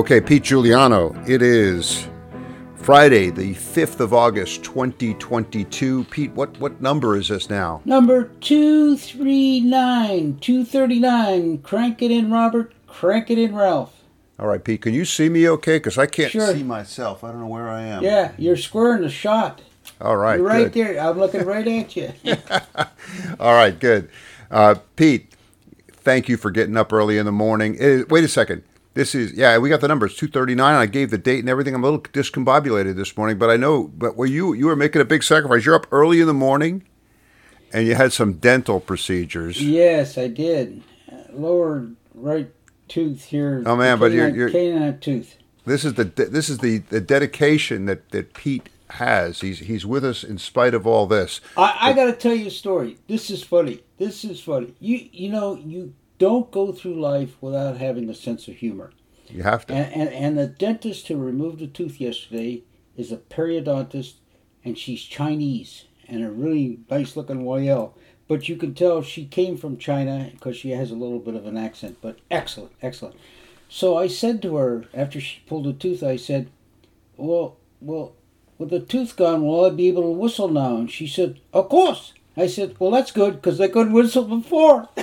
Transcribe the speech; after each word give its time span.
Okay, 0.00 0.18
Pete 0.18 0.44
Juliano, 0.44 1.14
it 1.28 1.42
is 1.42 2.08
Friday, 2.76 3.28
the 3.28 3.52
5th 3.54 4.00
of 4.00 4.14
August, 4.14 4.64
2022. 4.64 6.04
Pete, 6.04 6.32
what, 6.32 6.58
what 6.58 6.80
number 6.80 7.18
is 7.18 7.28
this 7.28 7.50
now? 7.50 7.82
Number 7.84 8.30
239, 8.40 10.38
239. 10.38 11.58
Crank 11.58 12.00
it 12.00 12.10
in, 12.10 12.30
Robert. 12.30 12.72
Crank 12.86 13.28
it 13.28 13.36
in, 13.38 13.54
Ralph. 13.54 13.94
All 14.38 14.46
right, 14.46 14.64
Pete, 14.64 14.80
can 14.80 14.94
you 14.94 15.04
see 15.04 15.28
me 15.28 15.46
okay? 15.50 15.76
Because 15.76 15.98
I 15.98 16.06
can't 16.06 16.32
Sure. 16.32 16.54
see 16.54 16.62
myself. 16.62 17.22
I 17.22 17.30
don't 17.30 17.40
know 17.40 17.46
where 17.48 17.68
I 17.68 17.82
am. 17.82 18.02
Yeah, 18.02 18.32
you're 18.38 18.56
squaring 18.56 19.02
the 19.02 19.10
shot. 19.10 19.60
All 20.00 20.16
right, 20.16 20.38
You're 20.38 20.46
right 20.46 20.72
good. 20.72 20.94
there. 20.96 20.98
I'm 20.98 21.18
looking 21.18 21.44
right 21.44 21.68
at 21.68 21.94
you. 21.94 22.10
All 23.38 23.52
right, 23.52 23.78
good. 23.78 24.08
Uh, 24.50 24.76
Pete, 24.96 25.34
thank 25.92 26.26
you 26.26 26.38
for 26.38 26.50
getting 26.50 26.78
up 26.78 26.90
early 26.90 27.18
in 27.18 27.26
the 27.26 27.32
morning. 27.32 27.76
Eh, 27.78 28.04
wait 28.08 28.24
a 28.24 28.28
second. 28.28 28.62
This 28.94 29.14
is 29.14 29.32
yeah, 29.34 29.56
we 29.58 29.68
got 29.68 29.80
the 29.80 29.88
numbers 29.88 30.16
two 30.16 30.26
thirty 30.28 30.54
nine. 30.54 30.74
I 30.74 30.86
gave 30.86 31.10
the 31.10 31.18
date 31.18 31.38
and 31.40 31.48
everything. 31.48 31.74
I'm 31.74 31.84
a 31.84 31.86
little 31.90 32.00
discombobulated 32.02 32.96
this 32.96 33.16
morning, 33.16 33.38
but 33.38 33.48
I 33.50 33.56
know. 33.56 33.84
But 33.88 34.16
were 34.16 34.26
you 34.26 34.52
you 34.52 34.66
were 34.66 34.76
making 34.76 35.00
a 35.00 35.04
big 35.04 35.22
sacrifice? 35.22 35.64
You're 35.64 35.76
up 35.76 35.86
early 35.92 36.20
in 36.20 36.26
the 36.26 36.34
morning, 36.34 36.82
and 37.72 37.86
you 37.86 37.94
had 37.94 38.12
some 38.12 38.34
dental 38.34 38.80
procedures. 38.80 39.62
yes, 39.62 40.18
I 40.18 40.26
did. 40.26 40.82
Lower 41.32 41.86
right 42.14 42.50
tooth 42.88 43.24
here. 43.26 43.62
Oh, 43.64 43.76
man, 43.76 44.00
but 44.00 44.10
you're- 44.10 44.32
you're- 44.32 44.50
canine 44.50 44.98
tooth. 44.98 45.36
This 45.64 45.84
is 45.84 45.94
the 45.94 46.04
this 46.04 46.48
is 46.48 46.58
the, 46.58 46.78
the 46.78 47.00
dedication 47.00 47.84
that, 47.86 48.08
that 48.10 48.34
Pete 48.34 48.68
has. 48.88 49.40
He's 49.42 49.60
he's 49.60 49.86
with 49.86 50.04
us 50.04 50.24
in 50.24 50.38
spite 50.38 50.74
of 50.74 50.86
all 50.86 51.06
this. 51.06 51.40
I, 51.56 51.76
I 51.80 51.92
got 51.92 52.06
to 52.06 52.12
tell 52.12 52.34
you 52.34 52.46
a 52.48 52.50
story. 52.50 52.98
This 53.06 53.30
is 53.30 53.44
funny. 53.44 53.84
This 53.98 54.24
is 54.24 54.40
funny. 54.40 54.74
You 54.80 55.08
you 55.12 55.28
know 55.28 55.54
you 55.54 55.94
don't 56.20 56.52
go 56.52 56.70
through 56.70 57.00
life 57.00 57.36
without 57.40 57.78
having 57.78 58.08
a 58.08 58.14
sense 58.14 58.46
of 58.46 58.56
humor. 58.56 58.92
You 59.28 59.42
have 59.42 59.66
to. 59.66 59.74
And, 59.74 59.92
and 59.92 60.08
and 60.10 60.38
the 60.38 60.46
dentist 60.46 61.08
who 61.08 61.16
removed 61.16 61.58
the 61.58 61.66
tooth 61.66 62.00
yesterday 62.00 62.62
is 62.96 63.10
a 63.10 63.16
periodontist, 63.16 64.14
and 64.64 64.78
she's 64.78 65.02
Chinese 65.02 65.86
and 66.06 66.22
a 66.22 66.30
really 66.30 66.80
nice 66.90 67.16
looking 67.16 67.44
YL. 67.44 67.92
But 68.28 68.48
you 68.48 68.56
can 68.56 68.74
tell 68.74 69.02
she 69.02 69.24
came 69.24 69.56
from 69.56 69.78
China 69.78 70.30
because 70.32 70.56
she 70.56 70.70
has 70.70 70.90
a 70.90 70.96
little 70.96 71.18
bit 71.18 71.34
of 71.34 71.46
an 71.46 71.56
accent. 71.56 71.98
But 72.00 72.18
excellent, 72.30 72.72
excellent. 72.82 73.16
So 73.68 73.96
I 73.96 74.06
said 74.06 74.42
to 74.42 74.56
her 74.56 74.84
after 74.92 75.20
she 75.20 75.40
pulled 75.46 75.64
the 75.64 75.72
tooth, 75.72 76.02
I 76.02 76.16
said, 76.16 76.50
"Well, 77.16 77.56
well, 77.80 78.12
with 78.58 78.70
the 78.70 78.80
tooth 78.80 79.16
gone, 79.16 79.46
will 79.46 79.64
I 79.64 79.70
be 79.70 79.88
able 79.88 80.02
to 80.02 80.10
whistle 80.10 80.48
now?" 80.48 80.76
And 80.76 80.90
she 80.90 81.06
said, 81.06 81.40
"Of 81.54 81.70
course." 81.70 82.12
I 82.40 82.46
said, 82.46 82.74
"Well, 82.78 82.90
that's 82.90 83.12
good 83.12 83.34
because 83.36 83.60
I 83.60 83.68
couldn't 83.68 83.92
whistle 83.92 84.24
before." 84.24 84.88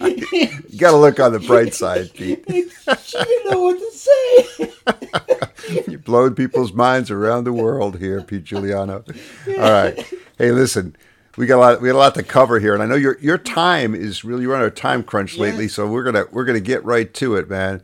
You 0.00 0.78
got 0.78 0.92
to 0.92 0.96
look 0.96 1.20
on 1.20 1.32
the 1.32 1.38
bright 1.38 1.74
side, 1.74 2.12
Pete. 2.14 2.44
she 2.48 3.18
didn't 3.18 3.50
know 3.50 3.60
what 3.62 3.78
to 3.78 3.90
say. 3.92 5.82
You're 5.90 6.00
blowing 6.00 6.34
people's 6.34 6.72
minds 6.72 7.10
around 7.10 7.44
the 7.44 7.52
world 7.52 7.98
here, 7.98 8.20
Pete 8.22 8.44
Juliano. 8.44 9.04
All 9.48 9.54
right. 9.58 10.04
Hey, 10.38 10.50
listen, 10.50 10.96
we 11.36 11.46
got 11.46 11.56
a 11.58 11.60
lot. 11.60 11.80
We 11.82 11.88
got 11.88 11.94
a 11.94 11.98
lot 11.98 12.14
to 12.16 12.22
cover 12.22 12.58
here, 12.58 12.74
and 12.74 12.82
I 12.82 12.86
know 12.86 12.96
your 12.96 13.18
your 13.20 13.38
time 13.38 13.94
is 13.94 14.24
really 14.24 14.42
you're 14.42 14.56
on 14.56 14.62
a 14.62 14.70
time 14.70 15.02
crunch 15.04 15.36
lately, 15.36 15.64
Yes. 15.64 15.74
so 15.74 15.86
we're 15.86 16.04
gonna 16.04 16.24
we're 16.32 16.44
gonna 16.46 16.58
get 16.60 16.84
right 16.84 17.12
to 17.14 17.36
it, 17.36 17.48
man. 17.48 17.82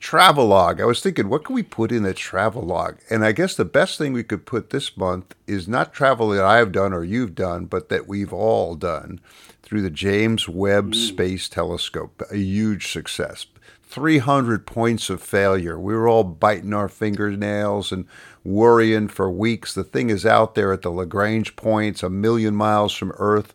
Travel 0.00 0.46
log. 0.46 0.80
I 0.80 0.84
was 0.84 1.00
thinking, 1.00 1.28
what 1.28 1.44
can 1.44 1.56
we 1.56 1.64
put 1.64 1.90
in 1.90 2.04
the 2.04 2.14
travel 2.14 2.62
log? 2.62 2.98
And 3.10 3.24
I 3.24 3.32
guess 3.32 3.56
the 3.56 3.64
best 3.64 3.98
thing 3.98 4.12
we 4.12 4.22
could 4.22 4.46
put 4.46 4.70
this 4.70 4.96
month 4.96 5.34
is 5.46 5.66
not 5.66 5.92
travel 5.92 6.28
that 6.28 6.44
I've 6.44 6.70
done 6.70 6.92
or 6.92 7.02
you've 7.02 7.34
done, 7.34 7.66
but 7.66 7.88
that 7.88 8.06
we've 8.06 8.32
all 8.32 8.76
done 8.76 9.20
through 9.62 9.82
the 9.82 9.90
James 9.90 10.48
Webb 10.48 10.92
mm. 10.92 10.94
Space 10.94 11.48
Telescope. 11.48 12.22
A 12.30 12.36
huge 12.36 12.92
success. 12.92 13.46
300 13.88 14.66
points 14.66 15.10
of 15.10 15.22
failure. 15.22 15.78
We 15.78 15.94
were 15.94 16.08
all 16.08 16.24
biting 16.24 16.74
our 16.74 16.88
fingernails 16.88 17.90
and 17.90 18.06
worrying 18.44 19.08
for 19.08 19.30
weeks. 19.30 19.74
The 19.74 19.82
thing 19.82 20.10
is 20.10 20.24
out 20.24 20.54
there 20.54 20.72
at 20.72 20.82
the 20.82 20.90
Lagrange 20.90 21.56
points, 21.56 22.02
a 22.02 22.10
million 22.10 22.54
miles 22.54 22.92
from 22.92 23.12
Earth. 23.16 23.52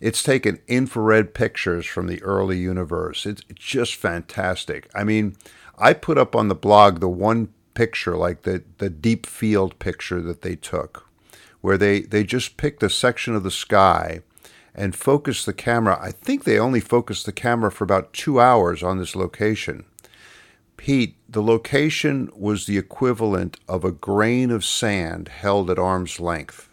It's 0.00 0.22
taken 0.22 0.60
infrared 0.68 1.34
pictures 1.34 1.86
from 1.86 2.06
the 2.06 2.22
early 2.22 2.58
universe. 2.58 3.26
It's 3.26 3.42
just 3.54 3.96
fantastic. 3.96 4.88
I 4.94 5.04
mean, 5.04 5.36
I 5.80 5.92
put 5.92 6.18
up 6.18 6.34
on 6.34 6.48
the 6.48 6.54
blog 6.54 6.98
the 6.98 7.08
one 7.08 7.52
picture, 7.74 8.16
like 8.16 8.42
the, 8.42 8.64
the 8.78 8.90
deep 8.90 9.24
field 9.24 9.78
picture 9.78 10.20
that 10.20 10.42
they 10.42 10.56
took, 10.56 11.08
where 11.60 11.78
they, 11.78 12.00
they 12.00 12.24
just 12.24 12.56
picked 12.56 12.82
a 12.82 12.90
section 12.90 13.36
of 13.36 13.44
the 13.44 13.50
sky 13.52 14.22
and 14.74 14.96
focused 14.96 15.46
the 15.46 15.52
camera. 15.52 15.96
I 16.00 16.10
think 16.10 16.42
they 16.42 16.58
only 16.58 16.80
focused 16.80 17.26
the 17.26 17.32
camera 17.32 17.70
for 17.70 17.84
about 17.84 18.12
two 18.12 18.40
hours 18.40 18.82
on 18.82 18.98
this 18.98 19.14
location. 19.14 19.84
Pete, 20.76 21.16
the 21.28 21.42
location 21.42 22.30
was 22.34 22.66
the 22.66 22.78
equivalent 22.78 23.58
of 23.68 23.84
a 23.84 23.92
grain 23.92 24.50
of 24.50 24.64
sand 24.64 25.28
held 25.28 25.70
at 25.70 25.78
arm's 25.78 26.18
length. 26.18 26.68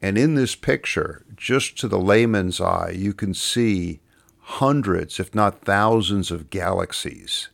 And 0.00 0.16
in 0.16 0.36
this 0.36 0.54
picture, 0.54 1.24
just 1.36 1.76
to 1.78 1.88
the 1.88 1.98
layman's 1.98 2.60
eye, 2.60 2.92
you 2.94 3.12
can 3.12 3.34
see 3.34 3.98
hundreds, 4.42 5.18
if 5.18 5.34
not 5.34 5.62
thousands, 5.62 6.30
of 6.30 6.50
galaxies 6.50 7.48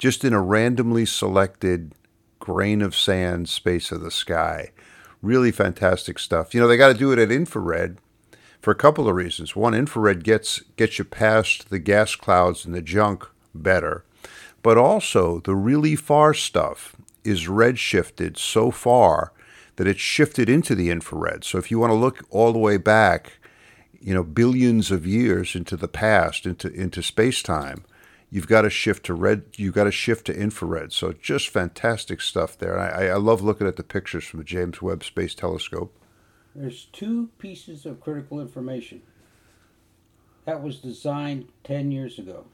just 0.00 0.24
in 0.24 0.32
a 0.32 0.40
randomly 0.40 1.04
selected 1.04 1.92
grain 2.38 2.80
of 2.80 2.96
sand 2.96 3.50
space 3.50 3.92
of 3.92 4.00
the 4.00 4.10
sky. 4.10 4.72
Really 5.20 5.52
fantastic 5.52 6.18
stuff. 6.18 6.54
You 6.54 6.60
know, 6.60 6.66
they 6.66 6.78
got 6.78 6.88
to 6.88 6.98
do 6.98 7.12
it 7.12 7.18
at 7.18 7.30
infrared 7.30 7.98
for 8.62 8.70
a 8.70 8.76
couple 8.76 9.06
of 9.06 9.14
reasons. 9.14 9.54
One, 9.54 9.74
infrared 9.74 10.24
gets 10.24 10.60
gets 10.78 10.98
you 10.98 11.04
past 11.04 11.68
the 11.68 11.78
gas 11.78 12.16
clouds 12.16 12.64
and 12.64 12.74
the 12.74 12.80
junk 12.80 13.28
better, 13.54 14.02
but 14.62 14.78
also 14.78 15.40
the 15.40 15.54
really 15.54 15.96
far 15.96 16.32
stuff 16.32 16.96
is 17.22 17.46
redshifted 17.46 18.38
so 18.38 18.70
far 18.70 19.34
that 19.76 19.86
it's 19.86 20.00
shifted 20.00 20.48
into 20.48 20.74
the 20.74 20.88
infrared. 20.88 21.44
So 21.44 21.58
if 21.58 21.70
you 21.70 21.78
want 21.78 21.90
to 21.90 21.94
look 21.94 22.24
all 22.30 22.54
the 22.54 22.58
way 22.58 22.78
back, 22.78 23.34
you 24.00 24.14
know, 24.14 24.24
billions 24.24 24.90
of 24.90 25.06
years 25.06 25.54
into 25.54 25.76
the 25.76 25.88
past, 25.88 26.46
into 26.46 26.72
into 26.72 27.02
space 27.02 27.42
time, 27.42 27.84
you've 28.30 28.46
got 28.46 28.62
to 28.62 28.70
shift 28.70 29.06
to 29.06 29.14
red. 29.14 29.44
You've 29.56 29.74
got 29.74 29.84
to 29.84 29.92
shift 29.92 30.26
to 30.26 30.36
infrared. 30.36 30.92
So 30.92 31.12
just 31.12 31.48
fantastic 31.48 32.20
stuff 32.20 32.56
there. 32.56 32.78
I, 32.78 33.08
I 33.08 33.16
love 33.16 33.42
looking 33.42 33.66
at 33.66 33.76
the 33.76 33.82
pictures 33.82 34.24
from 34.24 34.38
the 34.38 34.44
James 34.44 34.80
Webb 34.80 35.04
Space 35.04 35.34
Telescope. 35.34 35.96
There's 36.54 36.86
two 36.86 37.30
pieces 37.38 37.86
of 37.86 38.00
critical 38.00 38.40
information. 38.40 39.02
That 40.46 40.62
was 40.62 40.78
designed 40.78 41.48
10 41.64 41.92
years 41.92 42.18
ago. 42.18 42.46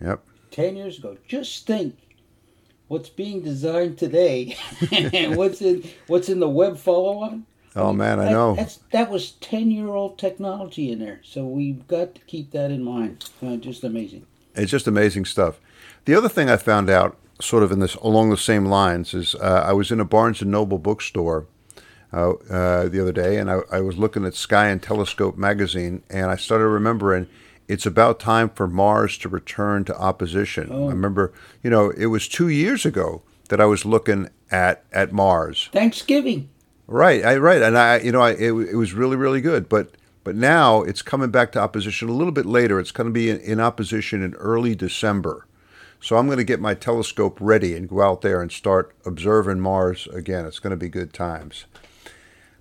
Yep. 0.00 0.24
10 0.50 0.76
years 0.76 0.98
ago. 0.98 1.16
Just 1.26 1.66
think 1.66 1.96
what's 2.88 3.10
being 3.10 3.42
designed 3.42 3.98
today 3.98 4.56
and 4.92 5.36
what's 5.36 5.60
in 5.60 5.88
what's 6.06 6.28
in 6.28 6.40
the 6.40 6.48
Webb 6.48 6.78
follow 6.78 7.18
on. 7.18 7.46
Oh 7.76 7.92
man, 7.92 8.18
I 8.18 8.30
know. 8.30 8.54
That's, 8.54 8.80
that 8.92 9.10
was 9.10 9.32
10 9.32 9.70
year 9.70 9.88
old 9.88 10.18
technology 10.18 10.90
in 10.90 10.98
there. 10.98 11.20
So 11.22 11.46
we've 11.46 11.86
got 11.86 12.14
to 12.14 12.20
keep 12.22 12.50
that 12.52 12.70
in 12.70 12.82
mind. 12.82 13.28
Uh, 13.42 13.56
just 13.56 13.84
amazing. 13.84 14.26
It's 14.58 14.70
just 14.70 14.86
amazing 14.86 15.24
stuff. 15.24 15.60
The 16.04 16.14
other 16.14 16.28
thing 16.28 16.50
I 16.50 16.56
found 16.56 16.90
out, 16.90 17.16
sort 17.40 17.62
of 17.62 17.72
in 17.72 17.80
this 17.80 17.94
along 17.96 18.30
the 18.30 18.36
same 18.36 18.66
lines, 18.66 19.14
is 19.14 19.34
uh, 19.36 19.64
I 19.66 19.72
was 19.72 19.90
in 19.90 20.00
a 20.00 20.04
Barnes 20.04 20.42
and 20.42 20.50
Noble 20.50 20.78
bookstore 20.78 21.46
uh, 22.12 22.32
uh, 22.32 22.88
the 22.88 23.00
other 23.00 23.12
day, 23.12 23.36
and 23.36 23.50
I, 23.50 23.60
I 23.70 23.80
was 23.80 23.98
looking 23.98 24.24
at 24.24 24.34
Sky 24.34 24.68
and 24.68 24.82
Telescope 24.82 25.36
magazine, 25.36 26.02
and 26.10 26.30
I 26.30 26.36
started 26.36 26.66
remembering 26.66 27.28
it's 27.68 27.84
about 27.84 28.18
time 28.18 28.48
for 28.48 28.66
Mars 28.66 29.18
to 29.18 29.28
return 29.28 29.84
to 29.84 29.96
opposition. 29.98 30.72
I 30.72 30.88
remember, 30.88 31.34
you 31.62 31.68
know, 31.68 31.90
it 31.90 32.06
was 32.06 32.26
two 32.26 32.48
years 32.48 32.86
ago 32.86 33.22
that 33.50 33.60
I 33.60 33.66
was 33.66 33.84
looking 33.84 34.30
at 34.50 34.84
at 34.92 35.12
Mars. 35.12 35.68
Thanksgiving. 35.72 36.48
Right, 36.86 37.22
I 37.22 37.36
right, 37.36 37.60
and 37.60 37.76
I, 37.76 37.98
you 37.98 38.10
know, 38.10 38.22
I, 38.22 38.30
it, 38.30 38.52
it 38.52 38.76
was 38.76 38.94
really, 38.94 39.16
really 39.16 39.42
good. 39.42 39.68
But 39.68 39.90
but 40.28 40.36
now 40.36 40.82
it's 40.82 41.00
coming 41.00 41.30
back 41.30 41.52
to 41.52 41.58
opposition 41.58 42.10
a 42.10 42.12
little 42.12 42.34
bit 42.34 42.44
later. 42.44 42.78
It's 42.78 42.90
going 42.90 43.06
to 43.06 43.10
be 43.10 43.30
in, 43.30 43.40
in 43.40 43.60
opposition 43.60 44.22
in 44.22 44.34
early 44.34 44.74
December. 44.74 45.46
So 46.02 46.18
I'm 46.18 46.26
going 46.26 46.36
to 46.36 46.44
get 46.44 46.60
my 46.60 46.74
telescope 46.74 47.38
ready 47.40 47.74
and 47.74 47.88
go 47.88 48.02
out 48.02 48.20
there 48.20 48.42
and 48.42 48.52
start 48.52 48.94
observing 49.06 49.60
Mars 49.60 50.06
again. 50.08 50.44
It's 50.44 50.58
going 50.58 50.72
to 50.72 50.76
be 50.76 50.90
good 50.90 51.14
times. 51.14 51.64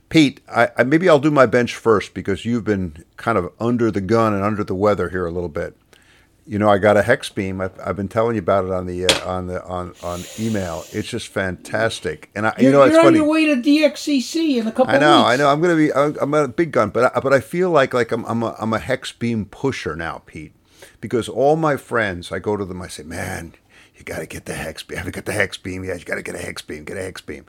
Pete, 0.08 0.40
I, 0.50 0.70
I 0.78 0.84
maybe 0.84 1.10
I'll 1.10 1.20
do 1.20 1.30
my 1.30 1.46
bench 1.46 1.76
first 1.76 2.14
because 2.14 2.46
you've 2.46 2.64
been 2.64 3.04
kind 3.18 3.38
of 3.38 3.52
under 3.60 3.92
the 3.92 4.00
gun 4.00 4.34
and 4.34 4.46
under 4.46 4.64
the 4.64 4.74
weather 4.74 5.10
here 5.10 5.26
a 5.26 5.32
little 5.32 5.50
bit. 5.50 5.76
You 6.48 6.58
know, 6.58 6.70
I 6.70 6.78
got 6.78 6.96
a 6.96 7.02
hex 7.02 7.28
beam. 7.30 7.60
I've, 7.60 7.78
I've 7.86 7.98
been 7.98 8.08
telling 8.08 8.36
you 8.36 8.40
about 8.40 8.64
it 8.64 8.72
on 8.72 8.86
the 8.86 9.06
uh, 9.06 9.30
on 9.30 9.48
the 9.48 9.62
on 9.66 9.94
on 10.02 10.22
email. 10.40 10.86
It's 10.94 11.10
just 11.10 11.28
fantastic, 11.28 12.30
and 12.34 12.48
I, 12.48 12.54
You're, 12.58 12.68
you 12.68 12.72
know, 12.72 12.84
it's 12.84 12.92
you're 12.92 13.00
on 13.02 13.06
funny. 13.08 13.18
your 13.18 13.28
way 13.28 13.46
to 13.48 13.56
DXCC 13.62 14.58
in 14.58 14.68
a 14.68 14.72
couple 14.72 14.96
I 14.96 14.98
know. 14.98 15.26
I 15.26 15.36
know. 15.36 15.50
I'm 15.50 15.62
gonna 15.62 15.76
be. 15.76 15.94
I'm 15.94 16.16
I'm 16.22 16.34
a 16.34 16.48
big 16.48 16.72
gun, 16.72 16.90
but 16.90 17.14
I, 17.16 17.20
but 17.20 17.34
I 17.34 17.42
feel 17.42 17.70
like 17.70 17.94
like 17.94 18.14
I'm 18.14 18.24
I'm 18.26 18.44
a, 18.44 18.56
I'm 18.60 18.72
a 18.72 18.80
hex 18.80 19.12
beam 19.12 19.44
pusher 19.46 19.94
now, 19.96 20.22
Pete, 20.26 20.54
because 21.02 21.28
all 21.28 21.58
my 21.58 21.76
friends, 21.76 22.32
I 22.32 22.40
go 22.40 22.56
to 22.56 22.64
them, 22.64 22.82
I 22.82 22.88
say, 22.88 23.04
man, 23.04 23.54
you 23.98 24.06
got 24.06 24.20
to 24.20 24.26
get 24.26 24.46
the 24.46 24.54
hex 24.54 24.84
beam. 24.84 24.96
I 24.96 25.00
haven't 25.00 25.16
got 25.16 25.26
the 25.26 25.34
hex 25.34 25.58
beam 25.58 25.84
yet. 25.84 26.00
You 26.00 26.06
got 26.06 26.16
to 26.16 26.24
get 26.24 26.36
a 26.36 26.40
hex 26.40 26.62
beam. 26.62 26.86
Get 26.86 26.98
a 26.98 27.02
hex 27.02 27.20
beam. 27.20 27.46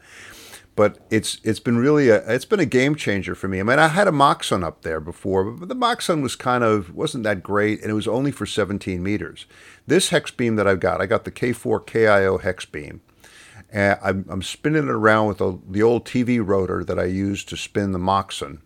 But 0.78 0.96
it's 1.10 1.40
it's 1.42 1.58
been 1.58 1.76
really 1.76 2.08
a 2.08 2.18
it's 2.32 2.44
been 2.44 2.60
a 2.60 2.64
game 2.64 2.94
changer 2.94 3.34
for 3.34 3.48
me. 3.48 3.58
I 3.58 3.64
mean, 3.64 3.80
I 3.80 3.88
had 3.88 4.06
a 4.06 4.12
Moxon 4.12 4.62
up 4.62 4.82
there 4.82 5.00
before, 5.00 5.42
but 5.42 5.68
the 5.68 5.74
Moxon 5.74 6.22
was 6.22 6.36
kind 6.36 6.62
of 6.62 6.94
wasn't 6.94 7.24
that 7.24 7.42
great, 7.42 7.82
and 7.82 7.90
it 7.90 7.94
was 7.94 8.06
only 8.06 8.30
for 8.30 8.46
17 8.46 9.02
meters. 9.02 9.46
This 9.88 10.10
hex 10.10 10.30
beam 10.30 10.54
that 10.54 10.68
I've 10.68 10.78
got, 10.78 11.00
I 11.00 11.06
got 11.06 11.24
the 11.24 11.32
K4 11.32 11.84
KIO 11.84 12.40
hex 12.40 12.64
beam, 12.64 13.00
and 13.72 13.98
I'm, 14.00 14.24
I'm 14.28 14.40
spinning 14.40 14.84
it 14.84 14.88
around 14.88 15.26
with 15.26 15.38
the, 15.38 15.58
the 15.68 15.82
old 15.82 16.04
TV 16.04 16.40
rotor 16.46 16.84
that 16.84 16.96
I 16.96 17.06
used 17.06 17.48
to 17.48 17.56
spin 17.56 17.90
the 17.90 17.98
Moxon. 17.98 18.62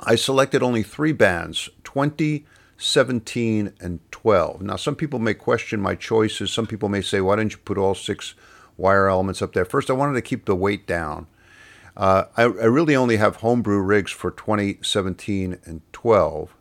I 0.00 0.16
selected 0.16 0.62
only 0.62 0.82
three 0.82 1.12
bands 1.12 1.70
20, 1.84 2.44
17, 2.76 3.72
and 3.80 4.00
12. 4.10 4.60
Now, 4.60 4.76
some 4.76 4.94
people 4.94 5.20
may 5.20 5.32
question 5.32 5.80
my 5.80 5.94
choices. 5.94 6.52
Some 6.52 6.66
people 6.66 6.90
may 6.90 7.00
say, 7.00 7.22
why 7.22 7.36
didn't 7.36 7.52
you 7.52 7.58
put 7.64 7.78
all 7.78 7.94
six 7.94 8.34
wire 8.76 9.08
elements 9.08 9.42
up 9.42 9.52
there? 9.52 9.64
First, 9.64 9.90
I 9.90 9.92
wanted 9.94 10.14
to 10.14 10.22
keep 10.22 10.44
the 10.44 10.56
weight 10.56 10.86
down. 10.86 11.26
Uh, 11.96 12.24
I, 12.36 12.42
I, 12.42 12.46
really 12.46 12.96
only 12.96 13.18
have 13.18 13.36
homebrew 13.36 13.80
rigs 13.80 14.10
for 14.10 14.32
2017 14.32 15.58
and 15.64 15.80
12. 15.92 16.52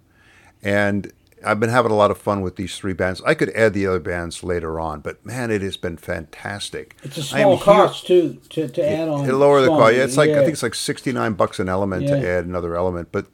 And 0.61 1.11
I've 1.45 1.59
been 1.59 1.69
having 1.69 1.91
a 1.91 1.95
lot 1.95 2.11
of 2.11 2.17
fun 2.17 2.41
with 2.41 2.55
these 2.55 2.77
three 2.77 2.93
bands. 2.93 3.21
I 3.25 3.33
could 3.33 3.49
add 3.51 3.73
the 3.73 3.87
other 3.87 3.99
bands 3.99 4.43
later 4.43 4.79
on, 4.79 5.01
but 5.01 5.25
man, 5.25 5.51
it 5.51 5.61
has 5.61 5.77
been 5.77 5.97
fantastic. 5.97 6.95
It's 7.03 7.17
a 7.17 7.23
small 7.23 7.57
cost 7.57 8.07
too 8.07 8.39
to, 8.49 8.67
to 8.67 8.87
add 8.87 9.09
on. 9.09 9.25
To 9.25 9.35
lower 9.35 9.61
the 9.61 9.67
cost. 9.67 9.95
Yeah, 9.95 10.03
it's 10.03 10.17
like 10.17 10.29
yeah. 10.29 10.37
I 10.37 10.39
think 10.39 10.53
it's 10.53 10.63
like 10.63 10.75
sixty 10.75 11.11
nine 11.11 11.33
bucks 11.33 11.59
an 11.59 11.67
element 11.67 12.03
yeah. 12.03 12.19
to 12.19 12.27
add 12.27 12.45
another 12.45 12.75
element. 12.75 13.09
But 13.11 13.27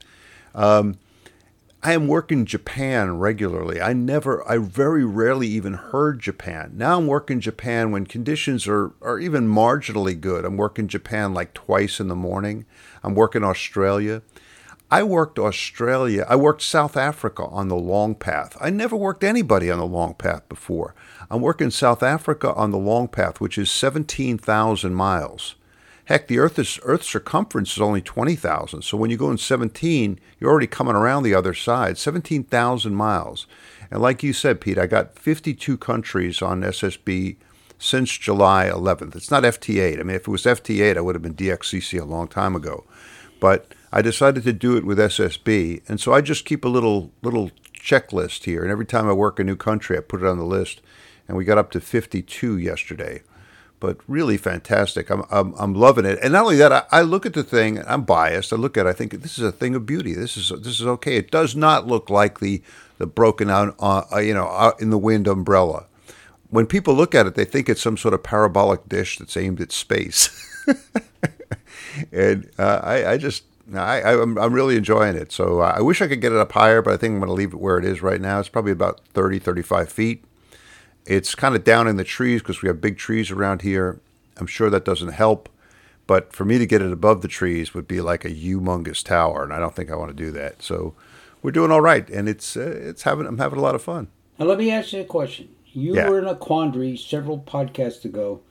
um, 0.55 0.97
I 1.81 1.93
am 1.93 2.07
working 2.07 2.43
Japan 2.43 3.19
regularly. 3.19 3.79
I 3.79 3.93
never, 3.93 4.45
I 4.49 4.57
very 4.57 5.05
rarely 5.05 5.47
even 5.47 5.75
heard 5.75 6.19
Japan. 6.19 6.73
Now 6.75 6.97
I'm 6.97 7.07
working 7.07 7.39
Japan 7.39 7.91
when 7.91 8.05
conditions 8.05 8.67
are 8.67 8.91
are 9.01 9.17
even 9.17 9.47
marginally 9.47 10.19
good. 10.19 10.43
I'm 10.43 10.57
working 10.57 10.89
Japan 10.89 11.33
like 11.33 11.53
twice 11.53 12.01
in 12.01 12.09
the 12.09 12.15
morning. 12.15 12.65
I'm 13.01 13.15
working 13.15 13.45
Australia. 13.45 14.21
I 14.91 15.03
worked 15.03 15.37
Australia, 15.37 16.25
I 16.27 16.35
worked 16.35 16.63
South 16.63 16.97
Africa 16.97 17.45
on 17.45 17.67
the 17.67 17.75
long 17.75 18.15
path. 18.15 18.57
I 18.59 18.71
never 18.71 18.95
worked 18.95 19.23
anybody 19.23 19.69
on 19.69 19.77
the 19.77 19.85
long 19.85 20.15
path 20.15 20.49
before. 20.49 20.95
I'm 21.29 21.41
working 21.41 21.69
South 21.69 22.01
Africa 22.01 22.53
on 22.55 22.71
the 22.71 22.77
long 22.79 23.07
path, 23.07 23.39
which 23.39 23.59
is 23.59 23.69
17,000 23.69 24.95
miles. 24.95 25.53
Heck, 26.09 26.25
the 26.25 26.39
Earth's 26.39 26.79
Earth's 26.81 27.05
circumference 27.05 27.73
is 27.73 27.81
only 27.81 28.01
20,000. 28.01 28.81
So 28.81 28.97
when 28.97 29.11
you 29.11 29.15
go 29.15 29.29
in 29.29 29.37
17, 29.37 30.19
you're 30.39 30.49
already 30.49 30.65
coming 30.65 30.95
around 30.95 31.21
the 31.21 31.35
other 31.35 31.53
side, 31.53 31.99
17,000 31.99 32.95
miles. 32.95 33.45
And 33.91 34.01
like 34.01 34.23
you 34.23 34.33
said, 34.33 34.59
Pete, 34.59 34.79
I 34.79 34.87
got 34.87 35.19
52 35.19 35.77
countries 35.77 36.41
on 36.41 36.61
SSB 36.61 37.35
since 37.77 38.17
July 38.17 38.71
11th. 38.73 39.15
It's 39.15 39.29
not 39.29 39.43
FT8. 39.43 39.99
I 39.99 40.01
mean, 40.01 40.15
if 40.15 40.27
it 40.27 40.31
was 40.31 40.45
FT8, 40.45 40.97
I 40.97 41.01
would 41.01 41.13
have 41.13 41.21
been 41.21 41.35
DXCC 41.35 42.01
a 42.01 42.05
long 42.05 42.27
time 42.27 42.55
ago. 42.55 42.85
But 43.39 43.75
I 43.93 44.01
decided 44.01 44.43
to 44.45 44.53
do 44.53 44.75
it 44.77 44.87
with 44.87 44.97
SSB, 44.97 45.87
and 45.87 45.99
so 45.99 46.11
I 46.11 46.21
just 46.21 46.43
keep 46.43 46.65
a 46.65 46.69
little 46.69 47.11
little 47.21 47.51
checklist 47.79 48.45
here. 48.45 48.63
And 48.63 48.71
every 48.71 48.87
time 48.87 49.07
I 49.07 49.13
work 49.13 49.39
a 49.39 49.43
new 49.43 49.55
country, 49.55 49.95
I 49.95 50.01
put 50.01 50.23
it 50.23 50.27
on 50.27 50.39
the 50.39 50.43
list. 50.43 50.81
And 51.27 51.37
we 51.37 51.45
got 51.45 51.59
up 51.59 51.69
to 51.71 51.79
52 51.79 52.57
yesterday, 52.57 53.21
but 53.79 53.97
really 54.07 54.37
fantastic. 54.37 55.09
I'm 55.09 55.23
I'm, 55.31 55.53
I'm 55.57 55.73
loving 55.73 56.05
it. 56.05 56.19
And 56.21 56.33
not 56.33 56.43
only 56.43 56.57
that, 56.57 56.71
I, 56.71 56.83
I, 56.91 57.01
look 57.01 57.25
at 57.25 57.33
the 57.33 57.43
thing. 57.43 57.83
I'm 57.87 58.03
biased. 58.03 58.51
I 58.53 58.55
look 58.55 58.77
at. 58.77 58.85
it, 58.85 58.89
I 58.89 58.93
think 58.93 59.13
this 59.21 59.37
is 59.37 59.43
a 59.43 59.51
thing 59.51 59.75
of 59.75 59.85
beauty. 59.85 60.13
This 60.13 60.37
is 60.37 60.49
this 60.49 60.79
is 60.79 60.87
okay. 60.87 61.17
It 61.17 61.31
does 61.31 61.55
not 61.55 61.87
look 61.87 62.09
like 62.09 62.39
the 62.39 62.61
the 62.97 63.07
broken 63.07 63.49
out, 63.49 63.75
uh, 63.79 64.03
uh 64.13 64.19
you 64.19 64.33
know, 64.33 64.47
out 64.47 64.81
in 64.81 64.89
the 64.89 64.97
wind 64.97 65.27
umbrella. 65.27 65.85
When 66.49 66.65
people 66.65 66.95
look 66.95 67.13
at 67.13 67.27
it, 67.27 67.35
they 67.35 67.45
think 67.45 67.69
it's 67.69 67.81
some 67.81 67.97
sort 67.97 68.13
of 68.13 68.23
parabolic 68.23 68.89
dish 68.89 69.17
that's 69.17 69.37
aimed 69.37 69.61
at 69.61 69.71
space. 69.71 70.29
and 72.11 72.49
uh, 72.57 72.81
I, 72.83 73.11
I 73.11 73.17
just 73.17 73.43
I, 73.73 74.01
I, 74.01 74.21
am 74.21 74.37
I'm 74.37 74.53
really 74.53 74.75
enjoying 74.75 75.15
it. 75.15 75.31
So 75.31 75.61
uh, 75.61 75.73
I 75.77 75.81
wish 75.81 76.01
I 76.01 76.07
could 76.07 76.21
get 76.21 76.31
it 76.31 76.37
up 76.37 76.51
higher, 76.51 76.81
but 76.81 76.93
I 76.93 76.97
think 76.97 77.13
I'm 77.13 77.19
going 77.19 77.27
to 77.27 77.33
leave 77.33 77.53
it 77.53 77.59
where 77.59 77.77
it 77.77 77.85
is 77.85 78.01
right 78.01 78.19
now. 78.19 78.39
It's 78.39 78.49
probably 78.49 78.71
about 78.71 79.01
30, 79.13 79.39
35 79.39 79.91
feet. 79.91 80.23
It's 81.05 81.35
kind 81.35 81.55
of 81.55 81.63
down 81.63 81.87
in 81.87 81.95
the 81.95 82.03
trees 82.03 82.41
because 82.41 82.61
we 82.61 82.67
have 82.67 82.81
big 82.81 82.97
trees 82.97 83.31
around 83.31 83.61
here. 83.61 83.99
I'm 84.37 84.47
sure 84.47 84.69
that 84.69 84.85
doesn't 84.85 85.09
help. 85.09 85.49
But 86.07 86.33
for 86.33 86.43
me 86.43 86.57
to 86.57 86.65
get 86.65 86.81
it 86.81 86.91
above 86.91 87.21
the 87.21 87.27
trees 87.27 87.75
would 87.75 87.87
be 87.87 88.01
like 88.01 88.25
a 88.25 88.29
humongous 88.29 89.03
tower, 89.03 89.43
and 89.43 89.53
I 89.53 89.59
don't 89.59 89.75
think 89.75 89.91
I 89.91 89.95
want 89.95 90.09
to 90.09 90.15
do 90.15 90.31
that. 90.31 90.63
So 90.63 90.95
we're 91.43 91.51
doing 91.51 91.71
all 91.71 91.81
right, 91.81 92.09
and 92.09 92.27
it's 92.27 92.57
uh, 92.57 92.61
it's 92.61 93.03
having 93.03 93.27
I'm 93.27 93.37
having 93.37 93.59
a 93.59 93.61
lot 93.61 93.75
of 93.75 93.83
fun. 93.83 94.07
Now 94.39 94.47
let 94.47 94.57
me 94.57 94.71
ask 94.71 94.91
you 94.91 95.01
a 95.01 95.05
question. 95.05 95.49
You 95.65 95.95
yeah. 95.95 96.09
were 96.09 96.17
in 96.17 96.25
a 96.25 96.35
quandary 96.35 96.97
several 96.97 97.39
podcasts 97.39 98.05
ago. 98.05 98.41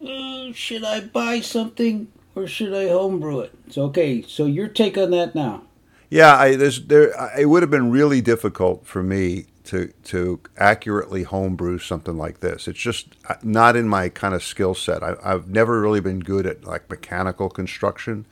Uh, 0.00 0.52
should 0.52 0.84
I 0.84 1.00
buy 1.00 1.40
something 1.40 2.06
or 2.36 2.46
should 2.46 2.72
I 2.72 2.88
homebrew 2.88 3.40
it? 3.40 3.52
So 3.70 3.82
okay, 3.86 4.22
so 4.22 4.46
your 4.46 4.68
take 4.68 4.96
on 4.96 5.10
that 5.10 5.34
now. 5.34 5.64
Yeah, 6.10 6.36
I, 6.36 6.54
there's 6.54 6.86
there. 6.86 7.12
It 7.36 7.46
would 7.46 7.62
have 7.62 7.70
been 7.70 7.90
really 7.90 8.20
difficult 8.20 8.86
for 8.86 9.02
me 9.02 9.46
to 9.68 9.92
to 10.04 10.40
accurately 10.56 11.24
homebrew 11.24 11.78
something 11.78 12.16
like 12.16 12.40
this. 12.40 12.66
It's 12.66 12.78
just 12.78 13.16
uh, 13.28 13.34
not 13.42 13.76
in 13.76 13.86
my 13.86 14.08
kind 14.08 14.34
of 14.34 14.42
skill 14.42 14.74
set. 14.74 15.02
I, 15.02 15.16
I've 15.22 15.48
never 15.48 15.80
really 15.80 16.00
been 16.00 16.20
good 16.20 16.46
at 16.46 16.64
like 16.64 16.88
mechanical 16.88 17.50
construction. 17.50 18.26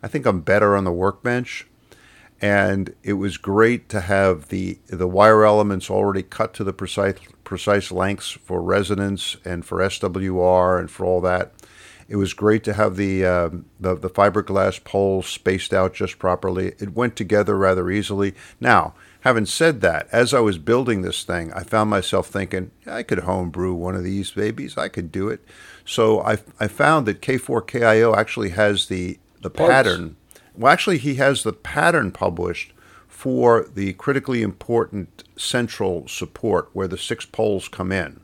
I 0.00 0.06
think 0.06 0.26
I'm 0.26 0.42
better 0.42 0.76
on 0.76 0.84
the 0.84 0.92
workbench, 0.92 1.66
and 2.40 2.94
it 3.02 3.14
was 3.14 3.36
great 3.36 3.88
to 3.88 4.00
have 4.02 4.48
the 4.48 4.78
the 4.86 5.08
wire 5.08 5.44
elements 5.44 5.90
already 5.90 6.22
cut 6.22 6.54
to 6.54 6.64
the 6.64 6.72
precise 6.72 7.18
precise 7.42 7.90
lengths 7.90 8.30
for 8.30 8.62
resonance 8.62 9.36
and 9.44 9.64
for 9.64 9.78
SWR 9.78 10.78
and 10.78 10.88
for 10.88 11.04
all 11.04 11.20
that. 11.22 11.52
It 12.08 12.16
was 12.16 12.34
great 12.34 12.62
to 12.62 12.72
have 12.72 12.94
the, 12.94 13.26
um, 13.26 13.64
the, 13.80 13.96
the 13.96 14.08
fiberglass 14.08 14.82
poles 14.84 15.26
spaced 15.26 15.74
out 15.74 15.92
just 15.92 16.20
properly. 16.20 16.74
It 16.78 16.94
went 16.94 17.16
together 17.16 17.56
rather 17.56 17.90
easily. 17.90 18.34
Now, 18.60 18.94
having 19.26 19.44
said 19.44 19.80
that, 19.80 20.06
as 20.12 20.32
I 20.32 20.38
was 20.38 20.56
building 20.56 21.02
this 21.02 21.24
thing, 21.24 21.52
I 21.52 21.64
found 21.64 21.90
myself 21.90 22.28
thinking, 22.28 22.70
I 22.86 23.02
could 23.02 23.18
homebrew 23.18 23.74
one 23.74 23.96
of 23.96 24.04
these 24.04 24.30
babies. 24.30 24.78
I 24.78 24.86
could 24.86 25.10
do 25.10 25.28
it. 25.28 25.44
So 25.84 26.20
I, 26.20 26.38
I 26.60 26.68
found 26.68 27.06
that 27.06 27.22
K4KIO 27.22 28.16
actually 28.16 28.50
has 28.50 28.86
the, 28.86 29.18
the 29.42 29.50
pattern. 29.50 30.16
Well, 30.56 30.72
actually, 30.72 30.98
he 30.98 31.16
has 31.16 31.42
the 31.42 31.52
pattern 31.52 32.12
published 32.12 32.72
for 33.08 33.68
the 33.74 33.94
critically 33.94 34.42
important 34.42 35.24
central 35.36 36.06
support 36.06 36.70
where 36.72 36.86
the 36.86 36.96
six 36.96 37.24
poles 37.24 37.66
come 37.66 37.90
in 37.90 38.20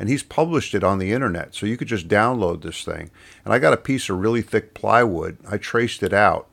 and 0.00 0.08
he's 0.08 0.24
published 0.24 0.74
it 0.74 0.82
on 0.82 0.98
the 0.98 1.12
internet. 1.12 1.54
So 1.54 1.66
you 1.66 1.76
could 1.76 1.86
just 1.86 2.08
download 2.08 2.62
this 2.62 2.84
thing. 2.84 3.12
And 3.44 3.54
I 3.54 3.60
got 3.60 3.72
a 3.72 3.76
piece 3.76 4.10
of 4.10 4.18
really 4.18 4.42
thick 4.42 4.74
plywood. 4.74 5.38
I 5.48 5.58
traced 5.58 6.02
it 6.02 6.12
out. 6.12 6.48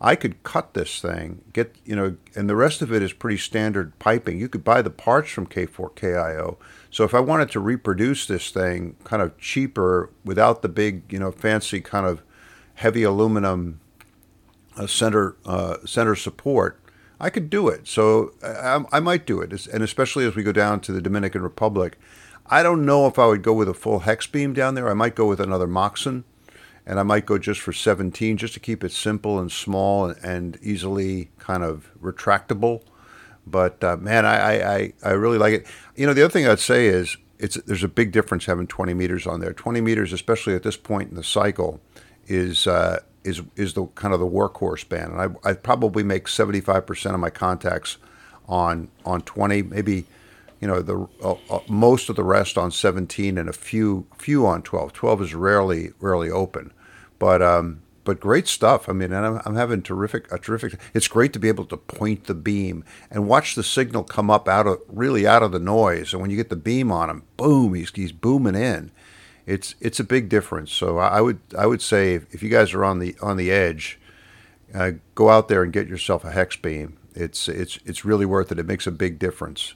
I 0.00 0.14
could 0.14 0.42
cut 0.44 0.74
this 0.74 1.00
thing, 1.00 1.42
get, 1.52 1.74
you 1.84 1.96
know, 1.96 2.16
and 2.36 2.48
the 2.48 2.54
rest 2.54 2.82
of 2.82 2.92
it 2.92 3.02
is 3.02 3.12
pretty 3.12 3.38
standard 3.38 3.98
piping. 3.98 4.38
You 4.38 4.48
could 4.48 4.62
buy 4.62 4.80
the 4.80 4.90
parts 4.90 5.30
from 5.30 5.48
K4KIO. 5.48 6.56
So 6.90 7.04
if 7.04 7.14
I 7.14 7.20
wanted 7.20 7.50
to 7.50 7.60
reproduce 7.60 8.24
this 8.24 8.50
thing 8.50 8.94
kind 9.02 9.20
of 9.20 9.36
cheaper 9.38 10.10
without 10.24 10.62
the 10.62 10.68
big, 10.68 11.12
you 11.12 11.18
know, 11.18 11.32
fancy 11.32 11.80
kind 11.80 12.06
of 12.06 12.22
heavy 12.74 13.02
aluminum 13.02 13.80
uh, 14.76 14.86
center 14.86 15.36
uh, 15.44 15.78
center 15.84 16.14
support, 16.14 16.80
I 17.18 17.30
could 17.30 17.50
do 17.50 17.68
it. 17.68 17.88
So 17.88 18.34
I, 18.42 18.84
I 18.92 19.00
might 19.00 19.26
do 19.26 19.40
it, 19.40 19.66
and 19.66 19.82
especially 19.82 20.26
as 20.26 20.36
we 20.36 20.44
go 20.44 20.52
down 20.52 20.80
to 20.82 20.92
the 20.92 21.02
Dominican 21.02 21.42
Republic, 21.42 21.98
I 22.46 22.62
don't 22.62 22.86
know 22.86 23.08
if 23.08 23.18
I 23.18 23.26
would 23.26 23.42
go 23.42 23.52
with 23.52 23.68
a 23.68 23.74
full 23.74 24.00
hex 24.00 24.28
beam 24.28 24.54
down 24.54 24.74
there. 24.74 24.88
I 24.88 24.94
might 24.94 25.16
go 25.16 25.26
with 25.26 25.40
another 25.40 25.66
Moxon, 25.66 26.22
and 26.88 26.98
I 26.98 27.02
might 27.02 27.26
go 27.26 27.36
just 27.36 27.60
for 27.60 27.74
17, 27.74 28.38
just 28.38 28.54
to 28.54 28.60
keep 28.60 28.82
it 28.82 28.92
simple 28.92 29.38
and 29.38 29.52
small 29.52 30.06
and, 30.06 30.58
easily 30.62 31.28
kind 31.38 31.62
of 31.62 31.90
retractable. 32.02 32.82
But 33.46 33.84
uh, 33.84 33.98
man, 33.98 34.24
I, 34.24 34.76
I, 34.76 34.92
I 35.04 35.10
really 35.10 35.36
like 35.36 35.52
it. 35.52 35.66
You 35.96 36.06
know, 36.06 36.14
the 36.14 36.24
other 36.24 36.32
thing 36.32 36.48
I'd 36.48 36.58
say 36.58 36.86
is 36.86 37.18
it's 37.38 37.56
there's 37.66 37.84
a 37.84 37.88
big 37.88 38.10
difference 38.10 38.46
having 38.46 38.66
20 38.66 38.94
meters 38.94 39.26
on 39.26 39.40
there. 39.40 39.52
20 39.52 39.82
meters, 39.82 40.14
especially 40.14 40.54
at 40.54 40.62
this 40.62 40.78
point 40.78 41.10
in 41.10 41.16
the 41.16 41.22
cycle, 41.22 41.80
is 42.26 42.66
uh, 42.66 43.00
is 43.22 43.42
is 43.54 43.74
the 43.74 43.86
kind 43.88 44.14
of 44.14 44.20
the 44.20 44.26
workhorse 44.26 44.88
band, 44.88 45.12
and 45.12 45.20
I 45.44 45.50
I 45.50 45.52
probably 45.54 46.02
make 46.02 46.26
75% 46.26 47.14
of 47.14 47.20
my 47.20 47.30
contacts 47.30 47.98
on 48.48 48.88
on 49.04 49.20
20, 49.22 49.62
maybe 49.62 50.06
you 50.60 50.68
know 50.68 50.82
the 50.82 51.06
uh, 51.22 51.36
uh, 51.50 51.60
most 51.68 52.08
of 52.08 52.16
the 52.16 52.24
rest 52.24 52.58
on 52.58 52.70
17 52.70 53.38
and 53.38 53.48
a 53.48 53.52
few 53.52 54.06
few 54.16 54.46
on 54.46 54.62
12 54.62 54.92
12 54.92 55.22
is 55.22 55.34
rarely 55.34 55.92
rarely 56.00 56.30
open 56.30 56.72
but 57.18 57.42
um 57.42 57.82
but 58.04 58.20
great 58.20 58.48
stuff. 58.48 58.88
I 58.88 58.92
mean 58.92 59.12
and 59.12 59.26
I'm, 59.26 59.42
I'm 59.44 59.54
having 59.56 59.82
terrific 59.82 60.30
a 60.32 60.38
terrific 60.38 60.78
it's 60.94 61.08
great 61.08 61.32
to 61.34 61.38
be 61.38 61.48
able 61.48 61.66
to 61.66 61.76
point 61.76 62.24
the 62.24 62.34
beam 62.34 62.84
and 63.10 63.28
watch 63.28 63.54
the 63.54 63.62
signal 63.62 64.04
come 64.04 64.30
up 64.30 64.48
out 64.48 64.66
of 64.66 64.80
really 64.88 65.26
out 65.26 65.42
of 65.42 65.52
the 65.52 65.58
noise. 65.58 66.12
And 66.12 66.22
when 66.22 66.30
you 66.30 66.36
get 66.36 66.48
the 66.48 66.56
beam 66.56 66.90
on 66.90 67.10
him 67.10 67.22
boom 67.36 67.74
he's, 67.74 67.90
he's 67.94 68.12
booming 68.12 68.54
in. 68.54 68.90
It's 69.46 69.74
it's 69.80 70.00
a 70.00 70.04
big 70.04 70.28
difference. 70.28 70.72
So 70.72 70.98
i 70.98 71.20
would 71.20 71.40
i 71.56 71.66
would 71.66 71.82
say 71.82 72.14
if, 72.14 72.42
you 72.42 72.48
guys 72.48 72.72
are 72.74 72.84
on 72.84 72.98
the 72.98 73.16
on 73.20 73.36
the 73.36 73.50
edge 73.50 73.98
uh, 74.74 74.92
go 75.14 75.30
out 75.30 75.48
there 75.48 75.62
and 75.62 75.72
get 75.72 75.88
yourself 75.88 76.24
a 76.24 76.30
hex 76.30 76.56
beam. 76.56 76.96
It's 77.14 77.48
it's 77.48 77.78
it's 77.84 78.04
really 78.04 78.26
worth 78.26 78.52
it. 78.52 78.58
It 78.58 78.66
makes 78.66 78.86
a 78.86 78.92
big 78.92 79.18
difference. 79.18 79.74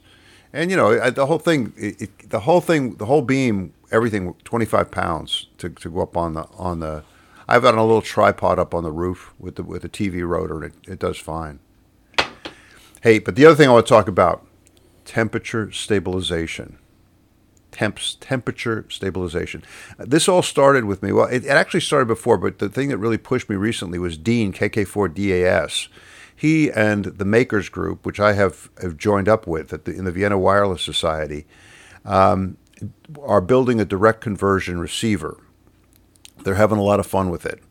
And 0.52 0.70
you 0.70 0.76
know 0.76 1.10
the 1.10 1.26
whole 1.26 1.38
thing, 1.38 1.72
it, 1.76 2.30
the 2.30 2.40
whole 2.40 2.60
thing, 2.60 2.96
the 2.96 3.06
whole 3.06 3.22
beam, 3.22 3.72
everything, 3.90 4.34
twenty 4.44 4.66
five 4.66 4.90
pounds 4.90 5.46
to, 5.58 5.70
to 5.70 5.90
go 5.90 6.02
up 6.02 6.16
on 6.16 6.34
the 6.34 6.46
on 6.56 6.80
the 6.80 7.04
I've 7.48 7.62
got 7.62 7.76
a 7.76 7.82
little 7.82 8.02
tripod 8.02 8.58
up 8.58 8.74
on 8.74 8.84
the 8.84 8.92
roof 8.92 9.34
with 9.38 9.56
the 9.56 9.62
with 9.62 9.82
the 9.82 9.88
TV 9.88 10.26
rotor, 10.26 10.62
and 10.62 10.72
it, 10.72 10.92
it 10.92 10.98
does 10.98 11.18
fine. 11.18 11.60
Hey, 13.02 13.18
but 13.18 13.34
the 13.34 13.44
other 13.46 13.56
thing 13.56 13.68
I 13.68 13.72
want 13.72 13.86
to 13.86 13.90
talk 13.90 14.08
about 14.08 14.46
temperature 15.04 15.70
stabilization. 15.72 16.78
Temps, 17.70 18.16
temperature 18.20 18.84
stabilization. 18.90 19.64
This 19.98 20.28
all 20.28 20.42
started 20.42 20.84
with 20.84 21.02
me. 21.02 21.10
Well, 21.10 21.26
it, 21.26 21.44
it 21.44 21.50
actually 21.50 21.80
started 21.80 22.06
before, 22.06 22.36
but 22.36 22.58
the 22.58 22.68
thing 22.68 22.90
that 22.90 22.98
really 22.98 23.18
pushed 23.18 23.48
me 23.48 23.56
recently 23.56 23.98
was 23.98 24.18
Dean, 24.18 24.52
KK4DAS. 24.52 25.88
He 26.34 26.70
and 26.70 27.06
the 27.06 27.24
Makers 27.24 27.68
Group, 27.68 28.04
which 28.04 28.20
I 28.20 28.34
have, 28.34 28.70
have 28.80 28.96
joined 28.96 29.28
up 29.28 29.46
with 29.46 29.68
the, 29.84 29.92
in 29.92 30.04
the 30.04 30.12
Vienna 30.12 30.38
Wireless 30.38 30.82
Society, 30.82 31.46
um, 32.04 32.56
are 33.22 33.40
building 33.40 33.80
a 33.80 33.84
direct 33.84 34.20
conversion 34.20 34.78
receiver. 34.78 35.38
They're 36.44 36.54
having 36.54 36.78
a 36.78 36.82
lot 36.82 37.00
of 37.00 37.06
fun 37.06 37.30
with 37.30 37.46
it. 37.46 37.62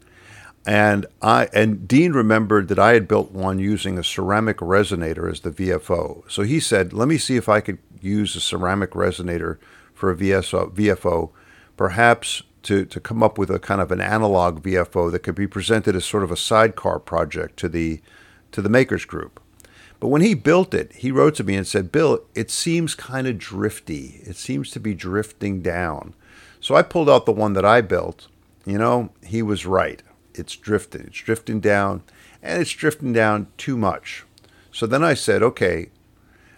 And 0.65 1.07
I 1.21 1.49
and 1.53 1.87
Dean 1.87 2.13
remembered 2.13 2.67
that 2.67 2.77
I 2.79 2.93
had 2.93 3.07
built 3.07 3.31
one 3.31 3.57
using 3.57 3.97
a 3.97 4.03
ceramic 4.03 4.57
resonator 4.57 5.29
as 5.29 5.39
the 5.39 5.49
VFO. 5.49 6.23
So 6.29 6.43
he 6.43 6.59
said, 6.59 6.93
"Let 6.93 7.07
me 7.07 7.17
see 7.17 7.35
if 7.35 7.49
I 7.49 7.61
could 7.61 7.79
use 7.99 8.35
a 8.35 8.41
ceramic 8.41 8.91
resonator 8.91 9.57
for 9.93 10.11
a 10.11 10.15
VSO, 10.15 10.71
VFO, 10.71 11.31
perhaps 11.77 12.43
to, 12.63 12.85
to 12.85 12.99
come 12.99 13.23
up 13.23 13.37
with 13.37 13.49
a 13.49 13.59
kind 13.59 13.81
of 13.81 13.91
an 13.91 14.01
analog 14.01 14.61
VFO 14.61 15.11
that 15.11 15.23
could 15.23 15.35
be 15.35 15.47
presented 15.47 15.95
as 15.95 16.05
sort 16.05 16.23
of 16.23 16.31
a 16.31 16.37
sidecar 16.37 16.99
project 16.99 17.57
to 17.57 17.69
the 17.69 18.01
to 18.51 18.61
the 18.61 18.69
makers 18.69 19.05
group." 19.05 19.39
But 19.99 20.09
when 20.09 20.21
he 20.21 20.33
built 20.33 20.73
it, 20.73 20.93
he 20.93 21.11
wrote 21.11 21.35
to 21.35 21.43
me 21.43 21.55
and 21.55 21.65
said, 21.65 21.91
"Bill, 21.91 22.21
it 22.35 22.51
seems 22.51 22.93
kind 22.93 23.25
of 23.25 23.39
drifty. 23.39 24.21
It 24.25 24.35
seems 24.35 24.69
to 24.71 24.79
be 24.79 24.93
drifting 24.93 25.61
down." 25.61 26.13
So 26.59 26.75
I 26.75 26.83
pulled 26.83 27.09
out 27.09 27.25
the 27.25 27.31
one 27.31 27.53
that 27.53 27.65
I 27.65 27.81
built. 27.81 28.27
You 28.65 28.77
know, 28.77 29.11
he 29.23 29.41
was 29.41 29.65
right 29.65 30.01
it's 30.33 30.55
drifting. 30.55 31.01
It's 31.07 31.17
drifting 31.17 31.59
down, 31.59 32.03
and 32.41 32.61
it's 32.61 32.71
drifting 32.71 33.13
down 33.13 33.47
too 33.57 33.77
much. 33.77 34.25
So 34.71 34.85
then 34.85 35.03
I 35.03 35.13
said, 35.13 35.43
okay, 35.43 35.89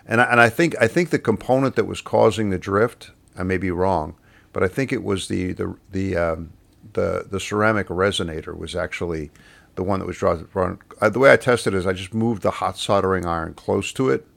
and 0.06 0.22
I, 0.22 0.26
and 0.26 0.40
I 0.40 0.50
think 0.50 0.76
I 0.80 0.88
think 0.88 1.10
the 1.10 1.20
component 1.20 1.76
that 1.76 1.86
was 1.86 2.02
causing 2.02 2.50
the 2.50 2.58
drift, 2.58 3.12
I 3.38 3.44
may 3.44 3.58
be 3.58 3.72
wrong, 3.72 4.16
but 4.52 4.64
I 4.64 4.68
think 4.68 4.92
it 4.92 5.04
was 5.04 5.28
the 5.28 5.54
the 5.54 5.76
the 5.92 6.16
um, 6.16 6.54
the, 6.94 7.26
the 7.30 7.40
ceramic 7.40 7.88
resonator 7.88 8.56
was 8.56 8.76
actually 8.76 9.32
the 9.76 9.84
one 9.84 10.00
that 10.00 10.06
was 10.06 10.18
drawn. 10.18 10.80
Uh, 11.02 11.10
the 11.10 11.20
way 11.20 11.32
I 11.32 11.38
tested 11.38 11.74
it 11.74 11.78
is 11.78 11.88
I 11.88 11.94
just 11.94 12.14
moved 12.14 12.44
the 12.44 12.52
hot 12.52 12.78
soldering 12.78 13.26
iron 13.26 13.54
close 13.54 13.92
to 13.94 14.10
it, 14.10 14.28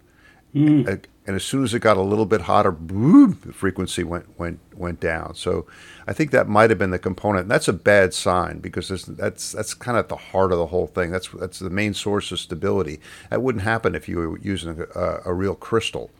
mm. 0.54 1.04
And 1.26 1.34
as 1.34 1.44
soon 1.44 1.64
as 1.64 1.74
it 1.74 1.80
got 1.80 1.96
a 1.96 2.02
little 2.02 2.24
bit 2.24 2.42
hotter, 2.42 2.70
boom, 2.70 3.40
the 3.44 3.52
frequency 3.52 4.04
went 4.04 4.38
went 4.38 4.60
went 4.74 5.00
down. 5.00 5.34
So 5.34 5.66
I 6.06 6.12
think 6.12 6.30
that 6.30 6.48
might 6.48 6.70
have 6.70 6.78
been 6.78 6.92
the 6.92 7.00
component. 7.00 7.42
And 7.42 7.50
that's 7.50 7.66
a 7.66 7.72
bad 7.72 8.14
sign 8.14 8.60
because 8.60 8.88
that's 9.08 9.52
that's 9.52 9.74
kind 9.74 9.98
of 9.98 10.04
at 10.04 10.08
the 10.08 10.16
heart 10.16 10.52
of 10.52 10.58
the 10.58 10.68
whole 10.68 10.86
thing. 10.86 11.10
That's 11.10 11.28
that's 11.28 11.58
the 11.58 11.70
main 11.70 11.94
source 11.94 12.30
of 12.30 12.38
stability. 12.38 13.00
That 13.30 13.42
wouldn't 13.42 13.64
happen 13.64 13.96
if 13.96 14.08
you 14.08 14.18
were 14.18 14.38
using 14.38 14.86
a, 14.94 15.20
a 15.24 15.34
real 15.34 15.56
crystal. 15.56 16.10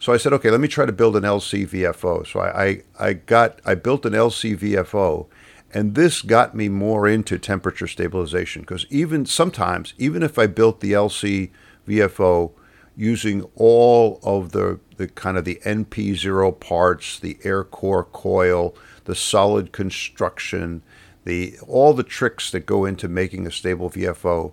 So 0.00 0.12
I 0.12 0.16
said, 0.16 0.32
okay, 0.34 0.50
let 0.50 0.60
me 0.60 0.68
try 0.68 0.86
to 0.86 0.92
build 0.92 1.16
an 1.16 1.24
LCVFO. 1.24 2.26
So 2.26 2.40
I, 2.40 2.64
I, 2.64 2.82
I 2.98 3.12
got 3.14 3.60
I 3.64 3.74
built 3.74 4.06
an 4.06 4.12
LCVFO, 4.12 5.26
and 5.72 5.94
this 5.94 6.22
got 6.22 6.54
me 6.54 6.68
more 6.68 7.06
into 7.06 7.38
temperature 7.38 7.86
stabilization 7.86 8.62
because 8.62 8.86
even 8.90 9.26
sometimes, 9.26 9.94
even 9.98 10.22
if 10.22 10.38
I 10.38 10.46
built 10.46 10.80
the 10.80 10.92
LCVFO 10.92 12.52
using 12.98 13.48
all 13.54 14.18
of 14.24 14.50
the, 14.50 14.80
the 14.96 15.06
kind 15.06 15.38
of 15.38 15.44
the 15.44 15.60
NP0 15.64 16.58
parts, 16.58 17.20
the 17.20 17.38
air 17.44 17.62
core 17.62 18.02
coil, 18.02 18.74
the 19.04 19.14
solid 19.14 19.70
construction, 19.70 20.82
the 21.24 21.56
all 21.66 21.94
the 21.94 22.02
tricks 22.02 22.50
that 22.50 22.66
go 22.66 22.84
into 22.84 23.08
making 23.08 23.46
a 23.46 23.52
stable 23.52 23.88
VFO, 23.88 24.50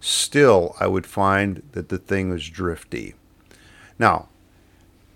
still 0.00 0.74
I 0.80 0.86
would 0.86 1.06
find 1.06 1.62
that 1.72 1.90
the 1.90 1.98
thing 1.98 2.30
was 2.30 2.48
drifty. 2.48 3.14
Now, 3.98 4.30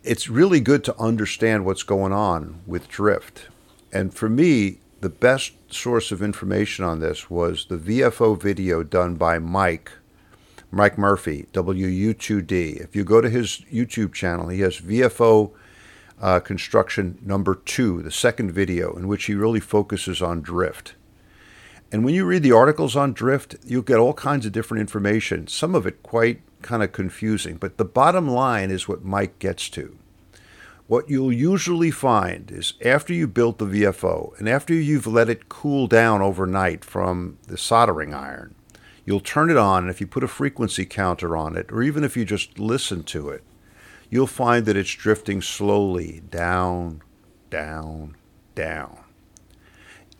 it's 0.04 0.28
really 0.28 0.60
good 0.60 0.84
to 0.84 0.98
understand 0.98 1.64
what's 1.64 1.82
going 1.82 2.12
on 2.12 2.60
with 2.66 2.88
drift. 2.88 3.48
And 3.90 4.12
for 4.12 4.28
me, 4.28 4.80
the 5.00 5.08
best 5.08 5.52
source 5.72 6.12
of 6.12 6.22
information 6.22 6.84
on 6.84 7.00
this 7.00 7.30
was 7.30 7.66
the 7.66 7.78
VFO 7.78 8.40
video 8.40 8.82
done 8.82 9.14
by 9.14 9.38
Mike 9.38 9.92
Mike 10.70 10.98
Murphy, 10.98 11.46
WU2D. 11.52 12.80
If 12.80 12.96
you 12.96 13.04
go 13.04 13.20
to 13.20 13.30
his 13.30 13.62
YouTube 13.72 14.12
channel, 14.12 14.48
he 14.48 14.60
has 14.60 14.80
VFO 14.80 15.52
uh, 16.20 16.40
construction 16.40 17.18
number 17.22 17.54
two, 17.54 18.02
the 18.02 18.10
second 18.10 18.52
video, 18.52 18.96
in 18.96 19.06
which 19.06 19.26
he 19.26 19.34
really 19.34 19.60
focuses 19.60 20.20
on 20.20 20.40
drift. 20.40 20.94
And 21.92 22.04
when 22.04 22.14
you 22.14 22.24
read 22.24 22.42
the 22.42 22.52
articles 22.52 22.96
on 22.96 23.12
drift, 23.12 23.56
you'll 23.64 23.82
get 23.82 23.98
all 23.98 24.12
kinds 24.12 24.44
of 24.44 24.52
different 24.52 24.80
information, 24.80 25.46
some 25.46 25.74
of 25.74 25.86
it 25.86 26.02
quite 26.02 26.42
kind 26.62 26.82
of 26.82 26.92
confusing. 26.92 27.56
But 27.56 27.76
the 27.76 27.84
bottom 27.84 28.28
line 28.28 28.70
is 28.70 28.88
what 28.88 29.04
Mike 29.04 29.38
gets 29.38 29.68
to. 29.70 29.96
What 30.88 31.08
you'll 31.08 31.32
usually 31.32 31.90
find 31.90 32.50
is 32.50 32.74
after 32.84 33.12
you 33.12 33.26
built 33.26 33.58
the 33.58 33.66
VFO 33.66 34.38
and 34.38 34.48
after 34.48 34.72
you've 34.72 35.06
let 35.06 35.28
it 35.28 35.48
cool 35.48 35.86
down 35.86 36.22
overnight 36.22 36.84
from 36.84 37.38
the 37.46 37.58
soldering 37.58 38.14
iron, 38.14 38.55
You'll 39.06 39.20
turn 39.20 39.50
it 39.50 39.56
on, 39.56 39.84
and 39.84 39.90
if 39.90 40.00
you 40.00 40.06
put 40.06 40.24
a 40.24 40.28
frequency 40.28 40.84
counter 40.84 41.36
on 41.36 41.56
it, 41.56 41.70
or 41.70 41.82
even 41.82 42.02
if 42.02 42.16
you 42.16 42.24
just 42.24 42.58
listen 42.58 43.04
to 43.04 43.30
it, 43.30 43.44
you'll 44.10 44.26
find 44.26 44.66
that 44.66 44.76
it's 44.76 44.92
drifting 44.92 45.40
slowly 45.40 46.22
down, 46.28 47.02
down, 47.48 48.16
down. 48.56 48.98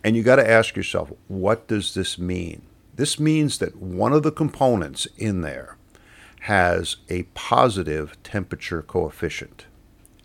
And 0.03 0.15
you 0.15 0.23
got 0.23 0.37
to 0.37 0.49
ask 0.49 0.77
yourself, 0.77 1.11
what 1.27 1.67
does 1.67 1.93
this 1.93 2.17
mean? 2.17 2.61
This 2.95 3.19
means 3.19 3.57
that 3.57 3.75
one 3.75 4.13
of 4.13 4.23
the 4.23 4.31
components 4.31 5.05
in 5.17 5.41
there 5.41 5.77
has 6.41 6.95
a 7.09 7.23
positive 7.33 8.15
temperature 8.23 8.81
coefficient. 8.81 9.65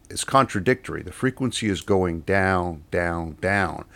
It's 0.08 0.24
contradictory. 0.24 1.02
The 1.02 1.10
frequency 1.10 1.68
is 1.68 1.80
going 1.80 2.20
down, 2.20 2.84
down, 2.92 3.38
down 3.40 3.86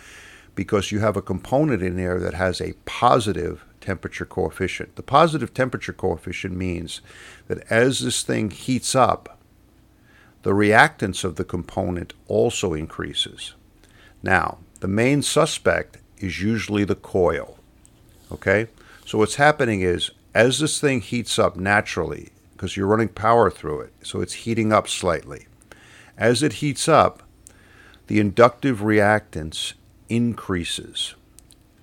because 0.57 0.91
you 0.91 0.99
have 0.99 1.17
a 1.17 1.23
component 1.23 1.83
in 1.83 1.97
there 1.97 2.19
that 2.19 2.35
has 2.35 2.61
a 2.61 2.73
positive 2.85 3.65
temperature 3.87 4.27
coefficient. 4.27 4.97
The 4.97 5.03
positive 5.03 5.55
temperature 5.55 5.93
coefficient 5.93 6.57
means 6.57 7.01
that 7.47 7.65
as 7.71 8.01
this 8.01 8.23
thing 8.25 8.51
heats 8.51 8.97
up, 8.97 9.39
the 10.43 10.51
reactance 10.51 11.25
of 11.25 11.37
the 11.37 11.45
component 11.45 12.13
also 12.27 12.75
increases. 12.75 13.55
Now, 14.23 14.59
the 14.81 14.89
main 14.89 15.23
suspect 15.23 15.99
is 16.19 16.43
usually 16.43 16.85
the 16.85 16.97
coil. 16.97 17.59
Okay? 18.33 18.67
So 19.05 19.19
what's 19.19 19.37
happening 19.37 19.83
is 19.83 20.11
as 20.35 20.59
this 20.59 20.81
thing 20.81 21.01
heats 21.01 21.39
up 21.39 21.57
naturally, 21.57 22.31
because 22.53 22.77
you're 22.77 22.89
running 22.89 23.09
power 23.09 23.51
through 23.51 23.81
it, 23.83 23.93
so 24.03 24.21
it's 24.21 24.45
heating 24.45 24.73
up 24.73 24.89
slightly. 24.89 25.47
As 26.19 26.43
it 26.43 26.55
heats 26.55 26.89
up, 26.89 27.23
the 28.09 28.19
inductive 28.19 28.81
reactance 28.81 29.75
increases. 30.09 31.15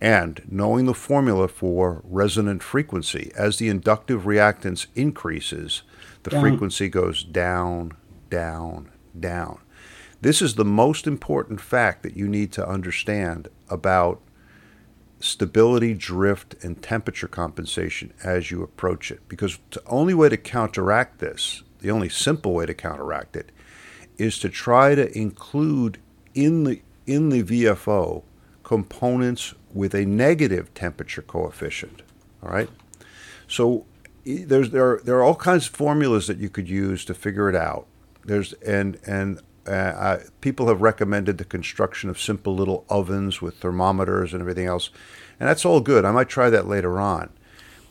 And 0.03 0.41
knowing 0.51 0.85
the 0.85 0.93
formula 0.93 1.47
for 1.47 2.01
resonant 2.03 2.61
frequency, 2.61 3.31
as 3.37 3.55
the 3.55 3.69
inductive 3.69 4.23
reactance 4.23 4.87
increases, 4.95 5.83
the 6.23 6.31
down. 6.31 6.41
frequency 6.41 6.89
goes 6.89 7.23
down, 7.23 7.93
down, 8.29 8.89
down. 9.17 9.59
This 10.19 10.41
is 10.41 10.55
the 10.55 10.65
most 10.65 11.07
important 11.07 11.61
fact 11.61 12.03
that 12.03 12.17
you 12.17 12.27
need 12.27 12.51
to 12.51 12.67
understand 12.67 13.47
about 13.69 14.19
stability, 15.21 15.93
drift, 15.93 16.61
and 16.65 16.83
temperature 16.83 17.29
compensation 17.29 18.13
as 18.25 18.51
you 18.51 18.61
approach 18.61 19.09
it. 19.09 19.21
Because 19.29 19.57
the 19.71 19.81
only 19.87 20.13
way 20.13 20.27
to 20.27 20.35
counteract 20.35 21.19
this, 21.19 21.63
the 21.79 21.91
only 21.91 22.09
simple 22.09 22.53
way 22.53 22.65
to 22.65 22.73
counteract 22.73 23.37
it, 23.37 23.53
is 24.17 24.37
to 24.39 24.49
try 24.49 24.95
to 24.95 25.17
include 25.17 25.97
in 26.33 26.65
the 26.65 26.81
in 27.05 27.29
the 27.29 27.43
VFO 27.43 28.23
components 28.63 29.53
with 29.73 29.93
a 29.93 30.05
negative 30.05 30.73
temperature 30.73 31.21
coefficient. 31.21 32.01
All 32.41 32.49
right. 32.49 32.69
So 33.47 33.85
there's 34.25 34.69
there 34.69 34.91
are, 34.91 35.01
there 35.03 35.17
are 35.17 35.23
all 35.23 35.35
kinds 35.35 35.67
of 35.67 35.73
formulas 35.73 36.27
that 36.27 36.37
you 36.37 36.49
could 36.49 36.69
use 36.69 37.03
to 37.05 37.13
figure 37.13 37.49
it 37.49 37.55
out. 37.55 37.87
There's 38.23 38.53
and 38.53 38.97
and 39.05 39.41
uh, 39.67 40.17
people 40.41 40.67
have 40.67 40.81
recommended 40.81 41.37
the 41.37 41.45
construction 41.45 42.09
of 42.09 42.19
simple 42.19 42.55
little 42.55 42.85
ovens 42.89 43.41
with 43.41 43.57
thermometers 43.57 44.33
and 44.33 44.41
everything 44.41 44.65
else, 44.65 44.89
and 45.39 45.49
that's 45.49 45.65
all 45.65 45.79
good. 45.79 46.05
I 46.05 46.11
might 46.11 46.29
try 46.29 46.49
that 46.49 46.67
later 46.67 46.99
on. 46.99 47.29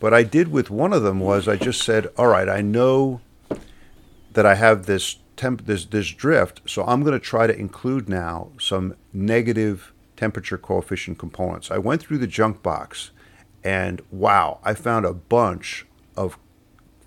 But 0.00 0.12
I 0.12 0.24
did 0.24 0.48
with 0.48 0.68
one 0.70 0.92
of 0.92 1.02
them 1.02 1.20
was 1.20 1.46
I 1.46 1.56
just 1.56 1.80
said, 1.82 2.08
all 2.18 2.26
right, 2.26 2.48
I 2.48 2.60
know 2.60 3.20
that 4.32 4.44
I 4.44 4.56
have 4.56 4.86
this 4.86 5.18
temp 5.36 5.66
this 5.66 5.84
this 5.84 6.10
drift, 6.10 6.62
so 6.66 6.84
I'm 6.84 7.02
going 7.02 7.18
to 7.18 7.24
try 7.24 7.46
to 7.46 7.56
include 7.56 8.08
now 8.08 8.48
some 8.58 8.96
negative 9.12 9.91
temperature 10.22 10.56
coefficient 10.56 11.18
components. 11.18 11.68
I 11.68 11.78
went 11.78 12.00
through 12.00 12.18
the 12.18 12.28
junk 12.28 12.62
box 12.62 13.10
and 13.64 14.00
wow, 14.12 14.60
I 14.62 14.72
found 14.72 15.04
a 15.04 15.12
bunch 15.12 15.84
of 16.16 16.38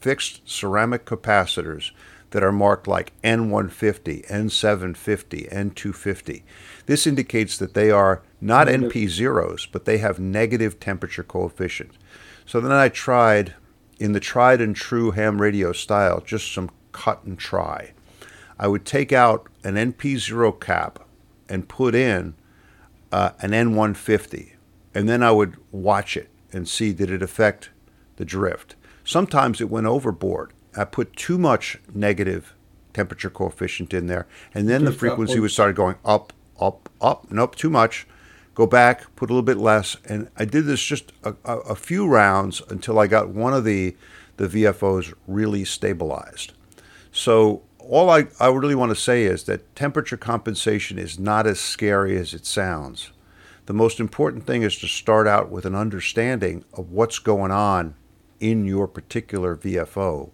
fixed 0.02 0.42
ceramic 0.44 1.06
capacitors 1.06 1.92
that 2.32 2.44
are 2.44 2.52
marked 2.52 2.90
like 2.90 3.14
N150, 3.22 4.28
N750, 4.28 5.50
N250. 5.50 6.44
This 6.88 7.08
indicates 7.08 7.58
that 7.58 7.74
they 7.74 7.90
are 7.90 8.22
not 8.42 8.68
NP 8.68 9.08
zeros, 9.08 9.66
but 9.66 9.86
they 9.86 10.00
have 10.00 10.20
negative 10.20 10.82
temperature 10.82 11.24
coefficient. 11.24 11.92
So 12.46 12.60
then 12.60 12.74
I 12.74 12.90
tried, 12.90 13.54
in 13.98 14.12
the 14.12 14.20
tried 14.20 14.60
and 14.60 14.76
true 14.76 15.12
ham 15.12 15.42
radio 15.42 15.72
style, 15.72 16.20
just 16.20 16.54
some 16.54 16.70
cut 16.92 17.24
and 17.24 17.40
try. 17.40 17.94
I 18.60 18.68
would 18.68 18.84
take 18.84 19.14
out 19.14 19.48
an 19.64 19.76
NP0 19.76 20.60
cap 20.60 21.00
and 21.48 21.70
put 21.70 21.96
in 21.96 22.36
uh, 23.12 23.32
an 23.40 23.52
N150, 23.52 24.54
and 24.94 25.08
then 25.08 25.24
I 25.24 25.32
would 25.32 25.58
watch 25.72 26.18
it 26.18 26.30
and 26.52 26.68
see 26.68 26.94
did 26.94 27.12
it 27.12 27.22
affect 27.22 27.70
the 28.18 28.26
drift. 28.26 28.76
Sometimes 29.04 29.62
it 29.62 29.70
went 29.70 29.88
overboard. 29.88 30.54
I 30.76 30.86
put 30.86 31.16
too 31.16 31.38
much 31.38 31.78
negative 31.94 32.54
temperature 32.94 33.30
coefficient 33.30 33.94
in 33.94 34.08
there, 34.08 34.28
and 34.54 34.68
then 34.68 34.86
the 34.86 34.92
frequency 34.92 35.40
would 35.40 35.52
start 35.52 35.76
going 35.76 35.96
up, 36.04 36.34
up, 36.60 36.90
up. 37.02 37.32
Nope, 37.32 37.56
too 37.56 37.70
much. 37.70 38.08
Go 38.56 38.66
back, 38.66 39.14
put 39.18 39.30
a 39.30 39.34
little 39.34 39.44
bit 39.44 39.58
less, 39.58 39.98
and 40.06 40.30
I 40.38 40.46
did 40.46 40.66
this 40.66 40.82
just 40.82 41.12
a, 41.24 41.36
a, 41.44 41.58
a 41.60 41.76
few 41.76 42.08
rounds 42.08 42.62
until 42.70 42.98
I 42.98 43.08
got 43.08 43.30
one 43.30 43.54
of 43.54 43.66
the 43.66 43.96
the 44.38 44.48
VFOs 44.48 45.14
really 45.28 45.64
stabilized. 45.64 46.54
So 47.12 47.64
all 47.90 48.10
I, 48.10 48.28
I 48.40 48.48
really 48.48 48.76
want 48.76 48.92
to 48.92 48.96
say 48.96 49.24
is 49.24 49.44
that 49.44 49.76
temperature 49.76 50.18
compensation 50.18 50.98
is 50.98 51.20
not 51.20 51.48
as 51.48 51.60
scary 51.60 52.18
as 52.18 52.34
it 52.34 52.46
sounds. 52.46 53.12
The 53.66 53.74
most 53.74 54.00
important 54.00 54.46
thing 54.46 54.62
is 54.62 54.78
to 54.80 54.88
start 54.88 55.28
out 55.28 55.50
with 55.50 55.66
an 55.66 55.76
understanding 55.76 56.66
of 56.74 56.92
what's 56.92 57.20
going 57.20 57.52
on 57.52 57.96
in 58.40 58.66
your 58.66 58.88
particular 58.88 59.56
VFO. 59.56 60.30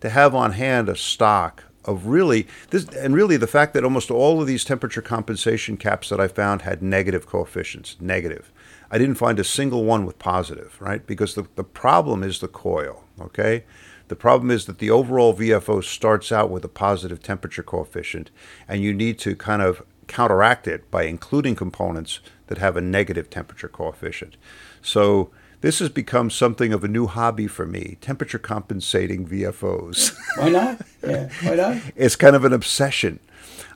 To 0.00 0.08
have 0.08 0.34
on 0.34 0.52
hand 0.52 0.88
a 0.88 0.96
stock 0.96 1.64
of 1.84 2.06
really 2.06 2.46
this 2.70 2.84
and 2.88 3.14
really 3.14 3.36
the 3.36 3.46
fact 3.46 3.74
that 3.74 3.84
almost 3.84 4.10
all 4.10 4.40
of 4.40 4.46
these 4.46 4.64
temperature 4.64 5.02
compensation 5.02 5.76
caps 5.76 6.08
that 6.10 6.20
I 6.20 6.28
found 6.28 6.62
had 6.62 6.82
negative 6.82 7.26
coefficients, 7.26 7.96
negative. 8.00 8.50
I 8.90 8.98
didn't 8.98 9.14
find 9.16 9.38
a 9.38 9.44
single 9.44 9.84
one 9.84 10.04
with 10.04 10.18
positive, 10.18 10.76
right? 10.80 11.06
Because 11.06 11.34
the, 11.34 11.46
the 11.54 11.64
problem 11.64 12.22
is 12.22 12.40
the 12.40 12.48
coil, 12.48 13.04
okay? 13.20 13.64
The 14.10 14.16
problem 14.16 14.50
is 14.50 14.64
that 14.64 14.80
the 14.80 14.90
overall 14.90 15.32
VFO 15.36 15.84
starts 15.84 16.32
out 16.32 16.50
with 16.50 16.64
a 16.64 16.68
positive 16.68 17.22
temperature 17.22 17.62
coefficient, 17.62 18.32
and 18.66 18.82
you 18.82 18.92
need 18.92 19.20
to 19.20 19.36
kind 19.36 19.62
of 19.62 19.84
counteract 20.08 20.66
it 20.66 20.90
by 20.90 21.04
including 21.04 21.54
components 21.54 22.18
that 22.48 22.58
have 22.58 22.76
a 22.76 22.80
negative 22.80 23.30
temperature 23.30 23.68
coefficient. 23.68 24.36
So 24.82 25.30
this 25.60 25.78
has 25.78 25.90
become 25.90 26.28
something 26.28 26.72
of 26.72 26.82
a 26.82 26.88
new 26.88 27.06
hobby 27.06 27.46
for 27.46 27.66
me 27.66 27.98
temperature 28.00 28.40
compensating 28.40 29.28
VFOs. 29.28 30.16
Why 30.36 30.48
not? 30.48 30.80
Yeah, 31.06 31.28
why 31.42 31.54
not? 31.54 31.76
it's 31.94 32.16
kind 32.16 32.34
of 32.34 32.44
an 32.44 32.52
obsession. 32.52 33.20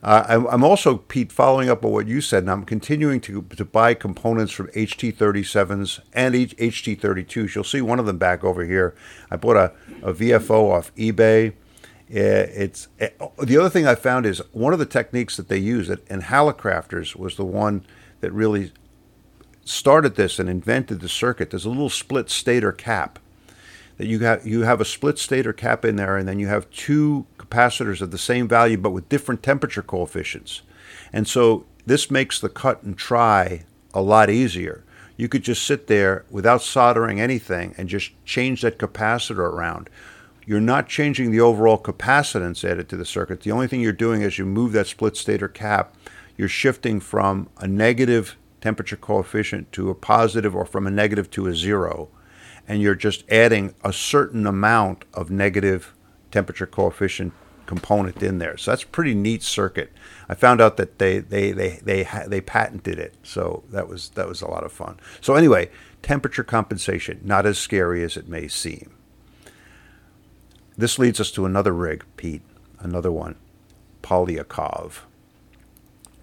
Uh, 0.03 0.47
I'm 0.51 0.65
also, 0.65 0.99
Pete, 0.99 1.33
following 1.33 1.69
up 1.69 1.85
on 1.85 1.93
what 1.93 2.07
you 2.07 2.21
said, 2.21 2.45
and 2.45 2.51
I'm 2.51 2.65
continuing 2.65 3.21
to, 3.23 3.43
to 3.43 3.65
buy 3.65 3.95
components 3.95 4.53
from 4.53 4.69
HT37s 4.69 6.01
and 6.13 6.35
HT32s. 6.35 7.55
You'll 7.55 7.65
see 7.65 7.81
one 7.81 7.99
of 7.99 8.07
them 8.07 8.19
back 8.19 8.45
over 8.45 8.65
here. 8.65 8.95
I 9.31 9.37
bought 9.37 9.57
a, 9.57 9.73
a 10.03 10.13
VFO 10.13 10.71
off 10.71 10.95
eBay. 10.95 11.55
It's 12.09 12.89
it, 12.99 13.19
the 13.43 13.57
other 13.57 13.71
thing 13.71 13.87
I 13.87 13.95
found 13.95 14.27
is 14.27 14.43
one 14.53 14.73
of 14.73 14.79
the 14.79 14.87
techniques 14.87 15.37
that 15.37 15.49
they 15.49 15.59
use 15.59 15.89
at, 15.91 16.01
and 16.09 16.23
Hallicrafters 16.23 17.17
was 17.17 17.37
the 17.37 17.45
one 17.45 17.85
that 18.21 18.31
really 18.33 18.73
started 19.65 20.15
this 20.17 20.39
and 20.39 20.49
invented 20.49 21.01
the 21.01 21.09
circuit. 21.09 21.51
There's 21.51 21.65
a 21.65 21.71
little 21.71 21.89
split 21.89 22.31
stator 22.31 22.73
cap 22.73 23.19
that 23.97 24.07
you 24.07 24.21
have 24.21 24.47
you 24.47 24.63
have 24.63 24.81
a 24.81 24.85
split 24.85 25.19
stator 25.19 25.53
cap 25.53 25.85
in 25.85 25.97
there, 25.97 26.17
and 26.17 26.29
then 26.29 26.39
you 26.39 26.49
have 26.49 26.71
two 26.71 27.27
capacitors 27.55 28.01
of 28.01 28.11
the 28.11 28.19
same 28.19 28.49
value 28.49 28.77
but 28.77 28.91
with 28.91 29.09
different 29.09 29.43
temperature 29.43 29.83
coefficients. 29.83 30.63
And 31.13 31.29
so 31.29 31.67
this 31.87 32.11
makes 32.11 32.41
the 32.41 32.49
cut 32.49 32.83
and 32.83 32.97
try 32.97 33.65
a 33.93 34.03
lot 34.03 34.31
easier. 34.31 34.85
You 35.17 35.29
could 35.29 35.45
just 35.45 35.65
sit 35.65 35.87
there 35.87 36.25
without 36.31 36.63
soldering 36.63 37.21
anything 37.21 37.75
and 37.79 37.89
just 37.89 38.13
change 38.25 38.63
that 38.63 38.79
capacitor 38.79 39.39
around. 39.39 39.89
You're 40.47 40.61
not 40.61 40.89
changing 40.89 41.31
the 41.31 41.41
overall 41.41 41.79
capacitance 41.79 42.69
added 42.69 42.89
to 42.89 42.97
the 42.97 43.05
circuit. 43.05 43.43
The 43.43 43.53
only 43.53 43.69
thing 43.69 43.81
you're 43.81 43.93
doing 43.93 44.23
is 44.23 44.39
you 44.39 44.45
move 44.45 44.73
that 44.73 44.89
split 44.89 45.17
stator 45.17 45.49
cap, 45.49 45.95
you're 46.37 46.49
shifting 46.49 47.01
from 47.01 47.49
a 47.59 47.69
negative 47.69 48.37
temperature 48.61 48.97
coefficient 48.97 49.71
to 49.73 49.91
a 49.91 49.95
positive 49.95 50.55
or 50.55 50.67
from 50.67 50.87
a 50.87 50.91
negative 50.91 51.31
to 51.31 51.47
a 51.47 51.55
zero 51.55 52.09
and 52.67 52.81
you're 52.81 52.95
just 52.95 53.25
adding 53.31 53.75
a 53.85 53.93
certain 53.93 54.47
amount 54.47 55.05
of 55.13 55.31
negative 55.31 55.95
temperature 56.31 56.67
coefficient 56.67 57.33
component 57.67 58.23
in 58.23 58.39
there. 58.39 58.57
So 58.57 58.71
that's 58.71 58.83
a 58.83 58.89
pretty 58.89 59.15
neat 59.15 59.43
circuit. 59.43 59.93
I 60.29 60.35
found 60.35 60.61
out 60.61 60.77
that 60.77 60.99
they 60.99 61.19
they 61.19 61.53
they 61.53 61.81
they 61.83 62.09
they 62.27 62.41
patented 62.41 62.99
it. 62.99 63.15
So 63.23 63.65
that 63.71 63.89
was 63.89 64.11
that 64.11 64.29
was 64.29 64.43
a 64.43 64.49
lot 64.49 64.65
of 64.65 64.73
fun. 64.73 64.99
So 65.21 65.35
anyway, 65.35 65.71
temperature 66.03 66.45
compensation 66.45 67.21
not 67.25 67.47
as 67.47 67.59
scary 67.59 68.03
as 68.03 68.17
it 68.17 68.29
may 68.29 68.49
seem. 68.49 68.95
This 70.77 70.99
leads 70.99 71.21
us 71.21 71.31
to 71.33 71.47
another 71.47 71.73
rig, 71.73 72.05
Pete, 72.17 72.43
another 72.81 73.13
one, 73.13 73.37
Polyakov. 74.03 75.01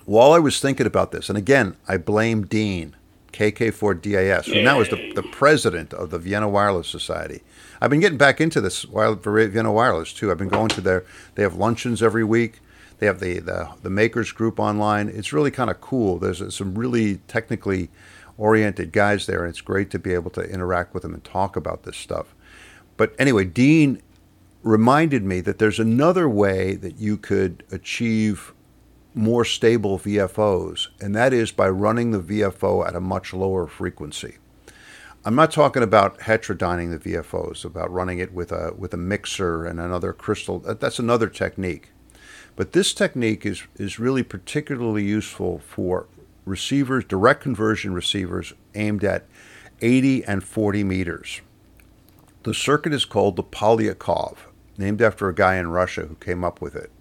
While 0.05 0.33
I 0.33 0.39
was 0.39 0.59
thinking 0.59 0.87
about 0.87 1.11
this, 1.11 1.29
and 1.29 1.37
again, 1.37 1.77
I 1.87 1.97
blame 1.97 2.45
Dean 2.45 2.95
KK4DAS, 3.31 4.45
who 4.45 4.61
now 4.61 4.81
is 4.81 4.89
the, 4.89 5.13
the 5.13 5.23
president 5.23 5.93
of 5.93 6.09
the 6.09 6.19
Vienna 6.19 6.49
Wireless 6.49 6.87
Society. 6.87 7.41
I've 7.81 7.89
been 7.89 7.99
getting 7.99 8.17
back 8.17 8.39
into 8.39 8.61
this 8.61 8.83
Vienna 8.83 9.71
Wireless 9.71 10.13
too. 10.13 10.31
I've 10.31 10.37
been 10.37 10.49
going 10.49 10.69
to 10.69 10.81
their, 10.81 11.05
they 11.35 11.43
have 11.43 11.55
luncheons 11.55 12.03
every 12.03 12.23
week. 12.23 12.59
They 12.99 13.07
have 13.07 13.19
the, 13.19 13.39
the, 13.39 13.69
the 13.81 13.89
makers 13.89 14.31
group 14.31 14.59
online. 14.59 15.09
It's 15.09 15.33
really 15.33 15.49
kind 15.49 15.71
of 15.71 15.81
cool. 15.81 16.19
There's 16.19 16.53
some 16.53 16.75
really 16.75 17.17
technically 17.27 17.89
oriented 18.37 18.91
guys 18.91 19.25
there, 19.25 19.43
and 19.43 19.49
it's 19.49 19.61
great 19.61 19.89
to 19.91 19.99
be 19.99 20.13
able 20.13 20.29
to 20.31 20.41
interact 20.41 20.93
with 20.93 21.03
them 21.03 21.13
and 21.13 21.23
talk 21.23 21.55
about 21.55 21.83
this 21.83 21.97
stuff. 21.97 22.35
But 22.97 23.15
anyway, 23.17 23.45
Dean 23.45 24.01
reminded 24.63 25.23
me 25.23 25.41
that 25.41 25.57
there's 25.57 25.79
another 25.79 26.29
way 26.29 26.75
that 26.75 26.97
you 26.97 27.17
could 27.17 27.63
achieve 27.71 28.53
more 29.13 29.43
stable 29.43 29.99
VFOs, 29.99 30.87
and 30.99 31.15
that 31.15 31.33
is 31.33 31.51
by 31.51 31.69
running 31.69 32.11
the 32.11 32.19
VFO 32.19 32.87
at 32.87 32.95
a 32.95 33.01
much 33.01 33.33
lower 33.33 33.67
frequency. 33.67 34.37
I'm 35.23 35.35
not 35.35 35.51
talking 35.51 35.83
about 35.83 36.19
heterodyning 36.21 36.89
the 36.89 37.11
VFOs, 37.11 37.63
about 37.63 37.91
running 37.91 38.19
it 38.19 38.33
with 38.33 38.51
a 38.51 38.73
with 38.75 38.93
a 38.93 38.97
mixer 38.97 39.65
and 39.65 39.79
another 39.79 40.13
crystal. 40.13 40.59
That's 40.59 40.97
another 40.97 41.27
technique. 41.27 41.91
But 42.55 42.71
this 42.71 42.93
technique 42.93 43.45
is 43.45 43.63
is 43.75 43.99
really 43.99 44.23
particularly 44.23 45.03
useful 45.03 45.59
for 45.59 46.07
receivers, 46.45 47.03
direct 47.03 47.41
conversion 47.41 47.93
receivers 47.93 48.53
aimed 48.73 49.03
at 49.03 49.25
80 49.81 50.23
and 50.25 50.43
40 50.43 50.83
meters. 50.83 51.41
The 52.43 52.53
circuit 52.53 52.93
is 52.93 53.05
called 53.05 53.35
the 53.35 53.43
Polyakov, 53.43 54.37
named 54.77 55.01
after 55.01 55.27
a 55.27 55.35
guy 55.35 55.57
in 55.57 55.69
Russia 55.69 56.07
who 56.07 56.15
came 56.15 56.43
up 56.43 56.61
with 56.61 56.75
it 56.75 56.91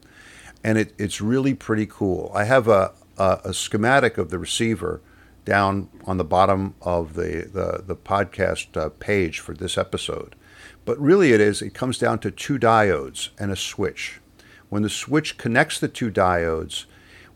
and 0.62 0.78
it, 0.78 0.92
it's 0.98 1.20
really 1.20 1.54
pretty 1.54 1.86
cool. 1.86 2.30
I 2.34 2.44
have 2.44 2.68
a, 2.68 2.92
a, 3.16 3.40
a, 3.44 3.54
schematic 3.54 4.18
of 4.18 4.30
the 4.30 4.38
receiver 4.38 5.00
down 5.44 5.88
on 6.04 6.18
the 6.18 6.24
bottom 6.24 6.74
of 6.82 7.14
the, 7.14 7.48
the, 7.52 7.82
the 7.86 7.96
podcast 7.96 8.76
uh, 8.76 8.90
page 8.98 9.40
for 9.40 9.54
this 9.54 9.78
episode. 9.78 10.34
But 10.84 10.98
really, 11.00 11.32
it 11.32 11.40
is, 11.40 11.62
it 11.62 11.74
comes 11.74 11.98
down 11.98 12.18
to 12.20 12.30
two 12.30 12.58
diodes 12.58 13.30
and 13.38 13.50
a 13.50 13.56
switch. 13.56 14.20
When 14.68 14.82
the 14.82 14.90
switch 14.90 15.36
connects 15.38 15.80
the 15.80 15.88
two 15.88 16.10
diodes, 16.10 16.84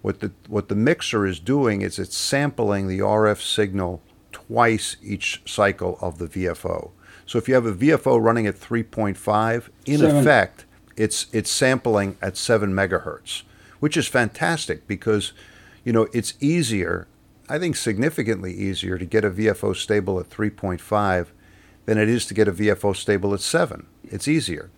what 0.03 0.21
the, 0.21 0.33
what 0.49 0.69
the 0.69 0.75
mixer 0.75 1.27
is 1.27 1.41
doing 1.41 1.83
is 1.83 1.99
it's 1.99 2.17
sampling 2.17 2.89
the 2.89 2.99
RF 2.99 3.41
signal 3.41 4.03
twice 4.33 4.97
each 5.03 5.43
cycle 5.47 5.99
of 6.01 6.19
the 6.19 6.27
VFO. 6.27 6.91
So 7.27 7.39
if 7.39 7.49
you 7.49 7.55
have 7.55 7.67
a 7.67 7.73
VFO 7.73 8.23
running 8.23 8.47
at 8.47 8.55
3.5, 8.55 9.69
in 9.87 9.99
Seven. 9.99 10.17
effect, 10.17 10.64
it's 10.97 11.27
it's 11.33 11.51
sampling 11.51 12.17
at 12.23 12.37
seven 12.37 12.73
megahertz, 12.73 13.43
which 13.81 13.97
is 13.97 14.07
fantastic 14.07 14.87
because 14.87 15.33
you 15.85 15.93
know 15.93 16.09
it's 16.13 16.35
easier, 16.41 17.07
I 17.49 17.59
think 17.59 17.77
significantly 17.77 18.53
easier 18.55 18.99
to 18.99 19.05
get 19.05 19.25
a 19.25 19.31
VFO 19.31 19.77
stable 19.77 20.19
at 20.19 20.31
3.5 20.31 21.27
than 21.85 21.99
it 21.99 22.09
is 22.09 22.27
to 22.27 22.35
get 22.35 22.49
a 22.49 22.53
VFO 22.53 22.97
stable 22.97 23.35
at 23.35 23.41
seven. 23.41 23.87
It's 24.05 24.29
easier. 24.29 24.71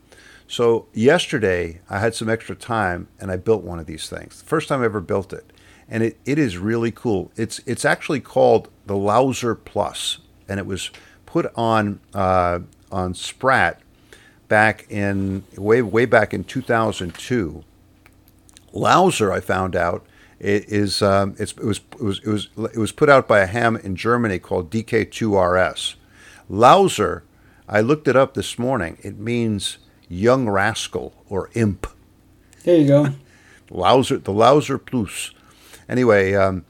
So 0.49 0.87
yesterday 0.93 1.81
I 1.91 1.99
had 1.99 2.15
some 2.15 2.29
extra 2.29 2.55
time 2.55 3.09
and 3.21 3.31
I 3.31 3.37
built 3.37 3.63
one 3.63 3.79
of 3.79 3.87
these 3.87 4.09
things. 4.09 4.43
First 4.43 4.69
time 4.69 4.83
I 4.83 4.87
ever 4.87 5.01
built 5.01 5.33
it. 5.33 5.53
And 5.89 6.03
it, 6.03 6.19
it 6.25 6.39
is 6.39 6.59
really 6.59 6.91
cool. 6.91 7.31
It's 7.37 7.61
it's 7.65 7.85
actually 7.85 8.19
called 8.21 8.69
the 8.87 8.95
Louser 8.95 9.57
Plus, 9.65 10.19
and 10.49 10.59
it 10.59 10.67
was 10.67 10.91
put 11.27 11.47
on 11.55 12.01
uh, 12.13 12.61
on 12.91 13.15
Sprat 13.15 13.81
back 14.49 14.87
in 14.91 15.45
way 15.57 15.83
way 15.83 16.05
back 16.05 16.33
in 16.33 16.45
2002. 16.45 17.65
Louser, 18.73 19.33
I 19.33 19.41
found 19.41 19.75
out, 19.75 20.07
is 20.39 21.03
um, 21.03 21.35
it 21.39 21.57
was 21.57 21.81
it 21.93 22.03
was 22.03 22.21
it 22.21 22.29
was 22.29 22.49
it 22.75 22.79
was 22.79 22.93
put 22.93 23.09
out 23.09 23.27
by 23.27 23.41
a 23.41 23.47
ham 23.47 23.77
in 23.77 23.97
Germany 23.97 24.39
called 24.39 24.71
DK2RS. 24.71 25.95
Louser, 26.51 27.23
I 27.69 27.81
looked 27.81 28.09
it 28.09 28.17
up 28.17 28.35
this 28.35 28.59
morning. 28.59 28.99
It 29.03 29.19
means 29.19 29.79
young 30.09 30.49
rascal 30.49 31.15
or 31.29 31.51
imp. 31.55 31.87
There 32.65 32.77
you 32.77 32.87
go. 32.87 33.07
Louser, 33.71 34.23
the 34.23 34.33
Louser 34.33 34.85
Plus. 34.85 35.33
Anyway, 35.89 36.35
um, 36.35 36.65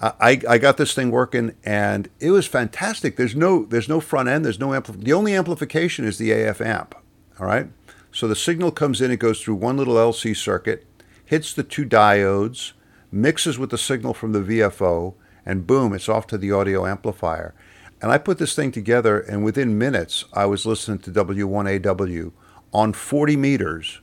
I, 0.00 0.40
I 0.48 0.58
got 0.58 0.78
this 0.78 0.94
thing 0.94 1.10
working 1.10 1.54
and 1.62 2.08
it 2.20 2.30
was 2.30 2.46
fantastic. 2.46 3.16
There's 3.16 3.36
no 3.36 3.64
there's 3.66 3.88
no 3.88 4.00
front 4.00 4.28
end. 4.28 4.44
There's 4.44 4.58
no 4.58 4.72
amplification. 4.72 5.04
The 5.04 5.12
only 5.12 5.34
amplification 5.34 6.06
is 6.06 6.16
the 6.16 6.32
AF 6.32 6.60
amp. 6.60 6.94
All 7.40 7.46
right. 7.46 7.68
So 8.12 8.28
the 8.28 8.36
signal 8.36 8.70
comes 8.70 9.00
in. 9.00 9.10
It 9.10 9.18
goes 9.18 9.40
through 9.40 9.54
one 9.54 9.76
little 9.76 9.94
LC 9.94 10.36
circuit, 10.36 10.86
hits 11.24 11.54
the 11.54 11.62
two 11.62 11.86
diodes, 11.86 12.72
mixes 13.10 13.58
with 13.58 13.70
the 13.70 13.78
signal 13.78 14.12
from 14.12 14.32
the 14.32 14.40
VFO, 14.40 15.14
and 15.46 15.66
boom, 15.66 15.94
it's 15.94 16.08
off 16.08 16.26
to 16.28 16.38
the 16.38 16.52
audio 16.52 16.86
amplifier. 16.86 17.54
And 18.02 18.12
I 18.12 18.18
put 18.18 18.38
this 18.38 18.54
thing 18.54 18.72
together, 18.72 19.20
and 19.20 19.44
within 19.44 19.78
minutes, 19.78 20.24
I 20.32 20.46
was 20.46 20.66
listening 20.66 20.98
to 21.00 21.10
W1AW 21.10 22.32
on 22.72 22.92
40 22.92 23.36
meters 23.36 24.00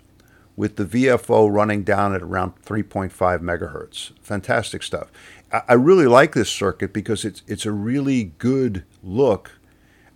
with 0.56 0.76
the 0.76 0.86
VFO 0.86 1.52
running 1.52 1.84
down 1.84 2.16
at 2.16 2.22
around 2.22 2.54
3.5 2.64 3.12
megahertz. 3.40 4.12
Fantastic 4.22 4.82
stuff. 4.84 5.12
I 5.52 5.74
really 5.74 6.08
like 6.08 6.34
this 6.34 6.50
circuit 6.50 6.92
because 6.92 7.24
it's 7.24 7.42
it's 7.48 7.66
a 7.66 7.72
really 7.72 8.34
good 8.38 8.84
look 9.02 9.52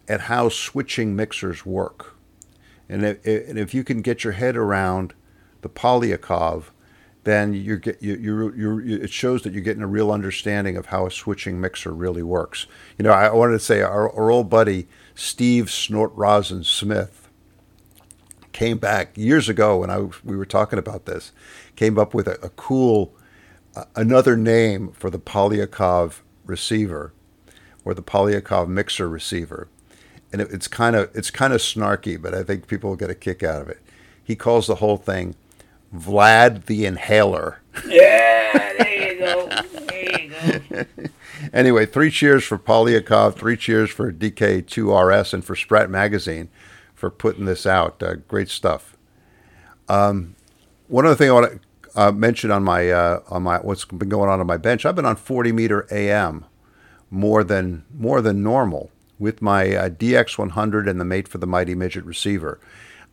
at 0.10 0.22
how 0.22 0.50
switching 0.50 1.16
mixers 1.16 1.66
work. 1.66 2.18
And 2.92 3.06
if, 3.06 3.26
and 3.26 3.58
if 3.58 3.74
you 3.74 3.84
can 3.84 4.02
get 4.02 4.24
your 4.24 4.34
head 4.34 4.56
around 4.56 5.14
the 5.62 5.70
Polyakov, 5.70 6.66
then 7.24 7.54
you're, 7.54 7.78
get, 7.78 8.02
you 8.02 8.16
you're, 8.16 8.56
you're, 8.56 8.82
it 8.82 9.12
shows 9.12 9.44
that 9.44 9.54
you're 9.54 9.62
getting 9.62 9.84
a 9.84 9.88
real 9.88 10.12
understanding 10.12 10.76
of 10.76 10.88
how 10.88 11.06
a 11.06 11.12
switching 11.12 11.62
mixer 11.62 11.92
really 11.92 12.24
works. 12.24 12.68
You 12.98 13.04
know, 13.04 13.12
I 13.12 13.32
wanted 13.32 13.54
to 13.54 13.60
say 13.60 13.82
our, 13.82 14.12
our 14.12 14.32
old 14.32 14.50
buddy 14.50 14.88
Steve 15.16 15.72
Snort 15.72 16.12
Rosin 16.16 16.64
Smith 16.64 17.30
came 18.52 18.78
back 18.78 19.18
years 19.18 19.48
ago 19.48 19.80
when 19.80 19.90
I 19.90 20.00
we 20.24 20.36
were 20.36 20.46
talking 20.46 20.78
about 20.78 21.06
this, 21.06 21.32
came 21.76 21.98
up 21.98 22.14
with 22.14 22.28
a, 22.28 22.44
a 22.44 22.50
cool 22.50 23.14
uh, 23.76 23.86
another 23.96 24.36
name 24.36 24.92
for 24.92 25.10
the 25.10 25.20
Polyakov 25.20 26.20
receiver 26.46 27.14
or 27.86 27.94
the 27.94 28.04
Polyakov 28.04 28.68
mixer 28.68 29.08
receiver, 29.08 29.70
and 30.32 30.42
it, 30.42 30.50
it's 30.52 30.68
kind 30.68 30.96
of 30.96 31.10
it's 31.16 31.32
kind 31.32 31.54
of 31.54 31.62
snarky, 31.62 32.22
but 32.22 32.34
I 32.34 32.44
think 32.44 32.68
people 32.68 32.90
will 32.90 32.98
get 32.98 33.10
a 33.10 33.16
kick 33.16 33.44
out 33.44 33.62
of 33.62 33.70
it. 33.70 33.82
He 34.24 34.36
calls 34.36 34.68
the 34.68 34.76
whole 34.76 34.98
thing 34.98 35.36
Vlad 35.96 36.66
the 36.66 36.86
Inhaler. 36.86 37.60
Yeah, 37.88 38.74
there 38.78 39.14
you 39.14 39.20
go. 39.20 39.50
There 39.88 40.22
you 40.22 40.64
go. 40.70 40.86
anyway, 41.54 41.86
three 41.86 42.12
cheers 42.12 42.44
for 42.44 42.58
Polyakov, 42.58 43.36
three 43.36 43.58
cheers 43.58 43.90
for 43.90 44.12
DK2RS, 44.12 45.34
and 45.34 45.44
for 45.44 45.56
Sprat 45.56 45.90
Magazine 45.90 46.50
for 46.94 47.10
putting 47.10 47.46
this 47.46 47.66
out. 47.66 48.02
Uh, 48.02 48.16
great 48.28 48.50
stuff. 48.50 48.96
Um, 49.90 50.36
one 50.88 51.06
other 51.06 51.16
thing 51.16 51.30
I 51.30 51.34
want 51.34 51.52
to 51.52 51.60
uh, 52.00 52.12
mention 52.12 52.52
on 52.52 52.64
my 52.64 52.90
uh, 52.90 53.22
on 53.30 53.44
my 53.44 53.58
what's 53.58 53.86
been 53.86 54.10
going 54.10 54.30
on 54.30 54.40
on 54.40 54.48
my 54.48 54.58
bench, 54.58 54.86
I've 54.86 54.96
been 54.96 55.06
on 55.06 55.16
40 55.16 55.52
meter 55.52 55.88
AM 55.92 56.46
more 57.10 57.44
than 57.44 57.84
more 57.94 58.22
than 58.22 58.42
normal 58.42 58.92
with 59.22 59.42
my 59.42 59.74
uh, 59.76 59.90
DX100 59.90 60.90
and 60.90 61.00
the 61.00 61.06
Mate 61.06 61.28
for 61.28 61.38
the 61.38 61.48
Mighty 61.48 61.76
Midget 61.76 62.04
receiver. 62.04 62.60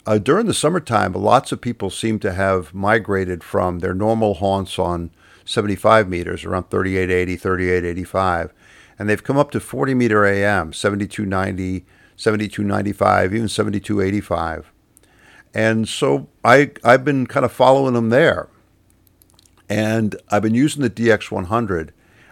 Uh, 0.06 0.16
during 0.16 0.46
the 0.46 0.54
summertime, 0.54 1.12
lots 1.12 1.52
of 1.52 1.60
people 1.60 1.90
seem 1.90 2.18
to 2.20 2.32
have 2.32 2.72
migrated 2.72 3.44
from 3.44 3.80
their 3.80 3.94
normal 3.94 4.34
haunts 4.34 4.78
on 4.78 5.10
75 5.44 6.08
meters, 6.08 6.44
around 6.44 6.70
3880, 6.70 7.36
3885, 7.36 8.52
and 8.98 9.08
they've 9.08 9.22
come 9.22 9.36
up 9.36 9.50
to 9.50 9.60
40 9.60 9.94
meter 9.94 10.24
AM, 10.24 10.72
7290, 10.72 11.84
7295, 12.16 13.34
even 13.34 13.48
7285. 13.48 14.72
And 15.54 15.88
so 15.88 16.28
I, 16.44 16.70
I've 16.82 17.04
been 17.04 17.26
kind 17.26 17.44
of 17.44 17.52
following 17.52 17.94
them 17.94 18.08
there. 18.08 18.48
And 19.68 20.16
I've 20.30 20.42
been 20.42 20.54
using 20.54 20.82
the 20.82 20.90
DX100. 20.90 21.90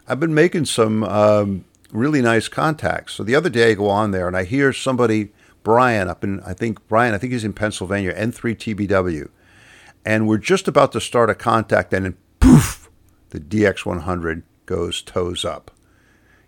I've 0.08 0.20
been 0.20 0.34
making 0.34 0.64
some 0.64 1.04
um, 1.04 1.64
really 1.92 2.22
nice 2.22 2.48
contacts. 2.48 3.14
So 3.14 3.22
the 3.22 3.34
other 3.34 3.50
day 3.50 3.70
I 3.70 3.74
go 3.74 3.88
on 3.88 4.10
there 4.10 4.26
and 4.26 4.36
I 4.36 4.44
hear 4.44 4.72
somebody 4.72 5.32
Brian 5.62 6.08
up 6.08 6.22
in, 6.22 6.40
I 6.40 6.54
think, 6.54 6.86
Brian, 6.86 7.14
I 7.14 7.18
think 7.18 7.32
he's 7.32 7.44
in 7.44 7.52
Pennsylvania, 7.52 8.14
N3TBW. 8.14 9.28
And 10.04 10.28
we're 10.28 10.38
just 10.38 10.68
about 10.68 10.92
to 10.92 11.00
start 11.00 11.30
a 11.30 11.34
contact, 11.34 11.92
and 11.92 12.04
then 12.04 12.16
poof, 12.38 12.88
the 13.30 13.40
DX100 13.40 14.44
goes 14.66 15.02
toes 15.02 15.44
up. 15.44 15.72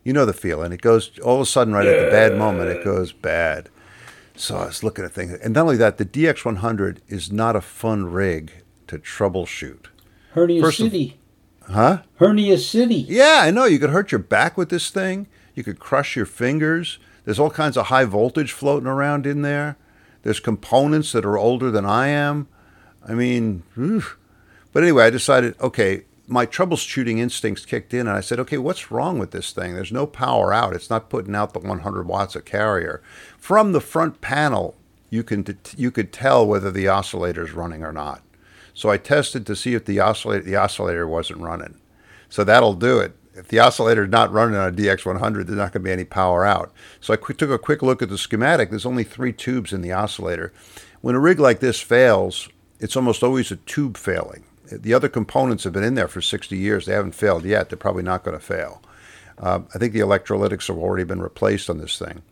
You 0.05 0.13
know 0.13 0.25
the 0.25 0.33
feeling. 0.33 0.73
It 0.73 0.81
goes 0.81 1.19
all 1.19 1.35
of 1.35 1.41
a 1.41 1.47
sudden, 1.47 1.75
right 1.75 1.87
at 1.87 2.05
the 2.05 2.11
bad 2.11 2.39
moment, 2.39 2.71
it 2.71 2.85
goes 2.85 3.13
bad. 3.13 3.69
So 4.37 4.57
I 4.57 4.67
was 4.67 4.85
looking 4.85 5.05
at 5.05 5.13
things. 5.13 5.33
And 5.33 5.53
not 5.55 5.63
only 5.63 5.77
that, 5.79 5.99
the 5.99 6.05
DX100 6.05 6.99
is 7.09 7.33
not 7.33 7.57
a 7.57 7.61
fun 7.61 8.07
rig 8.07 8.53
to 8.87 8.99
troubleshoot. 8.99 9.87
Hernia 10.31 10.63
First 10.63 10.79
City. 10.79 11.18
Huh? 11.71 12.03
Hernia 12.17 12.59
City. 12.59 13.05
Yeah, 13.09 13.41
I 13.43 13.51
know. 13.51 13.65
You 13.67 13.79
could 13.79 13.91
hurt 13.91 14.13
your 14.13 14.19
back 14.19 14.57
with 14.57 14.71
this 14.71 14.91
thing. 14.91 15.27
You 15.55 15.63
could 15.63 15.79
crush 15.79 16.17
your 16.17 16.27
fingers. 16.27 16.99
There's 17.25 17.39
all 17.39 17.51
kinds 17.51 17.77
of 17.77 17.87
high 17.87 18.05
voltage 18.05 18.53
floating 18.53 18.87
around 18.87 19.27
in 19.27 19.43
there. 19.43 19.77
There's 20.23 20.41
components 20.41 21.13
that 21.13 21.25
are 21.25 21.37
older 21.37 21.71
than 21.71 21.85
I 21.85 22.09
am. 22.09 22.49
I 23.07 23.15
mean, 23.15 23.63
but 24.73 24.83
anyway, 24.83 25.05
I 25.05 25.11
decided, 25.11 25.59
okay, 25.61 26.05
my 26.27 26.45
troubleshooting 26.45 27.19
instincts 27.19 27.65
kicked 27.65 27.95
in, 27.95 28.01
and 28.01 28.11
I 28.11 28.21
said, 28.21 28.39
okay, 28.41 28.59
what's 28.59 28.91
wrong 28.91 29.19
with 29.19 29.31
this 29.31 29.53
thing? 29.53 29.75
There's 29.75 29.93
no 29.93 30.07
power 30.07 30.53
out. 30.53 30.75
It's 30.75 30.91
not 30.91 31.09
putting 31.09 31.35
out 31.35 31.53
the 31.53 31.61
100 31.61 32.07
watts 32.07 32.37
of 32.37 32.45
carrier. 32.45 33.03
From 33.39 33.73
the 33.73 33.81
front 33.81 34.21
panel, 34.21 34.75
you 35.11 35.23
can 35.23 35.59
you 35.77 35.91
could 35.91 36.13
tell 36.13 36.47
whether 36.47 36.71
the 36.71 36.89
oscillator 36.89 37.47
is 37.47 37.53
running 37.53 37.83
or 37.83 37.93
not. 37.93 38.23
So 38.79 38.91
I 38.91 38.97
tested 38.97 39.45
to 39.47 39.57
see 39.57 39.75
if 39.75 39.85
the 39.85 39.99
oscillator 39.99 40.45
the 40.45 40.57
oscillator 40.57 41.07
wasn't 41.07 41.41
running. 41.41 41.81
So 42.29 42.45
that'll 42.45 42.75
do 42.75 43.01
it 43.01 43.17
if 43.39 43.49
the 43.49 43.61
oscillator 43.61 44.05
is 44.05 44.11
not 44.11 44.33
running 44.33 44.57
on 44.57 44.69
a 44.69 44.77
DX100, 44.77 45.47
there's 45.47 45.57
not 45.57 45.73
going 45.73 45.81
to 45.83 45.89
be 45.89 45.93
any 45.93 46.05
power 46.05 46.45
out. 46.45 46.73
So 47.01 47.15
I 47.15 47.17
took 47.17 47.51
a 47.51 47.59
quick 47.59 47.83
look 47.83 48.03
at 48.03 48.09
the 48.09 48.19
schematic. 48.19 48.71
There's 48.71 48.85
only 48.85 49.05
three 49.05 49.33
tubes 49.33 49.73
in 49.73 49.81
the 49.81 49.93
oscillator. 49.93 50.53
When 51.01 51.15
a 51.15 51.21
rig 51.21 51.39
like 51.39 51.61
this 51.61 51.81
fails, 51.81 52.49
it's 52.81 52.97
almost 52.97 53.23
always 53.23 53.53
a 53.53 53.57
tube 53.57 53.97
failing. 53.97 54.45
The 54.71 54.93
other 54.93 55.09
components 55.09 55.65
have 55.65 55.73
been 55.73 55.85
in 55.85 55.95
there 55.95 56.09
for 56.09 56.21
60 56.21 56.57
years. 56.57 56.85
They 56.85 56.93
haven't 56.95 57.15
failed 57.15 57.45
yet. 57.45 57.69
They're 57.69 57.79
probably 57.79 58.03
not 58.03 58.25
going 58.25 58.39
to 58.39 58.45
fail. 58.45 58.83
Uh, 59.39 59.61
I 59.73 59.79
think 59.79 59.93
the 59.93 60.01
electrolytics 60.01 60.67
have 60.67 60.77
already 60.77 61.05
been 61.05 61.23
replaced 61.23 61.71
on 61.71 61.79
this 61.79 61.97
thing. 61.97 62.23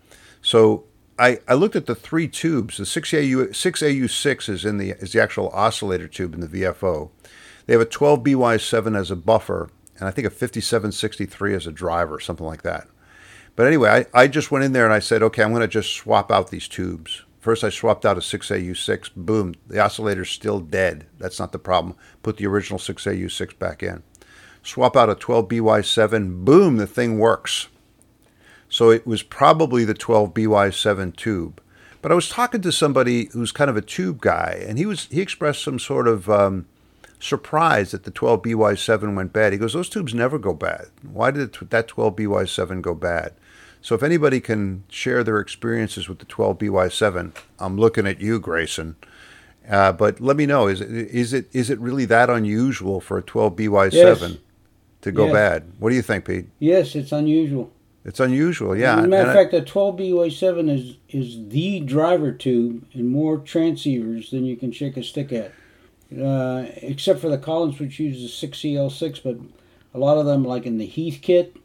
So 0.42 0.84
I, 1.18 1.38
I 1.48 1.54
looked 1.54 1.76
at 1.76 1.86
the 1.86 1.94
three 1.94 2.28
tubes. 2.28 2.76
The 2.76 2.84
6AU, 2.84 3.48
6AU6 3.48 4.48
is, 4.48 4.64
in 4.64 4.78
the, 4.78 4.90
is 4.90 5.12
the 5.12 5.22
actual 5.22 5.48
oscillator 5.50 6.08
tube 6.08 6.34
in 6.34 6.40
the 6.40 6.48
VFO. 6.48 7.10
They 7.66 7.72
have 7.72 7.82
a 7.82 7.86
12BY7 7.86 8.96
as 8.96 9.10
a 9.10 9.16
buffer 9.16 9.70
and 9.98 10.08
I 10.08 10.10
think 10.10 10.26
a 10.26 10.30
5763 10.30 11.54
as 11.54 11.66
a 11.66 11.72
driver, 11.72 12.20
something 12.20 12.46
like 12.46 12.62
that. 12.62 12.88
But 13.54 13.66
anyway, 13.66 14.06
I, 14.14 14.22
I 14.22 14.28
just 14.28 14.50
went 14.50 14.64
in 14.64 14.72
there 14.72 14.84
and 14.84 14.92
I 14.92 14.98
said, 14.98 15.22
okay, 15.22 15.42
I'm 15.42 15.50
going 15.50 15.62
to 15.62 15.68
just 15.68 15.94
swap 15.94 16.30
out 16.30 16.50
these 16.50 16.68
tubes. 16.68 17.24
First, 17.40 17.64
I 17.64 17.70
swapped 17.70 18.04
out 18.04 18.18
a 18.18 18.20
6AU6. 18.20 19.14
Boom, 19.16 19.54
the 19.66 19.78
oscillator's 19.78 20.30
still 20.30 20.60
dead. 20.60 21.06
That's 21.18 21.38
not 21.38 21.52
the 21.52 21.58
problem. 21.58 21.96
Put 22.22 22.36
the 22.36 22.46
original 22.46 22.78
6AU6 22.78 23.58
back 23.58 23.82
in. 23.82 24.02
Swap 24.62 24.96
out 24.96 25.08
a 25.08 25.14
12BY7. 25.14 26.44
Boom, 26.44 26.76
the 26.76 26.86
thing 26.86 27.18
works. 27.18 27.68
So 28.76 28.90
it 28.90 29.06
was 29.06 29.22
probably 29.22 29.86
the 29.86 29.94
12BY7 29.94 31.16
tube. 31.16 31.62
But 32.02 32.12
I 32.12 32.14
was 32.14 32.28
talking 32.28 32.60
to 32.60 32.70
somebody 32.70 33.30
who's 33.32 33.50
kind 33.50 33.70
of 33.70 33.76
a 33.78 33.80
tube 33.80 34.20
guy, 34.20 34.62
and 34.68 34.76
he 34.76 34.84
was 34.84 35.06
he 35.06 35.22
expressed 35.22 35.62
some 35.62 35.78
sort 35.78 36.06
of 36.06 36.28
um, 36.28 36.66
surprised 37.18 37.92
that 37.92 38.04
the 38.04 38.10
12BY7 38.10 39.16
went 39.16 39.32
bad. 39.32 39.54
He 39.54 39.58
goes, 39.58 39.72
Those 39.72 39.88
tubes 39.88 40.12
never 40.12 40.38
go 40.38 40.52
bad. 40.52 40.88
Why 41.00 41.30
did 41.30 41.54
that 41.54 41.88
12BY7 41.88 42.82
go 42.82 42.94
bad? 42.94 43.32
So 43.80 43.94
if 43.94 44.02
anybody 44.02 44.40
can 44.40 44.84
share 44.90 45.24
their 45.24 45.40
experiences 45.40 46.06
with 46.06 46.18
the 46.18 46.26
12BY7, 46.26 47.34
I'm 47.58 47.78
looking 47.78 48.06
at 48.06 48.20
you, 48.20 48.38
Grayson. 48.38 48.96
Uh, 49.66 49.92
but 49.92 50.20
let 50.20 50.36
me 50.36 50.44
know 50.44 50.68
is 50.68 50.82
it, 50.82 50.90
is 50.90 51.32
it 51.32 51.48
is 51.54 51.70
it 51.70 51.78
really 51.78 52.04
that 52.04 52.28
unusual 52.28 53.00
for 53.00 53.16
a 53.16 53.22
12BY7 53.22 53.94
yes. 53.94 54.36
to 55.00 55.12
go 55.12 55.24
yes. 55.28 55.32
bad? 55.32 55.72
What 55.78 55.88
do 55.88 55.96
you 55.96 56.02
think, 56.02 56.26
Pete? 56.26 56.48
Yes, 56.58 56.94
it's 56.94 57.12
unusual. 57.12 57.72
It's 58.06 58.20
unusual, 58.20 58.76
yeah. 58.76 58.98
As 58.98 59.04
a 59.04 59.08
matter 59.08 59.28
of 59.28 59.34
fact, 59.34 59.50
the 59.50 59.62
12BY7 59.62 60.70
is 60.70 60.96
is 61.08 61.48
the 61.48 61.80
driver 61.80 62.30
tube 62.30 62.86
in 62.92 63.08
more 63.08 63.36
transceivers 63.36 64.30
than 64.30 64.44
you 64.44 64.56
can 64.56 64.70
shake 64.70 64.96
a 64.96 65.02
stick 65.02 65.32
at 65.32 65.52
uh, 66.12 66.66
except 66.76 67.20
for 67.20 67.28
the 67.28 67.38
Collins, 67.38 67.78
which 67.78 67.98
uses 67.98 68.30
6CL6, 68.30 69.22
but 69.24 69.38
a 69.94 69.98
lot 69.98 70.18
of 70.18 70.26
them, 70.26 70.44
like 70.44 70.66
in 70.66 70.78
the 70.78 70.86
Heath 70.86 71.18
kit, 71.20 71.56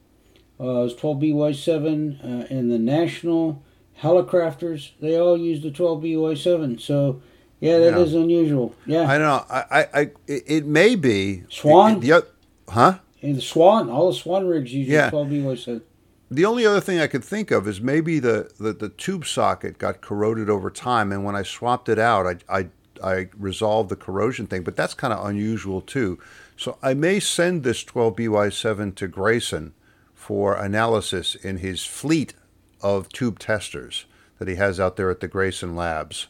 uh, 0.60 0.82
is 0.82 0.94
12BY7, 0.96 2.24
uh, 2.24 2.48
and 2.50 2.72
the 2.72 2.80
National 2.80 3.62
Hallicrafters, 4.02 4.92
they 5.00 5.16
all 5.20 5.38
use 5.38 5.62
the 5.62 5.70
12BY7. 5.70 6.82
So, 6.82 7.22
yeah, 7.60 7.78
that 7.78 7.98
is 7.98 8.16
unusual. 8.16 8.74
Yeah, 8.88 9.04
I 9.04 9.18
know. 9.20 9.46
I, 9.48 9.64
I, 9.72 9.88
I 9.94 10.12
it 10.28 10.66
may 10.66 10.96
be 10.96 11.44
Swan. 11.50 12.00
The, 12.00 12.08
the, 12.08 12.28
huh? 12.72 13.00
And 13.22 13.36
the 13.36 13.42
Swan, 13.42 13.90
all 13.90 14.12
the 14.12 14.18
Swan 14.18 14.48
rigs 14.48 14.74
use 14.74 14.88
yeah. 14.88 15.12
12BY7. 15.12 15.82
The 16.32 16.46
only 16.46 16.66
other 16.66 16.80
thing 16.80 17.00
I 17.00 17.08
could 17.08 17.26
think 17.26 17.52
of 17.52 17.68
is 17.68 17.82
maybe 17.82 18.18
the, 18.18 18.50
the, 18.58 18.72
the, 18.72 18.88
tube 18.88 19.26
socket 19.26 19.78
got 19.78 20.00
corroded 20.00 20.50
over 20.50 20.70
time, 20.70 21.12
and 21.12 21.26
when 21.26 21.36
I 21.36 21.44
swapped 21.44 21.90
it 21.90 22.00
out, 22.00 22.26
I, 22.26 22.60
I 22.60 22.68
I 23.04 23.30
resolved 23.38 23.90
the 23.90 23.96
corrosion 23.96 24.48
thing, 24.48 24.64
but 24.64 24.76
that's 24.76 24.94
kind 24.94 25.14
of 25.14 25.26
unusual 25.26 25.82
too. 25.82 26.20
So 26.58 26.78
I 26.82 26.94
may 26.94 27.20
send 27.20 27.64
this 27.64 27.84
12BY7 27.84 28.96
to 28.96 29.08
Grayson 29.08 29.74
for 30.14 30.56
analysis 30.56 31.36
in 31.36 31.58
his 31.58 31.86
fleet 31.86 32.34
of 32.82 33.10
tube 33.10 33.40
testers 33.40 34.06
that 34.40 34.48
he 34.48 34.56
has 34.56 34.80
out 34.80 34.96
there 34.96 35.10
at 35.10 35.20
the 35.20 35.28
Grayson 35.28 35.76
Labs. 35.76 36.28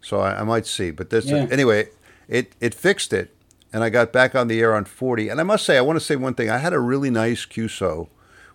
So 0.00 0.20
I, 0.20 0.40
I 0.40 0.44
might 0.44 0.66
see. 0.66 0.90
But 0.90 1.10
this, 1.10 1.26
Yeah. 1.26 1.46
anyway, 1.50 1.88
it, 2.28 2.52
it 2.60 2.74
fixed 2.74 3.12
it. 3.12 3.30
And 3.72 3.82
I 3.82 3.90
got 3.90 4.12
back 4.12 4.34
on 4.34 4.48
the 4.48 4.60
air 4.60 4.74
on 4.74 4.84
40. 4.84 5.28
And 5.28 5.40
I 5.40 5.42
must 5.42 5.64
say, 5.66 5.76
I 5.76 5.80
want 5.80 5.98
to 5.98 6.04
say 6.04 6.16
one 6.16 6.34
thing. 6.34 6.48
I 6.48 6.58
had 6.58 6.72
a 6.72 6.78
really 6.78 7.10
nice 7.10 7.44
QSO 7.44 8.08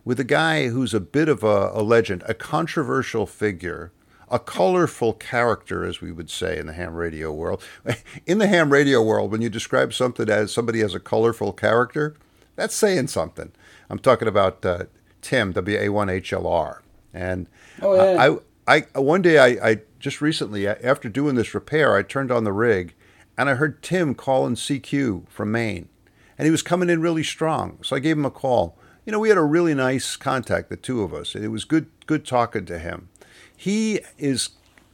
with 0.05 0.19
a 0.19 0.23
guy 0.23 0.69
who's 0.69 0.93
a 0.93 0.99
bit 0.99 1.29
of 1.29 1.43
a, 1.43 1.71
a 1.73 1.83
legend, 1.83 2.23
a 2.27 2.33
controversial 2.33 3.25
figure, 3.25 3.91
a 4.29 4.39
colorful 4.39 5.13
character, 5.13 5.85
as 5.85 6.01
we 6.01 6.12
would 6.12 6.29
say 6.29 6.57
in 6.57 6.67
the 6.67 6.73
ham 6.73 6.95
radio 6.95 7.31
world. 7.31 7.63
In 8.25 8.38
the 8.38 8.47
ham 8.47 8.71
radio 8.71 9.01
world, 9.01 9.31
when 9.31 9.41
you 9.41 9.49
describe 9.49 9.93
something 9.93 10.29
as 10.29 10.53
somebody 10.53 10.81
as 10.81 10.93
a 10.93 10.99
colorful 10.99 11.51
character, 11.51 12.15
that's 12.55 12.75
saying 12.75 13.07
something. 13.07 13.51
I'm 13.89 13.99
talking 13.99 14.27
about 14.27 14.63
uh, 14.63 14.85
Tim, 15.21 15.53
WA1HLR. 15.53 16.79
And 17.13 17.47
Oh, 17.81 17.95
yeah. 17.95 18.38
I, 18.67 18.83
I, 18.95 18.99
one 18.99 19.21
day, 19.21 19.39
I, 19.39 19.69
I 19.69 19.79
just 19.99 20.21
recently, 20.21 20.67
after 20.67 21.09
doing 21.09 21.35
this 21.35 21.53
repair, 21.53 21.95
I 21.95 22.03
turned 22.03 22.31
on 22.31 22.43
the 22.43 22.53
rig 22.53 22.93
and 23.38 23.49
I 23.49 23.55
heard 23.55 23.81
Tim 23.81 24.13
calling 24.13 24.55
CQ 24.55 25.27
from 25.29 25.51
Maine. 25.51 25.89
And 26.38 26.45
he 26.45 26.51
was 26.51 26.62
coming 26.62 26.89
in 26.89 27.01
really 27.01 27.23
strong. 27.23 27.79
So 27.83 27.95
I 27.95 27.99
gave 27.99 28.17
him 28.17 28.25
a 28.25 28.31
call. 28.31 28.77
You 29.10 29.13
know, 29.13 29.19
we 29.22 29.30
had 29.30 29.39
a 29.39 29.43
really 29.43 29.74
nice 29.74 30.15
contact, 30.15 30.69
the 30.69 30.78
two 30.78 31.02
of 31.02 31.15
us. 31.15 31.34
It 31.34 31.48
was 31.48 31.65
good, 31.65 31.88
good 32.06 32.28
talking 32.28 32.67
to 32.67 32.78
him. 32.78 33.10
He 33.58 34.02
is, 34.19 34.52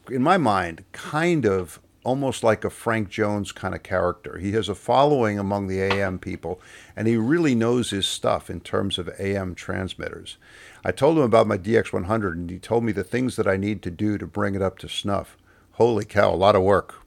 in 0.10 0.24
my 0.24 0.38
mind, 0.38 0.86
kind 0.94 1.46
of 1.46 1.82
almost 2.06 2.42
like 2.42 2.64
a 2.64 2.70
Frank 2.70 3.10
Jones 3.10 3.52
kind 3.52 3.76
of 3.76 3.84
character. 3.84 4.38
He 4.38 4.54
has 4.54 4.70
a 4.70 4.74
following 4.74 5.38
among 5.38 5.68
the 5.68 5.82
AM 5.82 6.18
people, 6.18 6.62
and 6.96 7.10
he 7.10 7.18
really 7.18 7.56
knows 7.56 7.90
his 7.90 8.08
stuff 8.08 8.50
in 8.50 8.62
terms 8.62 8.98
of 8.98 9.10
AM 9.20 9.54
transmitters. 9.54 10.38
I 10.86 10.94
told 10.94 11.18
him 11.18 11.24
about 11.24 11.48
my 11.48 11.58
DX100, 11.58 12.32
and 12.32 12.50
he 12.50 12.58
told 12.58 12.86
me 12.86 12.94
the 12.94 13.04
things 13.04 13.36
that 13.36 13.48
I 13.48 13.58
need 13.58 13.82
to 13.82 13.92
do 13.92 14.18
to 14.18 14.26
bring 14.26 14.56
it 14.56 14.62
up 14.62 14.78
to 14.78 14.88
snuff. 14.88 15.36
Holy 15.74 16.06
cow, 16.06 16.34
a 16.34 16.38
lot 16.38 16.56
of 16.56 16.62
work. 16.62 17.02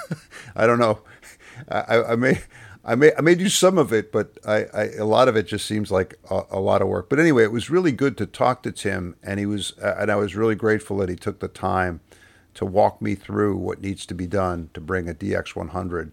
I 0.56 0.66
don't 0.66 0.78
know. 0.78 1.00
I, 1.68 2.04
I 2.04 2.16
may. 2.16 2.40
I 2.84 2.94
may 2.94 3.12
I 3.16 3.22
may 3.22 3.34
do 3.34 3.48
some 3.48 3.78
of 3.78 3.92
it, 3.92 4.12
but 4.12 4.36
I, 4.46 4.66
I 4.74 4.84
a 4.98 5.06
lot 5.06 5.28
of 5.28 5.36
it 5.36 5.46
just 5.46 5.66
seems 5.66 5.90
like 5.90 6.18
a, 6.30 6.42
a, 6.50 6.60
lot 6.60 6.82
of 6.82 6.88
work. 6.88 7.08
But 7.08 7.18
anyway, 7.18 7.44
it 7.44 7.52
was 7.52 7.70
really 7.70 7.92
good 7.92 8.18
to 8.18 8.26
talk 8.26 8.62
to 8.64 8.72
Tim, 8.72 9.16
and 9.22 9.40
he 9.40 9.46
was 9.46 9.72
uh, 9.82 9.94
and 9.98 10.10
I 10.10 10.16
was 10.16 10.36
really 10.36 10.54
grateful 10.54 10.98
that 10.98 11.08
he 11.08 11.16
took 11.16 11.40
the 11.40 11.48
time 11.48 12.00
to 12.54 12.66
walk 12.66 13.00
me 13.00 13.14
through 13.14 13.56
what 13.56 13.80
needs 13.80 14.04
to 14.06 14.14
be 14.14 14.26
done 14.26 14.70
to 14.74 14.80
bring 14.80 15.08
a 15.08 15.14
DX100 15.14 16.12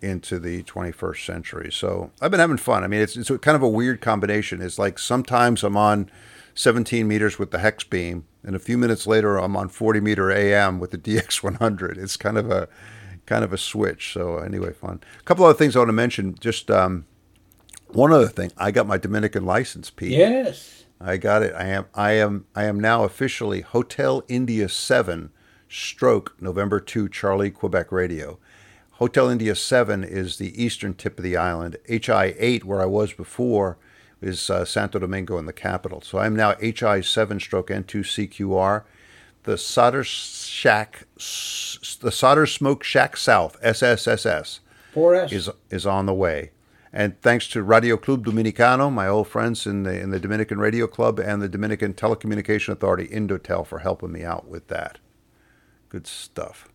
into 0.00 0.38
the 0.38 0.62
21st 0.64 1.24
century. 1.24 1.72
So 1.72 2.10
I've 2.20 2.30
been 2.30 2.40
having 2.40 2.56
fun. 2.56 2.84
I 2.84 2.88
mean, 2.88 3.00
it's 3.00 3.16
it's 3.16 3.30
kind 3.30 3.56
of 3.56 3.62
a 3.62 3.68
weird 3.68 4.00
combination. 4.00 4.60
It's 4.60 4.78
like 4.78 4.98
sometimes 4.98 5.64
I'm 5.64 5.76
on 5.76 6.10
17 6.54 7.08
meters 7.08 7.38
with 7.38 7.52
the 7.52 7.58
hex 7.58 7.84
beam, 7.84 8.26
and 8.42 8.54
a 8.54 8.58
few 8.58 8.76
minutes 8.76 9.06
later 9.06 9.38
I'm 9.38 9.56
on 9.56 9.68
40 9.68 10.00
meter 10.00 10.30
AM 10.30 10.78
with 10.78 10.90
the 10.90 10.98
DX100. 10.98 11.96
It's 11.96 12.16
kind 12.16 12.36
of 12.36 12.50
a 12.50 12.68
kind 13.26 13.44
of 13.44 13.52
a 13.52 13.58
switch. 13.58 14.12
So 14.12 14.38
anyway, 14.38 14.72
fun. 14.72 15.00
A 15.18 15.22
couple 15.22 15.44
other 15.44 15.58
things 15.58 15.76
I 15.76 15.80
want 15.80 15.88
to 15.88 15.94
mention. 15.94 16.36
Just 16.40 16.70
um, 16.70 17.06
one 17.88 18.12
other 18.12 18.28
thing. 18.28 18.52
I 18.56 18.70
got 18.70 18.86
my 18.86 18.98
Dominican 18.98 19.44
license, 19.44 19.90
Pete. 19.90 20.12
Yes. 20.12 20.84
I 21.00 21.16
got 21.16 21.42
it. 21.42 21.52
I 21.54 21.66
am. 21.66 21.86
I 21.94 22.12
am. 22.12 22.46
I 22.54 22.64
am 22.64 22.78
now 22.78 23.04
officially 23.04 23.60
Hotel 23.60 24.22
India 24.28 24.68
Seven, 24.68 25.30
Stroke 25.68 26.40
November 26.40 26.78
Two 26.78 27.08
Charlie 27.08 27.50
Quebec 27.50 27.90
Radio. 27.90 28.38
Hotel 28.92 29.28
India 29.28 29.56
Seven 29.56 30.04
is 30.04 30.36
the 30.36 30.62
eastern 30.62 30.94
tip 30.94 31.18
of 31.18 31.24
the 31.24 31.36
island. 31.36 31.76
HI 31.88 32.36
Eight, 32.38 32.64
where 32.64 32.80
I 32.80 32.86
was 32.86 33.12
before, 33.12 33.78
is 34.20 34.48
uh, 34.48 34.64
Santo 34.64 35.00
Domingo 35.00 35.38
in 35.38 35.46
the 35.46 35.52
capital. 35.52 36.00
So 36.02 36.18
I'm 36.18 36.36
now 36.36 36.54
HI 36.60 37.00
Seven 37.00 37.40
Stroke 37.40 37.72
N 37.72 37.82
Two 37.82 38.02
CQR 38.02 38.84
the 39.44 39.58
Solder 39.58 40.04
Shack, 40.04 41.06
the 41.16 42.10
Solder 42.12 42.46
Smoke 42.46 42.84
Shack 42.84 43.16
South 43.16 43.60
(SSSS) 43.62 44.60
4S. 44.94 45.32
is 45.32 45.50
is 45.70 45.86
on 45.86 46.06
the 46.06 46.14
way. 46.14 46.50
And 46.94 47.18
thanks 47.22 47.48
to 47.48 47.62
Radio 47.62 47.96
Club 47.96 48.26
Dominicano, 48.26 48.92
my 48.92 49.08
old 49.08 49.26
friends 49.28 49.66
in 49.66 49.82
the 49.84 49.98
in 49.98 50.10
the 50.10 50.20
Dominican 50.20 50.58
Radio 50.58 50.86
Club 50.86 51.18
and 51.18 51.40
the 51.40 51.48
Dominican 51.48 51.94
Telecommunication 51.94 52.68
Authority, 52.68 53.08
Indotel, 53.08 53.66
for 53.66 53.78
helping 53.78 54.12
me 54.12 54.22
out 54.24 54.46
with 54.46 54.68
that. 54.68 54.98
Good 55.88 56.06
stuff. 56.06 56.68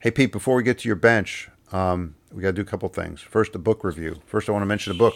Hey 0.00 0.12
Pete, 0.12 0.32
before 0.32 0.54
we 0.54 0.62
get 0.62 0.78
to 0.78 0.88
your 0.88 0.96
bench, 0.96 1.50
um, 1.72 2.14
we 2.32 2.42
got 2.42 2.50
to 2.50 2.52
do 2.54 2.62
a 2.62 2.64
couple 2.64 2.88
things. 2.88 3.20
First, 3.20 3.54
a 3.54 3.58
book 3.58 3.82
review. 3.82 4.20
First, 4.26 4.48
I 4.48 4.52
want 4.52 4.62
to 4.62 4.66
mention 4.66 4.92
a 4.92 4.98
book. 4.98 5.14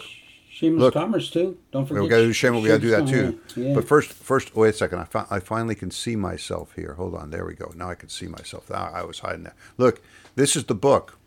Shameless 0.53 0.81
Look. 0.81 0.93
commerce 0.93 1.31
too. 1.31 1.57
Don't 1.71 1.87
forget. 1.87 2.03
We 2.03 2.09
got 2.09 2.17
to 2.17 2.27
do 2.27 2.31
shame. 2.33 2.53
We 2.61 2.67
got 2.67 2.75
to 2.75 2.79
do 2.79 2.91
that 2.91 3.07
too. 3.07 3.39
Yeah. 3.55 3.73
But 3.73 3.87
first, 3.87 4.13
first, 4.13 4.55
wait 4.55 4.69
a 4.69 4.73
second. 4.73 4.99
I, 4.99 5.05
fi- 5.05 5.25
I 5.31 5.39
finally 5.39 5.73
can 5.73 5.89
see 5.89 6.15
myself 6.15 6.73
here. 6.75 6.93
Hold 6.93 7.15
on. 7.15 7.31
There 7.31 7.43
we 7.43 7.55
go. 7.55 7.71
Now 7.75 7.89
I 7.89 7.95
can 7.95 8.07
see 8.09 8.27
myself. 8.27 8.69
Now 8.69 8.91
I 8.93 9.03
was 9.03 9.17
hiding 9.17 9.45
there. 9.45 9.55
Look, 9.79 10.03
this 10.35 10.55
is 10.55 10.65
the 10.65 10.75
book, 10.75 11.17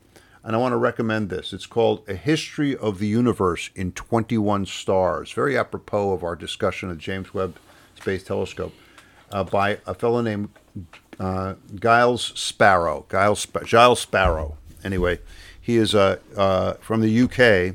and 0.45 0.55
I 0.55 0.61
want 0.61 0.75
to 0.75 0.77
recommend 0.77 1.29
this. 1.29 1.53
It's 1.53 1.67
called 1.67 2.09
A 2.09 2.15
History 2.15 2.77
of 2.77 3.01
the 3.01 3.09
Universe 3.09 3.71
in 3.75 3.91
21 3.91 4.65
Stars. 4.67 5.33
Very 5.33 5.59
apropos 5.59 6.13
of 6.13 6.23
our 6.23 6.37
discussion 6.37 6.89
of 6.89 6.99
James 6.99 7.35
Webb 7.35 7.57
Space 7.97 8.23
Telescope 8.23 8.75
uh, 9.33 9.43
by 9.43 9.79
a 9.89 9.95
fellow 9.95 10.21
named 10.21 10.51
uh, 11.19 11.55
Giles 11.75 12.33
Sparrow. 12.37 13.07
Giles, 13.11 13.41
Sp- 13.43 13.67
Giles 13.67 13.99
Sparrow. 13.99 14.57
Anyway, 14.85 15.19
he 15.61 15.79
is 15.79 15.97
uh, 15.97 16.19
uh, 16.37 16.75
from 16.75 17.01
the 17.01 17.23
UK. 17.23 17.75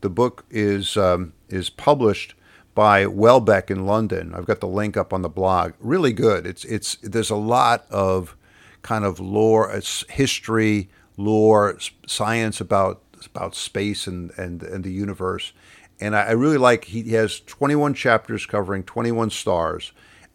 The 0.00 0.10
book 0.10 0.44
is 0.50 0.96
um, 0.96 1.32
is 1.48 1.70
published 1.70 2.34
by 2.74 3.06
Welbeck 3.06 3.70
in 3.70 3.86
London. 3.86 4.32
I've 4.34 4.46
got 4.46 4.60
the 4.60 4.68
link 4.68 4.96
up 4.96 5.12
on 5.12 5.22
the 5.22 5.28
blog. 5.28 5.72
Really 5.80 6.12
good. 6.12 6.46
It's 6.46 6.64
it's 6.64 6.96
there's 7.02 7.30
a 7.30 7.36
lot 7.36 7.86
of 7.90 8.36
kind 8.82 9.04
of 9.04 9.18
lore, 9.18 9.70
it's 9.70 10.04
history, 10.08 10.88
lore, 11.16 11.78
science 12.06 12.60
about 12.60 13.02
about 13.26 13.56
space 13.56 14.06
and 14.06 14.30
and, 14.38 14.62
and 14.62 14.84
the 14.84 14.92
universe. 14.92 15.52
And 16.00 16.14
I, 16.14 16.26
I 16.26 16.30
really 16.30 16.58
like 16.58 16.84
he 16.84 17.14
has 17.14 17.40
21 17.40 17.94
chapters 17.94 18.46
covering 18.46 18.84
21 18.84 19.30
stars, 19.30 19.90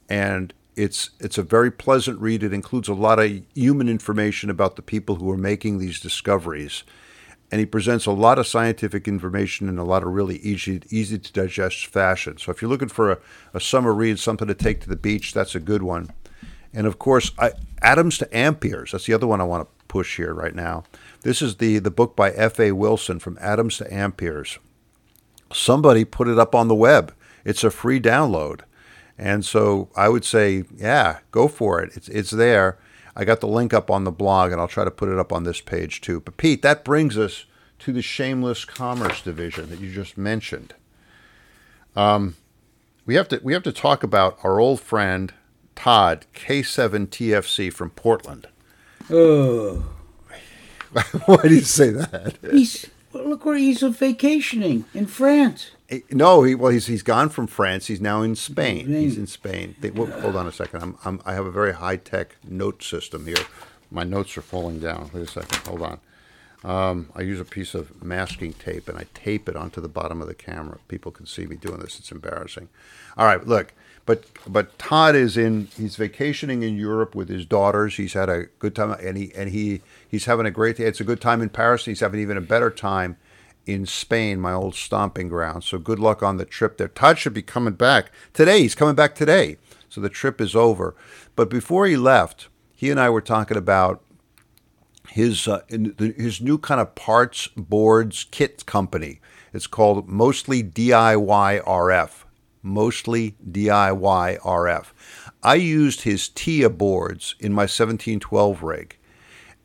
and 0.10 0.54
it's 0.76 1.12
it's 1.22 1.38
a 1.38 1.44
very 1.44 1.72
pleasant 1.72 2.20
read. 2.20 2.44
It 2.44 2.54
includes 2.54 2.90
a 2.90 2.94
lot 2.94 3.20
of 3.20 3.32
human 3.56 3.88
information 3.88 4.50
about 4.50 4.76
the 4.76 4.82
people 4.82 5.16
who 5.16 5.32
are 5.32 5.38
making 5.38 5.78
these 5.78 6.02
discoveries 6.02 6.84
and 7.54 7.60
he 7.60 7.68
presents 7.68 8.08
a 8.08 8.12
lot 8.12 8.40
of 8.40 8.48
scientific 8.48 9.08
information 9.08 9.70
in 9.70 9.78
a 9.78 9.84
lot 9.84 10.02
of 10.02 10.10
really 10.10 10.38
easy 10.38 10.82
easy 10.90 11.20
to 11.20 11.32
digest 11.34 11.86
fashion. 11.86 12.36
So 12.40 12.52
if 12.52 12.64
you're 12.64 12.72
looking 12.72 12.90
for 12.90 13.12
a, 13.12 13.20
a 13.54 13.60
summer 13.60 13.94
read, 13.94 14.18
something 14.18 14.48
to 14.48 14.56
take 14.56 14.82
to 14.82 14.90
the 14.90 14.96
beach, 14.96 15.36
that's 15.36 15.54
a 15.54 15.60
good 15.60 15.84
one. 15.84 16.10
And 16.74 16.88
of 16.88 16.98
course, 16.98 17.32
I, 17.38 17.52
Atoms 17.80 18.18
to 18.18 18.36
Amperes. 18.36 18.92
That's 18.92 19.06
the 19.06 19.14
other 19.14 19.28
one 19.28 19.40
I 19.40 19.44
want 19.44 19.70
to 19.70 19.86
push 19.88 20.18
here 20.18 20.34
right 20.34 20.56
now. 20.56 20.86
This 21.22 21.44
is 21.44 21.58
the 21.58 21.78
the 21.78 21.92
book 21.92 22.16
by 22.16 22.32
F. 22.32 22.60
A. 22.60 22.72
Wilson 22.72 23.20
from 23.20 23.38
Atoms 23.40 23.78
to 23.78 23.94
Amperes. 23.94 24.58
Somebody 25.52 26.06
put 26.06 26.28
it 26.28 26.40
up 26.40 26.56
on 26.56 26.70
the 26.70 26.74
web. 26.74 27.14
It's 27.46 27.64
a 27.64 27.70
free 27.70 28.00
download. 28.00 28.62
And 29.16 29.46
so 29.46 29.92
I 29.96 30.10
would 30.10 30.26
say, 30.26 30.64
yeah, 30.76 31.20
go 31.30 31.48
for 31.48 31.84
it. 31.84 31.96
It's 31.96 32.10
it's 32.10 32.32
there. 32.32 32.80
I 33.16 33.26
got 33.26 33.42
the 33.42 33.48
link 33.48 33.74
up 33.74 33.92
on 33.92 34.04
the 34.04 34.12
blog, 34.12 34.52
and 34.52 34.60
I'll 34.60 34.68
try 34.68 34.84
to 34.84 34.92
put 34.92 35.10
it 35.10 35.20
up 35.20 35.32
on 35.32 35.44
this 35.44 35.62
page 35.62 36.02
too. 36.02 36.20
But 36.20 36.38
Pete, 36.38 36.62
that 36.64 36.84
brings 36.84 37.18
us 37.18 37.46
to 37.80 37.92
the 37.92 38.02
shameless 38.02 38.66
commerce 38.66 39.22
division 39.22 39.70
that 39.70 39.80
you 39.80 39.92
just 39.92 40.18
mentioned. 40.18 40.74
Um, 41.96 42.36
we 43.06 43.16
have 43.16 43.28
to 43.30 43.40
we 43.44 43.54
have 43.54 43.64
to 43.64 43.72
talk 43.72 44.04
about 44.04 44.38
our 44.44 44.60
old 44.60 44.80
friend 44.80 45.34
Todd 45.76 46.26
K7TFC 46.34 47.72
from 47.72 47.90
Portland. 47.92 48.48
Oh, 49.10 49.86
Why 51.26 51.42
do 51.44 51.56
you 51.56 51.62
say 51.62 51.90
that? 51.90 52.38
he's 52.52 52.90
well, 53.12 53.28
look 53.28 53.46
where 53.46 53.58
he's 53.58 53.82
vacationing 53.82 54.86
in 54.94 55.06
France. 55.08 55.72
No, 56.12 56.44
he 56.44 56.56
well 56.56 56.72
he's 56.72 56.88
he's 56.88 57.04
gone 57.04 57.30
from 57.30 57.48
France. 57.48 57.88
He's 57.88 58.02
now 58.02 58.22
in 58.22 58.36
Spain. 58.36 58.86
Spain. 58.86 59.02
He's 59.02 59.18
in 59.18 59.28
Spain. 59.28 59.76
They, 59.80 59.92
well, 59.92 60.08
hold 60.22 60.36
on 60.36 60.48
a 60.48 60.52
second. 60.52 60.82
I'm, 60.82 60.98
I'm 61.06 61.22
I 61.26 61.34
have 61.34 61.46
a 61.46 61.52
very 61.52 61.74
high 61.74 61.98
tech 61.98 62.36
note 62.48 62.84
system 62.84 63.26
here. 63.26 63.36
My 63.92 64.04
notes 64.04 64.38
are 64.38 64.42
falling 64.42 64.80
down. 64.80 65.12
Wait 65.14 65.24
a 65.24 65.28
second. 65.28 65.58
Hold 65.68 65.82
on. 65.82 66.00
Um, 66.64 67.10
I 67.14 67.22
use 67.22 67.40
a 67.40 67.46
piece 67.46 67.76
of 67.76 68.02
masking 68.02 68.54
tape 68.54 68.88
and 68.88 68.98
I 68.98 69.06
tape 69.14 69.50
it 69.50 69.56
onto 69.56 69.82
the 69.82 69.90
bottom 69.90 70.22
of 70.22 70.28
the 70.28 70.34
camera. 70.34 70.80
People 70.88 71.12
can 71.12 71.26
see 71.26 71.46
me 71.46 71.58
doing 71.58 71.80
this. 71.80 72.00
It's 72.00 72.12
embarrassing. 72.12 72.70
All 73.18 73.26
right, 73.26 73.46
look. 73.46 73.74
But 74.06 74.26
but 74.46 74.78
Todd 74.78 75.16
is 75.16 75.38
in. 75.38 75.68
He's 75.78 75.96
vacationing 75.96 76.62
in 76.62 76.76
Europe 76.76 77.16
with 77.16 77.30
his 77.30 77.46
daughters. 77.46 77.96
He's 77.96 78.14
had 78.14 78.30
a 78.30 78.46
good 78.60 78.76
time, 78.76 78.98
and 79.02 79.18
he 79.18 79.32
and 79.34 79.50
he 79.50 79.82
he's 80.08 80.26
having 80.26 80.46
a 80.46 80.52
great. 80.52 80.78
Day. 80.78 80.86
It's 80.86 81.00
a 81.00 81.06
good 81.06 81.22
time 81.22 81.42
in 81.42 81.50
Paris. 81.50 81.86
He's 81.86 82.02
having 82.02 82.20
even 82.20 82.36
a 82.36 82.42
better 82.42 82.70
time 82.70 83.16
in 83.66 83.86
Spain, 83.86 84.40
my 84.40 84.54
old 84.54 84.76
stomping 84.76 85.30
ground. 85.30 85.64
So 85.64 85.78
good 85.78 86.00
luck 86.00 86.22
on 86.22 86.38
the 86.38 86.46
trip 86.46 86.78
there. 86.78 86.88
Todd 86.88 87.18
should 87.18 87.34
be 87.34 87.42
coming 87.42 87.74
back 87.74 88.12
today. 88.34 88.62
He's 88.62 88.76
coming 88.76 88.96
back 88.96 89.16
today. 89.16 89.58
So 89.90 90.02
the 90.02 90.10
trip 90.10 90.42
is 90.42 90.56
over. 90.56 90.96
But 91.36 91.50
before 91.50 91.86
he 91.86 91.96
left, 91.98 92.48
he 92.76 92.90
and 92.90 93.00
I 93.00 93.10
were 93.10 93.22
talking 93.22 93.58
about 93.58 94.02
his 95.10 95.48
uh, 95.48 95.62
his 95.70 96.42
new 96.42 96.58
kind 96.58 96.82
of 96.82 96.96
parts 96.96 97.48
boards 97.56 98.26
kit 98.32 98.66
company. 98.66 99.20
It's 99.54 99.68
called 99.68 100.10
Mostly 100.10 100.64
DIY 100.64 101.64
RF. 101.64 102.24
mostly 102.64 103.36
DIY 103.52 104.40
RF. 104.40 104.86
I 105.44 105.56
used 105.56 106.02
his 106.02 106.30
TIA 106.30 106.70
boards 106.70 107.36
in 107.40 107.52
my 107.54 107.64
1712 107.64 108.64
rig, 108.64 108.98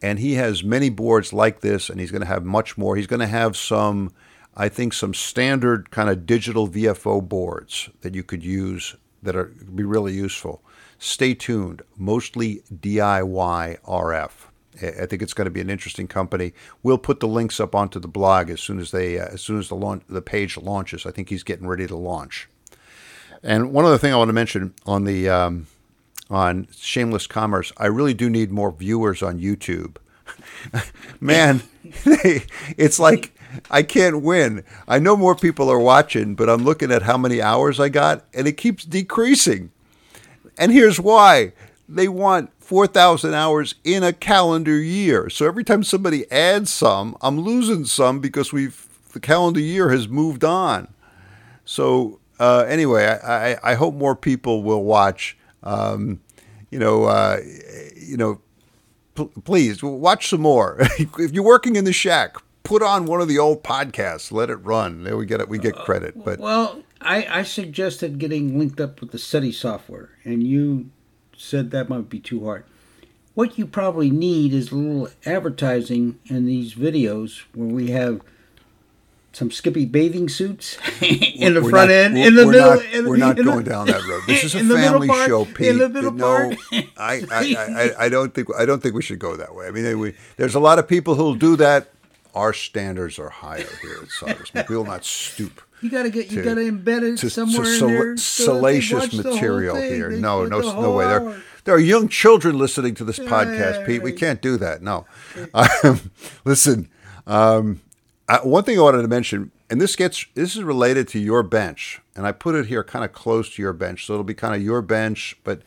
and 0.01 0.19
he 0.19 0.35
has 0.35 0.63
many 0.63 0.91
boards 0.91 1.33
like 1.33 1.61
this, 1.61 1.91
and 1.91 2.01
he's 2.01 2.11
going 2.11 2.23
to 2.23 2.27
have 2.27 2.45
much 2.45 2.79
more. 2.79 2.97
He's 2.97 3.07
going 3.07 3.21
to 3.21 3.27
have 3.27 3.57
some, 3.57 4.13
I 4.57 4.69
think, 4.69 4.93
some 4.93 5.15
standard 5.15 5.91
kind 5.91 6.09
of 6.09 6.27
digital 6.27 6.69
VFO 6.69 7.27
boards 7.29 7.91
that 8.03 8.15
you 8.15 8.23
could 8.23 8.45
use 8.45 8.97
that 9.23 9.37
are 9.37 9.47
be 9.75 9.85
really 9.85 10.13
useful. 10.13 10.63
Stay 10.99 11.35
tuned. 11.35 11.83
Mostly 11.97 12.63
DIY 12.73 13.81
RF. 13.81 14.31
I 14.81 15.07
think 15.07 15.23
it's 15.23 15.35
going 15.35 15.47
to 15.47 15.51
be 15.51 15.61
an 15.61 15.71
interesting 15.71 16.07
company. 16.07 16.53
We'll 16.85 16.99
put 16.99 17.19
the 17.19 17.27
links 17.27 17.59
up 17.59 17.75
onto 17.75 17.99
the 17.99 18.07
blog 18.07 18.49
as 18.49 18.61
soon 18.61 18.79
as 18.79 18.93
they 18.93 19.19
uh, 19.19 19.27
as 19.27 19.41
soon 19.41 19.59
as 19.59 19.69
the 19.69 19.75
launch, 19.75 20.05
the 20.09 20.23
page 20.23 20.57
launches. 20.57 21.05
I 21.05 21.11
think 21.11 21.31
he's 21.31 21.43
getting 21.43 21.67
ready 21.67 21.87
to 21.89 21.97
launch. 21.97 22.49
And 23.43 23.73
one 23.73 23.85
other 23.85 23.99
thing 23.99 24.13
I 24.13 24.17
want 24.17 24.29
to 24.29 24.35
mention 24.35 24.75
on 24.87 25.05
the 25.05 25.29
um, 25.29 25.67
on 26.31 26.69
Shameless 26.77 27.27
Commerce, 27.27 27.73
I 27.77 27.87
really 27.87 28.15
do 28.15 28.29
need 28.29 28.51
more 28.51 28.73
viewers 28.73 29.23
on 29.23 29.41
YouTube. 29.41 29.97
Man, 31.21 31.63
it's 31.85 32.99
like 32.99 33.33
I 33.71 33.83
can't 33.83 34.23
win. 34.23 34.65
I 34.87 34.99
know 34.99 35.17
more 35.17 35.35
people 35.35 35.71
are 35.71 35.79
watching, 35.79 36.35
but 36.35 36.51
I'm 36.51 36.65
looking 36.65 36.93
at 36.93 37.03
how 37.03 37.17
many 37.17 37.41
hours 37.41 37.81
I 37.81 37.89
got, 37.89 38.25
and 38.35 38.47
it 38.47 38.57
keeps 38.57 38.85
decreasing. 38.85 39.71
And 40.59 40.73
here's 40.73 41.01
why 41.01 41.53
they 41.89 42.09
want 42.09 42.51
4,000 42.59 43.33
hours 43.33 43.77
in 43.83 44.03
a 44.03 44.13
calendar 44.13 44.79
year. 44.79 45.31
So 45.31 45.47
every 45.47 45.65
time 45.65 45.83
somebody 45.83 46.31
adds 46.31 46.71
some, 46.71 47.17
I'm 47.23 47.41
losing 47.41 47.87
some 47.87 48.21
because 48.21 48.53
we've 48.53 48.87
the 49.13 49.21
calendar 49.21 49.61
year 49.61 49.89
has 49.89 50.07
moved 50.07 50.45
on. 50.45 50.89
So 51.65 52.21
uh, 52.39 52.67
anyway, 52.69 53.07
I, 53.07 53.53
I, 53.53 53.73
I, 53.73 53.75
hope 53.75 53.95
more 53.95 54.15
people 54.15 54.63
will 54.63 54.85
watch. 54.85 55.38
Um, 55.63 56.21
you 56.71 56.79
know, 56.79 57.05
uh, 57.05 57.41
you 57.97 58.17
know, 58.17 58.41
p- 59.15 59.31
please 59.45 59.83
watch 59.83 60.29
some 60.29 60.43
more. 60.43 60.77
if 60.99 61.33
you're 61.33 61.45
working 61.45 61.77
in 61.77 61.85
the 61.85 61.93
shack, 61.93 62.37
put 62.63 62.83
on 62.83 63.07
one 63.07 63.21
of 63.21 63.29
the 63.29 63.39
old 63.39 63.65
podcasts. 63.65 64.31
Let 64.31 64.51
it 64.51 64.57
run. 64.57 65.05
There 65.05 65.17
we 65.17 65.27
get 65.27 65.41
it. 65.41 65.49
We 65.49 65.59
get 65.59 65.75
credit. 65.75 66.23
But 66.25 66.39
well, 66.39 66.83
I, 67.01 67.27
I 67.41 67.43
suggested 67.43 68.19
getting 68.19 68.59
linked 68.59 68.81
up 68.81 69.01
with 69.01 69.13
the 69.13 69.19
SETI 69.19 69.53
software, 69.53 70.11
and 70.25 70.47
you 70.47 70.91
said 71.37 71.71
that 71.71 71.89
might 71.89 72.09
be 72.09 72.21
too 72.21 72.45
hard. 72.45 72.65
What 73.35 73.57
you 73.57 73.67
probably 73.67 74.11
need 74.11 74.53
is 74.53 74.73
a 74.73 74.75
little 74.75 75.09
advertising 75.25 76.19
in 76.27 76.47
these 76.47 76.75
videos 76.75 77.45
where 77.55 77.69
we 77.69 77.91
have 77.91 78.21
some 79.33 79.51
Skippy 79.51 79.85
bathing 79.85 80.29
suits 80.29 80.79
in 81.03 81.55
the 81.55 81.63
we're 81.63 81.71
front 81.71 81.91
not, 81.91 81.91
end, 81.91 82.19
in 82.19 82.35
the 82.35 82.47
we're 82.47 82.53
middle. 82.53 82.75
Not, 82.77 82.85
in, 82.87 83.09
we're 83.09 83.17
not 83.17 83.39
in 83.39 83.45
going 83.45 83.65
the, 83.65 83.71
down 83.71 83.87
that 83.87 84.05
road. 84.07 84.23
This 84.27 84.45
is 84.45 84.55
a 84.55 84.61
family 84.61 85.09
part, 85.09 85.29
show, 85.29 85.45
Pete. 85.45 85.69
In 85.69 85.79
the 85.79 85.89
middle 85.89 86.13
no, 86.13 86.25
part. 86.25 86.57
I, 86.97 87.23
I, 87.31 87.57
I, 87.99 88.05
I 88.07 88.09
don't 88.09 88.35
think 88.35 88.49
I 88.57 88.65
don't 88.65 88.83
think 88.83 88.95
we 88.95 89.03
should 89.03 89.19
go 89.19 89.37
that 89.37 89.55
way. 89.55 89.67
I 89.67 89.71
mean, 89.71 89.99
we, 89.99 90.15
there's 90.37 90.55
a 90.55 90.61
lot 90.61 90.79
of 90.79 90.89
people 90.89 91.15
who'll 91.15 91.35
do 91.35 91.57
that. 91.57 91.91
Our 92.35 92.53
standards 92.53 93.19
are 93.19 93.31
higher 93.31 93.67
here 93.83 93.99
at 94.03 94.11
Cyrus. 94.11 94.53
we 94.69 94.77
will 94.77 94.85
not 94.85 95.05
stoop. 95.05 95.63
You 95.81 95.91
gotta 95.91 96.11
get 96.11 96.31
you 96.31 96.39
to, 96.39 96.45
gotta 96.45 96.61
embed 96.61 97.03
it 97.03 97.19
to, 97.19 97.31
somewhere 97.31 97.65
to 97.65 97.87
in 97.87 97.95
there. 97.95 98.17
salacious 98.17 99.13
material 99.13 99.77
here. 99.77 100.11
No, 100.11 100.45
no, 100.45 100.61
no 100.61 100.93
way. 100.93 101.07
There, 101.07 101.43
there 101.65 101.75
are 101.75 101.81
young 101.81 102.09
children 102.09 102.59
listening 102.59 102.95
to 102.97 103.05
this 103.05 103.19
podcast, 103.19 103.87
Pete. 103.87 104.03
We 104.03 104.13
can't 104.13 104.43
do 104.43 104.57
that. 104.57 104.83
No. 104.83 105.07
Um, 105.55 106.11
listen, 106.45 106.89
um, 107.27 107.81
One 108.43 108.65
thing 108.65 108.79
I 108.79 108.83
wanted 108.83 109.03
to 109.03 109.09
mention, 109.09 109.53
and 109.71 109.81
this 109.81 109.97
gets 109.97 110.27
this 110.35 110.55
is 110.55 110.63
related 110.63 111.09
to 111.09 111.19
your 111.19 111.43
bench, 111.43 112.01
and 112.15 112.27
I 112.27 112.33
put 112.33 112.55
it 112.55 112.67
here 112.67 112.85
kind 112.85 113.05
of 113.05 113.13
close 113.13 113.55
to 113.55 113.63
your 113.63 113.73
bench, 113.73 114.05
so 114.05 114.13
it'll 114.13 114.25
be 114.25 114.35
kind 114.35 114.55
of 114.55 114.63
your 114.63 114.83
bench. 114.83 115.37
But 115.45 115.63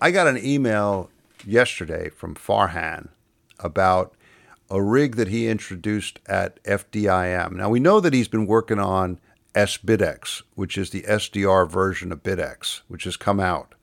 I 0.00 0.10
got 0.10 0.26
an 0.26 0.38
email 0.42 1.10
yesterday 1.44 2.08
from 2.08 2.34
Farhan 2.34 3.08
about 3.58 4.14
a 4.70 4.82
rig 4.82 5.16
that 5.16 5.28
he 5.28 5.48
introduced 5.48 6.18
at 6.26 6.62
FDIM. 6.64 7.52
Now 7.52 7.68
we 7.68 7.80
know 7.80 8.00
that 8.00 8.14
he's 8.14 8.28
been 8.28 8.46
working 8.46 8.78
on 8.78 9.20
SBitX, 9.54 10.42
which 10.54 10.76
is 10.76 10.90
the 10.90 11.02
SDR 11.02 11.68
version 11.68 12.12
of 12.12 12.22
BitX, 12.22 12.82
which 12.88 13.04
has 13.04 13.16
come 13.16 13.40
out. 13.40 13.74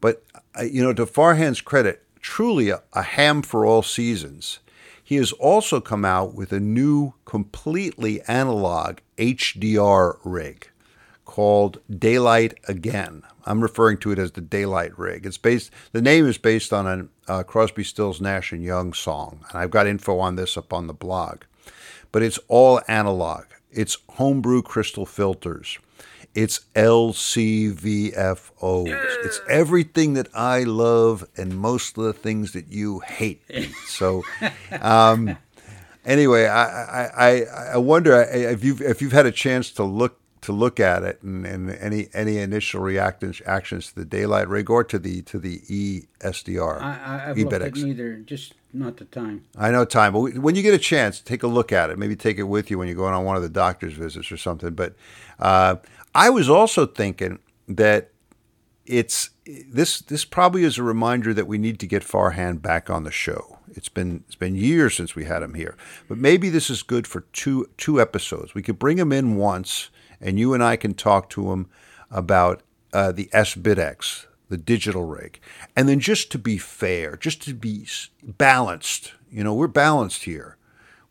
But, 0.00 0.24
uh, 0.58 0.64
you 0.64 0.82
know, 0.82 0.94
to 0.94 1.06
Farhan's 1.06 1.60
credit, 1.60 2.02
truly 2.20 2.70
a, 2.70 2.82
a 2.94 3.02
ham 3.02 3.42
for 3.42 3.66
all 3.66 3.82
seasons. 3.82 4.60
He 5.04 5.16
has 5.16 5.32
also 5.32 5.80
come 5.80 6.04
out 6.04 6.34
with 6.34 6.50
a 6.50 6.60
new, 6.60 7.12
completely 7.26 8.22
analog 8.22 8.98
HDR 9.18 10.18
rig 10.24 10.70
called 11.26 11.78
Daylight 11.90 12.54
Again. 12.66 13.22
I'm 13.44 13.60
referring 13.60 13.98
to 13.98 14.12
it 14.12 14.18
as 14.18 14.32
the 14.32 14.40
Daylight 14.40 14.98
rig. 14.98 15.26
It's 15.26 15.36
based. 15.36 15.70
The 15.92 16.00
name 16.00 16.26
is 16.26 16.38
based 16.38 16.72
on 16.72 17.10
a 17.28 17.32
uh, 17.32 17.42
Crosby, 17.42 17.84
Stills, 17.84 18.20
Nash 18.20 18.50
and 18.52 18.62
Young 18.62 18.94
song, 18.94 19.44
and 19.50 19.58
I've 19.58 19.70
got 19.70 19.86
info 19.86 20.18
on 20.18 20.36
this 20.36 20.56
up 20.56 20.72
on 20.72 20.86
the 20.86 20.94
blog. 20.94 21.42
But 22.10 22.22
it's 22.22 22.38
all 22.48 22.80
analog. 22.88 23.44
It's 23.70 23.98
homebrew 24.10 24.62
crystal 24.62 25.04
filters. 25.04 25.78
It's 26.34 26.60
LCVFOs. 26.74 28.14
It's 29.24 29.40
everything 29.48 30.14
that 30.14 30.28
I 30.34 30.64
love 30.64 31.24
and 31.36 31.56
most 31.56 31.96
of 31.96 32.04
the 32.04 32.12
things 32.12 32.52
that 32.52 32.68
you 32.68 33.00
hate. 33.00 33.42
So, 33.86 34.22
um, 34.80 35.36
anyway, 36.04 36.46
I, 36.46 37.04
I, 37.06 37.44
I 37.74 37.76
wonder 37.76 38.20
if 38.20 38.64
you've 38.64 38.82
if 38.82 39.00
you've 39.00 39.12
had 39.12 39.26
a 39.26 39.32
chance 39.32 39.70
to 39.72 39.84
look 39.84 40.18
to 40.44 40.52
look 40.52 40.78
at 40.78 41.02
it 41.02 41.22
and, 41.22 41.46
and 41.46 41.70
any 41.70 42.08
any 42.12 42.36
initial 42.36 42.82
reactions 42.82 43.40
actions 43.46 43.88
to 43.88 43.94
the 43.94 44.04
daylight 44.04 44.46
rig 44.46 44.68
or 44.68 44.84
to 44.84 44.98
the 44.98 45.22
to 45.22 45.38
the 45.38 45.60
ESDR. 45.60 46.82
I, 46.82 47.30
I've 47.30 47.38
looked 47.38 47.52
at 47.54 47.76
neither, 47.76 48.16
just 48.16 48.52
not 48.74 48.98
the 48.98 49.06
time. 49.06 49.44
I 49.56 49.70
know 49.70 49.86
time, 49.86 50.12
but 50.12 50.36
when 50.38 50.54
you 50.54 50.62
get 50.62 50.74
a 50.74 50.78
chance, 50.78 51.20
take 51.20 51.42
a 51.42 51.46
look 51.46 51.72
at 51.72 51.88
it. 51.88 51.98
Maybe 51.98 52.14
take 52.14 52.38
it 52.38 52.42
with 52.42 52.70
you 52.70 52.78
when 52.78 52.88
you're 52.88 52.96
going 52.96 53.14
on 53.14 53.24
one 53.24 53.36
of 53.36 53.42
the 53.42 53.48
doctor's 53.48 53.94
visits 53.94 54.30
or 54.30 54.36
something. 54.36 54.74
But 54.74 54.94
uh, 55.38 55.76
I 56.14 56.30
was 56.30 56.48
also 56.48 56.86
thinking 56.86 57.40
that 57.68 58.10
it's 58.86 59.30
this 59.46 60.00
this 60.00 60.24
probably 60.24 60.62
is 60.62 60.78
a 60.78 60.82
reminder 60.82 61.32
that 61.34 61.46
we 61.46 61.58
need 61.58 61.80
to 61.80 61.86
get 61.86 62.02
Farhan 62.02 62.60
back 62.60 62.90
on 62.90 63.04
the 63.04 63.10
show. 63.10 63.58
It's 63.72 63.88
been 63.88 64.24
it's 64.26 64.36
been 64.36 64.54
years 64.54 64.94
since 64.94 65.14
we 65.14 65.24
had 65.24 65.42
him 65.42 65.54
here, 65.54 65.76
but 66.08 66.18
maybe 66.18 66.50
this 66.50 66.70
is 66.70 66.82
good 66.82 67.06
for 67.06 67.22
two 67.32 67.68
two 67.76 68.00
episodes. 68.00 68.54
We 68.54 68.62
could 68.62 68.78
bring 68.78 68.98
him 68.98 69.12
in 69.12 69.36
once 69.36 69.90
and 70.20 70.38
you 70.38 70.54
and 70.54 70.62
I 70.62 70.76
can 70.76 70.94
talk 70.94 71.28
to 71.30 71.52
him 71.52 71.68
about 72.10 72.62
uh, 72.92 73.12
the 73.12 73.28
SBitX, 73.34 74.26
the 74.48 74.56
digital 74.56 75.04
rig. 75.04 75.40
And 75.74 75.88
then 75.88 76.00
just 76.00 76.30
to 76.32 76.38
be 76.38 76.58
fair, 76.58 77.16
just 77.16 77.42
to 77.42 77.54
be 77.54 77.86
balanced, 78.22 79.12
you 79.30 79.42
know, 79.42 79.54
we're 79.54 79.66
balanced 79.66 80.24
here. 80.24 80.56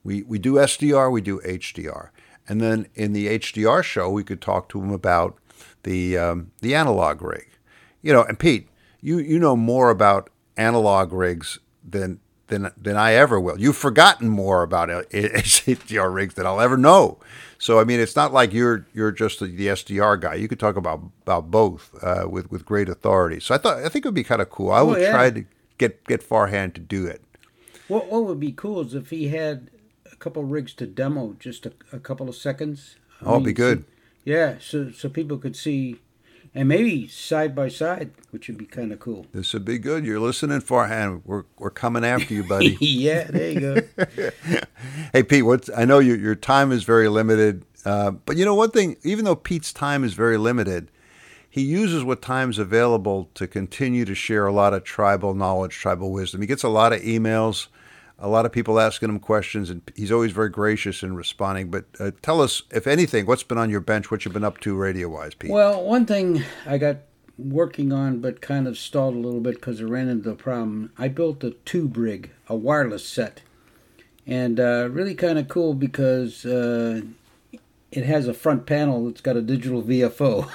We, 0.04 0.24
we 0.24 0.40
do 0.40 0.54
SDR, 0.56 1.12
we 1.12 1.22
do 1.22 1.40
HDR. 1.42 2.10
And 2.48 2.62
then 2.62 2.88
in 2.96 3.14
the 3.14 3.28
HDR 3.40 3.84
show, 3.84 4.10
we 4.10 4.24
could 4.24 4.42
talk 4.42 4.70
to 4.70 4.82
him 4.82 4.92
about 4.92 5.38
the, 5.84 6.18
um, 6.18 6.52
the 6.62 6.76
analog 6.76 7.22
rig. 7.22 7.48
You 8.02 8.14
know, 8.14 8.24
and 8.24 8.38
Pete, 8.38 8.68
you, 9.02 9.20
you 9.20 9.40
know 9.40 9.56
more 9.56 9.90
about 9.90 10.30
analog 10.58 11.14
rigs 11.14 11.60
than, 11.88 12.20
than, 12.48 12.72
than 12.78 12.98
I 12.98 13.14
ever 13.14 13.40
will. 13.40 13.60
You've 13.60 13.78
forgotten 13.78 14.28
more 14.30 14.62
about 14.62 14.90
HDR 14.90 16.14
rigs 16.14 16.34
than 16.34 16.46
I'll 16.46 16.62
ever 16.62 16.78
know. 16.78 17.20
So 17.64 17.80
I 17.80 17.86
mean, 17.86 18.02
it's 18.02 18.18
not 18.18 18.34
like 18.34 18.52
you're 18.52 18.86
you're 18.94 19.14
just 19.14 19.40
the, 19.40 19.46
the 19.46 19.68
SDR 19.68 20.20
guy. 20.20 20.34
You 20.34 20.50
could 20.50 20.60
talk 20.60 20.76
about 20.76 21.02
about 21.22 21.50
both 21.50 21.96
uh, 22.04 22.28
with 22.30 22.52
with 22.52 22.66
great 22.66 22.90
authority. 22.90 23.40
So 23.40 23.56
I 23.56 23.58
thought 23.58 23.78
I 23.78 23.88
think 23.88 24.04
it 24.04 24.10
would 24.10 24.14
be 24.14 24.26
kind 24.26 24.42
of 24.42 24.50
cool. 24.50 24.70
I 24.70 24.82
oh, 24.82 24.88
would 24.88 25.02
yeah. 25.02 25.12
try 25.12 25.30
to 25.30 25.46
get 25.78 26.04
get 26.04 26.28
Farhan 26.28 26.74
to 26.74 26.82
do 26.82 27.06
it. 27.06 27.22
What 27.88 28.12
what 28.12 28.26
would 28.26 28.42
be 28.42 28.52
cool 28.52 28.82
is 28.82 28.94
if 28.94 29.12
he 29.12 29.30
had 29.30 29.70
couple 30.24 30.44
rigs 30.46 30.74
to 30.76 30.88
demo, 30.88 31.36
just 31.38 31.66
a, 31.66 31.74
a 31.92 32.00
couple 32.00 32.30
of 32.30 32.36
seconds. 32.36 32.96
I 33.22 33.26
oh, 33.26 33.36
mean, 33.36 33.44
be 33.44 33.54
good. 33.54 33.80
So, 33.80 33.86
yeah, 34.24 34.56
so 34.60 34.90
so 34.92 35.10
people 35.10 35.38
could 35.38 35.56
see 35.56 36.00
and 36.56 36.70
maybe 36.70 37.08
side 37.08 37.56
by 37.56 37.68
side, 37.68 38.12
which 38.32 38.48
would 38.48 38.58
be 38.58 38.66
kind 38.66 38.94
of 38.94 39.00
cool. 39.00 39.26
This 39.34 39.54
would 39.54 39.66
be 39.66 39.78
good. 39.78 40.06
You're 40.06 40.20
listening, 40.20 40.62
Farhan. 40.62 41.22
We're 41.26 41.44
we're 41.58 41.72
coming 41.72 42.06
after 42.06 42.34
you, 42.34 42.44
buddy. 42.44 42.78
yeah, 42.82 43.26
there 43.26 43.52
you 43.52 43.60
go. 43.60 43.82
hey, 45.14 45.24
Pete. 45.24 45.46
What 45.46 45.70
I 45.76 45.84
know 45.84 46.00
your 46.00 46.18
your 46.18 46.36
time 46.36 46.72
is 46.72 46.84
very 46.84 47.10
limited, 47.10 47.66
uh, 47.86 48.12
but 48.12 48.38
you 48.38 48.46
know 48.46 48.56
one 48.56 48.72
thing. 48.72 48.96
Even 49.04 49.26
though 49.26 49.36
Pete's 49.36 49.74
time 49.74 50.06
is 50.06 50.14
very 50.14 50.38
limited, 50.38 50.90
he 51.50 51.62
uses 51.62 52.04
what 52.06 52.22
time's 52.22 52.60
available 52.60 53.30
to 53.34 53.46
continue 53.46 54.06
to 54.06 54.16
share 54.16 54.48
a 54.48 54.54
lot 54.54 54.74
of 54.74 54.86
tribal 54.86 55.34
knowledge, 55.34 55.76
tribal 55.76 56.14
wisdom. 56.14 56.40
He 56.40 56.48
gets 56.48 56.64
a 56.64 56.70
lot 56.70 56.94
of 56.94 57.02
emails 57.02 57.68
a 58.20 58.28
lot 58.28 58.46
of 58.46 58.52
people 58.52 58.80
asking 58.80 59.10
him 59.10 59.20
questions, 59.20 59.70
and 59.70 59.82
he's 59.96 60.12
always 60.12 60.32
very 60.32 60.50
gracious 60.50 61.04
in 61.04 61.16
responding. 61.16 61.70
But 61.70 61.86
uh, 62.00 62.12
tell 62.22 62.42
us, 62.42 62.64
if 62.72 62.88
anything, 62.88 63.26
what's 63.26 63.44
been 63.44 63.58
on 63.58 63.70
your 63.70 63.82
bench? 63.82 64.12
What 64.12 64.24
you've 64.26 64.34
been 64.34 64.44
up 64.44 64.60
to 64.62 64.76
radio 64.76 65.10
wise, 65.10 65.34
Pete? 65.34 65.52
Well, 65.52 65.84
one 65.84 66.06
thing 66.06 66.44
I 66.66 66.78
got 66.78 66.98
working 67.38 67.92
on, 67.92 68.20
but 68.20 68.42
kind 68.42 68.68
of 68.68 68.78
stalled 68.78 69.16
a 69.16 69.20
little 69.20 69.42
bit 69.42 69.56
because 69.56 69.82
I 69.82 69.86
ran 69.86 70.08
into 70.10 70.30
a 70.30 70.36
problem. 70.36 70.92
I 70.98 71.08
built 71.08 71.44
a 71.44 71.52
tube 71.66 71.98
rig, 71.98 72.32
a 72.48 72.56
wireless 72.56 73.06
set, 73.06 73.42
and 74.26 74.60
uh, 74.60 74.90
really 74.92 75.16
kind 75.16 75.40
of 75.40 75.48
cool 75.48 75.74
because 75.74 76.46
uh, 76.46 77.02
it 77.92 78.06
has 78.06 78.28
a 78.28 78.34
front 78.34 78.66
panel 78.66 79.06
that's 79.06 79.22
got 79.22 79.38
a 79.38 79.42
digital 79.42 79.84
VFO, 79.84 80.50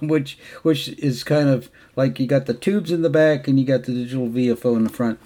which 0.00 0.38
which 0.62 0.88
is 0.88 1.24
kind 1.24 1.48
of 1.48 1.70
like 1.96 2.18
you 2.18 2.26
got 2.26 2.46
the 2.46 2.54
tubes 2.54 2.90
in 2.90 3.02
the 3.02 3.10
back 3.10 3.46
and 3.48 3.58
you 3.58 3.66
got 3.66 3.84
the 3.84 3.92
digital 3.92 4.28
VFO 4.28 4.76
in 4.76 4.84
the 4.84 4.90
front. 4.90 5.18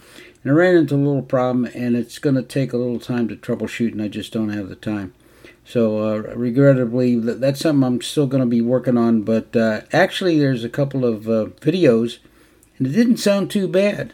And 0.43 0.51
I 0.51 0.55
ran 0.55 0.75
into 0.75 0.95
a 0.95 0.97
little 0.97 1.21
problem, 1.21 1.65
and 1.73 1.95
it's 1.95 2.19
going 2.19 2.35
to 2.35 2.43
take 2.43 2.73
a 2.73 2.77
little 2.77 2.99
time 2.99 3.27
to 3.27 3.35
troubleshoot, 3.35 3.91
and 3.91 4.01
I 4.01 4.07
just 4.07 4.31
don't 4.33 4.49
have 4.49 4.69
the 4.69 4.75
time. 4.75 5.13
So, 5.65 5.99
uh, 5.99 6.17
regrettably, 6.35 7.19
that's 7.19 7.59
something 7.59 7.83
I'm 7.83 8.01
still 8.01 8.27
going 8.27 8.41
to 8.41 8.47
be 8.47 8.61
working 8.61 8.97
on. 8.97 9.23
But 9.23 9.55
uh, 9.55 9.81
actually, 9.91 10.39
there's 10.39 10.63
a 10.63 10.69
couple 10.69 11.03
of 11.03 11.27
uh, 11.27 11.47
videos, 11.59 12.19
and 12.77 12.87
it 12.87 12.91
didn't 12.91 13.17
sound 13.17 13.51
too 13.51 13.67
bad. 13.67 14.13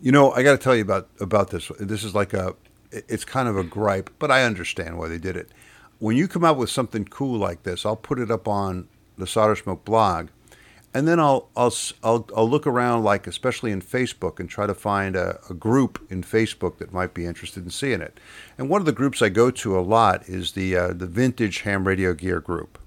You 0.00 0.12
know, 0.12 0.30
I 0.32 0.42
got 0.42 0.52
to 0.52 0.58
tell 0.58 0.76
you 0.76 0.82
about 0.82 1.08
about 1.18 1.50
this. 1.50 1.72
This 1.80 2.04
is 2.04 2.14
like 2.14 2.32
a, 2.32 2.54
it's 2.92 3.24
kind 3.24 3.48
of 3.48 3.56
a 3.56 3.64
gripe, 3.64 4.10
but 4.18 4.30
I 4.30 4.44
understand 4.44 4.98
why 4.98 5.08
they 5.08 5.18
did 5.18 5.36
it. 5.36 5.50
When 5.98 6.16
you 6.16 6.28
come 6.28 6.44
out 6.44 6.58
with 6.58 6.70
something 6.70 7.06
cool 7.06 7.38
like 7.38 7.62
this, 7.62 7.84
I'll 7.84 7.96
put 7.96 8.18
it 8.18 8.30
up 8.30 8.46
on 8.46 8.88
the 9.16 9.26
Solder 9.26 9.56
Smoke 9.56 9.84
blog, 9.84 10.28
and 10.94 11.08
then 11.08 11.18
I'll 11.18 11.48
I'll 11.56 11.74
I'll, 12.04 12.26
I'll 12.34 12.48
look 12.48 12.66
around, 12.66 13.02
like 13.02 13.26
especially 13.26 13.72
in 13.72 13.82
Facebook, 13.82 14.38
and 14.38 14.48
try 14.48 14.66
to 14.66 14.74
find 14.74 15.16
a, 15.16 15.40
a, 15.50 15.54
group 15.54 16.06
in 16.08 16.22
Facebook 16.22 16.78
that 16.78 16.92
might 16.92 17.12
be 17.12 17.26
interested 17.26 17.64
in 17.64 17.70
seeing 17.70 18.00
it. 18.00 18.18
And 18.56 18.68
one 18.68 18.80
of 18.80 18.86
the 18.86 18.92
groups 18.92 19.20
I 19.20 19.28
go 19.28 19.50
to 19.50 19.78
a 19.78 19.82
lot 19.82 20.26
is 20.28 20.52
the 20.52 20.76
uh, 20.76 20.92
the 20.92 21.08
Vintage 21.08 21.62
Ham 21.62 21.86
Radio 21.86 22.14
Gear 22.14 22.40
group. 22.40 22.78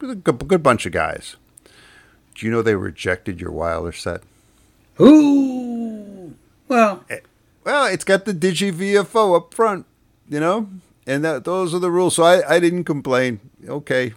A 0.00 0.14
good, 0.14 0.48
good 0.48 0.62
bunch 0.62 0.86
of 0.86 0.92
guys. 0.92 1.36
Do 2.34 2.46
you 2.46 2.52
know 2.52 2.62
they 2.62 2.76
rejected 2.76 3.40
your 3.40 3.50
wireless 3.50 3.98
set? 3.98 4.22
Ooh, 5.00 6.34
well, 6.66 7.04
eh, 7.10 7.18
well, 7.64 7.86
it's 7.86 8.04
got 8.04 8.24
the 8.24 8.32
Digi 8.32 8.72
VFO 8.72 9.36
up 9.36 9.52
front, 9.52 9.86
you 10.28 10.40
know, 10.40 10.68
and 11.06 11.24
that 11.24 11.44
those 11.44 11.74
are 11.74 11.78
the 11.78 11.90
rules. 11.90 12.14
So 12.14 12.22
I, 12.22 12.56
I 12.56 12.58
didn't 12.58 12.84
complain. 12.84 13.40
Okay, 13.68 14.14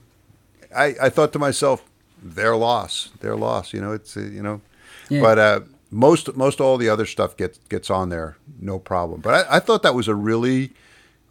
I 0.73 0.95
I 1.01 1.09
thought 1.09 1.33
to 1.33 1.39
myself 1.39 1.83
their 2.21 2.55
loss, 2.55 3.09
their 3.19 3.35
loss. 3.35 3.73
You 3.73 3.81
know, 3.81 3.91
it's 3.91 4.15
uh, 4.15 4.21
you 4.21 4.41
know, 4.41 4.61
yeah. 5.09 5.21
but 5.21 5.39
uh, 5.39 5.59
most 5.89 6.35
most 6.35 6.61
all 6.61 6.77
the 6.77 6.89
other 6.89 7.05
stuff 7.05 7.35
gets 7.35 7.59
gets 7.69 7.89
on 7.89 8.09
there, 8.09 8.37
no 8.59 8.79
problem. 8.79 9.21
But 9.21 9.45
I, 9.47 9.57
I, 9.57 9.59
thought 9.59 9.83
that 9.83 9.95
was 9.95 10.07
a 10.07 10.15
really 10.15 10.71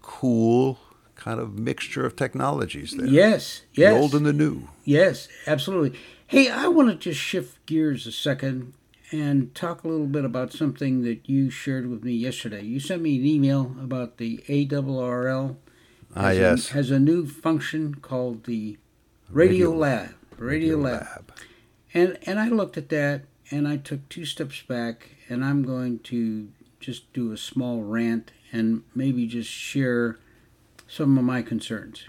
cool 0.03 0.79
kind 1.17 1.41
of 1.41 1.59
mixture 1.59 2.05
of 2.05 2.17
technologies 2.17 2.93
there. 2.93 3.07
Yes, 3.07 3.63
yes, 3.73 3.95
the 3.95 4.01
old 4.01 4.15
and 4.15 4.27
the 4.27 4.33
new. 4.33 4.69
Yes, 4.85 5.29
absolutely. 5.47 5.99
Hey, 6.27 6.49
I 6.49 6.69
want 6.69 6.91
to 6.91 6.95
just 6.95 7.21
shift 7.21 7.65
gears 7.67 8.07
a 8.07 8.13
second 8.13 8.75
and 9.13 9.55
talk 9.55 9.83
a 9.83 9.89
little 9.89 10.07
bit 10.07 10.25
about 10.25 10.53
something 10.53 11.03
that 11.03 11.29
you 11.29 11.51
shared 11.51 11.91
with 11.91 12.05
me 12.05 12.13
yesterday. 12.13 12.63
You 12.63 12.79
sent 12.79 13.03
me 13.03 13.17
an 13.17 13.27
email 13.27 13.75
about 13.83 14.19
the 14.19 14.39
ARRL. 14.49 15.57
Ah, 16.15 16.31
yes. 16.31 16.71
A, 16.71 16.75
has 16.75 16.91
a 16.91 16.99
new 16.99 17.27
function 17.27 17.97
called 17.97 18.45
the 18.45 18.79
Radio, 19.31 19.71
Radio 19.71 19.71
Lab. 19.73 20.15
Radio 20.41 20.77
Lab. 20.77 21.03
Lab. 21.03 21.33
And 21.93 22.19
and 22.27 22.41
I 22.41 22.49
looked 22.49 22.77
at 22.77 22.89
that 22.89 23.23
and 23.51 23.69
I 23.69 23.77
took 23.77 24.09
two 24.09 24.25
steps 24.25 24.63
back 24.63 25.11
and 25.29 25.45
I'm 25.45 25.63
going 25.63 25.99
to 26.01 26.49
just 26.81 27.13
do 27.13 27.33
a 27.33 27.37
small 27.37 27.83
rant 27.83 28.33
and 28.53 28.83
maybe 28.95 29.27
just 29.27 29.51
share 29.51 30.19
some 30.89 31.19
of 31.19 31.25
my 31.25 31.43
concerns. 31.43 32.09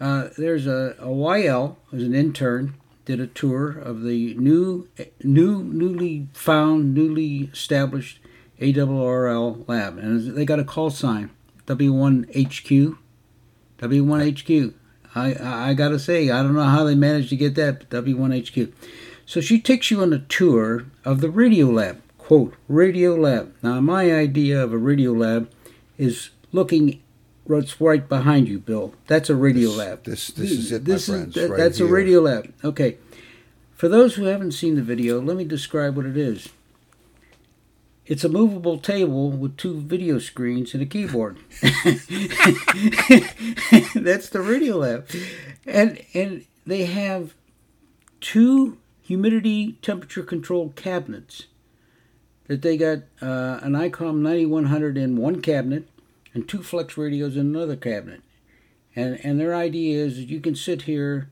Uh, 0.00 0.28
there's 0.38 0.66
a, 0.66 0.94
a 0.98 1.08
YL 1.08 1.76
who's 1.86 2.04
an 2.04 2.14
intern 2.14 2.74
did 3.04 3.20
a 3.20 3.26
tour 3.26 3.70
of 3.70 4.02
the 4.02 4.34
new 4.34 4.88
new 5.24 5.64
newly 5.64 6.28
found 6.32 6.94
newly 6.94 7.50
established 7.52 8.20
ARRL 8.60 9.66
lab 9.66 9.98
and 9.98 10.36
they 10.36 10.44
got 10.44 10.60
a 10.60 10.64
call 10.64 10.90
sign 10.90 11.30
W1HQ 11.66 12.96
W1HQ 13.78 14.74
I, 15.14 15.70
I 15.70 15.74
gotta 15.74 15.98
say, 15.98 16.30
I 16.30 16.42
don't 16.42 16.54
know 16.54 16.62
how 16.62 16.84
they 16.84 16.94
managed 16.94 17.30
to 17.30 17.36
get 17.36 17.54
that 17.56 17.88
W1HQ. 17.90 18.72
So 19.26 19.40
she 19.40 19.60
takes 19.60 19.90
you 19.90 20.02
on 20.02 20.12
a 20.12 20.18
tour 20.18 20.86
of 21.04 21.20
the 21.20 21.30
radio 21.30 21.66
lab. 21.66 22.02
Quote, 22.18 22.54
radio 22.68 23.14
lab. 23.14 23.54
Now, 23.62 23.80
my 23.80 24.12
idea 24.12 24.62
of 24.62 24.72
a 24.72 24.78
radio 24.78 25.12
lab 25.12 25.50
is 25.98 26.30
looking 26.52 27.00
what's 27.44 27.80
right 27.80 28.08
behind 28.08 28.48
you, 28.48 28.58
Bill. 28.58 28.94
That's 29.06 29.28
a 29.30 29.34
radio 29.34 29.68
this, 29.68 29.78
lab. 29.78 30.04
This, 30.04 30.26
this 30.28 30.50
is 30.50 30.72
it, 30.72 30.84
this 30.84 31.08
my 31.08 31.16
friends. 31.16 31.36
Is, 31.36 31.50
right 31.50 31.56
that's 31.56 31.78
here. 31.78 31.86
a 31.86 31.90
radio 31.90 32.20
lab. 32.20 32.52
Okay. 32.64 32.98
For 33.74 33.88
those 33.88 34.14
who 34.14 34.24
haven't 34.24 34.52
seen 34.52 34.76
the 34.76 34.82
video, 34.82 35.20
let 35.20 35.36
me 35.36 35.44
describe 35.44 35.96
what 35.96 36.06
it 36.06 36.16
is. 36.16 36.50
It's 38.06 38.24
a 38.24 38.28
movable 38.28 38.78
table 38.78 39.30
with 39.30 39.56
two 39.56 39.80
video 39.80 40.18
screens 40.18 40.74
and 40.74 40.82
a 40.82 40.86
keyboard. 40.86 41.38
That's 43.94 44.28
the 44.28 44.42
radio 44.44 44.78
lab. 44.78 45.08
And 45.66 46.04
and 46.12 46.44
they 46.66 46.86
have 46.86 47.34
two 48.20 48.78
humidity 49.02 49.78
temperature 49.82 50.22
controlled 50.22 50.76
cabinets 50.76 51.46
that 52.48 52.62
they 52.62 52.76
got 52.76 52.98
uh, 53.22 53.60
an 53.62 53.74
ICOM 53.74 54.16
9100 54.22 54.98
in 54.98 55.16
one 55.16 55.40
cabinet 55.40 55.88
and 56.34 56.48
two 56.48 56.62
flex 56.62 56.96
radios 56.96 57.36
in 57.36 57.54
another 57.54 57.76
cabinet. 57.76 58.22
And 58.96 59.20
and 59.24 59.38
their 59.38 59.54
idea 59.54 60.04
is 60.04 60.16
that 60.16 60.28
you 60.28 60.40
can 60.40 60.56
sit 60.56 60.82
here 60.82 61.30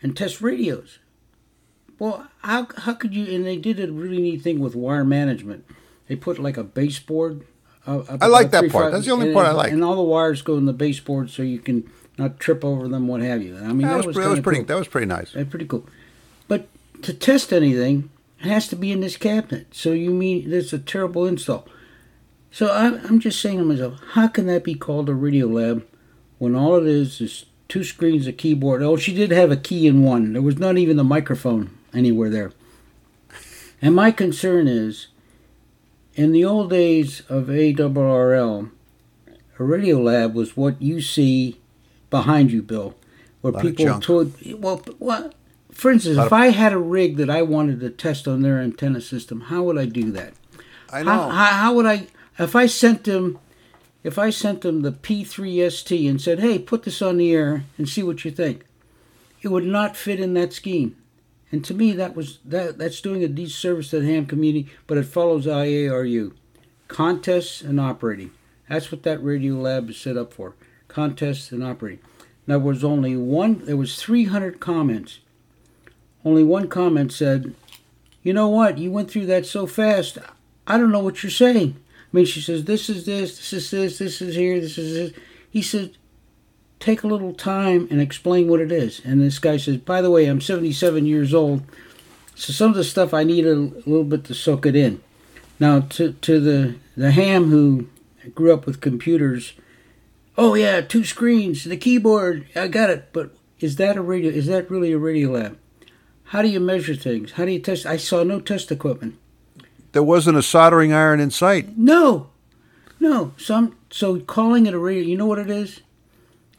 and 0.00 0.16
test 0.16 0.40
radios. 0.40 1.00
Well, 1.98 2.28
how, 2.42 2.68
how 2.78 2.94
could 2.94 3.14
you? 3.14 3.26
And 3.34 3.44
they 3.44 3.56
did 3.56 3.80
a 3.80 3.92
really 3.92 4.22
neat 4.22 4.42
thing 4.42 4.60
with 4.60 4.76
wire 4.76 5.04
management 5.04 5.66
they 6.08 6.16
put 6.16 6.38
like 6.38 6.56
a 6.56 6.64
baseboard. 6.64 7.46
Uh, 7.86 8.02
I 8.20 8.26
like 8.26 8.50
that 8.50 8.70
part. 8.70 8.86
Five, 8.86 8.92
That's 8.92 9.06
the 9.06 9.12
only 9.12 9.26
and, 9.26 9.34
part 9.34 9.46
I 9.46 9.52
like. 9.52 9.72
And 9.72 9.84
all 9.84 9.96
the 9.96 10.02
wires 10.02 10.42
go 10.42 10.56
in 10.56 10.66
the 10.66 10.72
baseboard 10.72 11.30
so 11.30 11.42
you 11.42 11.58
can 11.58 11.90
not 12.18 12.40
trip 12.40 12.64
over 12.64 12.88
them, 12.88 13.06
what 13.06 13.22
have 13.22 13.42
you. 13.42 13.56
I 13.56 13.68
mean, 13.68 13.86
that, 13.86 13.98
that 13.98 14.06
was, 14.06 14.16
that 14.16 14.28
was 14.28 14.40
pretty. 14.40 14.58
Cool. 14.58 14.66
That 14.66 14.78
was 14.78 14.88
pretty 14.88 15.06
nice. 15.06 15.32
That's 15.32 15.48
pretty 15.48 15.66
cool. 15.66 15.86
But 16.48 16.68
to 17.02 17.14
test 17.14 17.52
anything, 17.52 18.10
it 18.40 18.48
has 18.48 18.68
to 18.68 18.76
be 18.76 18.90
in 18.92 19.00
this 19.00 19.16
cabinet. 19.16 19.68
So 19.72 19.92
you 19.92 20.10
mean 20.10 20.50
there's 20.50 20.72
a 20.72 20.78
terrible 20.78 21.26
install? 21.26 21.68
So 22.50 22.68
I, 22.68 22.98
I'm 23.06 23.20
just 23.20 23.40
saying 23.40 23.58
to 23.58 23.64
myself, 23.64 24.00
how 24.12 24.28
can 24.28 24.46
that 24.46 24.64
be 24.64 24.74
called 24.74 25.08
a 25.08 25.14
radio 25.14 25.46
lab 25.46 25.86
when 26.38 26.54
all 26.54 26.76
it 26.76 26.86
is 26.86 27.20
is 27.20 27.44
two 27.68 27.84
screens, 27.84 28.26
a 28.26 28.32
keyboard? 28.32 28.82
Oh, 28.82 28.96
she 28.96 29.14
did 29.14 29.30
have 29.30 29.50
a 29.50 29.56
key 29.56 29.86
in 29.86 30.02
one. 30.02 30.32
There 30.32 30.42
was 30.42 30.58
not 30.58 30.78
even 30.78 30.98
a 30.98 31.04
microphone 31.04 31.76
anywhere 31.92 32.30
there. 32.30 32.52
And 33.80 33.94
my 33.94 34.10
concern 34.10 34.66
is 34.66 35.08
in 36.18 36.32
the 36.32 36.44
old 36.44 36.68
days 36.68 37.22
of 37.28 37.46
ARRL, 37.46 38.70
a 39.58 39.64
radio 39.64 40.00
lab 40.00 40.34
was 40.34 40.56
what 40.56 40.82
you 40.82 41.00
see 41.00 41.60
behind 42.10 42.50
you, 42.50 42.60
Bill, 42.60 42.96
where 43.40 43.52
people 43.52 44.00
told. 44.00 44.34
Well, 44.60 44.78
what? 44.98 45.34
For 45.70 45.92
instance, 45.92 46.18
if 46.18 46.32
I 46.32 46.48
had 46.48 46.72
a 46.72 46.78
rig 46.78 47.18
that 47.18 47.30
I 47.30 47.42
wanted 47.42 47.78
to 47.80 47.90
test 47.90 48.26
on 48.26 48.42
their 48.42 48.58
antenna 48.58 49.00
system, 49.00 49.42
how 49.42 49.62
would 49.62 49.78
I 49.78 49.86
do 49.86 50.10
that? 50.10 50.32
I 50.92 51.04
know. 51.04 51.12
How, 51.12 51.28
how, 51.28 51.52
how 51.52 51.74
would 51.74 51.86
I? 51.86 52.08
If 52.36 52.56
I 52.56 52.66
sent 52.66 53.04
them, 53.04 53.38
if 54.02 54.18
I 54.18 54.30
sent 54.30 54.62
them 54.62 54.82
the 54.82 54.90
P3ST 54.90 56.10
and 56.10 56.20
said, 56.20 56.40
"Hey, 56.40 56.58
put 56.58 56.82
this 56.82 57.00
on 57.00 57.18
the 57.18 57.32
air 57.32 57.64
and 57.78 57.88
see 57.88 58.02
what 58.02 58.24
you 58.24 58.32
think," 58.32 58.64
it 59.40 59.48
would 59.48 59.64
not 59.64 59.96
fit 59.96 60.18
in 60.18 60.34
that 60.34 60.52
scheme. 60.52 60.96
And 61.50 61.64
to 61.64 61.74
me, 61.74 61.92
that 61.92 62.14
was 62.14 62.38
that 62.44 62.78
that's 62.78 63.00
doing 63.00 63.24
a 63.24 63.28
disservice 63.28 63.90
to 63.90 64.00
the 64.00 64.06
ham 64.06 64.26
community, 64.26 64.70
but 64.86 64.98
it 64.98 65.04
follows 65.04 65.46
IARU, 65.46 66.32
contests 66.88 67.62
and 67.62 67.80
operating. 67.80 68.32
That's 68.68 68.92
what 68.92 69.02
that 69.04 69.22
radio 69.24 69.54
lab 69.54 69.88
is 69.88 69.96
set 69.96 70.18
up 70.18 70.32
for, 70.34 70.54
contests 70.88 71.50
and 71.52 71.64
operating. 71.64 72.00
Now 72.46 72.58
there 72.58 72.66
was 72.66 72.84
only 72.84 73.16
one. 73.16 73.64
There 73.64 73.76
was 73.76 74.02
300 74.02 74.60
comments. 74.60 75.20
Only 76.24 76.44
one 76.44 76.68
comment 76.68 77.12
said, 77.12 77.54
"You 78.22 78.34
know 78.34 78.48
what? 78.48 78.76
You 78.76 78.90
went 78.90 79.10
through 79.10 79.26
that 79.26 79.46
so 79.46 79.66
fast. 79.66 80.18
I 80.66 80.76
don't 80.76 80.92
know 80.92 81.00
what 81.00 81.22
you're 81.22 81.30
saying." 81.30 81.76
I 81.78 82.16
mean, 82.16 82.26
she 82.26 82.40
says, 82.40 82.64
"This 82.64 82.90
is 82.90 83.06
this. 83.06 83.38
This 83.38 83.52
is 83.52 83.70
this. 83.70 83.98
This 83.98 84.20
is 84.20 84.34
here. 84.34 84.60
This 84.60 84.76
is 84.76 84.94
this." 84.94 85.12
He 85.50 85.62
said, 85.62 85.92
take 86.80 87.02
a 87.02 87.08
little 87.08 87.32
time 87.32 87.88
and 87.90 88.00
explain 88.00 88.48
what 88.48 88.60
it 88.60 88.70
is. 88.70 89.00
And 89.04 89.20
this 89.20 89.38
guy 89.38 89.56
says, 89.56 89.78
by 89.78 90.00
the 90.00 90.10
way, 90.10 90.26
I'm 90.26 90.40
77 90.40 91.06
years 91.06 91.34
old, 91.34 91.62
so 92.34 92.52
some 92.52 92.70
of 92.70 92.76
the 92.76 92.84
stuff 92.84 93.12
I 93.12 93.24
need 93.24 93.46
a, 93.46 93.54
little 93.54 94.04
bit 94.04 94.24
to 94.24 94.34
soak 94.34 94.64
it 94.66 94.76
in. 94.76 95.02
Now, 95.58 95.80
to, 95.80 96.12
to 96.12 96.40
the, 96.40 96.76
the 96.96 97.10
ham 97.10 97.50
who 97.50 97.88
grew 98.34 98.54
up 98.54 98.64
with 98.64 98.80
computers, 98.80 99.54
oh 100.36 100.54
yeah, 100.54 100.80
two 100.80 101.04
screens, 101.04 101.64
the 101.64 101.76
keyboard, 101.76 102.46
I 102.54 102.68
got 102.68 102.90
it. 102.90 103.12
But 103.12 103.34
is 103.58 103.76
that 103.76 103.96
a 103.96 104.02
radio? 104.02 104.30
Is 104.30 104.46
that 104.46 104.70
really 104.70 104.92
a 104.92 104.98
radio 104.98 105.30
lab? 105.30 105.58
How 106.24 106.42
do 106.42 106.48
you 106.48 106.60
measure 106.60 106.94
things? 106.94 107.32
How 107.32 107.44
do 107.44 107.50
you 107.50 107.58
test? 107.58 107.86
I 107.86 107.96
saw 107.96 108.22
no 108.22 108.38
test 108.38 108.70
equipment. 108.70 109.16
There 109.92 110.02
wasn't 110.02 110.36
a 110.36 110.42
soldering 110.42 110.92
iron 110.92 111.18
in 111.18 111.30
sight. 111.30 111.76
No, 111.76 112.28
no. 113.00 113.32
So 113.36 113.54
I'm, 113.54 113.76
so 113.90 114.20
calling 114.20 114.66
it 114.66 114.74
a 114.74 114.78
radio. 114.78 115.02
You 115.02 115.16
know 115.16 115.26
what 115.26 115.38
it 115.38 115.50
is? 115.50 115.80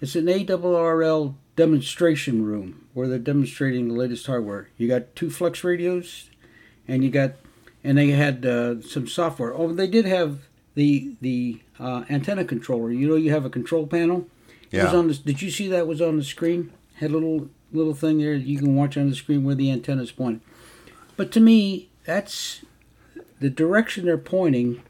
It's 0.02 0.16
an 0.16 0.28
ARRL 0.28 1.36
demonstration 1.56 2.46
room 2.46 2.88
where 2.94 3.08
they're 3.08 3.20
demonstrating 3.20 3.88
the 3.88 3.94
latest 3.94 4.26
hardware. 4.28 4.70
You 4.78 4.88
got 4.88 5.16
two 5.16 5.30
Flex 5.30 5.64
radios, 5.64 6.30
and 6.88 7.04
you 7.04 7.10
got, 7.10 7.34
and 7.84 7.98
they 7.98 8.12
had 8.12 8.46
uh, 8.46 8.82
some 8.82 9.08
software. 9.08 9.54
Oh, 9.54 9.74
they 9.74 9.88
did 9.88 10.06
have 10.06 10.40
the 10.76 11.16
the 11.20 11.62
uh, 11.80 12.06
antenna 12.10 12.46
controller. 12.46 12.92
You 12.92 13.08
know, 13.08 13.16
you 13.16 13.32
have 13.32 13.46
a 13.46 13.50
control 13.50 13.88
panel, 13.88 14.28
It 14.72 14.84
was 14.84 14.94
on 14.94 15.08
the, 15.08 15.14
did 15.16 15.42
you 15.42 15.52
see 15.52 15.68
that 15.68 15.88
was 15.88 16.02
on 16.02 16.18
the 16.18 16.24
screen? 16.24 16.72
Had 16.96 17.12
a 17.12 17.14
little 17.14 17.50
little 17.72 17.94
thing 17.94 18.20
there 18.20 18.34
you 18.34 18.58
can 18.58 18.76
watch 18.76 18.98
on 18.98 19.10
the 19.10 19.16
screen 19.16 19.44
where 19.44 19.56
the 19.56 19.72
antenna's 19.72 20.12
pointing. 20.12 20.42
But 21.18 21.32
to 21.34 21.40
me, 21.40 21.90
that's 22.06 22.64
the 23.40 23.50
direction 23.50 24.06
they're 24.06 24.18
pointing 24.18 24.82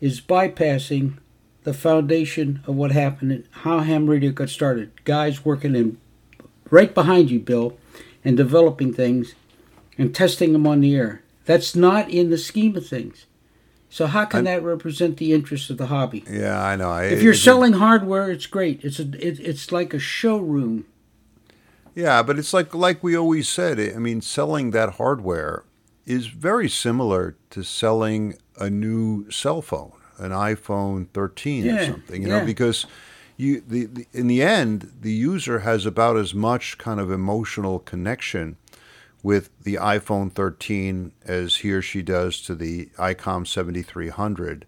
is 0.00 0.20
bypassing 0.20 1.18
the 1.64 1.74
foundation 1.74 2.60
of 2.66 2.74
what 2.76 2.92
happened 2.92 3.32
and 3.32 3.44
how 3.50 3.80
ham 3.80 4.08
radio 4.08 4.30
got 4.30 4.48
started. 4.48 4.90
Guys 5.04 5.44
working 5.44 5.74
in 5.74 5.98
right 6.70 6.94
behind 6.94 7.30
you, 7.30 7.40
Bill, 7.40 7.76
and 8.24 8.36
developing 8.36 8.92
things 8.92 9.34
and 9.98 10.14
testing 10.14 10.52
them 10.52 10.66
on 10.66 10.80
the 10.80 10.94
air. 10.94 11.22
That's 11.46 11.74
not 11.76 12.08
in 12.10 12.30
the 12.30 12.38
scheme 12.38 12.76
of 12.76 12.86
things. 12.86 13.26
So 13.90 14.06
how 14.06 14.24
can 14.24 14.40
I- 14.46 14.54
that 14.56 14.62
represent 14.64 15.18
the 15.18 15.32
interest 15.32 15.70
of 15.70 15.78
the 15.78 15.86
hobby? 15.86 16.24
Yeah, 16.30 16.60
I 16.62 16.74
know. 16.76 16.90
I, 16.90 17.04
If 17.04 17.22
you're 17.22 17.34
selling 17.34 17.74
hardware, 17.74 18.30
it's 18.30 18.46
great. 18.46 18.84
It's 18.84 18.98
a 18.98 19.04
it, 19.26 19.38
it's 19.40 19.70
like 19.72 19.94
a 19.94 19.98
showroom. 19.98 20.84
Yeah, 21.94 22.22
but 22.24 22.38
it's 22.38 22.52
like 22.52 22.74
like 22.74 23.04
we 23.04 23.16
always 23.16 23.48
said. 23.48 23.78
I 23.78 23.98
mean, 23.98 24.20
selling 24.20 24.72
that 24.72 24.94
hardware 24.94 25.62
is 26.06 26.26
very 26.26 26.68
similar 26.68 27.36
to 27.50 27.62
selling 27.62 28.34
a 28.58 28.68
new 28.68 29.30
cell 29.30 29.62
phone, 29.62 29.92
an 30.18 30.30
iPhone 30.30 31.08
13 31.12 31.68
or 31.68 31.84
something. 31.84 32.22
You 32.22 32.28
yeah. 32.28 32.40
know, 32.40 32.46
because 32.46 32.86
you 33.36 33.60
the, 33.60 33.86
the 33.86 34.06
in 34.12 34.26
the 34.26 34.42
end, 34.42 34.92
the 35.00 35.12
user 35.12 35.60
has 35.60 35.86
about 35.86 36.16
as 36.16 36.34
much 36.34 36.78
kind 36.78 37.00
of 37.00 37.10
emotional 37.10 37.78
connection 37.78 38.56
with 39.22 39.50
the 39.62 39.76
iPhone 39.76 40.30
13 40.30 41.12
as 41.24 41.56
he 41.56 41.72
or 41.72 41.80
she 41.80 42.02
does 42.02 42.42
to 42.42 42.54
the 42.54 42.86
ICOM 42.98 43.46
7300 43.46 44.66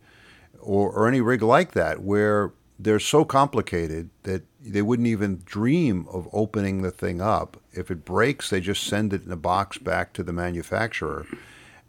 or, 0.59 0.91
or 0.91 1.07
any 1.07 1.21
rig 1.21 1.43
like 1.43 1.73
that, 1.73 2.03
where 2.03 2.53
they're 2.79 2.99
so 2.99 3.25
complicated 3.25 4.09
that 4.23 4.43
they 4.61 4.83
wouldn't 4.83 5.09
even 5.09 5.43
dream 5.45 6.07
of 6.11 6.29
opening 6.33 6.83
the 6.83 6.91
thing 6.91 7.21
up. 7.21 7.59
If 7.73 7.91
it 7.91 8.05
breaks, 8.05 8.51
they 8.51 8.61
just 8.61 8.85
send 8.85 9.13
it 9.13 9.25
in 9.25 9.31
a 9.31 9.37
box 9.37 9.79
back 9.79 10.13
to 10.15 10.23
the 10.23 10.33
manufacturer, 10.33 11.27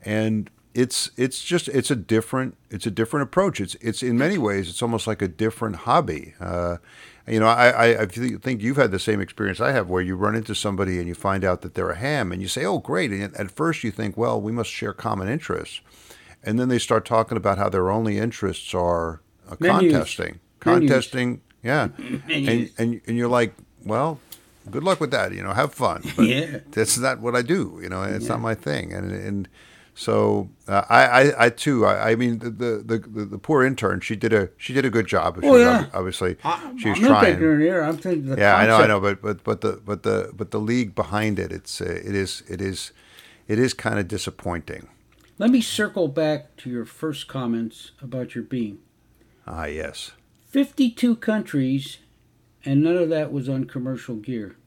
and 0.03 0.49
it's 0.77 1.09
it's 1.17 1.43
just 1.43 1.67
it's 1.69 1.89
a 1.89 1.95
different 1.95 2.55
it's 2.69 2.85
a 2.85 2.91
different 2.91 3.23
approach. 3.23 3.59
It's 3.59 3.75
it's 3.81 4.03
in 4.03 4.17
many 4.17 4.37
ways 4.37 4.69
it's 4.69 4.81
almost 4.83 5.07
like 5.07 5.21
a 5.23 5.27
different 5.27 5.75
hobby. 5.87 6.35
Uh, 6.39 6.77
you 7.27 7.39
know, 7.41 7.47
I, 7.47 7.69
I, 7.69 8.01
I 8.03 8.05
think 8.05 8.61
you've 8.61 8.77
had 8.77 8.91
the 8.91 8.99
same 8.99 9.19
experience 9.19 9.59
I 9.59 9.71
have, 9.73 9.89
where 9.89 10.01
you 10.01 10.15
run 10.15 10.35
into 10.35 10.55
somebody 10.55 10.97
and 10.99 11.07
you 11.09 11.15
find 11.15 11.43
out 11.43 11.61
that 11.61 11.73
they're 11.73 11.89
a 11.89 11.97
ham, 11.97 12.31
and 12.31 12.41
you 12.41 12.47
say, 12.47 12.63
"Oh, 12.63 12.77
great!" 12.79 13.11
And 13.11 13.35
at 13.35 13.51
first 13.51 13.83
you 13.83 13.91
think, 13.91 14.15
"Well, 14.15 14.39
we 14.39 14.51
must 14.51 14.69
share 14.69 14.93
common 14.93 15.27
interests," 15.27 15.81
and 16.43 16.57
then 16.59 16.69
they 16.69 16.79
start 16.79 17.05
talking 17.05 17.35
about 17.37 17.57
how 17.57 17.69
their 17.69 17.89
only 17.89 18.17
interests 18.19 18.73
are 18.73 19.19
uh, 19.49 19.55
contesting, 19.55 20.39
contesting, 20.61 21.41
yeah, 21.63 21.89
and, 22.29 22.69
and 22.77 23.01
and 23.07 23.17
you're 23.17 23.27
like, 23.27 23.53
well, 23.83 24.19
good 24.71 24.83
luck 24.83 25.01
with 25.01 25.11
that. 25.11 25.33
You 25.33 25.43
know, 25.43 25.53
have 25.53 25.73
fun. 25.73 26.03
But 26.15 26.27
Yeah. 26.27 26.59
that's 26.71 26.97
not 26.97 27.19
what 27.19 27.35
I 27.35 27.41
do. 27.41 27.79
You 27.81 27.89
know, 27.89 28.03
it's 28.03 28.25
Yeah. 28.25 28.33
not 28.33 28.41
my 28.41 28.55
thing. 28.55 28.93
And 28.93 29.11
and 29.11 29.47
so 29.97 30.47
uh, 30.67 30.83
I, 30.89 31.05
I 31.05 31.45
I 31.45 31.49
too 31.49 31.83
I, 31.83 32.11
I 32.11 32.15
mean 32.15 32.37
the, 32.37 32.51
the 32.51 32.99
the 32.99 33.25
the 33.25 33.37
poor 33.39 33.65
intern 33.65 33.99
she 33.99 34.15
did 34.15 34.31
a 34.31 34.49
she 34.55 34.71
did 34.71 34.85
a 34.85 34.91
good 34.91 35.07
job. 35.07 35.39
Oh, 35.41 35.53
was 35.53 35.61
yeah. 35.61 35.79
ob- 35.79 35.89
obviously 35.95 36.37
I, 36.43 36.73
she 36.77 36.89
was 36.89 36.99
I'm 36.99 37.05
trying. 37.05 37.39
here. 37.39 37.81
I'm 37.81 37.97
thinking 37.97 38.29
the 38.29 38.37
Yeah, 38.37 38.55
I 38.55 38.67
know, 38.67 38.77
I 38.77 38.85
know, 38.85 38.99
but 38.99 39.23
but 39.23 39.43
but 39.43 39.61
the 39.61 39.81
but 39.83 40.03
the 40.03 40.31
but 40.35 40.51
the 40.51 40.59
league 40.59 40.93
behind 40.93 41.39
it, 41.39 41.51
it's 41.51 41.81
uh, 41.81 41.85
it 41.85 42.13
is 42.13 42.43
it 42.47 42.61
is 42.61 42.91
it 43.47 43.57
is 43.57 43.73
kind 43.73 43.97
of 43.97 44.07
disappointing. 44.07 44.87
Let 45.39 45.49
me 45.49 45.61
circle 45.61 46.07
back 46.07 46.57
to 46.57 46.69
your 46.69 46.85
first 46.85 47.27
comments 47.27 47.91
about 47.99 48.35
your 48.35 48.43
being. 48.43 48.77
Ah, 49.47 49.65
yes. 49.65 50.11
52 50.49 51.15
countries, 51.17 51.97
and 52.65 52.83
none 52.83 52.97
of 52.97 53.09
that 53.09 53.31
was 53.31 53.49
on 53.49 53.65
commercial 53.65 54.15
gear. 54.15 54.57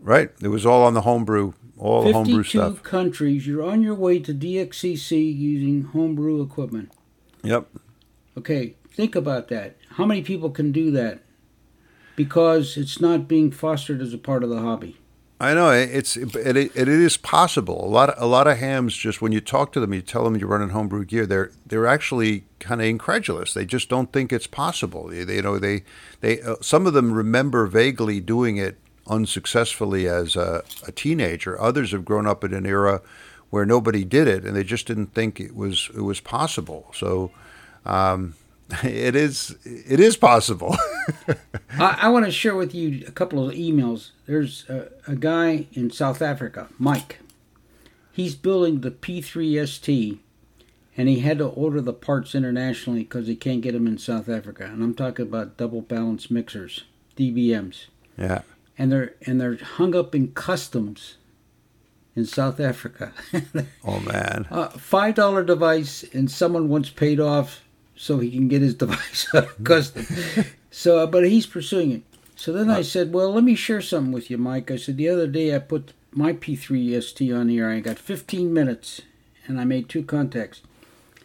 Right. 0.00 0.30
It 0.42 0.48
was 0.48 0.64
all 0.64 0.84
on 0.84 0.94
the 0.94 1.02
homebrew, 1.02 1.52
all 1.78 2.02
the 2.02 2.12
52 2.12 2.18
homebrew 2.18 2.44
stuff. 2.44 2.82
countries. 2.82 3.46
You're 3.46 3.64
on 3.64 3.82
your 3.82 3.94
way 3.94 4.18
to 4.20 4.34
DXCC 4.34 5.36
using 5.36 5.84
homebrew 5.84 6.42
equipment. 6.42 6.92
Yep. 7.42 7.68
Okay, 8.36 8.74
think 8.90 9.14
about 9.14 9.48
that. 9.48 9.76
How 9.90 10.04
many 10.04 10.22
people 10.22 10.50
can 10.50 10.72
do 10.72 10.90
that? 10.92 11.20
Because 12.16 12.76
it's 12.76 13.00
not 13.00 13.28
being 13.28 13.50
fostered 13.50 14.00
as 14.00 14.12
a 14.12 14.18
part 14.18 14.42
of 14.42 14.50
the 14.50 14.60
hobby. 14.60 14.96
I 15.40 15.54
know 15.54 15.70
it's 15.70 16.16
it, 16.16 16.34
it, 16.34 16.56
it 16.56 16.88
is 16.88 17.16
possible. 17.16 17.84
A 17.84 17.86
lot 17.86 18.10
of, 18.10 18.20
a 18.20 18.26
lot 18.26 18.48
of 18.48 18.58
hams 18.58 18.96
just 18.96 19.22
when 19.22 19.30
you 19.30 19.40
talk 19.40 19.70
to 19.72 19.80
them, 19.80 19.94
you 19.94 20.02
tell 20.02 20.24
them 20.24 20.36
you're 20.36 20.48
running 20.48 20.70
homebrew 20.70 21.04
gear. 21.04 21.26
They're 21.26 21.52
they're 21.64 21.86
actually 21.86 22.44
kind 22.58 22.80
of 22.80 22.88
incredulous. 22.88 23.54
They 23.54 23.64
just 23.64 23.88
don't 23.88 24.12
think 24.12 24.32
it's 24.32 24.48
possible. 24.48 25.06
They, 25.06 25.22
they 25.22 25.36
you 25.36 25.42
know 25.42 25.58
they 25.60 25.84
they 26.22 26.40
uh, 26.42 26.56
some 26.60 26.88
of 26.88 26.92
them 26.92 27.12
remember 27.12 27.66
vaguely 27.66 28.20
doing 28.20 28.56
it 28.56 28.78
unsuccessfully 29.08 30.06
as 30.06 30.36
a, 30.36 30.62
a 30.86 30.92
teenager. 30.92 31.60
Others 31.60 31.92
have 31.92 32.04
grown 32.04 32.26
up 32.26 32.44
in 32.44 32.54
an 32.54 32.66
era 32.66 33.00
where 33.50 33.64
nobody 33.64 34.04
did 34.04 34.28
it, 34.28 34.44
and 34.44 34.54
they 34.54 34.64
just 34.64 34.86
didn't 34.86 35.14
think 35.14 35.40
it 35.40 35.54
was 35.56 35.90
it 35.94 36.02
was 36.02 36.20
possible. 36.20 36.90
So. 36.94 37.30
Um, 37.84 38.34
it 38.84 39.16
is 39.16 39.56
it 39.64 39.98
is 39.98 40.16
possible. 40.16 40.76
I, 41.78 42.00
I 42.02 42.08
want 42.10 42.26
to 42.26 42.30
share 42.30 42.54
with 42.54 42.74
you 42.74 43.02
a 43.06 43.10
couple 43.10 43.48
of 43.48 43.54
emails. 43.54 44.10
There's 44.26 44.68
a, 44.68 44.88
a 45.06 45.16
guy 45.16 45.66
in 45.72 45.90
South 45.90 46.20
Africa, 46.20 46.68
Mike. 46.78 47.20
He's 48.12 48.34
building 48.34 48.80
the 48.80 48.90
P3ST, 48.90 50.18
and 50.96 51.08
he 51.08 51.20
had 51.20 51.38
to 51.38 51.46
order 51.46 51.80
the 51.80 51.94
parts 51.94 52.34
internationally 52.34 53.04
because 53.04 53.26
he 53.26 53.36
can't 53.36 53.62
get 53.62 53.72
them 53.72 53.86
in 53.86 53.96
South 53.96 54.28
Africa. 54.28 54.64
And 54.64 54.82
I'm 54.82 54.94
talking 54.94 55.24
about 55.24 55.56
double 55.56 55.80
balance 55.80 56.30
mixers, 56.30 56.84
DBMs, 57.16 57.86
yeah. 58.18 58.42
And 58.78 58.90
they're 58.92 59.14
and 59.26 59.40
they're 59.40 59.56
hung 59.56 59.94
up 59.96 60.14
in 60.14 60.28
customs 60.32 61.16
in 62.16 62.24
South 62.24 62.60
Africa. 62.60 63.12
Oh 63.84 64.00
man. 64.00 64.46
uh, 64.50 64.68
Five 64.70 65.14
dollar 65.14 65.42
device, 65.44 66.04
and 66.12 66.30
someone 66.30 66.68
once 66.68 66.90
paid 66.90 67.20
off 67.20 67.62
so 67.96 68.18
he 68.18 68.30
can 68.30 68.48
get 68.48 68.62
his 68.62 68.74
device 68.84 69.26
out 69.34 69.44
of 69.44 69.64
custom. 69.64 70.06
so, 70.70 70.98
uh, 70.98 71.06
but 71.06 71.24
he's 71.26 71.46
pursuing 71.46 71.92
it. 71.92 72.02
So 72.36 72.52
then 72.52 72.70
I 72.70 72.82
said, 72.82 73.12
"Well, 73.12 73.32
let 73.32 73.44
me 73.44 73.54
share 73.54 73.80
something 73.80 74.12
with 74.12 74.30
you, 74.30 74.38
Mike." 74.38 74.70
I 74.70 74.76
said 74.76 74.96
the 74.96 75.08
other 75.08 75.26
day 75.26 75.54
I 75.54 75.58
put 75.58 75.92
my 76.12 76.32
P3 76.32 77.02
ST 77.02 77.32
on 77.32 77.48
the 77.48 77.58
air. 77.58 77.70
I 77.70 77.80
got 77.80 77.98
15 77.98 78.52
minutes, 78.52 79.02
and 79.46 79.60
I 79.60 79.64
made 79.64 79.88
two 79.88 80.02
contacts. 80.02 80.62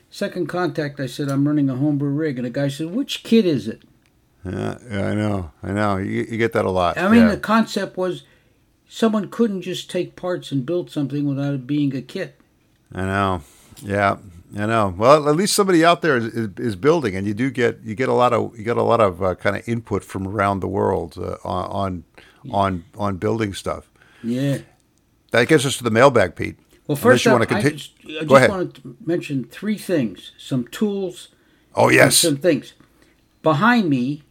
Second 0.09 0.47
contact, 0.47 0.99
I 0.99 1.05
said 1.07 1.29
I'm 1.29 1.47
running 1.47 1.69
a 1.69 1.75
homebrew 1.75 2.09
rig, 2.09 2.37
and 2.37 2.45
the 2.45 2.49
guy 2.49 2.67
said, 2.67 2.87
"Which 2.95 3.23
kit 3.23 3.45
is 3.45 3.67
it?" 3.67 3.81
Yeah, 4.45 4.77
yeah, 4.89 5.07
I 5.07 5.15
know, 5.15 5.51
I 5.61 5.71
know. 5.71 5.97
You, 5.97 6.25
you 6.29 6.37
get 6.37 6.53
that 6.53 6.65
a 6.65 6.71
lot. 6.71 6.97
I 6.97 7.07
mean, 7.07 7.21
yeah. 7.21 7.29
the 7.29 7.37
concept 7.37 7.97
was 7.97 8.23
someone 8.87 9.29
couldn't 9.29 9.61
just 9.61 9.89
take 9.89 10.15
parts 10.15 10.51
and 10.51 10.65
build 10.65 10.91
something 10.91 11.25
without 11.25 11.53
it 11.53 11.65
being 11.65 11.95
a 11.95 12.01
kit. 12.01 12.39
I 12.93 13.03
know. 13.03 13.41
Yeah, 13.81 14.17
I 14.57 14.65
know. 14.65 14.93
Well, 14.95 15.29
at 15.29 15.35
least 15.35 15.55
somebody 15.55 15.83
out 15.83 16.01
there 16.01 16.17
is, 16.17 16.25
is, 16.25 16.49
is 16.57 16.75
building, 16.75 17.15
and 17.15 17.25
you 17.25 17.33
do 17.33 17.49
get 17.49 17.79
you 17.83 17.95
get 17.95 18.09
a 18.09 18.13
lot 18.13 18.33
of 18.33 18.57
you 18.57 18.63
get 18.63 18.77
a 18.77 18.83
lot 18.83 18.99
of 18.99 19.23
uh, 19.23 19.35
kind 19.35 19.55
of 19.55 19.67
input 19.67 20.03
from 20.03 20.27
around 20.27 20.59
the 20.59 20.67
world 20.67 21.17
uh, 21.17 21.37
on 21.43 22.03
on 22.43 22.51
on 22.51 22.85
on 22.97 23.17
building 23.17 23.53
stuff. 23.53 23.89
Yeah. 24.23 24.59
That 25.31 25.47
gets 25.47 25.65
us 25.65 25.77
to 25.77 25.83
the 25.83 25.89
mailbag, 25.89 26.35
Pete. 26.35 26.57
Well, 26.85 26.95
Unless 26.95 27.01
first 27.01 27.25
you 27.25 27.31
up, 27.31 27.49
wanna 27.49 27.59
I 27.59 27.69
just, 27.69 27.93
I 28.07 28.25
just 28.25 28.49
wanted 28.49 28.75
to 28.75 28.97
mention 29.03 29.45
three 29.45 29.77
things: 29.77 30.33
some 30.37 30.67
tools, 30.67 31.29
Oh 31.73 31.89
yes, 31.89 32.17
some 32.17 32.37
things. 32.37 32.73
Behind 33.41 33.89
me 33.89 34.23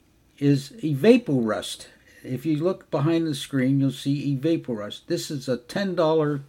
is 0.42 0.72
Evaporust. 0.82 1.86
If 2.24 2.44
you 2.44 2.56
look 2.56 2.90
behind 2.90 3.26
the 3.26 3.34
screen, 3.34 3.78
you'll 3.78 3.92
see 3.92 4.36
Evaporust. 4.36 5.02
This 5.06 5.30
is 5.30 5.48
a 5.48 5.56
ten 5.56 5.94
dollar, 5.94 6.40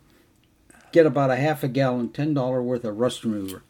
get 0.91 1.05
about 1.05 1.29
a 1.29 1.35
half 1.35 1.63
a 1.63 1.67
gallon, 1.67 2.09
ten 2.09 2.33
dollar 2.33 2.61
worth 2.61 2.83
of 2.83 2.97
rust 2.97 3.23
remover. 3.23 3.61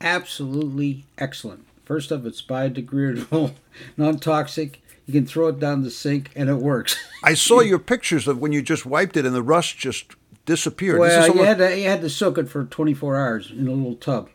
Absolutely 0.00 1.04
excellent. 1.18 1.66
First 1.84 2.12
off, 2.12 2.24
it's 2.24 2.40
biodegradable, 2.40 3.54
non-toxic. 3.96 4.80
You 5.06 5.12
can 5.12 5.26
throw 5.26 5.48
it 5.48 5.58
down 5.58 5.82
the 5.82 5.90
sink 5.90 6.30
and 6.36 6.48
it 6.48 6.56
works. 6.56 6.96
I 7.24 7.34
saw 7.34 7.60
your 7.60 7.78
pictures 7.78 8.28
of 8.28 8.38
when 8.38 8.52
you 8.52 8.62
just 8.62 8.86
wiped 8.86 9.16
it 9.16 9.26
and 9.26 9.34
the 9.34 9.42
rust 9.42 9.78
just 9.78 10.14
disappeared. 10.44 11.00
Well, 11.00 11.34
you 11.34 11.42
had 11.42 11.58
to 11.58 11.76
you 11.76 11.88
had 11.88 12.02
to 12.02 12.10
soak 12.10 12.38
it 12.38 12.48
for 12.48 12.64
24 12.64 13.16
hours 13.16 13.50
in 13.50 13.66
a 13.66 13.72
little 13.72 13.96
tub, 13.96 14.28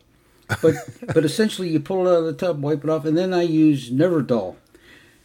but 0.60 0.74
but 1.14 1.24
essentially 1.24 1.70
you 1.70 1.80
pull 1.80 2.06
it 2.06 2.10
out 2.10 2.18
of 2.18 2.24
the 2.24 2.32
tub, 2.34 2.60
wipe 2.60 2.84
it 2.84 2.90
off, 2.90 3.06
and 3.06 3.16
then 3.16 3.32
I 3.32 3.42
use 3.42 3.90
Nevr-Dull. 3.90 4.56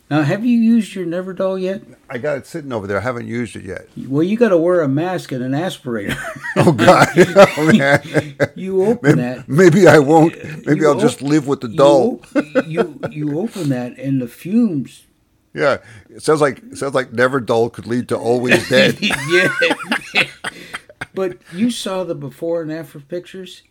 Now, 0.10 0.24
have 0.24 0.44
you 0.44 0.58
used 0.60 0.96
your 0.96 1.06
Nevr-Dull 1.06 1.60
yet? 1.60 1.84
I 2.10 2.18
got 2.18 2.38
it 2.38 2.48
sitting 2.48 2.74
over 2.74 2.88
there. 2.88 2.98
I 2.98 3.02
haven't 3.02 3.28
used 3.28 3.56
it 3.56 3.64
yet. 3.64 3.88
Well, 3.96 4.24
you 4.24 4.38
got 4.38 4.50
to 4.50 4.58
wear 4.58 4.82
a 4.82 4.88
mask 4.88 5.32
and 5.32 5.44
an 5.44 5.52
aspirator. 5.52 6.18
Oh 6.56 6.72
God, 6.72 7.08
oh, 7.58 7.72
man. 7.78 8.36
you 8.56 8.84
open 8.84 9.18
Maybe, 9.18 9.22
that. 9.22 9.48
maybe 9.48 9.88
I 9.88 10.00
won't. 10.00 10.36
Maybe 10.66 10.80
you 10.82 10.88
I'll 10.90 11.00
just 11.00 11.22
live 11.22 11.48
with 11.48 11.62
the 11.62 11.70
you 11.70 11.80
op- 11.84 12.68
You, 12.68 13.00
you 13.12 13.40
open 13.40 13.70
that 13.70 13.98
and 14.00 14.20
the 14.20 14.28
fumes. 14.28 15.06
Yeah, 15.54 15.78
it 16.10 16.24
sounds 16.24 16.42
like 16.42 16.58
it 16.72 16.78
sounds 16.78 16.96
like 16.96 17.14
never 17.14 17.40
dull 17.40 17.70
could 17.70 17.86
lead 17.86 18.10
to 18.10 18.18
always 18.18 18.68
dead. 18.70 18.98
yeah. 19.00 19.54
but 21.14 21.38
you 21.54 21.70
saw 21.70 22.04
the 22.04 22.16
before 22.16 22.64
and 22.64 22.72
after 22.72 23.00
pictures. 23.00 23.62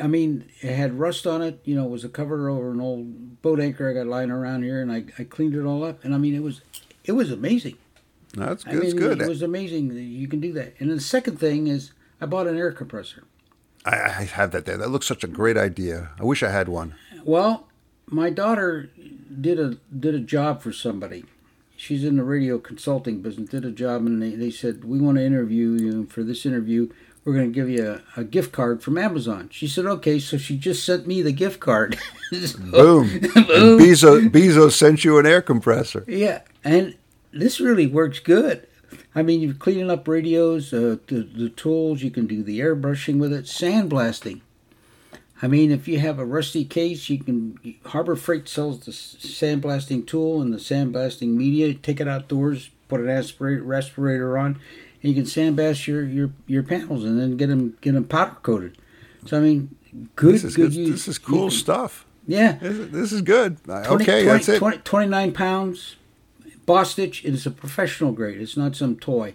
I 0.00 0.06
mean, 0.06 0.44
it 0.60 0.74
had 0.74 0.98
rust 0.98 1.26
on 1.26 1.42
it. 1.42 1.60
You 1.64 1.74
know, 1.76 1.84
it 1.84 1.90
was 1.90 2.04
a 2.04 2.08
cover 2.08 2.48
over 2.48 2.70
an 2.70 2.80
old 2.80 3.42
boat 3.42 3.60
anchor 3.60 3.88
I 3.88 3.94
got 3.94 4.06
lying 4.06 4.30
around 4.30 4.62
here, 4.62 4.80
and 4.82 4.90
I, 4.92 5.04
I 5.18 5.24
cleaned 5.24 5.54
it 5.54 5.64
all 5.64 5.84
up. 5.84 6.04
And 6.04 6.14
I 6.14 6.18
mean, 6.18 6.34
it 6.34 6.42
was 6.42 6.60
it 7.04 7.12
was 7.12 7.30
amazing. 7.30 7.76
That's 8.34 8.66
I 8.66 8.72
good. 8.72 8.80
mean, 8.80 8.90
It's 8.90 8.94
good. 8.98 9.22
It 9.22 9.28
was 9.28 9.42
amazing 9.42 9.88
that 9.94 10.02
you 10.02 10.28
can 10.28 10.40
do 10.40 10.52
that. 10.54 10.74
And 10.78 10.90
the 10.90 11.00
second 11.00 11.38
thing 11.38 11.68
is, 11.68 11.92
I 12.20 12.26
bought 12.26 12.46
an 12.46 12.58
air 12.58 12.72
compressor. 12.72 13.24
I, 13.84 13.94
I 13.96 14.24
have 14.24 14.50
that 14.50 14.66
there. 14.66 14.76
That 14.76 14.90
looks 14.90 15.06
such 15.06 15.24
a 15.24 15.28
great 15.28 15.56
idea. 15.56 16.10
I 16.20 16.24
wish 16.24 16.42
I 16.42 16.50
had 16.50 16.68
one. 16.68 16.94
Well, 17.24 17.68
my 18.06 18.30
daughter 18.30 18.90
did 19.40 19.58
a 19.58 19.78
did 19.98 20.14
a 20.14 20.20
job 20.20 20.62
for 20.62 20.72
somebody. 20.72 21.24
She's 21.78 22.04
in 22.04 22.16
the 22.16 22.24
radio 22.24 22.58
consulting 22.58 23.20
business. 23.20 23.50
Did 23.50 23.64
a 23.64 23.70
job, 23.70 24.06
and 24.06 24.22
they, 24.22 24.30
they 24.30 24.50
said 24.50 24.84
we 24.84 24.98
want 24.98 25.18
to 25.18 25.24
interview 25.24 25.72
you. 25.72 26.06
For 26.06 26.22
this 26.22 26.46
interview, 26.46 26.90
we're 27.26 27.34
going 27.34 27.52
to 27.52 27.54
give 27.54 27.68
you 27.68 28.00
a, 28.16 28.20
a 28.20 28.24
gift 28.24 28.52
card 28.52 28.82
from 28.84 28.96
Amazon. 28.96 29.48
She 29.52 29.66
said, 29.66 29.84
okay. 29.84 30.20
So 30.20 30.38
she 30.38 30.56
just 30.56 30.84
sent 30.84 31.06
me 31.08 31.20
the 31.22 31.32
gift 31.32 31.60
card. 31.60 31.98
So- 32.32 32.58
Boom. 32.58 33.08
and 33.12 33.78
Bezos, 33.78 34.28
Bezos 34.30 34.72
sent 34.72 35.04
you 35.04 35.16
an 35.18 35.26
air 35.26 35.40
compressor. 35.40 36.04
Yeah, 36.08 36.40
and 36.64 36.96
this 37.32 37.60
really 37.60 37.86
works 37.86 38.18
good. 38.18 38.66
I 39.14 39.22
mean, 39.22 39.40
you're 39.40 39.54
cleaning 39.54 39.92
up 39.92 40.08
radios, 40.08 40.72
uh, 40.72 40.96
the, 41.06 41.20
the 41.22 41.48
tools, 41.50 42.02
you 42.02 42.10
can 42.10 42.26
do 42.26 42.42
the 42.42 42.58
airbrushing 42.58 43.18
with 43.18 43.32
it, 43.32 43.44
sandblasting. 43.44 44.40
I 45.40 45.46
mean, 45.46 45.70
if 45.70 45.86
you 45.86 46.00
have 46.00 46.18
a 46.18 46.24
rusty 46.24 46.64
case, 46.64 47.08
you 47.08 47.18
can. 47.22 47.58
Harbor 47.86 48.16
Freight 48.16 48.48
sells 48.48 48.80
the 48.80 48.90
sandblasting 48.90 50.06
tool 50.08 50.42
and 50.42 50.52
the 50.52 50.58
sandblasting 50.58 51.28
media. 51.28 51.74
Take 51.74 52.00
it 52.00 52.08
outdoors, 52.08 52.70
put 52.88 53.00
an 53.00 53.08
aspirate, 53.08 53.62
respirator 53.62 54.36
on, 54.36 54.58
and 55.06 55.14
you 55.14 55.22
can 55.22 55.30
sandblast 55.30 55.86
your, 55.86 56.04
your, 56.04 56.30
your 56.46 56.62
panels 56.62 57.04
and 57.04 57.18
then 57.20 57.36
get 57.36 57.46
them 57.46 57.76
get 57.80 57.92
them 57.92 58.04
powder 58.04 58.36
coated. 58.42 58.76
So 59.26 59.36
I 59.36 59.40
mean, 59.40 59.74
good 60.16 60.34
This 60.34 60.44
is 60.44 60.56
good 60.56 60.70
good. 60.72 60.74
use. 60.74 60.90
This 60.90 61.08
is 61.08 61.18
cool 61.18 61.48
can- 61.48 61.50
stuff. 61.58 62.04
Yeah, 62.28 62.52
This 62.60 62.76
is, 62.76 62.90
this 62.90 63.12
is 63.12 63.22
good. 63.22 63.58
Uh, 63.68 63.84
20 63.84 64.02
okay, 64.04 64.24
20 64.24 64.26
that's 64.26 64.48
it. 64.48 64.58
20 64.58 64.78
29 64.78 65.32
pounds. 65.32 65.94
Bostitch. 66.66 67.24
It 67.24 67.34
is 67.34 67.46
a 67.46 67.52
professional 67.52 68.10
grade. 68.10 68.40
It's 68.40 68.56
not 68.56 68.74
some 68.74 68.96
toy. 68.96 69.34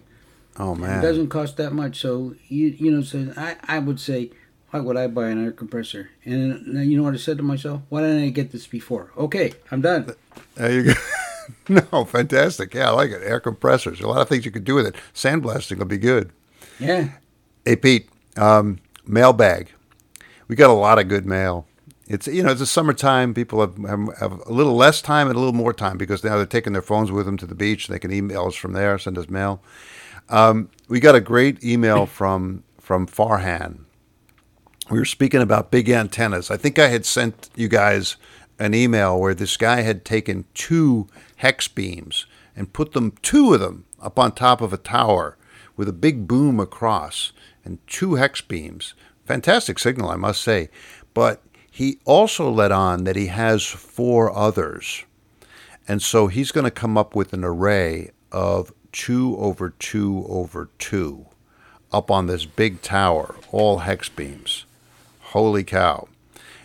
oh 0.58 0.74
man, 0.74 0.98
It 0.98 1.02
doesn't 1.02 1.28
cost 1.30 1.56
that 1.56 1.72
much. 1.72 1.98
So 1.98 2.34
you 2.48 2.66
you 2.68 2.90
know, 2.90 3.00
so 3.00 3.32
I 3.34 3.56
I 3.66 3.78
would 3.78 3.98
say, 3.98 4.30
why 4.70 4.80
would 4.80 4.98
I 4.98 5.06
buy 5.06 5.28
an 5.30 5.42
air 5.42 5.52
compressor? 5.52 6.10
And 6.26 6.76
then 6.76 6.90
you 6.90 6.98
know 6.98 7.04
what 7.04 7.14
I 7.14 7.16
said 7.16 7.38
to 7.38 7.42
myself? 7.42 7.80
Why 7.88 8.02
didn't 8.02 8.22
I 8.24 8.28
get 8.28 8.52
this 8.52 8.66
before? 8.66 9.10
Okay, 9.16 9.54
I'm 9.70 9.80
done. 9.80 10.12
There 10.56 10.70
you 10.70 10.82
go. 10.82 10.92
no, 11.68 12.04
fantastic. 12.04 12.74
Yeah, 12.74 12.88
I 12.88 12.92
like 12.92 13.10
it. 13.10 13.22
Air 13.22 13.40
compressors. 13.40 14.00
A 14.00 14.08
lot 14.08 14.20
of 14.20 14.28
things 14.28 14.44
you 14.44 14.50
could 14.50 14.64
do 14.64 14.74
with 14.74 14.86
it. 14.86 14.96
Sandblasting 15.14 15.78
will 15.78 15.86
be 15.86 15.98
good. 15.98 16.32
Yeah. 16.78 17.10
Hey 17.64 17.76
Pete, 17.76 18.08
um, 18.36 18.78
mailbag. 19.06 19.70
We 20.48 20.56
got 20.56 20.70
a 20.70 20.74
lot 20.74 20.98
of 20.98 21.08
good 21.08 21.24
mail. 21.26 21.66
It's 22.08 22.26
you 22.26 22.42
know 22.42 22.50
it's 22.50 22.60
the 22.60 22.66
summertime. 22.66 23.34
People 23.34 23.60
have, 23.60 23.76
have 23.78 24.18
have 24.18 24.32
a 24.46 24.52
little 24.52 24.74
less 24.74 25.00
time 25.00 25.28
and 25.28 25.36
a 25.36 25.38
little 25.38 25.54
more 25.54 25.72
time 25.72 25.96
because 25.96 26.24
now 26.24 26.36
they're 26.36 26.46
taking 26.46 26.72
their 26.72 26.82
phones 26.82 27.12
with 27.12 27.24
them 27.24 27.36
to 27.38 27.46
the 27.46 27.54
beach. 27.54 27.88
They 27.88 27.98
can 27.98 28.12
email 28.12 28.46
us 28.46 28.54
from 28.54 28.72
there, 28.72 28.98
send 28.98 29.16
us 29.16 29.30
mail. 29.30 29.62
Um, 30.28 30.68
we 30.88 31.00
got 31.00 31.14
a 31.14 31.20
great 31.20 31.62
email 31.64 32.06
from 32.06 32.64
from 32.80 33.06
Farhan. 33.06 33.84
We 34.90 34.98
were 34.98 35.04
speaking 35.04 35.40
about 35.40 35.70
big 35.70 35.88
antennas. 35.88 36.50
I 36.50 36.56
think 36.56 36.78
I 36.78 36.88
had 36.88 37.06
sent 37.06 37.48
you 37.54 37.68
guys 37.68 38.16
an 38.62 38.74
email 38.74 39.18
where 39.18 39.34
this 39.34 39.56
guy 39.56 39.80
had 39.80 40.04
taken 40.04 40.44
two 40.54 41.08
hex 41.36 41.66
beams 41.66 42.26
and 42.54 42.72
put 42.72 42.92
them 42.92 43.12
two 43.20 43.52
of 43.52 43.60
them 43.60 43.84
up 44.00 44.20
on 44.20 44.30
top 44.30 44.60
of 44.60 44.72
a 44.72 44.76
tower 44.76 45.36
with 45.76 45.88
a 45.88 45.92
big 45.92 46.28
boom 46.28 46.60
across 46.60 47.32
and 47.64 47.84
two 47.88 48.14
hex 48.14 48.40
beams. 48.40 48.94
Fantastic 49.24 49.80
signal, 49.80 50.10
I 50.10 50.16
must 50.16 50.42
say. 50.42 50.68
But 51.12 51.42
he 51.68 51.98
also 52.04 52.48
let 52.48 52.70
on 52.70 53.02
that 53.02 53.16
he 53.16 53.26
has 53.26 53.66
four 53.66 54.32
others. 54.32 55.04
And 55.88 56.00
so 56.00 56.28
he's 56.28 56.52
going 56.52 56.64
to 56.64 56.70
come 56.70 56.96
up 56.96 57.16
with 57.16 57.32
an 57.32 57.42
array 57.42 58.12
of 58.30 58.72
2 58.92 59.38
over 59.38 59.70
2 59.70 60.24
over 60.28 60.68
2 60.78 61.26
up 61.92 62.12
on 62.12 62.26
this 62.26 62.44
big 62.44 62.80
tower, 62.80 63.34
all 63.50 63.78
hex 63.78 64.08
beams. 64.08 64.66
Holy 65.20 65.64
cow. 65.64 66.06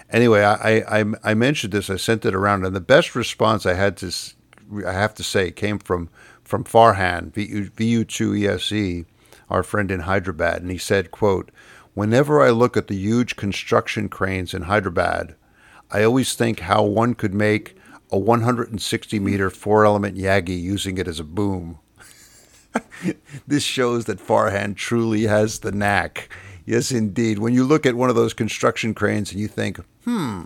Anyway, 0.09 0.41
I, 0.41 0.99
I, 0.99 1.05
I 1.23 1.33
mentioned 1.33 1.73
this, 1.73 1.89
I 1.89 1.97
sent 1.97 2.25
it 2.25 2.33
around, 2.33 2.65
and 2.65 2.75
the 2.75 2.79
best 2.79 3.15
response 3.15 3.65
I 3.65 3.73
had 3.73 3.97
to, 3.97 4.11
I 4.85 4.93
have 4.93 5.13
to 5.15 5.23
say, 5.23 5.51
came 5.51 5.79
from, 5.79 6.09
from 6.43 6.63
Farhan, 6.63 7.33
VU, 7.33 7.69
VU2ESE, 7.71 9.05
our 9.49 9.63
friend 9.63 9.91
in 9.91 10.01
Hyderabad, 10.01 10.61
and 10.61 10.71
he 10.71 10.77
said, 10.77 11.11
quote, 11.11 11.51
Whenever 11.93 12.41
I 12.41 12.51
look 12.51 12.77
at 12.77 12.87
the 12.87 12.95
huge 12.95 13.35
construction 13.35 14.07
cranes 14.07 14.53
in 14.53 14.63
Hyderabad, 14.63 15.35
I 15.89 16.03
always 16.03 16.35
think 16.35 16.59
how 16.61 16.83
one 16.83 17.15
could 17.15 17.33
make 17.33 17.75
a 18.11 18.17
160 18.17 19.19
meter 19.19 19.49
four 19.49 19.85
element 19.85 20.17
Yagi 20.17 20.61
using 20.61 20.97
it 20.97 21.07
as 21.07 21.19
a 21.19 21.25
boom. 21.25 21.79
this 23.47 23.63
shows 23.63 24.05
that 24.05 24.19
Farhan 24.19 24.75
truly 24.75 25.23
has 25.23 25.59
the 25.59 25.71
knack. 25.71 26.29
Yes, 26.67 26.91
indeed. 26.91 27.39
When 27.39 27.53
you 27.53 27.63
look 27.63 27.85
at 27.85 27.95
one 27.95 28.09
of 28.09 28.15
those 28.17 28.33
construction 28.33 28.93
cranes 28.93 29.31
and 29.31 29.39
you 29.39 29.47
think, 29.47 29.79
hmm, 30.03 30.41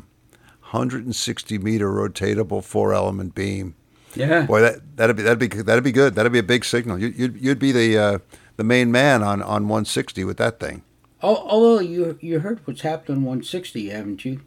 160 0.70 1.58
meter 1.58 1.90
rotatable 1.90 2.64
four 2.64 2.94
element 2.94 3.34
beam. 3.34 3.74
Yeah. 4.14 4.46
Boy, 4.46 4.62
that 4.62 4.98
that'd 4.98 5.16
be 5.16 5.24
that'd 5.24 5.40
be 5.40 5.48
that'd 5.48 5.84
be 5.84 5.92
good. 5.92 6.14
That'd 6.14 6.32
be 6.32 6.38
a 6.40 6.44
big 6.44 6.64
signal. 6.64 7.00
You, 7.00 7.08
you'd 7.08 7.42
you'd 7.42 7.60
be 7.60 7.72
the 7.72 7.98
uh, 7.98 8.20
the 8.58 8.64
main 8.64 8.92
man 8.92 9.24
on, 9.24 9.42
on 9.42 9.64
160 9.68 10.24
with 10.24 10.38
that 10.38 10.60
thing. 10.60 10.84
Al- 11.24 11.38
Although 11.48 11.80
you 11.80 12.20
you 12.22 12.40
heard 12.40 12.60
what's 12.66 12.82
happened 12.82 13.18
on 13.18 13.24
160, 13.24 13.90
haven't 13.90 14.24
you? 14.24 14.42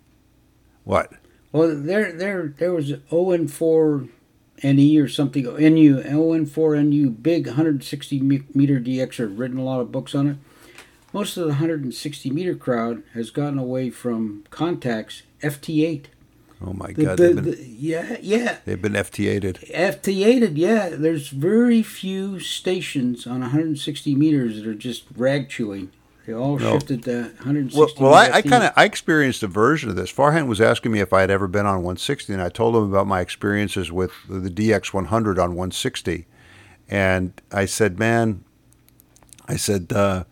What? 0.84 1.12
Well, 1.50 1.74
there 1.76 2.12
there 2.12 2.54
there 2.56 2.72
was 2.72 2.92
ON4 3.10 4.08
NE 4.62 4.98
or 4.98 5.08
something 5.08 5.42
NU 5.44 6.02
ON4 6.02 6.84
NU 6.86 7.10
big 7.10 7.46
160 7.48 8.20
meter 8.54 8.78
DX. 8.78 9.18
I've 9.24 9.38
written 9.38 9.58
a 9.58 9.64
lot 9.64 9.80
of 9.80 9.90
books 9.90 10.14
on 10.14 10.28
it. 10.28 10.36
Most 11.14 11.36
of 11.36 11.44
the 11.44 11.50
160 11.50 12.30
meter 12.30 12.56
crowd 12.56 13.04
has 13.14 13.30
gotten 13.30 13.56
away 13.56 13.88
from 13.88 14.42
contacts 14.50 15.22
FT8. 15.42 16.06
Oh 16.60 16.72
my 16.72 16.92
The- 16.92 17.04
God! 17.04 17.18
the- 17.18 17.34
been, 17.34 17.44
the- 17.44 17.64
yeah, 17.64 18.16
yeah. 18.20 18.56
they've 18.64 18.82
been 18.82 18.94
FTA'd. 18.96 19.44
FT8'd, 19.72 20.56
yeah. 20.58 20.88
There's 20.90 21.28
very 21.28 21.82
few 21.84 22.40
stations 22.40 23.26
on 23.28 23.40
160 23.42 24.14
meters 24.16 24.56
that 24.56 24.66
are 24.66 24.74
just 24.74 25.04
rag 25.16 25.48
chewing. 25.48 25.90
They 26.26 26.32
all 26.32 26.58
No. 26.58 26.72
shifted 26.72 27.04
to 27.04 27.30
160. 27.44 27.78
Well, 28.02 28.10
well, 28.10 28.14
I, 28.18 28.38
I 28.38 28.42
kind 28.42 28.64
of 28.64 28.72
I 28.76 28.84
experienced 28.84 29.42
a 29.44 29.46
version 29.46 29.90
of 29.90 29.96
this. 29.96 30.10
Farhan 30.12 30.48
was 30.48 30.60
asking 30.60 30.90
me 30.90 30.98
if 31.00 31.12
I 31.12 31.20
had 31.20 31.30
ever 31.30 31.46
been 31.46 31.66
on 31.66 31.76
160, 31.84 32.32
and 32.32 32.42
I 32.42 32.48
told 32.48 32.74
him 32.74 32.82
about 32.84 33.06
my 33.06 33.20
experiences 33.20 33.92
with 33.92 34.10
the 34.28 34.48
DX100 34.50 35.38
on 35.38 35.50
160, 35.54 36.26
and 36.88 37.40
I 37.52 37.66
said, 37.66 37.98
"Man, 38.00 38.42
I 39.46 39.56
said 39.56 39.92
uh, 39.92 40.24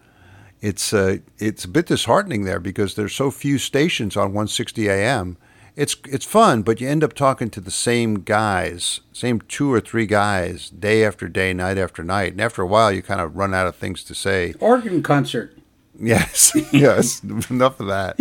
it's 0.62 0.94
uh, 0.94 1.18
it's 1.38 1.64
a 1.64 1.68
bit 1.68 1.86
disheartening 1.86 2.44
there 2.44 2.60
because 2.60 2.94
there's 2.94 3.14
so 3.14 3.30
few 3.30 3.58
stations 3.58 4.16
on 4.16 4.28
160 4.28 4.88
AM. 4.88 5.36
It's 5.74 5.96
it's 6.08 6.24
fun, 6.24 6.62
but 6.62 6.80
you 6.80 6.88
end 6.88 7.02
up 7.02 7.14
talking 7.14 7.50
to 7.50 7.60
the 7.60 7.70
same 7.70 8.20
guys, 8.20 9.00
same 9.12 9.40
two 9.40 9.72
or 9.72 9.80
three 9.80 10.06
guys, 10.06 10.70
day 10.70 11.04
after 11.04 11.28
day, 11.28 11.52
night 11.52 11.78
after 11.78 12.04
night, 12.04 12.32
and 12.32 12.40
after 12.40 12.62
a 12.62 12.66
while, 12.66 12.92
you 12.92 13.02
kind 13.02 13.20
of 13.20 13.36
run 13.36 13.52
out 13.52 13.66
of 13.66 13.74
things 13.74 14.04
to 14.04 14.14
say. 14.14 14.54
Organ 14.60 15.02
concert. 15.02 15.58
Yes, 15.98 16.52
yes. 16.72 17.22
Enough 17.50 17.80
of 17.80 17.88
that. 17.88 18.20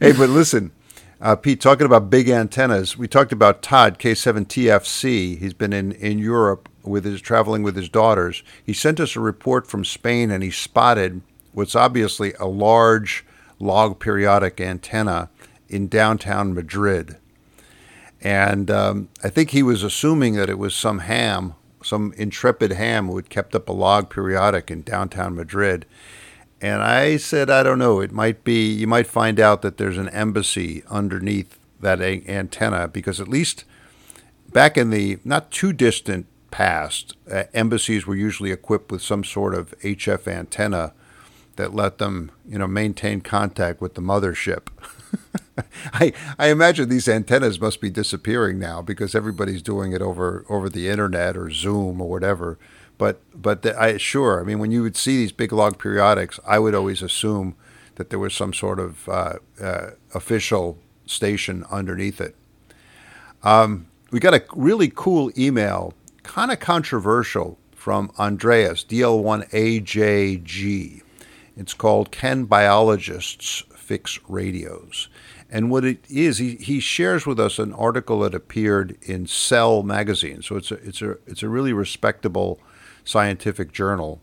Hey, 0.00 0.12
but 0.12 0.28
listen, 0.28 0.70
uh, 1.20 1.36
Pete, 1.36 1.60
talking 1.60 1.86
about 1.86 2.10
big 2.10 2.28
antennas, 2.28 2.98
we 2.98 3.08
talked 3.08 3.32
about 3.32 3.62
Todd 3.62 3.98
K7TFC. 3.98 5.38
He's 5.38 5.54
been 5.54 5.72
in, 5.72 5.92
in 5.92 6.18
Europe 6.18 6.68
with 6.82 7.04
his 7.04 7.22
traveling 7.22 7.62
with 7.62 7.76
his 7.76 7.88
daughters. 7.88 8.42
He 8.62 8.74
sent 8.74 9.00
us 9.00 9.16
a 9.16 9.20
report 9.20 9.66
from 9.66 9.84
Spain, 9.84 10.30
and 10.30 10.42
he 10.42 10.50
spotted 10.50 11.22
what's 11.54 11.74
obviously 11.74 12.34
a 12.34 12.46
large 12.46 13.24
log 13.58 13.98
periodic 13.98 14.60
antenna 14.60 15.30
in 15.68 15.88
downtown 15.88 16.52
Madrid. 16.52 17.16
And 18.20 18.70
um, 18.70 19.08
I 19.22 19.28
think 19.28 19.50
he 19.50 19.62
was 19.62 19.82
assuming 19.82 20.34
that 20.34 20.50
it 20.50 20.58
was 20.58 20.74
some 20.74 21.00
ham, 21.00 21.54
some 21.82 22.12
intrepid 22.16 22.72
ham 22.72 23.06
who 23.06 23.16
had 23.16 23.28
kept 23.28 23.54
up 23.54 23.68
a 23.68 23.72
log 23.72 24.10
periodic 24.10 24.70
in 24.70 24.82
downtown 24.82 25.34
Madrid. 25.34 25.86
And 26.60 26.82
I 26.82 27.18
said, 27.18 27.50
I 27.50 27.62
don't 27.62 27.78
know. 27.78 28.00
It 28.00 28.12
might 28.12 28.42
be, 28.44 28.72
you 28.72 28.86
might 28.86 29.06
find 29.06 29.38
out 29.38 29.62
that 29.62 29.76
there's 29.76 29.98
an 29.98 30.08
embassy 30.10 30.82
underneath 30.88 31.58
that 31.80 32.00
a- 32.00 32.24
antenna 32.26 32.88
because 32.88 33.20
at 33.20 33.28
least 33.28 33.64
back 34.50 34.78
in 34.78 34.90
the 34.90 35.18
not 35.24 35.50
too 35.50 35.72
distant 35.72 36.26
past, 36.50 37.14
uh, 37.30 37.44
embassies 37.52 38.06
were 38.06 38.14
usually 38.14 38.52
equipped 38.52 38.90
with 38.90 39.02
some 39.02 39.22
sort 39.24 39.54
of 39.54 39.74
HF 39.82 40.26
antenna 40.26 40.94
that 41.56 41.74
let 41.74 41.98
them, 41.98 42.30
you 42.48 42.58
know, 42.58 42.66
maintain 42.66 43.20
contact 43.20 43.80
with 43.80 43.94
the 43.94 44.02
mothership. 44.02 44.68
I 45.92 46.12
I 46.38 46.48
imagine 46.48 46.88
these 46.88 47.08
antennas 47.08 47.60
must 47.60 47.80
be 47.80 47.90
disappearing 47.90 48.58
now 48.58 48.82
because 48.82 49.14
everybody's 49.14 49.62
doing 49.62 49.92
it 49.92 50.02
over 50.02 50.44
over 50.48 50.68
the 50.68 50.88
internet 50.88 51.36
or 51.36 51.50
Zoom 51.50 52.00
or 52.00 52.08
whatever. 52.08 52.58
But 52.98 53.20
but 53.34 53.62
the, 53.62 53.80
I 53.80 53.96
sure 53.98 54.40
I 54.40 54.44
mean 54.44 54.58
when 54.58 54.70
you 54.70 54.82
would 54.82 54.96
see 54.96 55.16
these 55.16 55.32
big 55.32 55.52
log 55.52 55.78
periodics, 55.78 56.38
I 56.46 56.58
would 56.58 56.74
always 56.74 57.02
assume 57.02 57.54
that 57.96 58.10
there 58.10 58.18
was 58.18 58.34
some 58.34 58.52
sort 58.52 58.80
of 58.80 59.08
uh, 59.08 59.34
uh, 59.60 59.90
official 60.14 60.78
station 61.06 61.64
underneath 61.70 62.20
it. 62.20 62.34
Um, 63.44 63.86
we 64.10 64.20
got 64.20 64.34
a 64.34 64.42
really 64.54 64.90
cool 64.92 65.30
email, 65.38 65.94
kind 66.22 66.50
of 66.50 66.58
controversial, 66.58 67.58
from 67.84 68.10
Andreas, 68.18 68.82
DL1AJG. 68.82 71.03
It's 71.56 71.74
called 71.74 72.10
Can 72.10 72.44
Biologists 72.44 73.62
Fix 73.74 74.18
Radios? 74.28 75.08
And 75.50 75.70
what 75.70 75.84
it 75.84 76.04
is, 76.08 76.38
he, 76.38 76.56
he 76.56 76.80
shares 76.80 77.26
with 77.26 77.38
us 77.38 77.58
an 77.58 77.72
article 77.74 78.20
that 78.20 78.34
appeared 78.34 78.96
in 79.02 79.26
Cell 79.26 79.82
magazine. 79.82 80.42
So 80.42 80.56
it's 80.56 80.72
a, 80.72 80.74
it's 80.76 81.00
a, 81.00 81.16
it's 81.26 81.42
a 81.42 81.48
really 81.48 81.72
respectable 81.72 82.58
scientific 83.04 83.72
journal. 83.72 84.20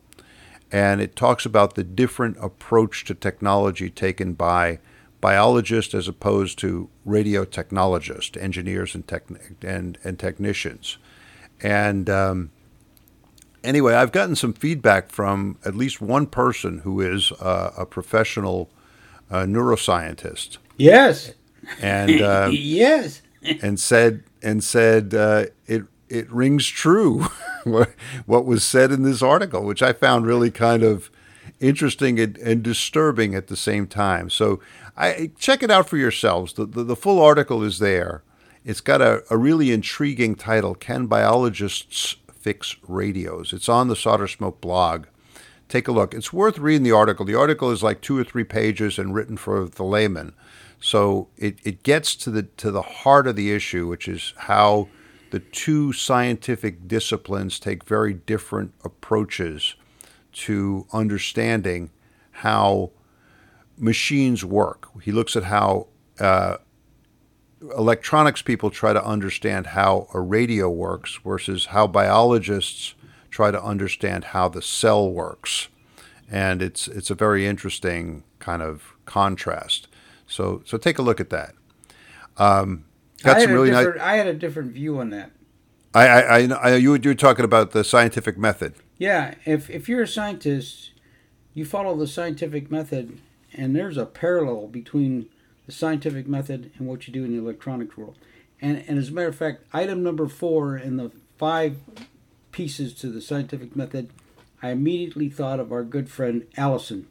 And 0.72 1.00
it 1.00 1.16
talks 1.16 1.46
about 1.46 1.76
the 1.76 1.84
different 1.84 2.38
approach 2.42 3.06
to 3.06 3.14
technology 3.14 3.90
taken 3.90 4.34
by 4.34 4.80
biologists 5.22 5.94
as 5.94 6.08
opposed 6.08 6.58
to 6.60 6.90
radio 7.06 7.46
technologists, 7.46 8.36
engineers 8.38 8.96
and, 8.96 9.06
techni- 9.06 9.56
and, 9.62 9.98
and 10.04 10.18
technicians. 10.20 10.98
And 11.62 12.10
um, 12.10 12.50
anyway, 13.64 13.94
I've 13.94 14.12
gotten 14.12 14.36
some 14.36 14.54
feedback 14.54 15.10
from 15.10 15.58
at 15.66 15.76
least 15.76 16.02
one 16.02 16.28
person 16.28 16.80
who 16.80 17.02
is 17.02 17.32
uh, 17.34 17.72
a 17.78 17.86
professional 17.86 18.70
uh, 19.30 19.44
neuroscientist. 19.44 20.58
Yes. 20.78 21.34
And 21.82 22.22
uh, 22.22 22.50
yes. 22.52 23.22
and 23.62 23.80
said 23.80 24.24
and 24.42 24.64
said 24.64 25.14
uh, 25.14 25.46
it 25.68 25.84
it 26.10 26.30
rings 26.32 26.68
true 26.68 27.22
what, 27.64 27.92
what 28.26 28.46
was 28.46 28.64
said 28.64 28.92
in 28.92 29.04
this 29.04 29.22
article, 29.22 29.64
which 29.64 29.82
I 29.82 29.94
found 29.94 30.28
really 30.28 30.52
kind 30.52 30.84
of 30.84 31.10
interesting 31.60 32.20
and, 32.20 32.38
and 32.40 32.64
disturbing 32.64 33.34
at 33.34 33.48
the 33.48 33.56
same 33.56 33.88
time. 33.88 34.30
So 34.30 34.60
I 34.98 35.32
check 35.38 35.64
it 35.64 35.72
out 35.72 35.88
for 35.88 35.98
yourselves. 35.98 36.54
The, 36.54 36.66
the, 36.66 36.84
the 36.84 36.96
full 36.96 37.22
article 37.22 37.64
is 37.64 37.80
there. 37.80 38.24
It's 38.66 38.82
got 38.82 39.02
a, 39.02 39.24
a 39.30 39.38
really 39.38 39.72
intriguing 39.72 40.36
title 40.36 40.76
Can 40.76 41.08
Biologists 41.08 42.18
Fix 42.42 42.76
Radios? 42.88 43.54
It's 43.54 43.70
on 43.70 43.88
the 43.88 43.96
Solder 43.96 44.28
Smoke 44.28 44.60
blog. 44.62 45.06
Take 45.70 45.88
a 45.88 45.92
look. 45.92 46.14
It's 46.14 46.34
worth 46.34 46.58
reading 46.58 46.84
the 46.84 46.92
article. 46.92 47.26
The 47.26 47.36
article 47.36 47.72
is 47.72 47.82
like 47.82 48.02
two 48.02 48.18
or 48.18 48.24
three 48.24 48.44
pages 48.44 49.00
and 49.00 49.16
written 49.16 49.38
for 49.38 49.66
the 49.66 49.84
layman. 49.84 50.34
So 50.82 51.30
it, 51.38 51.60
it 51.64 51.84
gets 51.84 52.16
to 52.18 52.32
the 52.32 52.44
to 52.44 52.72
the 52.72 52.82
heart 52.82 53.28
of 53.28 53.36
the 53.36 53.52
issue, 53.52 53.88
which 53.88 54.08
is 54.08 54.34
how 54.36 54.90
the 55.30 55.40
two 55.40 55.94
scientific 55.94 56.88
disciplines 56.88 57.60
take 57.60 57.86
very 57.86 58.14
different 58.14 58.74
approaches 58.84 59.76
to 60.34 60.88
understanding 60.92 61.92
how 62.32 62.92
machines 63.78 64.44
work. 64.44 64.90
He 65.02 65.12
looks 65.12 65.36
at 65.36 65.44
how 65.44 65.88
uh, 66.20 66.58
electronics 67.78 68.42
people 68.42 68.70
try 68.70 68.94
to 68.94 69.04
understand 69.04 69.68
how 69.68 70.08
a 70.14 70.20
radio 70.20 70.70
works 70.70 71.20
versus 71.24 71.68
how 71.68 71.88
biologists 71.88 72.96
try 73.30 73.52
to 73.52 73.64
understand 73.64 74.26
how 74.26 74.50
the 74.50 74.62
cell 74.62 75.10
works. 75.10 75.70
And 76.30 76.62
it's 76.62 76.88
it's 76.88 77.10
a 77.10 77.16
very 77.16 77.46
interesting 77.46 78.24
kind 78.40 78.62
of 78.62 78.94
contrast. 79.06 79.88
So 80.28 80.62
so 80.66 80.78
take 80.78 80.98
a 80.98 81.02
look 81.02 81.20
at 81.20 81.30
that. 81.30 81.54
Um, 82.38 82.86
got 83.24 83.38
I 83.38 83.42
some 83.42 83.52
really 83.52 83.72
nice. 83.72 83.88
I 84.02 84.16
had 84.16 84.28
a 84.28 84.34
different 84.34 84.72
view 84.72 85.00
on 85.00 85.10
that. 85.10 85.32
I, 85.94 86.08
I, 86.08 86.38
I, 86.44 86.76
you, 86.78 86.96
you 86.96 87.10
were 87.10 87.16
talking 87.16 87.44
about 87.44 87.72
the 87.72 87.84
scientific 87.84 88.38
method. 88.38 88.76
Yeah, 88.98 89.36
if 89.46 89.70
if 89.70 89.90
you're 89.90 90.04
a 90.04 90.08
scientist, 90.08 90.92
you 91.54 91.66
follow 91.66 91.98
the 91.98 92.08
scientific 92.08 92.72
method, 92.72 93.20
and 93.54 93.76
there's 93.76 93.98
a 93.98 94.06
parallel 94.06 94.68
between 94.68 95.28
the 95.66 95.72
scientific 95.72 96.28
method 96.28 96.72
and 96.78 96.88
what 96.88 97.08
you 97.08 97.14
do 97.14 97.24
in 97.24 97.32
the 97.32 97.38
electronics 97.38 97.98
world. 97.98 98.18
And, 98.62 98.84
and 98.88 98.98
as 98.98 99.10
a 99.10 99.12
matter 99.12 99.28
of 99.28 99.36
fact, 99.36 99.64
item 99.74 100.04
number 100.04 100.28
four 100.28 100.78
in 100.78 100.98
the 100.98 101.12
five 101.38 101.78
pieces 102.52 102.94
to 102.96 103.08
the 103.08 103.22
scientific 103.22 103.76
method, 103.76 104.10
I 104.62 104.70
immediately 104.70 105.30
thought 105.30 105.60
of 105.60 105.72
our 105.72 105.84
good 105.84 106.10
friend 106.10 106.46
Allison, 106.56 107.08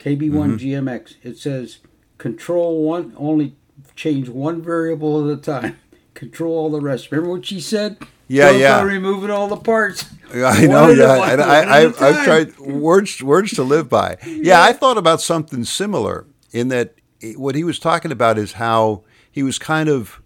KB1 0.00 0.30
mm-hmm. 0.30 0.56
GMX. 0.56 1.14
It 1.22 1.38
says 1.38 1.78
control 2.18 2.82
one, 2.82 3.14
only 3.16 3.54
change 3.94 4.28
one 4.28 4.62
variable 4.62 5.30
at 5.30 5.38
a 5.38 5.40
time, 5.40 5.78
control 6.14 6.56
all 6.56 6.70
the 6.70 6.80
rest. 6.80 7.10
Remember 7.12 7.30
what 7.30 7.46
she 7.46 7.60
said? 7.60 7.98
Yeah, 8.28 8.50
Don't 8.50 8.60
yeah. 8.60 8.82
Removing 8.82 9.30
all 9.30 9.46
the 9.46 9.56
parts. 9.56 10.04
I 10.34 10.66
know, 10.66 10.88
yeah. 10.88 11.30
And 11.30 11.40
I, 11.40 11.62
I, 11.62 11.84
I've 11.84 12.24
tried 12.24 12.58
words, 12.58 13.22
words 13.22 13.52
to 13.52 13.62
live 13.62 13.88
by. 13.88 14.16
Yeah, 14.26 14.38
yeah, 14.42 14.62
I 14.62 14.72
thought 14.72 14.98
about 14.98 15.20
something 15.20 15.62
similar 15.62 16.26
in 16.50 16.66
that 16.68 16.96
what 17.34 17.54
he 17.54 17.64
was 17.64 17.78
talking 17.78 18.12
about 18.12 18.38
is 18.38 18.52
how 18.52 19.02
he 19.30 19.42
was 19.42 19.58
kind 19.58 19.88
of 19.88 20.20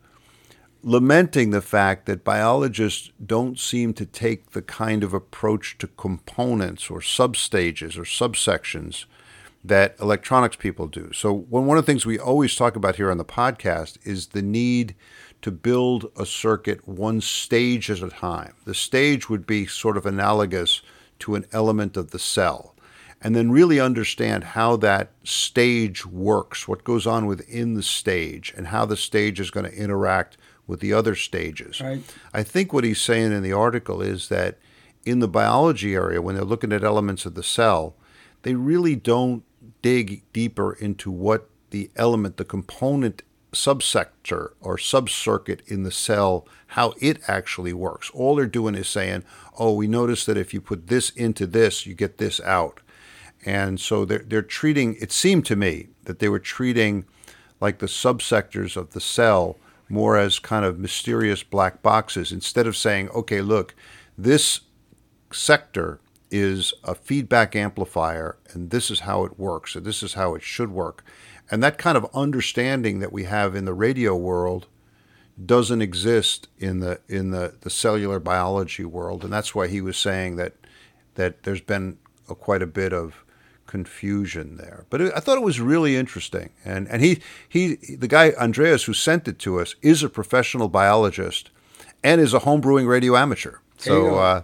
lamenting 0.83 1.51
the 1.51 1.61
fact 1.61 2.07
that 2.07 2.25
biologists 2.25 3.11
don't 3.25 3.59
seem 3.59 3.93
to 3.95 4.07
take 4.07 4.53
the 4.53 4.63
kind 4.63 5.05
of 5.05 5.13
approach 5.13 5.77
to 5.79 5.87
components 5.87 6.91
or 6.91 7.01
substages 7.01 7.99
or 7.99 8.03
subsections 8.03 9.05
that 9.63 9.95
electronics 10.01 10.57
people 10.57 10.87
do. 10.87 11.13
So, 11.13 11.33
one 11.33 11.77
of 11.77 11.85
the 11.85 11.87
things 11.87 12.07
we 12.07 12.19
always 12.19 12.57
talk 12.57 12.77
about 12.77 12.97
here 12.97 13.11
on 13.11 13.19
the 13.19 13.25
podcast 13.25 13.99
is 14.05 14.29
the 14.29 14.43
need 14.43 14.95
to 15.43 15.51
build 15.51 16.11
a 16.17 16.25
circuit 16.25 16.87
one 16.89 17.21
stage 17.21 17.91
at 17.91 18.03
a 18.03 18.09
time. 18.09 18.55
The 18.65 18.75
stage 18.75 19.29
would 19.29 19.47
be 19.47 19.67
sort 19.67 19.97
of 19.97 20.07
analogous 20.07 20.81
to 21.21 21.35
an 21.35 21.47
element 21.53 21.97
of 21.97 22.11
the 22.11 22.19
cell 22.19 22.75
and 23.23 23.37
then 23.37 23.51
really 23.51 23.79
understand 23.79 24.45
how 24.45 24.77
that 24.77 25.11
stage 25.25 26.07
works, 26.07 26.67
what 26.67 26.85
goes 26.85 27.07
on 27.07 27.27
within 27.27 27.75
the 27.75 27.83
stage, 27.83 28.53
and 28.57 28.69
how 28.69 28.87
the 28.87 28.97
stage 28.97 29.39
is 29.39 29.51
going 29.51 29.67
to 29.67 29.77
interact 29.77 30.37
with 30.67 30.81
the 30.81 30.93
other 30.93 31.15
stages. 31.15 31.81
Right. 31.81 32.03
I 32.33 32.43
think 32.43 32.73
what 32.73 32.85
he's 32.85 33.01
saying 33.01 33.33
in 33.33 33.43
the 33.43 33.53
article 33.53 34.01
is 34.01 34.29
that 34.29 34.59
in 35.05 35.19
the 35.19 35.29
biology 35.29 35.95
area, 35.95 36.23
when 36.23 36.35
they're 36.35 36.45
looking 36.45 36.73
at 36.73 36.85
elements 36.85 37.27
of 37.27 37.35
the 37.35 37.43
cell, 37.43 37.95
they 38.43 38.55
really 38.55 38.97
don't 38.97 39.43
dig 39.83 40.23
deeper 40.33 40.73
into 40.75 41.11
what 41.11 41.51
the 41.71 41.91
element, 41.97 42.37
the 42.37 42.45
component 42.45 43.23
subsector 43.53 44.51
or 44.61 44.77
subcircuit 44.77 45.61
in 45.67 45.83
the 45.83 45.91
cell, 45.91 46.47
how 46.69 46.95
it 47.01 47.21
actually 47.27 47.73
works. 47.73 48.11
All 48.11 48.37
they're 48.37 48.47
doing 48.47 48.75
is 48.75 48.89
saying, 48.89 49.25
oh, 49.59 49.75
we 49.75 49.87
notice 49.87 50.25
that 50.27 50.37
if 50.37 50.55
you 50.55 50.61
put 50.61 50.87
this 50.87 51.11
into 51.11 51.47
this, 51.47 51.87
you 51.87 51.95
get 51.95 52.19
this 52.19 52.41
out. 52.41 52.81
And 53.45 53.81
so 53.81 54.05
they're, 54.05 54.25
they're 54.27 54.43
treating, 54.43 54.97
it 55.01 55.13
seemed 55.13 55.47
to 55.47 55.57
me 55.57 55.89
that 56.05 56.19
they 56.19 56.29
were 56.29 56.39
treating 56.39 57.05
like 57.61 57.79
the 57.79 57.87
subsectors 57.87 58.77
of 58.77 58.93
the 58.93 59.01
cell 59.01 59.57
more 59.89 60.17
as 60.17 60.39
kind 60.39 60.65
of 60.65 60.79
mysterious 60.79 61.43
black 61.43 61.83
boxes 61.83 62.33
instead 62.33 62.67
of 62.67 62.77
saying, 62.77 63.09
okay, 63.11 63.41
look, 63.41 63.75
this 64.17 64.61
sector 65.33 66.01
is 66.31 66.73
a 66.85 66.95
feedback 66.95 67.57
amplifier 67.57 68.37
and 68.53 68.71
this 68.71 68.91
is 68.91 69.01
how 69.01 69.25
it 69.25 69.39
works 69.39 69.75
and 69.75 69.85
this 69.85 70.03
is 70.03 70.15
how 70.15 70.35
it 70.35 70.43
should 70.43 70.71
work. 70.71 71.05
And 71.51 71.63
that 71.63 71.79
kind 71.79 71.97
of 71.97 72.07
understanding 72.15 73.01
that 73.01 73.13
we 73.13 73.25
have 73.25 73.57
in 73.57 73.65
the 73.65 73.75
radio 73.75 74.15
world 74.15 74.69
doesn't 75.45 75.83
exist 75.83 76.49
in 76.59 76.81
the 76.81 77.01
in 77.09 77.31
the, 77.31 77.55
the 77.63 77.71
cellular 77.71 78.21
biology 78.21 78.85
world. 78.85 79.25
And 79.25 79.33
that's 79.33 79.55
why 79.55 79.67
he 79.67 79.81
was 79.81 79.97
saying 79.97 80.37
that 80.37 80.55
that 81.15 81.43
there's 81.43 81.61
been 81.61 81.99
a, 82.29 82.35
quite 82.35 82.63
a 82.63 82.67
bit 82.67 82.93
of 82.93 83.25
confusion 83.71 84.57
there. 84.57 84.85
But 84.91 85.01
it, 85.01 85.13
I 85.15 85.21
thought 85.21 85.39
it 85.39 85.45
was 85.45 85.61
really 85.61 85.97
interesting. 85.97 86.51
And 86.65 86.89
and 86.89 87.01
he 87.01 87.21
he 87.49 87.77
the 87.77 88.09
guy 88.09 88.33
Andreas 88.33 88.85
who 88.85 88.93
sent 88.93 89.29
it 89.29 89.39
to 89.41 89.61
us 89.61 89.77
is 89.81 90.03
a 90.03 90.09
professional 90.09 90.69
biologist 90.69 91.51
and 92.03 92.21
is 92.21 92.35
a 92.35 92.41
homebrewing 92.41 92.89
radio 92.89 93.17
amateur. 93.17 93.59
So 93.79 94.19
uh, 94.19 94.43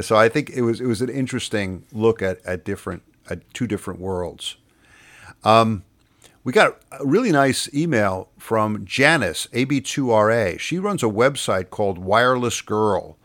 so 0.00 0.14
I 0.14 0.28
think 0.28 0.50
it 0.50 0.62
was 0.62 0.80
it 0.80 0.86
was 0.86 1.02
an 1.02 1.08
interesting 1.08 1.84
look 1.92 2.22
at 2.22 2.38
at 2.46 2.64
different 2.64 3.02
at 3.28 3.38
two 3.52 3.66
different 3.66 3.98
worlds. 3.98 4.56
Um, 5.42 5.82
we 6.44 6.52
got 6.52 6.80
a 6.92 7.04
really 7.04 7.32
nice 7.32 7.68
email 7.74 8.28
from 8.38 8.86
Janice, 8.86 9.48
AB2RA. 9.52 10.60
She 10.60 10.78
runs 10.78 11.02
a 11.02 11.06
website 11.06 11.70
called 11.70 11.98
Wireless 11.98 12.62
Girl. 12.62 13.16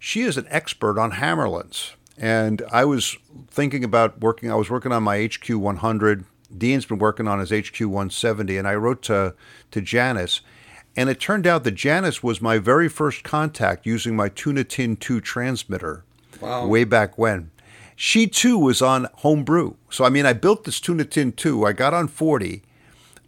She 0.00 0.22
is 0.22 0.36
an 0.36 0.46
expert 0.50 0.98
on 0.98 1.12
Hammarlunds. 1.12 1.94
And 2.20 2.62
I 2.70 2.84
was 2.84 3.16
thinking 3.48 3.82
about 3.82 4.20
working, 4.20 4.52
I 4.52 4.54
was 4.54 4.68
working 4.68 4.92
on 4.92 5.02
my 5.02 5.26
HQ 5.26 5.48
100. 5.48 6.24
Dean's 6.56 6.84
been 6.84 6.98
working 6.98 7.26
on 7.26 7.40
his 7.40 7.50
HQ 7.50 7.80
170. 7.80 8.58
And 8.58 8.68
I 8.68 8.74
wrote 8.74 9.02
to, 9.04 9.34
to 9.70 9.80
Janice. 9.80 10.42
And 10.96 11.08
it 11.08 11.18
turned 11.18 11.46
out 11.46 11.64
that 11.64 11.72
Janice 11.72 12.22
was 12.22 12.42
my 12.42 12.58
very 12.58 12.88
first 12.88 13.24
contact 13.24 13.86
using 13.86 14.14
my 14.14 14.28
Tuna 14.28 14.64
Tin 14.64 14.96
2 14.96 15.20
transmitter 15.22 16.04
wow. 16.40 16.66
way 16.66 16.84
back 16.84 17.16
when. 17.16 17.50
She 17.96 18.26
too 18.26 18.58
was 18.58 18.82
on 18.82 19.08
homebrew. 19.18 19.74
So, 19.88 20.04
I 20.04 20.10
mean, 20.10 20.26
I 20.26 20.34
built 20.34 20.64
this 20.64 20.80
Tuna 20.80 21.04
Tin 21.04 21.32
2. 21.32 21.64
I 21.64 21.72
got 21.72 21.94
on 21.94 22.08
40, 22.08 22.62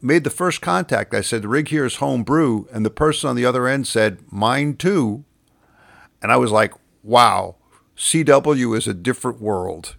made 0.03 0.25
the 0.25 0.31
first 0.31 0.61
contact. 0.61 1.15
I 1.15 1.21
said, 1.23 1.43
the 1.43 1.49
rig 1.49 1.69
here 1.69 1.87
is 1.87 1.97
homebrew. 1.97 2.67
And 2.73 2.85
the 2.85 2.91
person 2.91 3.31
on 3.31 3.37
the 3.37 3.47
other 3.47 3.67
end 3.67 3.87
said, 3.87 4.19
mine 4.31 4.77
too. 4.77 5.25
And 6.21 6.31
I 6.31 6.37
was 6.37 6.51
like, 6.51 6.75
wow. 7.03 7.57
CW 8.03 8.77
is 8.77 8.89
a 8.89 8.95
different 8.95 9.41
world. 9.41 9.95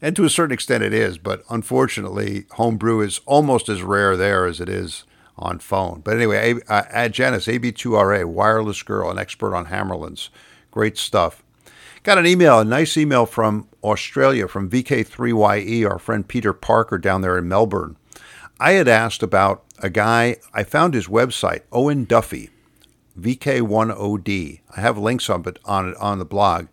and 0.00 0.14
to 0.14 0.24
a 0.24 0.30
certain 0.30 0.54
extent 0.54 0.84
it 0.84 0.94
is, 0.94 1.18
but 1.18 1.42
unfortunately, 1.50 2.46
homebrew 2.52 3.00
is 3.00 3.20
almost 3.26 3.68
as 3.68 3.82
rare 3.82 4.16
there 4.16 4.46
as 4.46 4.60
it 4.60 4.68
is 4.68 5.04
on 5.36 5.58
phone. 5.58 6.00
But 6.02 6.14
anyway, 6.14 6.54
uh, 6.68 6.84
at 6.88 7.10
Janice, 7.10 7.48
AB2RA, 7.48 8.24
wireless 8.24 8.82
girl, 8.84 9.10
an 9.10 9.18
expert 9.18 9.54
on 9.54 9.66
Hammarlunds. 9.66 10.28
Great 10.70 10.96
stuff. 10.96 11.42
Got 12.04 12.18
an 12.18 12.26
email, 12.26 12.60
a 12.60 12.64
nice 12.64 12.96
email 12.96 13.26
from 13.26 13.68
Australia, 13.82 14.46
from 14.46 14.70
VK3YE, 14.70 15.90
our 15.90 15.98
friend 15.98 16.26
Peter 16.26 16.52
Parker 16.52 16.98
down 16.98 17.20
there 17.20 17.36
in 17.36 17.48
Melbourne. 17.48 17.96
I 18.60 18.72
had 18.72 18.88
asked 18.88 19.24
about 19.24 19.64
a 19.80 19.90
guy, 19.90 20.36
I 20.54 20.62
found 20.62 20.94
his 20.94 21.08
website, 21.08 21.62
Owen 21.72 22.04
Duffy, 22.04 22.48
VK1OD. 23.20 24.60
I 24.74 24.80
have 24.80 24.96
links 24.96 25.28
on 25.28 25.42
it 25.46 25.58
on 25.64 25.94
on 25.96 26.20
the 26.20 26.24
blog. 26.24 26.68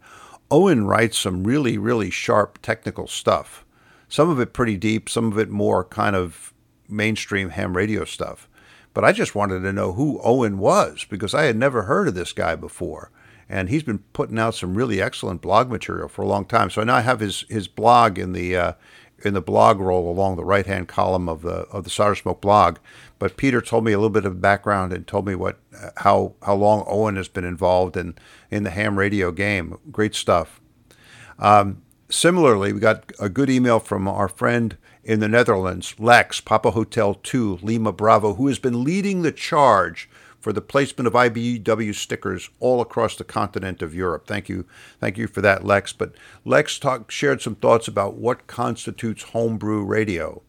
Owen 0.50 0.86
writes 0.88 1.18
some 1.18 1.44
really, 1.44 1.78
really 1.78 2.10
sharp 2.10 2.60
technical 2.62 3.08
stuff. 3.08 3.66
Some 4.10 4.30
of 4.30 4.40
it 4.40 4.54
pretty 4.54 4.78
deep, 4.78 5.10
some 5.10 5.32
of 5.32 5.38
it 5.38 5.50
more 5.50 5.84
kind 5.84 6.16
of 6.16 6.54
mainstream 6.88 7.50
ham 7.50 7.76
radio 7.76 8.06
stuff. 8.06 8.48
But 8.94 9.04
I 9.04 9.12
just 9.12 9.36
wanted 9.36 9.60
to 9.60 9.74
know 9.74 9.94
who 9.94 10.20
Owen 10.24 10.58
was 10.58 11.06
because 11.10 11.34
I 11.34 11.44
had 11.44 11.56
never 11.56 11.84
heard 11.84 12.08
of 12.08 12.16
this 12.16 12.34
guy 12.34 12.56
before. 12.56 13.12
And 13.50 13.70
he's 13.70 13.84
been 13.84 14.00
putting 14.14 14.40
out 14.40 14.56
some 14.56 14.76
really 14.76 15.02
excellent 15.02 15.42
blog 15.42 15.70
material 15.70 16.08
for 16.08 16.22
a 16.22 16.28
long 16.28 16.46
time. 16.46 16.70
So 16.70 16.84
now 16.84 16.96
I 16.96 17.02
have 17.02 17.20
his, 17.20 17.46
his 17.50 17.68
blog 17.68 18.18
in 18.18 18.34
the 18.34 18.58
uh, 18.58 18.74
in 19.24 19.34
the 19.34 19.42
blog 19.42 19.80
roll 19.80 20.10
along 20.10 20.36
the 20.36 20.46
right 20.46 20.66
hand 20.66 20.88
column 20.88 21.28
of 21.28 21.42
the 21.42 21.68
of 21.72 21.84
the 21.84 21.90
Solder 21.90 22.16
Smoke 22.16 22.42
blog. 22.42 22.78
But 23.20 23.38
Peter 23.38 23.62
told 23.62 23.84
me 23.84 23.92
a 23.92 23.98
little 23.98 24.10
bit 24.10 24.26
of 24.26 24.42
background 24.42 24.94
and 24.94 25.08
told 25.08 25.26
me 25.26 25.36
what 25.36 25.60
how 25.98 26.34
how 26.44 26.56
long 26.56 26.86
Owen 26.88 27.16
has 27.16 27.28
been 27.28 27.46
involved 27.46 27.98
in 27.98 28.16
in 28.52 28.64
the 28.64 28.70
ham 28.70 28.98
radio 28.98 29.32
game. 29.32 29.78
Great 29.92 30.16
stuff. 30.16 30.62
Um, 31.40 31.82
similarly, 32.10 32.74
we 32.74 32.80
got 32.80 33.12
a 33.20 33.30
good 33.30 33.50
email 33.50 33.80
from 33.80 34.08
our 34.08 34.28
friend 34.28 34.78
in 35.04 35.20
the 35.20 35.30
Netherlands, 35.30 35.96
Lex 35.98 36.42
Papa 36.42 36.72
Hotel 36.72 37.14
Two 37.16 37.58
Lima 37.62 37.92
Bravo, 37.92 38.36
who 38.36 38.48
has 38.48 38.60
been 38.60 38.84
leading 38.84 39.22
the 39.22 39.32
charge 39.32 40.10
for 40.40 40.54
the 40.54 40.62
placement 40.62 41.08
of 41.08 41.14
IBEW 41.14 41.96
stickers 41.96 42.50
all 42.60 42.82
across 42.82 43.16
the 43.16 43.24
continent 43.24 43.82
of 43.82 43.96
Europe. 43.96 44.28
Thank 44.28 44.50
you, 44.50 44.66
thank 45.00 45.18
you 45.18 45.28
for 45.28 45.42
that, 45.42 45.64
Lex. 45.64 45.94
But 45.94 46.14
Lex 46.46 46.80
talk, 46.80 47.12
shared 47.12 47.42
some 47.42 47.56
thoughts 47.56 47.88
about 47.88 48.16
what 48.16 48.48
constitutes 48.48 49.24
homebrew 49.24 49.84
radio, 49.84 50.42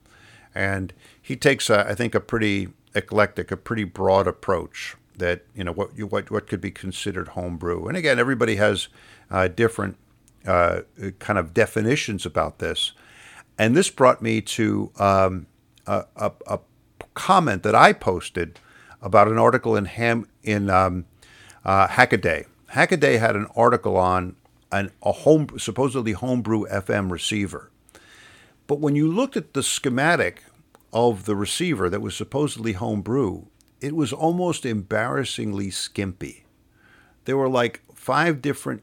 and 0.55 0.93
he 1.21 1.37
takes, 1.37 1.71
a, 1.71 1.87
I 1.89 1.95
think, 1.95 2.15
a 2.15 2.21
pretty 2.21 2.69
eclectic, 2.95 3.51
a 3.51 3.57
pretty 3.57 3.85
broad 3.85 4.27
approach 4.27 4.97
that 5.17 5.45
you 5.55 5.65
know 5.65 5.73
what 5.73 5.99
what 5.99 6.31
what 6.31 6.47
could 6.47 6.61
be 6.61 6.71
considered 6.71 7.29
homebrew. 7.29 7.87
And 7.87 7.97
again, 7.97 8.19
everybody 8.19 8.57
has 8.57 8.89
uh, 9.31 9.49
different 9.49 9.97
uh, 10.47 10.83
kind 11.19 11.39
of 11.39 11.53
definitions 11.53 12.25
about 12.25 12.59
this. 12.59 12.93
And 13.59 13.77
this 13.77 13.91
brought 13.91 14.23
me 14.23 14.41
to 14.41 14.93
um, 14.99 15.47
a, 15.87 16.05
a, 16.17 16.33
a, 16.47 16.61
comment 17.15 17.65
that 17.65 17.75
I 17.75 17.93
posted 17.93 18.61
about 19.01 19.29
an 19.29 19.39
article 19.39 19.77
in 19.77 19.87
Ham 19.87 20.27
in 20.43 20.71
um, 20.71 21.07
uh, 21.65 21.89
Hackaday. 21.89 22.47
Hackaday 22.73 23.19
had 23.19 23.37
an 23.37 23.47
article 23.57 23.97
on 23.97 24.37
an, 24.71 24.91
a 25.03 25.13
home 25.13 25.49
supposedly 25.59 26.13
homebrew 26.13 26.67
FM 26.67 27.11
receiver. 27.11 27.71
But 28.67 28.81
when 28.81 28.95
you 28.95 29.11
looked 29.11 29.37
at 29.37 29.55
the 29.55 29.63
schematic 29.63 30.45
of 30.93 31.25
the 31.25 31.37
receiver 31.37 31.89
that 31.89 32.03
was 32.03 32.17
supposedly 32.17 32.73
homebrew, 32.73 33.45
it 33.81 33.95
was 33.95 34.13
almost 34.13 34.67
embarrassingly 34.67 35.71
skimpy. 35.71 36.45
There 37.25 37.37
were 37.37 37.49
like 37.49 37.83
five 37.95 38.43
different 38.43 38.83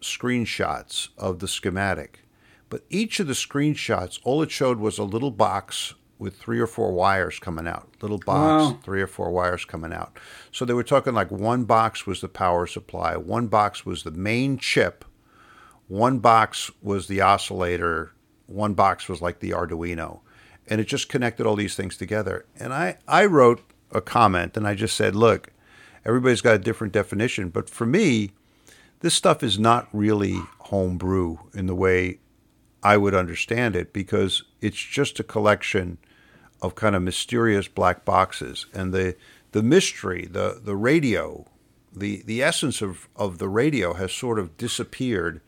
screenshots 0.00 1.08
of 1.18 1.40
the 1.40 1.48
schematic, 1.48 2.20
but 2.68 2.84
each 2.90 3.20
of 3.20 3.26
the 3.26 3.32
screenshots, 3.32 4.18
all 4.24 4.42
it 4.42 4.50
showed 4.50 4.78
was 4.78 4.98
a 4.98 5.04
little 5.04 5.30
box 5.30 5.94
with 6.18 6.36
three 6.36 6.58
or 6.58 6.66
four 6.66 6.92
wires 6.92 7.38
coming 7.38 7.66
out. 7.66 7.88
Little 8.00 8.18
box, 8.18 8.72
wow. 8.72 8.78
three 8.82 9.02
or 9.02 9.06
four 9.06 9.30
wires 9.30 9.64
coming 9.64 9.92
out. 9.92 10.18
So 10.50 10.64
they 10.64 10.72
were 10.72 10.82
talking 10.82 11.14
like 11.14 11.30
one 11.30 11.64
box 11.64 12.06
was 12.06 12.20
the 12.20 12.28
power 12.28 12.66
supply, 12.66 13.16
one 13.16 13.48
box 13.48 13.84
was 13.84 14.02
the 14.02 14.10
main 14.10 14.58
chip, 14.58 15.04
one 15.88 16.18
box 16.18 16.70
was 16.82 17.06
the 17.06 17.20
oscillator, 17.20 18.12
one 18.46 18.74
box 18.74 19.08
was 19.08 19.20
like 19.20 19.40
the 19.40 19.50
Arduino. 19.50 20.20
And 20.68 20.80
it 20.80 20.88
just 20.88 21.08
connected 21.08 21.46
all 21.46 21.54
these 21.54 21.76
things 21.76 21.96
together. 21.96 22.44
And 22.58 22.72
I, 22.72 22.98
I 23.06 23.26
wrote 23.26 23.62
a 23.92 24.00
comment 24.00 24.56
and 24.56 24.66
I 24.66 24.74
just 24.74 24.96
said, 24.96 25.14
look, 25.14 25.52
everybody's 26.04 26.40
got 26.40 26.56
a 26.56 26.58
different 26.58 26.92
definition. 26.92 27.50
But 27.50 27.70
for 27.70 27.86
me, 27.86 28.32
this 29.00 29.14
stuff 29.14 29.42
is 29.42 29.58
not 29.58 29.88
really 29.92 30.40
homebrew 30.58 31.38
in 31.54 31.66
the 31.66 31.74
way 31.74 32.18
I 32.82 32.96
would 32.96 33.14
understand 33.14 33.76
it 33.76 33.92
because 33.92 34.42
it's 34.60 34.76
just 34.76 35.20
a 35.20 35.24
collection 35.24 35.98
of 36.62 36.74
kind 36.74 36.96
of 36.96 37.02
mysterious 37.02 37.68
black 37.68 38.04
boxes. 38.04 38.66
And 38.72 38.92
the, 38.92 39.16
the 39.52 39.62
mystery, 39.62 40.26
the, 40.30 40.60
the 40.62 40.76
radio, 40.76 41.46
the, 41.94 42.22
the 42.26 42.42
essence 42.42 42.82
of, 42.82 43.08
of 43.16 43.38
the 43.38 43.48
radio 43.48 43.94
has 43.94 44.12
sort 44.12 44.38
of 44.38 44.56
disappeared 44.56 45.40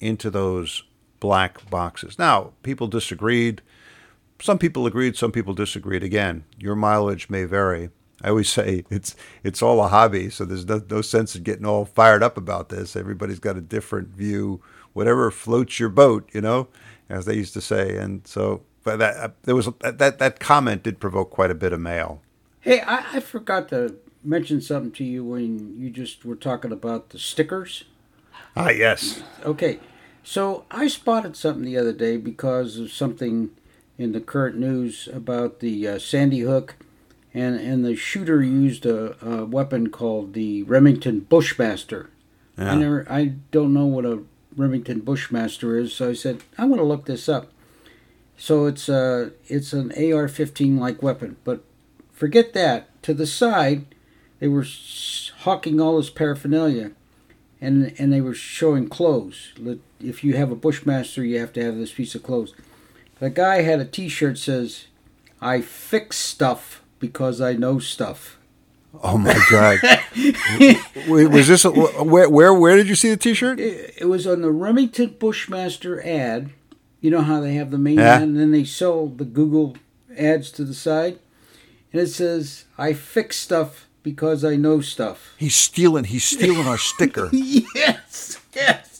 into 0.00 0.30
those 0.30 0.84
black 1.20 1.70
boxes. 1.70 2.18
Now, 2.18 2.52
people 2.62 2.88
disagreed. 2.88 3.62
Some 4.40 4.58
people 4.58 4.86
agreed, 4.86 5.16
some 5.16 5.30
people 5.30 5.54
disagreed. 5.54 6.02
Again, 6.02 6.44
your 6.58 6.74
mileage 6.74 7.30
may 7.30 7.44
vary. 7.44 7.90
I 8.22 8.30
always 8.30 8.48
say 8.52 8.84
it's 8.90 9.14
it's 9.44 9.62
all 9.62 9.82
a 9.82 9.88
hobby, 9.88 10.30
so 10.30 10.44
there's 10.44 10.66
no, 10.66 10.82
no 10.90 11.00
sense 11.00 11.36
in 11.36 11.44
getting 11.44 11.64
all 11.64 11.84
fired 11.84 12.22
up 12.22 12.36
about 12.36 12.68
this. 12.68 12.96
Everybody's 12.96 13.38
got 13.38 13.56
a 13.56 13.60
different 13.60 14.08
view, 14.08 14.60
whatever 14.92 15.30
floats 15.30 15.78
your 15.78 15.88
boat, 15.88 16.28
you 16.32 16.40
know, 16.40 16.68
as 17.08 17.24
they 17.24 17.34
used 17.34 17.54
to 17.54 17.60
say. 17.60 17.96
And 17.96 18.26
so, 18.26 18.62
but 18.84 18.98
that 18.98 19.16
uh, 19.16 19.28
there 19.42 19.54
was 19.54 19.68
that 19.80 20.18
that 20.18 20.40
comment 20.40 20.82
did 20.82 21.00
provoke 21.00 21.30
quite 21.30 21.50
a 21.50 21.54
bit 21.54 21.72
of 21.72 21.80
mail. 21.80 22.20
Hey, 22.60 22.80
I, 22.80 23.16
I 23.16 23.20
forgot 23.20 23.68
to 23.70 23.96
mention 24.24 24.60
something 24.60 24.92
to 24.92 25.04
you 25.04 25.24
when 25.24 25.76
you 25.78 25.90
just 25.90 26.24
were 26.24 26.36
talking 26.36 26.72
about 26.72 27.10
the 27.10 27.18
stickers. 27.18 27.84
Ah, 28.54 28.70
yes. 28.70 29.22
Okay, 29.44 29.80
so 30.22 30.64
I 30.70 30.86
spotted 30.88 31.36
something 31.36 31.64
the 31.64 31.78
other 31.78 31.92
day 31.92 32.16
because 32.16 32.78
of 32.78 32.92
something 32.92 33.50
in 33.98 34.12
the 34.12 34.20
current 34.20 34.56
news 34.56 35.08
about 35.12 35.60
the 35.60 35.88
uh, 35.88 35.98
Sandy 35.98 36.40
Hook, 36.40 36.76
and 37.34 37.56
and 37.56 37.84
the 37.84 37.96
shooter 37.96 38.42
used 38.42 38.86
a, 38.86 39.16
a 39.26 39.44
weapon 39.44 39.90
called 39.90 40.34
the 40.34 40.62
Remington 40.64 41.20
Bushmaster. 41.20 42.10
Yeah. 42.58 42.72
I 42.72 42.74
never, 42.76 43.06
I 43.10 43.24
don't 43.50 43.72
know 43.72 43.86
what 43.86 44.04
a 44.04 44.22
Remington 44.56 45.00
Bushmaster 45.00 45.76
is, 45.78 45.94
so 45.94 46.10
I 46.10 46.12
said 46.12 46.42
I'm 46.58 46.68
going 46.68 46.78
to 46.78 46.84
look 46.84 47.06
this 47.06 47.28
up. 47.28 47.50
So 48.42 48.66
it's 48.66 48.88
a 48.88 48.96
uh, 48.96 49.30
it's 49.46 49.72
an 49.72 49.92
AR-15 49.92 50.76
like 50.76 51.00
weapon, 51.00 51.36
but 51.44 51.62
forget 52.10 52.54
that. 52.54 52.88
To 53.04 53.14
the 53.14 53.24
side, 53.24 53.94
they 54.40 54.48
were 54.48 54.66
hawking 55.42 55.80
all 55.80 55.96
this 55.96 56.10
paraphernalia, 56.10 56.90
and 57.60 57.94
and 58.00 58.12
they 58.12 58.20
were 58.20 58.34
showing 58.34 58.88
clothes. 58.88 59.52
If 60.00 60.24
you 60.24 60.34
have 60.34 60.50
a 60.50 60.56
Bushmaster, 60.56 61.24
you 61.24 61.38
have 61.38 61.52
to 61.52 61.62
have 61.62 61.76
this 61.76 61.92
piece 61.92 62.16
of 62.16 62.24
clothes. 62.24 62.52
The 63.20 63.30
guy 63.30 63.62
had 63.62 63.78
a 63.78 63.84
T-shirt 63.84 64.38
says, 64.38 64.86
"I 65.40 65.60
fix 65.60 66.16
stuff 66.16 66.82
because 66.98 67.40
I 67.40 67.52
know 67.52 67.78
stuff." 67.78 68.38
Oh 69.04 69.18
my 69.18 69.38
god! 69.52 69.78
was 71.08 71.46
this 71.46 71.64
a, 71.64 71.70
where? 71.70 72.28
Where? 72.28 72.52
Where 72.52 72.76
did 72.76 72.88
you 72.88 72.96
see 72.96 73.10
the 73.10 73.16
T-shirt? 73.16 73.60
It, 73.60 73.94
it, 73.98 74.06
was 74.06 74.26
on 74.26 74.42
the 74.42 74.50
Remington 74.50 75.14
Bushmaster 75.20 76.04
ad. 76.04 76.50
You 77.02 77.10
know 77.10 77.20
how 77.20 77.40
they 77.40 77.54
have 77.54 77.70
the 77.70 77.78
main 77.78 77.98
yeah. 77.98 78.14
ad, 78.16 78.22
and 78.22 78.38
then 78.38 78.52
they 78.52 78.64
sell 78.64 79.08
the 79.08 79.26
Google 79.26 79.76
ads 80.16 80.50
to 80.52 80.64
the 80.64 80.72
side, 80.72 81.18
and 81.92 82.00
it 82.00 82.06
says, 82.06 82.64
"I 82.78 82.94
fix 82.94 83.36
stuff 83.36 83.88
because 84.02 84.42
I 84.42 84.56
know 84.56 84.80
stuff." 84.80 85.34
He's 85.36 85.54
stealing. 85.54 86.04
He's 86.04 86.24
stealing 86.24 86.66
our 86.66 86.78
sticker. 86.78 87.28
yes. 87.32 88.40
Yes 88.54 88.92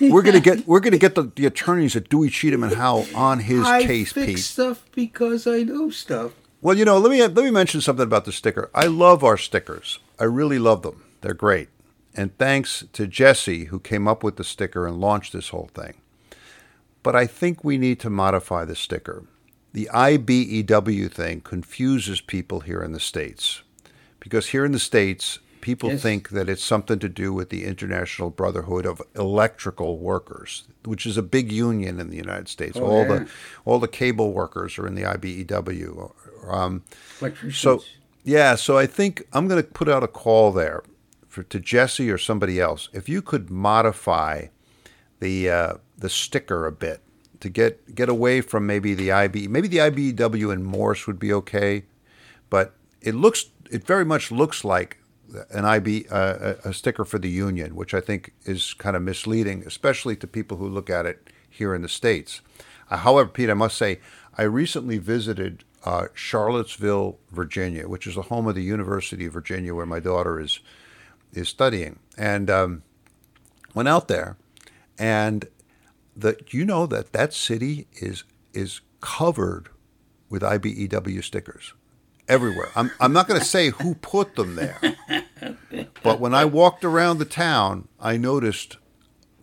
we're 0.00 0.22
gonna 0.22 0.40
get 0.40 0.66
we're 0.66 0.80
gonna 0.80 0.98
get 0.98 1.14
the, 1.14 1.22
the 1.36 1.46
attorneys 1.46 1.96
at 1.96 2.08
Dewey 2.08 2.30
Cheatham 2.30 2.62
and 2.62 2.74
Howell 2.74 3.06
on 3.14 3.40
his 3.40 3.66
I 3.66 3.82
case, 3.82 4.12
fix 4.12 4.26
Pete. 4.26 4.38
stuff 4.38 4.84
because 4.94 5.46
I 5.46 5.62
know 5.62 5.90
stuff. 5.90 6.32
Well, 6.62 6.76
you 6.76 6.84
know, 6.84 6.98
let 6.98 7.10
me 7.10 7.20
let 7.20 7.36
me 7.36 7.50
mention 7.50 7.80
something 7.80 8.04
about 8.04 8.24
the 8.24 8.32
sticker. 8.32 8.70
I 8.74 8.86
love 8.86 9.24
our 9.24 9.36
stickers. 9.36 9.98
I 10.18 10.24
really 10.24 10.58
love 10.58 10.82
them. 10.82 11.04
They're 11.20 11.34
great. 11.34 11.68
And 12.14 12.36
thanks 12.38 12.84
to 12.92 13.06
Jesse 13.06 13.66
who 13.66 13.78
came 13.78 14.08
up 14.08 14.24
with 14.24 14.36
the 14.36 14.44
sticker 14.44 14.86
and 14.86 15.00
launched 15.00 15.32
this 15.32 15.50
whole 15.50 15.70
thing. 15.74 15.94
But 17.02 17.16
I 17.16 17.26
think 17.26 17.64
we 17.64 17.78
need 17.78 17.98
to 18.00 18.10
modify 18.10 18.64
the 18.64 18.76
sticker. 18.76 19.24
The 19.72 19.88
IBEW 19.92 21.10
thing 21.10 21.40
confuses 21.40 22.20
people 22.20 22.60
here 22.60 22.82
in 22.82 22.92
the 22.92 23.00
States. 23.00 23.62
Because 24.18 24.48
here 24.48 24.64
in 24.64 24.72
the 24.72 24.78
States, 24.78 25.38
people 25.60 25.90
yes. 25.90 26.02
think 26.02 26.30
that 26.30 26.48
it's 26.48 26.64
something 26.64 26.98
to 26.98 27.08
do 27.08 27.32
with 27.32 27.50
the 27.50 27.64
International 27.64 28.30
Brotherhood 28.30 28.86
of 28.86 29.00
Electrical 29.14 29.98
Workers, 29.98 30.64
which 30.84 31.06
is 31.06 31.16
a 31.16 31.22
big 31.22 31.52
union 31.52 32.00
in 32.00 32.10
the 32.10 32.16
United 32.16 32.48
States. 32.48 32.76
Oh, 32.76 32.84
all 32.84 33.02
yeah. 33.02 33.18
the 33.20 33.28
all 33.64 33.78
the 33.78 33.88
cable 33.88 34.32
workers 34.32 34.78
are 34.78 34.86
in 34.86 34.94
the 34.94 35.02
IBEW. 35.02 36.12
Um, 36.48 36.82
so 37.52 37.82
yeah, 38.24 38.54
so 38.54 38.76
I 38.76 38.86
think 38.86 39.26
I'm 39.32 39.48
going 39.48 39.62
to 39.62 39.68
put 39.68 39.88
out 39.88 40.02
a 40.02 40.08
call 40.08 40.52
there 40.52 40.82
for 41.28 41.42
to 41.44 41.60
Jesse 41.60 42.10
or 42.10 42.18
somebody 42.18 42.60
else. 42.60 42.88
If 42.92 43.08
you 43.08 43.22
could 43.22 43.50
modify 43.50 44.46
the 45.20 45.50
uh, 45.50 45.74
the 46.00 46.08
sticker 46.08 46.66
a 46.66 46.72
bit 46.72 47.00
to 47.40 47.48
get 47.48 47.94
get 47.94 48.08
away 48.08 48.40
from 48.40 48.66
maybe 48.66 48.94
the 48.94 49.12
IB, 49.12 49.48
maybe 49.48 49.68
the 49.68 49.78
IBEW 49.78 50.52
and 50.52 50.64
Morse 50.64 51.06
would 51.06 51.18
be 51.18 51.32
okay, 51.32 51.84
but 52.48 52.74
it 53.00 53.14
looks 53.14 53.46
it 53.70 53.86
very 53.86 54.04
much 54.04 54.30
looks 54.30 54.64
like 54.64 54.98
an 55.50 55.64
IB 55.64 56.06
uh, 56.10 56.54
a 56.64 56.74
sticker 56.74 57.04
for 57.04 57.18
the 57.18 57.30
union, 57.30 57.74
which 57.74 57.94
I 57.94 58.00
think 58.00 58.32
is 58.44 58.74
kind 58.74 58.96
of 58.96 59.02
misleading, 59.02 59.62
especially 59.66 60.16
to 60.16 60.26
people 60.26 60.56
who 60.56 60.68
look 60.68 60.90
at 60.90 61.06
it 61.06 61.30
here 61.48 61.74
in 61.74 61.82
the 61.82 61.88
states. 61.88 62.40
Uh, 62.90 62.98
however, 62.98 63.28
Pete, 63.28 63.50
I 63.50 63.54
must 63.54 63.76
say, 63.76 64.00
I 64.36 64.42
recently 64.42 64.98
visited 64.98 65.64
uh, 65.84 66.08
Charlottesville, 66.14 67.18
Virginia, 67.30 67.88
which 67.88 68.06
is 68.06 68.16
the 68.16 68.22
home 68.22 68.48
of 68.48 68.54
the 68.54 68.62
University 68.62 69.26
of 69.26 69.32
Virginia, 69.32 69.74
where 69.74 69.86
my 69.86 70.00
daughter 70.00 70.40
is 70.40 70.60
is 71.32 71.48
studying, 71.48 72.00
and 72.18 72.50
um, 72.50 72.82
went 73.72 73.88
out 73.88 74.08
there, 74.08 74.36
and 74.98 75.46
the 76.20 76.36
you 76.50 76.64
know 76.64 76.86
that 76.86 77.12
that 77.12 77.32
city 77.32 77.86
is 77.94 78.24
is 78.52 78.80
covered 79.00 79.68
with 80.28 80.42
IBEW 80.42 81.22
stickers 81.24 81.74
everywhere. 82.28 82.68
I'm 82.76 82.90
I'm 83.00 83.12
not 83.12 83.28
going 83.28 83.40
to 83.40 83.46
say 83.46 83.70
who 83.70 83.94
put 83.96 84.36
them 84.36 84.54
there, 84.54 84.80
but 86.02 86.20
when 86.20 86.34
I 86.34 86.44
walked 86.44 86.84
around 86.84 87.18
the 87.18 87.24
town, 87.24 87.88
I 87.98 88.16
noticed 88.16 88.76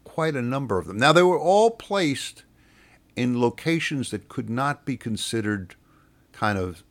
quite 0.04 0.36
a 0.36 0.42
number 0.42 0.78
of 0.78 0.88
them. 0.88 0.98
Now 0.98 1.12
they 1.12 1.24
were 1.24 1.40
all 1.40 1.72
placed 1.72 2.44
in 3.16 3.42
locations 3.42 4.12
that 4.12 4.30
could 4.30 4.50
not 4.50 4.86
be 4.86 4.96
considered 4.96 5.76
kind 6.32 6.58
of 6.58 6.84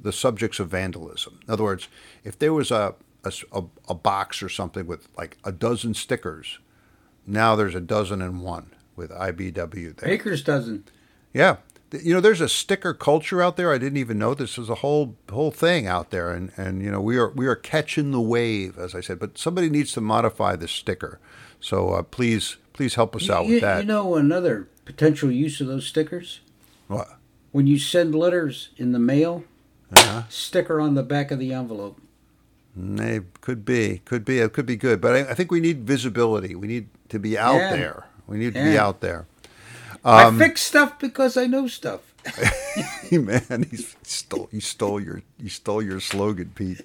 the 0.00 0.12
subjects 0.12 0.58
of 0.58 0.68
vandalism. 0.68 1.40
In 1.46 1.52
other 1.52 1.64
words, 1.64 1.88
if 2.24 2.38
there 2.38 2.52
was 2.52 2.70
a 2.70 2.94
a, 3.24 3.62
a 3.88 3.94
box 3.94 4.42
or 4.42 4.48
something 4.48 4.86
with 4.86 5.08
like 5.16 5.38
a 5.44 5.52
dozen 5.52 5.94
stickers, 5.94 6.58
now 7.26 7.54
there's 7.54 7.74
a 7.74 7.80
dozen 7.80 8.20
and 8.20 8.42
one 8.42 8.72
with 8.96 9.10
IBW 9.10 9.96
there. 9.96 10.08
Baker's 10.08 10.42
dozen. 10.42 10.84
Yeah, 11.32 11.56
you 12.00 12.14
know, 12.14 12.20
there's 12.20 12.40
a 12.40 12.48
sticker 12.48 12.94
culture 12.94 13.42
out 13.42 13.56
there. 13.56 13.72
I 13.72 13.78
didn't 13.78 13.98
even 13.98 14.18
know 14.18 14.34
this 14.34 14.56
was 14.56 14.70
a 14.70 14.76
whole 14.76 15.16
whole 15.30 15.50
thing 15.50 15.86
out 15.86 16.10
there, 16.10 16.32
and 16.32 16.52
and 16.56 16.82
you 16.82 16.90
know, 16.90 17.00
we 17.00 17.16
are 17.16 17.30
we 17.30 17.46
are 17.46 17.56
catching 17.56 18.10
the 18.10 18.20
wave, 18.20 18.78
as 18.78 18.94
I 18.94 19.00
said. 19.00 19.18
But 19.18 19.38
somebody 19.38 19.68
needs 19.68 19.92
to 19.92 20.00
modify 20.00 20.56
the 20.56 20.68
sticker. 20.68 21.20
So 21.60 21.90
uh, 21.90 22.02
please 22.02 22.56
please 22.72 22.94
help 22.94 23.14
us 23.14 23.28
out 23.28 23.46
you, 23.46 23.54
with 23.54 23.62
that. 23.62 23.82
You 23.82 23.88
know, 23.88 24.14
another 24.14 24.68
potential 24.84 25.30
use 25.30 25.60
of 25.60 25.66
those 25.66 25.86
stickers. 25.86 26.40
What? 26.88 27.08
When 27.52 27.66
you 27.66 27.78
send 27.78 28.14
letters 28.14 28.70
in 28.76 28.92
the 28.92 28.98
mail, 28.98 29.44
uh-huh. 29.92 30.22
sticker 30.28 30.80
on 30.80 30.94
the 30.94 31.02
back 31.02 31.30
of 31.30 31.38
the 31.38 31.52
envelope. 31.52 32.00
It 32.74 32.80
mm, 32.80 33.24
could 33.42 33.66
be, 33.66 34.00
could 34.06 34.24
be, 34.24 34.38
it 34.38 34.54
could 34.54 34.64
be 34.64 34.76
good, 34.76 34.98
but 34.98 35.14
I, 35.14 35.30
I 35.30 35.34
think 35.34 35.50
we 35.50 35.60
need 35.60 35.86
visibility. 35.86 36.54
We 36.54 36.66
need 36.66 36.88
to 37.10 37.18
be 37.18 37.36
out 37.36 37.56
yeah. 37.56 37.76
there. 37.76 38.06
We 38.26 38.38
need 38.38 38.54
to 38.54 38.62
be 38.62 38.78
out 38.78 39.00
there. 39.00 39.26
Um, 40.04 40.36
I 40.36 40.46
fix 40.46 40.62
stuff 40.62 40.98
because 40.98 41.36
I 41.36 41.46
know 41.46 41.66
stuff. 41.66 42.00
man, 43.10 43.66
he 43.70 43.76
stole 44.02 44.48
he 44.50 44.60
stole 44.60 45.00
your 45.00 45.22
you 45.38 45.48
stole 45.48 45.82
your 45.82 46.00
slogan, 46.00 46.52
Pete. 46.54 46.80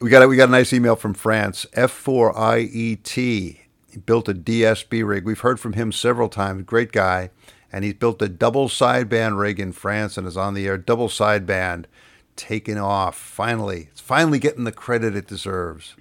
We 0.00 0.10
got 0.10 0.22
a, 0.22 0.28
we 0.28 0.36
got 0.36 0.48
a 0.48 0.52
nice 0.52 0.72
email 0.72 0.96
from 0.96 1.14
France. 1.14 1.66
F4IET 1.74 3.60
he 3.90 3.98
built 3.98 4.28
a 4.28 4.34
DSB 4.34 5.06
rig. 5.06 5.24
We've 5.24 5.40
heard 5.40 5.58
from 5.58 5.72
him 5.72 5.90
several 5.90 6.28
times. 6.28 6.62
Great 6.64 6.92
guy, 6.92 7.30
and 7.72 7.84
he's 7.84 7.94
built 7.94 8.22
a 8.22 8.28
double 8.28 8.68
sideband 8.68 9.38
rig 9.38 9.58
in 9.58 9.72
France 9.72 10.16
and 10.16 10.26
is 10.26 10.36
on 10.36 10.54
the 10.54 10.66
air. 10.66 10.78
Double 10.78 11.08
sideband, 11.08 11.86
taking 12.36 12.78
off. 12.78 13.16
Finally, 13.16 13.88
it's 13.90 14.00
finally 14.00 14.38
getting 14.38 14.64
the 14.64 14.72
credit 14.72 15.16
it 15.16 15.26
deserves. 15.26 15.96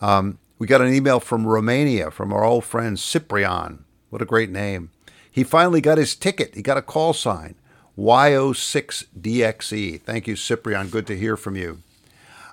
Um, 0.00 0.38
we 0.62 0.68
got 0.68 0.80
an 0.80 0.94
email 0.94 1.18
from 1.18 1.44
Romania 1.44 2.08
from 2.12 2.32
our 2.32 2.44
old 2.44 2.62
friend 2.62 2.96
Cyprian. 2.96 3.84
What 4.10 4.22
a 4.22 4.24
great 4.24 4.48
name. 4.48 4.92
He 5.28 5.42
finally 5.42 5.80
got 5.80 5.98
his 5.98 6.14
ticket. 6.14 6.54
He 6.54 6.62
got 6.62 6.78
a 6.78 6.82
call 6.82 7.14
sign. 7.14 7.56
YO6DXE. 7.98 10.02
Thank 10.02 10.28
you, 10.28 10.36
Cyprian. 10.36 10.86
Good 10.86 11.08
to 11.08 11.18
hear 11.18 11.36
from 11.36 11.56
you. 11.56 11.80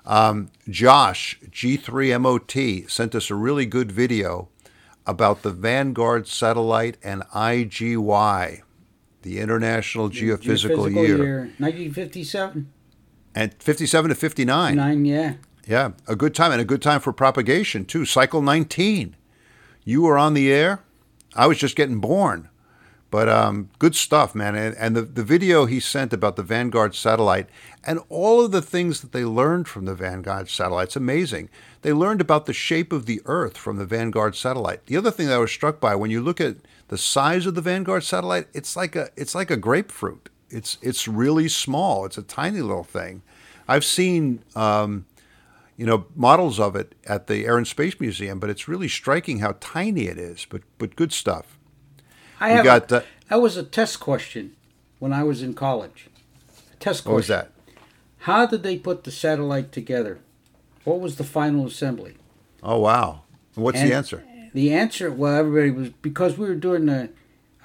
Um, 0.04 0.50
Josh, 0.68 1.38
G3MOT, 1.50 2.90
sent 2.90 3.14
us 3.14 3.30
a 3.30 3.36
really 3.36 3.64
good 3.64 3.92
video 3.92 4.48
about 5.06 5.42
the 5.42 5.52
Vanguard 5.52 6.26
satellite 6.26 6.96
and 7.04 7.22
IGY, 7.32 8.62
the 9.22 9.38
International 9.38 10.10
Geophysical, 10.10 10.88
Geophysical 10.88 10.92
year. 10.92 11.16
year. 11.16 11.38
1957. 11.58 12.72
And 13.36 13.54
57 13.54 14.08
to 14.08 14.16
59. 14.16 14.74
Nine, 14.74 15.04
yeah. 15.04 15.34
Yeah, 15.70 15.92
a 16.08 16.16
good 16.16 16.34
time 16.34 16.50
and 16.50 16.60
a 16.60 16.64
good 16.64 16.82
time 16.82 16.98
for 16.98 17.12
propagation, 17.12 17.84
too. 17.84 18.04
Cycle 18.04 18.42
19. 18.42 19.14
You 19.84 20.02
were 20.02 20.18
on 20.18 20.34
the 20.34 20.52
air 20.52 20.82
I 21.36 21.46
was 21.46 21.58
just 21.58 21.76
getting 21.76 22.00
born. 22.00 22.48
But 23.08 23.28
um, 23.28 23.70
good 23.78 23.94
stuff, 23.94 24.34
man. 24.34 24.56
And, 24.56 24.76
and, 24.76 24.96
the, 24.96 25.02
the 25.02 25.22
video 25.22 25.66
he 25.66 25.78
sent 25.78 26.12
about 26.12 26.34
the 26.34 26.42
Vanguard 26.42 26.96
satellite 26.96 27.48
and 27.84 28.00
all 28.08 28.44
of 28.44 28.50
the 28.50 28.62
things 28.62 29.00
that 29.00 29.12
they 29.12 29.24
learned 29.24 29.68
from 29.68 29.84
the 29.84 29.94
Vanguard 29.94 30.48
satellite, 30.48 30.88
it's 30.88 30.96
amazing. 30.96 31.50
They 31.82 31.92
learned 31.92 32.20
about 32.20 32.46
the 32.46 32.52
shape 32.52 32.92
of 32.92 33.06
the 33.06 33.20
Earth 33.24 33.56
from 33.56 33.76
the 33.76 33.86
Vanguard 33.86 34.34
satellite. 34.34 34.86
The 34.86 34.96
other 34.96 35.12
thing 35.12 35.26
that 35.28 35.34
I 35.34 35.38
was 35.38 35.52
struck 35.52 35.80
by 35.80 35.94
when 35.94 36.10
you 36.10 36.20
look 36.20 36.40
at 36.40 36.56
the 36.88 36.98
size 36.98 37.46
of 37.46 37.54
the 37.54 37.60
Vanguard 37.60 38.02
satellite, 38.02 38.48
it's 38.54 38.76
like 38.76 38.96
a 38.96 39.10
it's 39.16 39.34
like 39.34 39.50
a 39.50 39.56
grapefruit. 39.56 40.28
It's 40.48 40.78
it's 40.82 41.08
really 41.08 41.48
small. 41.48 42.06
It's 42.06 42.18
a 42.18 42.22
tiny 42.22 42.60
little 42.60 42.84
thing. 42.84 43.22
I've 43.66 43.84
seen 43.84 44.42
um, 44.56 45.06
you 45.80 45.86
know, 45.86 46.04
models 46.14 46.60
of 46.60 46.76
it 46.76 46.94
at 47.06 47.26
the 47.26 47.46
Air 47.46 47.56
and 47.56 47.66
Space 47.66 47.98
Museum, 47.98 48.38
but 48.38 48.50
it's 48.50 48.68
really 48.68 48.86
striking 48.86 49.38
how 49.38 49.56
tiny 49.60 50.08
it 50.08 50.18
is. 50.18 50.46
But 50.50 50.60
but 50.76 50.94
good 50.94 51.10
stuff. 51.10 51.58
I 52.38 52.50
have 52.50 52.64
got 52.66 52.92
a, 52.92 53.04
that 53.30 53.40
was 53.40 53.56
a 53.56 53.62
test 53.62 53.98
question 53.98 54.54
when 54.98 55.14
I 55.14 55.22
was 55.22 55.42
in 55.42 55.54
college. 55.54 56.08
A 56.74 56.76
test 56.76 57.04
question. 57.04 57.12
What 57.12 57.16
was 57.16 57.28
that? 57.28 57.52
How 58.18 58.44
did 58.44 58.62
they 58.62 58.76
put 58.76 59.04
the 59.04 59.10
satellite 59.10 59.72
together? 59.72 60.18
What 60.84 61.00
was 61.00 61.16
the 61.16 61.24
final 61.24 61.66
assembly? 61.66 62.16
Oh 62.62 62.80
wow! 62.80 63.22
What's 63.54 63.78
and 63.78 63.90
the 63.90 63.94
answer? 63.94 64.22
The 64.52 64.74
answer, 64.74 65.10
well, 65.10 65.34
everybody 65.34 65.70
was 65.70 65.88
because 66.02 66.36
we 66.36 66.46
were 66.46 66.56
doing 66.56 66.90
a. 66.90 67.08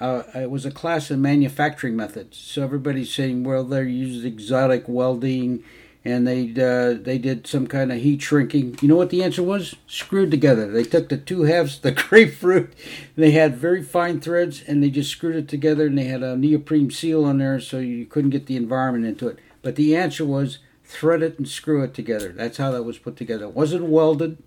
Uh, 0.00 0.22
it 0.34 0.50
was 0.50 0.64
a 0.64 0.70
class 0.70 1.10
in 1.10 1.20
manufacturing 1.20 1.96
methods, 1.96 2.38
so 2.38 2.62
everybody's 2.62 3.12
saying, 3.12 3.44
well, 3.44 3.64
they 3.64 3.82
used 3.82 4.24
exotic 4.24 4.84
welding 4.88 5.62
and 6.06 6.26
they 6.26 6.50
uh, 6.50 6.96
they 7.02 7.18
did 7.18 7.46
some 7.48 7.66
kind 7.66 7.90
of 7.90 7.98
heat 7.98 8.22
shrinking. 8.22 8.78
You 8.80 8.86
know 8.88 8.96
what 8.96 9.10
the 9.10 9.24
answer 9.24 9.42
was? 9.42 9.74
Screwed 9.88 10.30
together. 10.30 10.70
They 10.70 10.84
took 10.84 11.08
the 11.08 11.16
two 11.16 11.42
halves, 11.42 11.80
the 11.80 11.90
grapefruit, 12.08 12.72
they 13.16 13.32
had 13.32 13.56
very 13.56 13.82
fine 13.82 14.20
threads, 14.20 14.62
and 14.66 14.82
they 14.82 14.90
just 14.90 15.10
screwed 15.10 15.34
it 15.34 15.48
together, 15.48 15.86
and 15.86 15.98
they 15.98 16.04
had 16.04 16.22
a 16.22 16.36
neoprene 16.36 16.90
seal 16.90 17.24
on 17.24 17.38
there, 17.38 17.58
so 17.60 17.78
you 17.78 18.06
couldn't 18.06 18.30
get 18.30 18.46
the 18.46 18.56
environment 18.56 19.04
into 19.04 19.26
it. 19.26 19.38
But 19.62 19.74
the 19.74 19.96
answer 19.96 20.24
was 20.24 20.58
thread 20.84 21.22
it 21.22 21.38
and 21.38 21.48
screw 21.48 21.82
it 21.82 21.92
together. 21.92 22.28
That's 22.28 22.58
how 22.58 22.70
that 22.70 22.84
was 22.84 22.98
put 22.98 23.16
together. 23.16 23.46
It 23.46 23.54
wasn't 23.54 23.86
welded, 23.86 24.38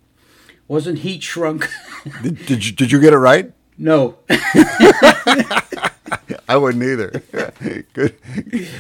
wasn't 0.70 1.00
heat 1.00 1.24
shrunk. 1.24 1.70
did, 2.24 2.46
did 2.46 2.66
you 2.66 2.72
did 2.72 2.92
you 2.92 3.02
get 3.02 3.12
it 3.12 3.18
right? 3.18 3.52
No. 3.78 4.18
I 6.50 6.58
wouldn't 6.58 6.84
either. 6.84 7.12
good, 7.94 8.16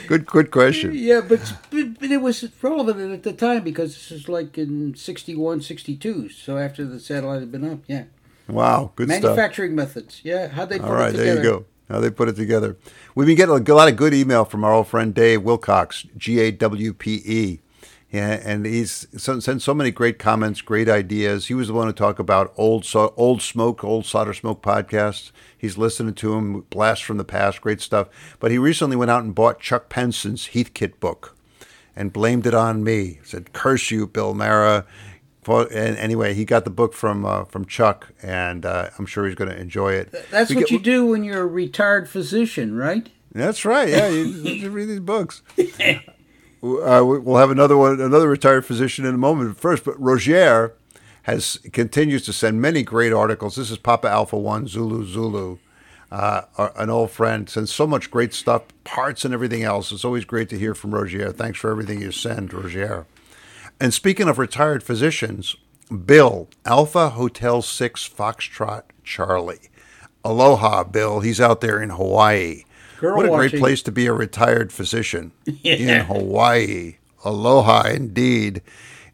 good, 0.08 0.26
good 0.26 0.50
question. 0.50 0.92
Yeah, 0.96 1.22
but, 1.22 1.54
but 1.70 2.12
it 2.12 2.20
was 2.20 2.44
relevant 2.64 3.14
at 3.14 3.22
the 3.22 3.32
time 3.32 3.64
because 3.64 3.94
this 3.94 4.12
is 4.12 4.28
like 4.28 4.58
in 4.58 4.96
61, 4.96 5.62
62. 5.62 6.30
So 6.30 6.58
after 6.58 6.84
the 6.84 7.00
satellite 7.00 7.42
had 7.42 7.52
been 7.52 7.72
up, 7.72 7.82
yeah. 7.86 8.06
Wow, 8.48 8.92
good 8.96 9.08
Manufacturing 9.08 9.78
stuff. 9.78 9.96
methods, 9.96 10.22
yeah. 10.24 10.48
How'd 10.48 10.70
they 10.70 10.80
put 10.80 10.88
All 10.88 10.96
right, 10.96 11.10
it 11.10 11.18
together? 11.18 11.30
All 11.30 11.36
right, 11.36 11.44
there 11.44 11.54
you 11.54 11.60
go. 11.60 11.66
How 11.90 12.00
they 12.00 12.10
put 12.10 12.28
it 12.28 12.36
together. 12.36 12.76
We've 13.14 13.28
been 13.28 13.38
getting 13.38 13.54
a 13.54 13.74
lot 13.76 13.88
of 13.88 13.96
good 13.96 14.16
email 14.16 14.46
from 14.46 14.64
our 14.64 14.74
old 14.74 14.88
friend 14.88 15.14
Dave 15.14 15.44
Wilcox, 15.44 16.08
G 16.18 16.40
A 16.40 16.52
W 16.52 16.94
P 16.94 17.22
E. 17.24 17.60
Yeah, 18.12 18.42
and 18.44 18.66
he's 18.66 19.06
sent 19.16 19.62
so 19.62 19.74
many 19.76 19.92
great 19.92 20.18
comments, 20.18 20.62
great 20.62 20.90
ideas. 20.90 21.46
He 21.46 21.54
was 21.54 21.68
the 21.68 21.76
one 21.76 21.86
to 21.86 21.94
talk 21.94 22.18
about 22.18 22.52
old 22.58 22.88
old 22.96 23.42
smoke, 23.44 23.84
old 23.84 24.08
solder 24.08 24.34
smoke 24.34 24.64
podcasts. 24.64 25.32
He's 25.56 25.78
listening 25.78 26.16
to 26.16 26.34
him, 26.34 26.62
blast 26.72 27.04
from 27.04 27.18
the 27.18 27.24
past, 27.24 27.62
great 27.62 27.82
stuff. 27.82 28.08
But 28.40 28.50
he 28.50 28.58
recently 28.58 28.96
went 28.96 29.12
out 29.12 29.24
and 29.24 29.36
bought 29.36 29.60
Chuck 29.60 29.90
Penson's 29.90 30.50
Heathkit 30.50 31.00
book, 31.00 31.38
and 31.96 32.12
blamed 32.12 32.48
it 32.48 32.56
on 32.56 32.84
me. 32.84 33.20
Said, 33.24 33.54
"Curse 33.54 33.92
you, 33.92 34.08
Bill 34.08 34.34
Meara." 34.34 34.86
And 35.48 35.98
anyway, 35.98 36.36
he 36.36 36.46
got 36.46 36.64
the 36.64 36.72
book 36.72 36.94
from 36.94 37.26
uh, 37.26 37.44
from 37.46 37.66
Chuck, 37.66 38.12
and 38.24 38.66
uh, 38.66 38.90
I'm 38.98 39.06
sure 39.06 39.28
he's 39.28 39.36
going 39.36 39.52
to 39.52 39.60
enjoy 39.60 39.94
it. 39.94 40.12
That's 40.32 40.50
we 40.50 40.56
what 40.56 40.62
get, 40.66 40.72
you 40.72 40.80
do 40.80 41.06
when 41.06 41.24
you're 41.24 41.42
a 41.42 41.48
retired 41.48 42.10
physician, 42.10 42.76
right? 42.76 43.08
That's 43.32 43.66
right. 43.66 43.88
Yeah, 43.88 44.08
you, 44.10 44.24
you 44.24 44.70
read 44.72 44.86
these 44.86 45.00
books. 45.00 45.44
Uh, 46.62 47.04
we'll 47.06 47.38
have 47.38 47.52
another 47.52 47.78
one, 47.78 48.02
another 48.02 48.28
retired 48.28 48.66
physician 48.66 49.06
in 49.06 49.16
a 49.16 49.18
moment. 49.18 49.58
First, 49.58 49.86
but 49.86 50.00
Roger 50.00 50.74
has 51.24 51.58
continues 51.72 52.24
to 52.26 52.34
send 52.34 52.62
many 52.62 52.84
great 52.84 53.14
articles. 53.14 53.56
This 53.56 53.72
is 53.72 53.78
Papa 53.78 54.10
Alpha 54.10 54.38
One 54.38 54.68
Zulu 54.68 55.06
Zulu, 55.06 55.58
uh, 56.12 56.42
an 56.76 56.90
old 56.90 57.12
friend, 57.12 57.50
sends 57.50 57.74
so 57.74 57.88
much 57.88 58.12
great 58.12 58.34
stuff, 58.34 58.64
parts 58.84 59.24
and 59.24 59.34
everything 59.34 59.64
else. 59.64 59.92
It's 59.92 60.04
always 60.04 60.26
great 60.26 60.50
to 60.50 60.60
hear 60.60 60.76
from 60.76 60.94
Roger. 60.94 61.32
Thanks 61.32 61.60
for 61.60 61.72
everything 61.72 62.02
you 62.02 62.12
send, 62.12 62.54
Roger. 62.54 63.06
And 63.80 63.94
speaking 63.94 64.28
of 64.28 64.38
retired 64.38 64.84
physicians, 64.84 65.56
Bill 66.06 66.50
Alpha 66.66 67.12
Hotel 67.12 67.62
Six 67.62 68.08
Foxtrot 68.08 68.84
Charlie. 69.04 69.70
Aloha, 70.26 70.84
Bill. 70.84 71.22
He's 71.22 71.40
out 71.40 71.62
there 71.62 71.82
in 71.82 71.92
Hawaii. 71.92 72.64
Girl 73.00 73.16
what 73.18 73.26
a 73.26 73.30
great 73.30 73.60
place 73.60 73.82
to 73.84 73.92
be 73.92 74.08
a 74.08 74.14
retired 74.14 74.72
physician 74.74 75.32
Yeah. 75.46 75.74
in 76.02 76.06
Hawaii. 76.06 76.98
Aloha, 77.24 77.88
indeed. 77.90 78.62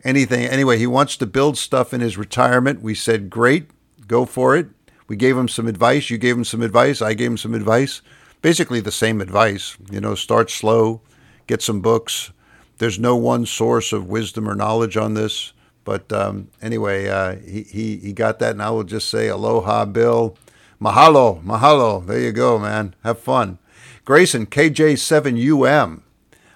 Anything. 0.04 0.46
Anyway, 0.48 0.78
he 0.78 0.88
wants 0.88 1.18
to 1.18 1.26
build 1.26 1.58
stuff 1.58 1.94
in 1.94 2.02
his 2.02 2.18
retirement. 2.18 2.82
We 2.82 2.96
said, 2.96 3.30
great, 3.30 3.70
go 4.08 4.26
for 4.26 4.56
it. 4.56 4.68
We 5.08 5.16
gave 5.16 5.38
him 5.38 5.48
some 5.48 5.68
advice. 5.68 6.10
You 6.10 6.18
gave 6.18 6.36
him 6.38 6.44
some 6.44 6.62
advice. 6.62 7.02
I 7.02 7.14
gave 7.14 7.30
him 7.32 7.38
some 7.38 7.54
advice. 7.54 8.02
Basically, 8.42 8.80
the 8.80 8.92
same 8.92 9.22
advice. 9.22 9.78
You 9.92 10.02
know, 10.02 10.16
start 10.16 10.50
slow, 10.50 11.02
get 11.48 11.62
some 11.62 11.82
books. 11.82 12.32
There's 12.78 13.00
no 13.00 13.16
one 13.16 13.46
source 13.46 13.94
of 13.94 14.08
wisdom 14.10 14.50
or 14.50 14.56
knowledge 14.56 14.98
on 14.98 15.14
this. 15.14 15.54
But 15.84 16.12
um, 16.12 16.50
anyway, 16.62 17.08
uh, 17.08 17.36
he, 17.38 17.62
he, 17.64 17.98
he 17.98 18.14
got 18.14 18.40
that, 18.40 18.52
and 18.52 18.62
I 18.64 18.72
will 18.72 18.84
just 18.84 19.10
say, 19.10 19.28
aloha, 19.28 19.86
Bill. 19.86 20.36
Mahalo, 20.82 21.42
mahalo. 21.44 22.06
There 22.06 22.20
you 22.20 22.32
go, 22.32 22.58
man. 22.60 22.96
Have 23.04 23.20
fun. 23.20 23.60
Grayson, 24.06 24.46
KJ7UM, 24.46 26.04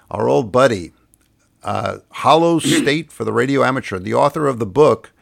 our 0.08 0.28
old 0.28 0.52
buddy, 0.52 0.92
uh, 1.64 1.98
Hollow 2.10 2.58
State 2.60 3.10
for 3.10 3.24
the 3.24 3.32
Radio 3.32 3.64
Amateur, 3.64 3.98
the 3.98 4.14
author 4.14 4.46
of 4.46 4.60
the 4.60 4.66
book, 4.66 5.12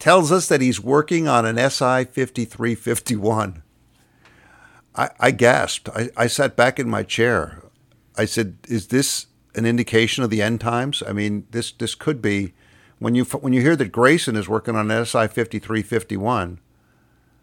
tells 0.00 0.30
us 0.30 0.48
that 0.48 0.60
he's 0.60 0.80
working 0.80 1.28
on 1.28 1.46
an 1.46 1.56
SI 1.56 2.04
5351. 2.04 3.62
I, 4.96 5.10
I 5.20 5.30
gasped. 5.30 5.88
I, 5.90 6.10
I 6.16 6.26
sat 6.26 6.56
back 6.56 6.80
in 6.80 6.90
my 6.90 7.04
chair. 7.04 7.62
I 8.16 8.24
said, 8.24 8.58
"Is 8.68 8.88
this 8.88 9.26
an 9.54 9.64
indication 9.64 10.24
of 10.24 10.30
the 10.30 10.42
end 10.42 10.60
times? 10.60 11.04
I 11.06 11.12
mean, 11.12 11.46
this 11.52 11.70
this 11.70 11.94
could 11.94 12.20
be 12.20 12.54
when 12.98 13.14
you 13.14 13.24
when 13.24 13.52
you 13.52 13.60
hear 13.60 13.76
that 13.76 13.92
Grayson 13.92 14.34
is 14.34 14.48
working 14.48 14.74
on 14.74 14.90
an 14.90 15.06
SI 15.06 15.28
5351. 15.28 16.58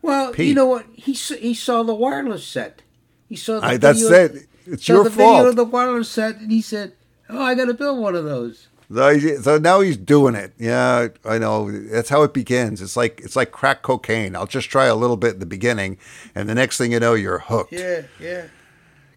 Well, 0.02 0.36
you 0.36 0.54
know 0.54 0.66
what? 0.66 0.86
He 0.94 1.14
he 1.14 1.54
saw 1.54 1.84
the 1.84 1.96
wireless 1.96 2.46
set. 2.46 2.82
He 3.28 3.36
saw 3.36 3.60
the 3.60 3.66
I, 3.68 3.78
that's 3.78 4.08
video, 4.08 4.36
it. 4.38 4.48
It's 4.68 4.88
your 4.88 5.04
the 5.04 5.10
video 5.10 5.48
of 5.48 5.56
the 5.56 5.64
wireless 5.64 6.10
set, 6.10 6.38
and 6.38 6.52
he 6.52 6.62
said, 6.62 6.94
"Oh, 7.30 7.42
I 7.42 7.56
got 7.56 7.66
to 7.66 7.74
build 7.74 8.00
one 8.00 8.16
of 8.16 8.26
those." 8.26 8.68
So, 8.94 9.18
he- 9.18 9.38
so 9.38 9.58
now 9.58 9.82
he's 9.82 9.98
doing 9.98 10.36
it. 10.36 10.54
Yeah, 10.60 11.08
I 11.24 11.40
know. 11.40 11.72
That's 11.72 12.10
how 12.10 12.22
it 12.24 12.34
begins. 12.34 12.82
It's 12.82 12.96
like 12.96 13.22
it's 13.24 13.36
like 13.36 13.52
crack 13.52 13.82
cocaine. 13.82 14.36
I'll 14.36 14.46
just 14.48 14.70
try 14.70 14.86
a 14.86 14.96
little 14.96 15.18
bit 15.18 15.34
in 15.34 15.40
the 15.40 15.46
beginning, 15.46 15.98
and 16.36 16.48
the 16.48 16.56
next 16.56 16.78
thing 16.78 16.92
you 16.92 17.00
know, 17.00 17.14
you're 17.16 17.40
hooked. 17.40 17.74
Yeah, 17.74 18.04
yeah. 18.20 18.46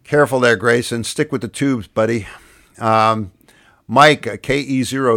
Careful 0.05 0.41
there, 0.41 0.57
Grayson. 0.57 1.05
Stick 1.05 1.31
with 1.33 1.43
the 1.43 1.49
tubes, 1.49 1.87
buddy. 1.87 2.27
Um, 2.79 3.33
Mike, 3.87 4.27
uh, 4.27 4.37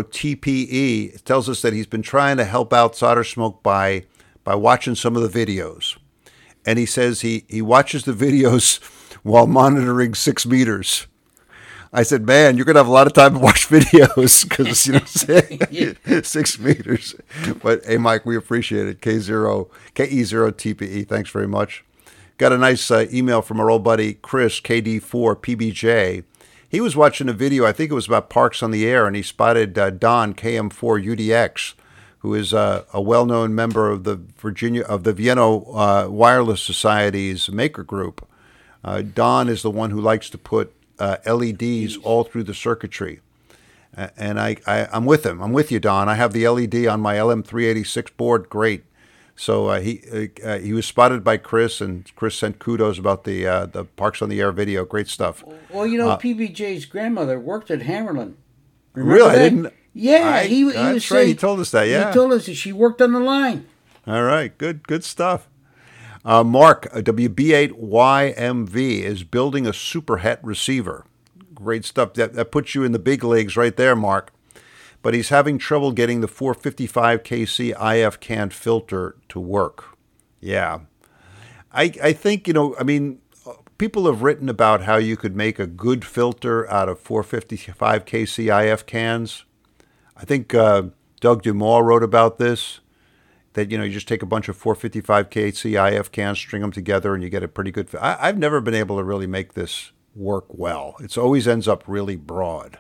KE0TPE, 0.02 1.24
tells 1.24 1.50
us 1.50 1.62
that 1.62 1.74
he's 1.74 1.88
been 1.88 2.02
trying 2.02 2.38
to 2.38 2.46
help 2.46 2.74
out 2.74 2.96
Solder 2.96 3.24
Smoke 3.24 3.62
by 3.64 4.06
by 4.44 4.56
watching 4.56 4.96
some 4.96 5.16
of 5.16 5.32
the 5.32 5.46
videos, 5.46 5.91
and 6.66 6.80
he 6.80 6.86
says 6.86 7.22
he 7.22 7.46
he 7.48 7.62
watches 7.62 8.04
the 8.06 8.14
videos 8.14 8.82
while 9.24 9.48
monitoring 9.48 10.14
six 10.14 10.46
meters. 10.46 11.08
I 11.94 12.04
said, 12.04 12.26
man, 12.26 12.56
you're 12.56 12.66
gonna 12.66 12.80
have 12.80 12.88
a 12.88 12.92
lot 12.92 13.08
of 13.08 13.14
time 13.14 13.34
to 13.34 13.40
watch 13.40 13.68
videos 13.70 14.48
because 14.48 14.88
you 14.88 14.94
know 14.94 16.22
six 16.24 16.58
meters. 16.58 17.16
But 17.62 17.86
hey, 17.86 17.98
Mike, 17.98 18.26
we 18.26 18.38
appreciate 18.38 18.88
it. 18.88 19.02
K 19.02 19.20
zero 19.20 19.70
KE 19.94 20.24
zero 20.24 20.52
TPE. 20.52 21.08
Thanks 21.08 21.30
very 21.30 21.48
much. 21.48 21.84
Got 22.38 22.54
a 22.54 22.58
nice 22.58 22.90
uh, 22.90 23.06
email 23.14 23.42
from 23.44 23.60
our 23.60 23.70
old 23.70 23.84
buddy 23.84 24.16
Chris 24.16 24.60
KD4 24.62 25.36
PBJ. 25.36 26.24
He 26.68 26.82
was 26.82 26.96
watching 26.96 27.28
a 27.28 27.34
video. 27.34 27.66
I 27.66 27.74
think 27.74 27.92
it 27.92 27.96
was 27.96 28.08
about 28.08 28.30
parks 28.30 28.64
on 28.64 28.72
the 28.72 28.88
air, 28.88 29.06
and 29.06 29.16
he 29.16 29.22
spotted 29.22 29.78
uh, 29.78 29.90
Don 29.90 30.34
KM4 30.34 30.72
UDX, 31.06 31.74
who 32.22 32.34
is 32.36 32.54
uh, 32.54 32.84
a 32.94 33.02
well-known 33.02 33.54
member 33.56 33.90
of 33.90 34.04
the 34.04 34.16
Virginia 34.38 34.84
of 34.84 35.04
the 35.04 35.14
Vienna 35.14 35.58
uh, 35.58 36.08
Wireless 36.08 36.62
Society's 36.62 37.50
maker 37.50 37.84
group. 37.84 38.28
Uh, 38.84 39.02
Don 39.02 39.50
is 39.50 39.62
the 39.64 39.72
one 39.72 39.90
who 39.90 40.00
likes 40.00 40.30
to 40.30 40.38
put 40.38 40.74
uh, 41.00 41.18
LEDs 41.26 41.98
all 41.98 42.24
through 42.24 42.44
the 42.44 42.54
circuitry. 42.54 43.22
And 43.96 44.40
I, 44.40 44.56
I, 44.66 44.88
I'm 44.94 45.06
with 45.06 45.26
him. 45.26 45.42
I'm 45.42 45.52
with 45.52 45.72
you, 45.72 45.80
Don. 45.80 46.08
I 46.08 46.16
have 46.16 46.32
the 46.32 46.48
LED 46.48 46.86
on 46.88 47.02
my 47.02 47.16
LM386 47.16 48.16
board. 48.16 48.48
Great. 48.50 48.86
So 49.36 49.68
uh, 49.68 49.80
he 49.82 50.02
uh, 50.14 50.48
uh, 50.48 50.60
he 50.60 50.72
was 50.72 50.86
spotted 50.86 51.24
by 51.24 51.38
Chris, 51.38 51.82
and 51.82 52.10
Chris 52.16 52.36
sent 52.36 52.60
kudos 52.60 53.00
about 53.00 53.24
the 53.24 53.48
uh, 53.48 53.66
the 53.66 53.86
Parks 53.86 54.22
on 54.22 54.30
the 54.30 54.40
Air 54.40 54.52
video. 54.52 54.86
Great 54.86 55.08
stuff. 55.08 55.44
Well, 55.72 55.88
you 55.88 55.98
know, 55.98 56.10
PBJ's 56.18 56.86
grandmother 56.86 57.40
worked 57.40 57.72
at 57.72 57.80
Hammarlund. 57.80 58.36
Really? 58.94 59.30
I 59.30 59.36
didn't- 59.36 59.74
Yeah, 59.94 60.30
I- 60.30 60.48
he, 60.48 60.64
he 60.66 60.72
that's 60.72 60.94
was 60.94 61.12
right, 61.12 61.28
he 61.28 61.36
told 61.36 61.60
us 61.60 61.72
that, 61.72 61.88
yeah. 61.88 62.10
he 62.10 62.14
told 62.14 62.32
us 62.32 62.46
that 62.46 62.56
she 62.56 62.72
worked 62.72 63.02
on 63.02 63.12
the 63.12 63.20
line. 63.20 63.66
All 64.08 64.24
right, 64.24 64.58
good 64.58 64.88
good 64.88 65.04
stuff. 65.04 65.48
Uh, 66.24 66.44
Mark, 66.44 66.84
WB8YMV 66.94 69.02
is 69.02 69.24
building 69.24 69.66
a 69.66 69.74
super 69.74 70.18
het 70.18 70.40
receiver. 70.44 71.06
Great 71.54 71.86
stuff. 71.86 72.14
That, 72.14 72.34
that 72.34 72.52
puts 72.52 72.76
you 72.76 72.84
in 72.84 72.92
the 72.92 73.00
big 73.00 73.24
leagues 73.24 73.58
right 73.58 73.76
there, 73.76 73.96
Mark. 73.96 74.32
But 75.02 75.16
he's 75.16 75.30
having 75.30 75.58
trouble 75.58 75.92
getting 75.92 76.22
the 76.22 76.28
455 76.28 77.24
KC 77.24 77.96
IF 77.96 78.20
can 78.20 78.52
filter 78.52 79.16
to 79.30 79.40
work. 79.40 79.98
Yeah. 80.40 80.82
I, 81.72 81.92
I 82.04 82.14
think, 82.14 82.48
you 82.48 82.54
know, 82.54 82.76
I 82.80 82.84
mean, 82.84 83.20
people 83.80 84.06
have 84.06 84.22
written 84.22 84.48
about 84.48 84.84
how 84.84 84.98
you 84.98 85.18
could 85.18 85.36
make 85.36 85.58
a 85.58 85.66
good 85.66 86.06
filter 86.06 86.70
out 86.70 86.88
of 86.88 87.00
455 87.00 88.06
KC 88.06 88.64
IF 88.72 88.86
cans. 88.86 89.46
I 90.22 90.26
think 90.26 90.54
uh, 90.54 90.84
Doug 91.20 91.42
DeMaw 91.42 91.84
wrote 91.84 92.04
about 92.04 92.38
this 92.38 92.80
that 93.54 93.72
you 93.72 93.78
know 93.78 93.84
you 93.84 93.92
just 93.92 94.08
take 94.08 94.22
a 94.22 94.28
bunch 94.28 94.48
of 94.48 94.56
455 94.56 95.30
KC 95.30 95.92
IF 95.92 96.12
cans, 96.12 96.38
string 96.38 96.62
them 96.62 96.72
together, 96.72 97.14
and 97.14 97.24
you 97.24 97.30
get 97.30 97.44
a 97.44 97.48
pretty 97.48 97.72
good. 97.72 97.90
I, 98.00 98.18
I've 98.20 98.38
never 98.38 98.62
been 98.62 98.76
able 98.76 98.98
to 98.98 99.04
really 99.04 99.28
make 99.28 99.54
this 99.54 99.92
work 100.16 100.46
well. 100.50 100.96
It's 101.00 101.18
always 101.18 101.48
ends 101.48 101.68
up 101.68 101.84
really 101.88 102.16
broad. 102.16 102.80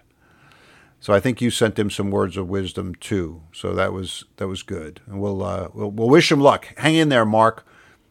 So 1.00 1.14
I 1.14 1.20
think 1.20 1.42
you 1.42 1.50
sent 1.50 1.80
him 1.80 1.89
some 1.89 2.12
words 2.12 2.38
of 2.38 2.48
wisdom 2.48 2.94
too. 2.94 3.42
So 3.52 3.74
that 3.74 3.92
was 3.92 4.26
that 4.38 4.48
was 4.48 4.62
good, 4.62 5.02
and 5.08 5.20
we'll 5.20 5.44
uh, 5.44 5.70
we'll, 5.74 5.89
we'll 5.89 6.10
wish 6.10 6.32
him 6.32 6.39
luck. 6.39 6.68
Hang 6.78 6.96
in 6.96 7.10
there, 7.10 7.26
Mark. 7.26 7.66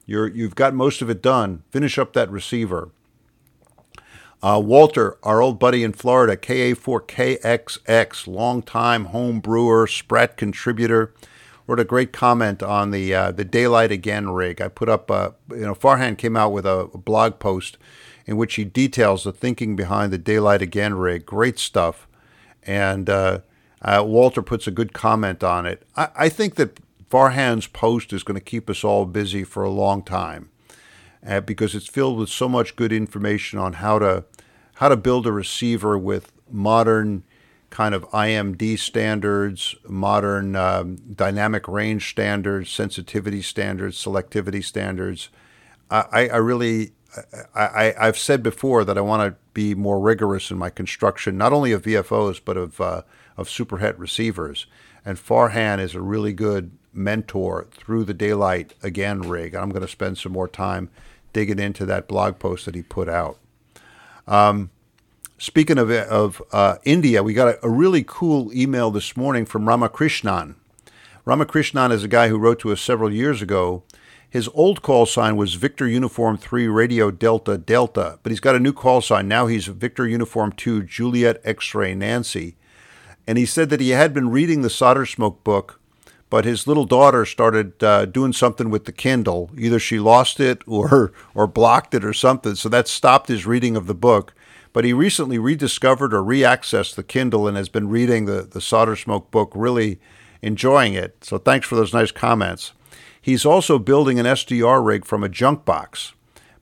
You're 0.07 0.27
you've 0.27 0.57
got 0.57 0.75
most 0.75 1.03
of 1.03 1.09
it 1.09 1.23
done. 1.23 1.63
Finish 1.71 1.99
up 1.99 2.15
that 2.15 2.31
receiver. 2.31 2.91
Uh, 4.43 4.61
Walter, 4.65 5.19
our 5.23 5.43
old 5.43 5.59
buddy 5.59 5.85
in 5.85 5.93
Florida, 5.93 6.35
KA4KXX, 6.35 8.27
longtime 8.27 9.07
home 9.07 9.41
brewer, 9.41 9.87
Sprat 9.87 10.39
contributor, 10.39 11.13
wrote 11.67 11.81
a 11.81 11.85
great 11.85 12.13
comment 12.13 12.63
on 12.63 12.91
the 12.91 13.15
uh, 13.15 13.33
the 13.33 13.45
Daylight 13.45 13.93
Again 13.93 14.31
rig. 14.31 14.63
I 14.63 14.69
put 14.69 14.89
up, 14.89 15.11
a, 15.11 15.35
you 15.51 15.61
know, 15.61 15.75
Farhan 15.75 16.17
came 16.17 16.37
out 16.37 16.53
with 16.53 16.65
a, 16.65 16.87
blog 16.87 17.39
post 17.39 17.77
in 18.25 18.39
which 18.39 18.55
he 18.55 18.65
details 18.65 19.25
the 19.25 19.33
thinking 19.33 19.77
behind 19.77 20.11
the 20.11 20.19
Daylight 20.19 20.63
Again 20.63 20.95
rig. 20.95 21.27
Great 21.27 21.59
stuff. 21.59 22.09
And 22.63 23.11
uh, 23.11 23.41
uh, 23.83 24.03
Walter 24.07 24.43
puts 24.43 24.67
a 24.67 24.71
good 24.71 24.95
comment 24.95 25.45
on 25.45 25.67
it. 25.67 25.87
I, 25.97 26.09
I 26.17 26.29
think 26.31 26.55
that 26.55 26.81
Farhan's 27.11 27.67
post 27.67 28.13
is 28.13 28.23
going 28.23 28.39
to 28.39 28.45
keep 28.45 28.71
us 28.71 28.85
all 28.85 29.05
busy 29.05 29.45
for 29.45 29.63
a 29.63 29.71
long 29.71 30.03
time 30.03 30.50
uh, 31.27 31.41
because 31.41 31.75
it's 31.75 31.89
filled 31.89 32.19
with 32.19 32.29
so 32.29 32.49
much 32.49 32.77
good 32.77 32.93
information 32.93 33.59
on 33.59 33.75
how 33.75 33.99
to 33.99 34.25
how 34.75 34.89
to 34.89 34.97
build 34.97 35.27
a 35.27 35.33
receiver 35.33 35.99
with 35.99 36.33
modern 36.51 37.23
kind 37.69 37.95
of 37.95 38.09
IMD 38.11 38.79
standards, 38.79 39.75
modern 39.87 40.57
um, 40.57 40.97
dynamic 40.97 41.69
range 41.69 42.11
standards, 42.11 42.71
sensitivity 42.71 43.43
standards, 43.43 44.03
selectivity 44.03 44.65
standards. 44.65 45.29
I, 45.91 46.29
I 46.29 46.37
really, 46.37 46.93
I, 47.55 47.95
I've 47.99 48.19
said 48.19 48.43
before 48.43 48.85
that 48.85 48.97
I 48.97 49.01
want 49.01 49.29
to 49.29 49.37
be 49.55 49.75
more 49.75 50.01
rigorous 50.01 50.51
in 50.51 50.59
my 50.59 50.71
construction, 50.71 51.37
not 51.37 51.53
only 51.53 51.73
of 51.73 51.83
VFOs 51.83 52.41
but 52.45 52.57
of 52.57 52.81
uh, 52.81 53.03
of 53.37 53.49
superhet 53.49 53.99
receivers. 53.99 54.67
And 55.05 55.17
Farhan 55.17 55.81
is 55.81 55.95
a 55.95 56.01
really 56.01 56.33
good 56.33 56.73
mentor 56.93 57.67
through 57.71 58.05
the 58.05 58.15
daylight 58.15 58.75
again 58.83 59.23
rig. 59.23 59.55
I'm 59.55 59.71
going 59.71 59.83
to 59.83 59.89
spend 59.89 60.19
some 60.19 60.33
more 60.33 60.49
time 60.49 60.91
digging 61.33 61.59
into 61.59 61.87
that 61.87 62.09
blog 62.09 62.39
post 62.39 62.67
that 62.67 62.75
he 62.75 62.83
put 62.83 63.09
out. 63.09 63.39
Um, 64.27 64.71
speaking 65.39 65.79
of 65.79 65.91
of 65.91 66.43
uh, 66.53 66.77
India, 66.85 67.23
we 67.23 67.35
got 67.35 67.49
a, 67.49 67.67
a 67.67 67.69
really 67.69 68.05
cool 68.07 68.53
email 68.53 68.91
this 68.91 69.17
morning 69.17 69.45
from 69.45 69.67
Ramakrishnan. 69.67 70.57
Ramakrishnan 71.25 71.93
is 71.93 72.05
a 72.05 72.09
guy 72.09 72.29
who 72.29 72.39
wrote 72.39 72.61
to 72.61 72.73
us 72.73 72.81
several 72.81 73.13
years 73.13 73.43
ago. 73.43 73.83
His 74.29 74.49
old 74.55 74.81
call 74.81 75.07
sign 75.07 75.37
was 75.37 75.55
Victor 75.55 75.89
Uniform 75.89 76.37
3 76.37 76.69
Radio 76.69 77.11
Delta 77.11 77.59
Delta, 77.59 78.21
but 78.23 78.31
he's 78.31 78.39
got 78.39 78.55
a 78.55 78.61
new 78.61 78.73
call 78.73 79.01
sign. 79.01 79.27
Now 79.27 79.49
he's 79.49 79.67
Victor 79.67 80.07
Uniform 80.07 80.53
2 80.53 80.85
Juliet 80.85 81.41
X 81.43 81.75
Ray 81.75 81.97
Nancy. 81.97 82.57
And 83.27 83.39
he 83.39 83.47
said 83.47 83.71
that 83.71 83.81
he 83.81 83.91
had 83.91 84.15
been 84.15 84.31
reading 84.31 84.63
the 84.63 84.71
Solder 84.71 85.05
Smoke 85.05 85.43
book, 85.43 85.80
but 86.31 86.45
his 86.45 86.67
little 86.67 86.85
daughter 86.85 87.27
started 87.27 87.83
uh, 87.83 88.07
doing 88.07 88.33
something 88.33 88.71
with 88.71 88.85
the 88.85 88.93
Kindle. 88.93 89.51
Either 89.59 89.81
she 89.81 89.99
lost 89.99 90.39
it 90.39 90.63
or, 90.67 91.13
or 91.35 91.47
blocked 91.47 91.93
it 91.93 92.05
or 92.05 92.13
something, 92.15 92.55
so 92.55 92.69
that 92.69 92.89
stopped 92.89 93.29
his 93.29 93.45
reading 93.45 93.77
of 93.77 93.87
the 93.87 93.95
book. 93.95 94.33
But 94.73 94.85
he 94.85 94.93
recently 94.93 95.37
rediscovered 95.37 96.15
or 96.15 96.23
reaccessed 96.23 96.95
the 96.95 97.03
Kindle 97.03 97.49
and 97.49 97.57
has 97.57 97.69
been 97.69 97.89
reading 97.89 98.27
the, 98.27 98.43
the 98.43 98.61
Solder 98.61 98.95
Smoke 98.95 99.33
book, 99.33 99.51
really 99.55 99.99
enjoying 100.43 100.95
it. 100.95 101.25
So 101.25 101.39
thanks 101.39 101.67
for 101.67 101.75
those 101.75 101.93
nice 101.93 102.13
comments. 102.13 102.73
He's 103.21 103.45
also 103.45 103.79
building 103.79 104.21
an 104.21 104.27
SDR 104.27 104.85
rig 104.85 105.05
from 105.05 105.25
a 105.25 105.29
junk 105.29 105.65
box, 105.65 106.15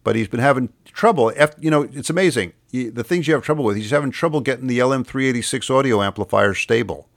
but 0.02 0.16
he's 0.16 0.26
been 0.26 0.40
having 0.40 0.70
trouble. 0.86 1.32
You 1.60 1.70
know, 1.70 1.82
it's 1.82 2.10
amazing. 2.10 2.54
The 2.72 3.04
things 3.04 3.28
you 3.28 3.34
have 3.34 3.44
trouble 3.44 3.64
with, 3.64 3.76
he's 3.76 3.90
having 3.90 4.10
trouble 4.10 4.40
getting 4.40 4.66
the 4.66 4.78
LM386 4.78 5.70
audio 5.70 6.02
amplifier 6.02 6.54
stable. 6.54 7.08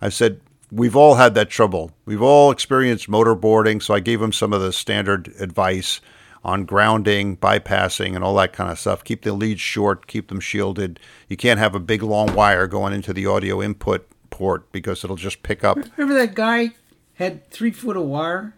I've 0.00 0.14
said, 0.14 0.40
we've 0.70 0.96
all 0.96 1.16
had 1.16 1.34
that 1.34 1.50
trouble. 1.50 1.92
We've 2.04 2.22
all 2.22 2.50
experienced 2.50 3.08
motorboating, 3.08 3.82
so 3.82 3.94
I 3.94 4.00
gave 4.00 4.20
him 4.20 4.32
some 4.32 4.52
of 4.52 4.60
the 4.60 4.72
standard 4.72 5.28
advice 5.38 6.00
on 6.44 6.64
grounding, 6.64 7.36
bypassing, 7.36 8.14
and 8.14 8.22
all 8.22 8.34
that 8.36 8.52
kind 8.52 8.70
of 8.70 8.78
stuff. 8.78 9.04
Keep 9.04 9.22
the 9.22 9.32
leads 9.32 9.60
short, 9.60 10.06
keep 10.06 10.28
them 10.28 10.40
shielded. 10.40 11.00
You 11.28 11.36
can't 11.36 11.58
have 11.58 11.74
a 11.74 11.80
big 11.80 12.02
long 12.02 12.34
wire 12.34 12.66
going 12.66 12.92
into 12.92 13.12
the 13.12 13.26
audio 13.26 13.60
input 13.60 14.08
port 14.30 14.70
because 14.72 15.04
it'll 15.04 15.16
just 15.16 15.42
pick 15.42 15.64
up. 15.64 15.78
Remember 15.96 16.18
that 16.18 16.34
guy 16.34 16.70
had 17.14 17.50
three 17.50 17.72
foot 17.72 17.96
of 17.96 18.04
wire? 18.04 18.54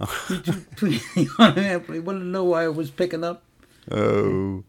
he, 1.14 1.28
wanted 1.38 1.86
to 1.86 2.24
know 2.24 2.44
why 2.44 2.64
it 2.64 2.74
was 2.74 2.90
picking 2.90 3.22
up. 3.22 3.44
Oh. 3.90 4.64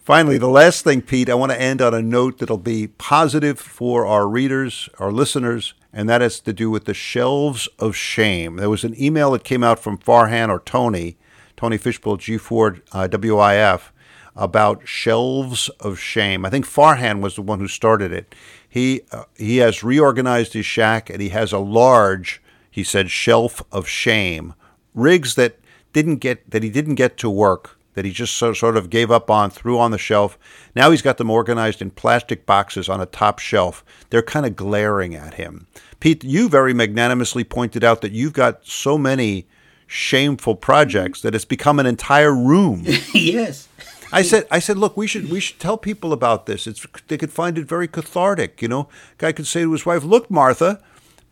Finally, 0.00 0.36
the 0.36 0.48
last 0.48 0.84
thing, 0.84 1.00
Pete, 1.00 1.30
I 1.30 1.34
want 1.34 1.50
to 1.52 1.60
end 1.60 1.80
on 1.80 1.94
a 1.94 2.02
note 2.02 2.38
that'll 2.38 2.58
be 2.58 2.88
positive 2.88 3.58
for 3.58 4.04
our 4.04 4.28
readers, 4.28 4.88
our 4.98 5.10
listeners, 5.10 5.72
and 5.94 6.08
that 6.08 6.20
has 6.20 6.40
to 6.40 6.52
do 6.52 6.70
with 6.70 6.84
the 6.84 6.92
shelves 6.92 7.68
of 7.78 7.94
shame. 7.94 8.56
There 8.56 8.68
was 8.68 8.82
an 8.82 9.00
email 9.00 9.30
that 9.30 9.44
came 9.44 9.62
out 9.62 9.78
from 9.78 9.96
Farhan 9.96 10.50
or 10.50 10.58
Tony, 10.58 11.16
Tony 11.56 11.78
Fishpool, 11.78 12.18
G4 12.18 12.82
uh, 12.92 13.08
WIF, 13.08 13.92
about 14.34 14.88
shelves 14.88 15.68
of 15.80 16.00
shame. 16.00 16.44
I 16.44 16.50
think 16.50 16.66
Farhan 16.66 17.20
was 17.20 17.36
the 17.36 17.42
one 17.42 17.60
who 17.60 17.68
started 17.68 18.12
it. 18.12 18.34
He 18.68 19.02
uh, 19.12 19.24
he 19.36 19.58
has 19.58 19.84
reorganized 19.84 20.54
his 20.54 20.66
shack 20.66 21.08
and 21.08 21.22
he 21.22 21.28
has 21.28 21.52
a 21.52 21.58
large, 21.58 22.42
he 22.68 22.82
said, 22.82 23.08
shelf 23.08 23.62
of 23.70 23.86
shame, 23.86 24.54
rigs 24.92 25.36
that 25.36 25.60
didn't 25.92 26.16
get 26.16 26.50
that 26.50 26.64
he 26.64 26.70
didn't 26.70 26.96
get 26.96 27.16
to 27.18 27.30
work 27.30 27.78
that 27.94 28.04
he 28.04 28.10
just 28.10 28.34
so, 28.34 28.52
sort 28.52 28.76
of 28.76 28.90
gave 28.90 29.10
up 29.10 29.30
on, 29.30 29.50
threw 29.50 29.78
on 29.78 29.90
the 29.90 29.98
shelf. 29.98 30.38
Now 30.76 30.90
he's 30.90 31.02
got 31.02 31.18
them 31.18 31.30
organized 31.30 31.80
in 31.80 31.90
plastic 31.90 32.44
boxes 32.44 32.88
on 32.88 33.00
a 33.00 33.06
top 33.06 33.38
shelf. 33.38 33.84
They're 34.10 34.22
kind 34.22 34.46
of 34.46 34.56
glaring 34.56 35.14
at 35.14 35.34
him. 35.34 35.66
Pete, 36.00 36.22
you 36.22 36.48
very 36.48 36.74
magnanimously 36.74 37.44
pointed 37.44 37.82
out 37.82 38.02
that 38.02 38.12
you've 38.12 38.32
got 38.32 38.66
so 38.66 38.98
many 38.98 39.46
shameful 39.86 40.56
projects 40.56 41.20
that 41.22 41.34
it's 41.34 41.44
become 41.44 41.78
an 41.78 41.86
entire 41.86 42.34
room. 42.34 42.82
yes. 43.14 43.68
I 44.12 44.22
said, 44.22 44.46
I 44.50 44.58
said, 44.58 44.78
look, 44.78 44.96
we 44.96 45.06
should 45.06 45.30
we 45.30 45.40
should 45.40 45.58
tell 45.58 45.76
people 45.76 46.12
about 46.12 46.46
this. 46.46 46.66
It's 46.66 46.86
they 47.08 47.18
could 47.18 47.32
find 47.32 47.58
it 47.58 47.66
very 47.66 47.88
cathartic. 47.88 48.62
You 48.62 48.68
know, 48.68 48.88
guy 49.18 49.32
could 49.32 49.46
say 49.46 49.62
to 49.62 49.72
his 49.72 49.84
wife, 49.84 50.04
"Look, 50.04 50.30
Martha, 50.30 50.80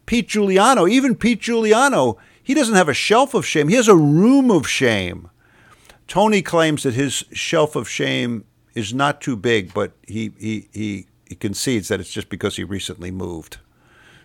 Pete 0.05 0.29
Juliano, 0.29 0.89
even 0.89 1.15
Pete 1.15 1.41
Juliano, 1.41 2.19
he 2.43 2.55
doesn't 2.55 2.75
have 2.75 2.89
a 2.89 2.95
shelf 2.95 3.35
of 3.35 3.47
shame. 3.47 3.69
He 3.69 3.77
has 3.77 3.87
a 3.89 3.95
room 3.95 4.51
of 4.51 4.69
shame." 4.69 5.31
Tony 6.09 6.43
claims 6.43 6.83
that 6.83 6.95
his 6.95 7.25
shelf 7.33 7.77
of 7.77 7.89
shame 7.89 8.45
is 8.75 8.93
not 8.93 9.21
too 9.21 9.37
big, 9.37 9.73
but 9.73 9.93
he, 10.07 10.33
he, 10.39 10.69
he, 10.73 11.07
he 11.29 11.35
concedes 11.35 11.89
that 11.89 12.01
it's 12.01 12.13
just 12.13 12.29
because 12.29 12.57
he 12.57 12.65
recently 12.65 13.11
moved. 13.11 13.59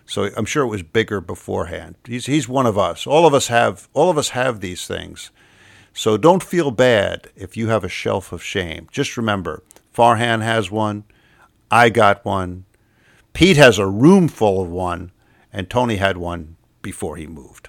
So 0.06 0.30
I'm 0.36 0.46
sure 0.46 0.64
it 0.64 0.68
was 0.68 0.82
bigger 0.82 1.20
beforehand. 1.20 1.96
He's, 2.04 2.26
he's 2.26 2.48
one 2.48 2.66
of 2.66 2.78
us. 2.78 3.06
All 3.06 3.26
of 3.26 3.34
us 3.34 3.48
have 3.48 3.88
all 3.92 4.08
of 4.10 4.16
us 4.16 4.30
have 4.30 4.60
these 4.60 4.86
things. 4.86 5.30
So 5.92 6.16
don't 6.16 6.42
feel 6.42 6.70
bad 6.70 7.28
if 7.36 7.56
you 7.56 7.68
have 7.68 7.84
a 7.84 7.88
shelf 7.88 8.32
of 8.32 8.42
shame. 8.42 8.88
Just 8.90 9.16
remember, 9.16 9.62
Farhan 9.94 10.42
has 10.42 10.70
one, 10.70 11.04
I 11.70 11.90
got 11.90 12.24
one, 12.24 12.64
Pete 13.32 13.56
has 13.56 13.78
a 13.78 13.86
room 13.86 14.28
full 14.28 14.62
of 14.62 14.70
one, 14.70 15.12
and 15.52 15.68
Tony 15.68 15.96
had 15.96 16.16
one 16.16 16.56
before 16.82 17.16
he 17.16 17.26
moved. 17.26 17.68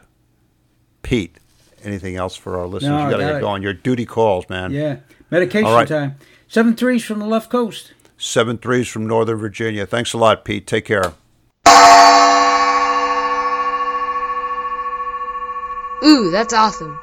Pete, 1.01 1.39
anything 1.83 2.15
else 2.15 2.35
for 2.35 2.59
our 2.59 2.67
listeners? 2.67 2.91
No, 2.91 3.05
you 3.05 3.11
got 3.11 3.17
to 3.17 3.23
got 3.23 3.33
get 3.33 3.41
going. 3.41 3.63
Your 3.63 3.73
duty 3.73 4.05
calls, 4.05 4.47
man. 4.49 4.71
Yeah. 4.71 4.97
Medication 5.31 5.67
All 5.67 5.75
right. 5.75 5.87
time. 5.87 6.15
Seven 6.47 6.75
threes 6.75 7.03
from 7.03 7.19
the 7.19 7.25
left 7.25 7.49
coast. 7.49 7.93
Seven 8.17 8.57
threes 8.57 8.87
from 8.87 9.07
Northern 9.07 9.37
Virginia. 9.37 9.85
Thanks 9.85 10.13
a 10.13 10.17
lot, 10.17 10.43
Pete. 10.43 10.67
Take 10.67 10.85
care. 10.85 11.13
Ooh, 16.03 16.31
that's 16.31 16.53
awesome. 16.53 16.97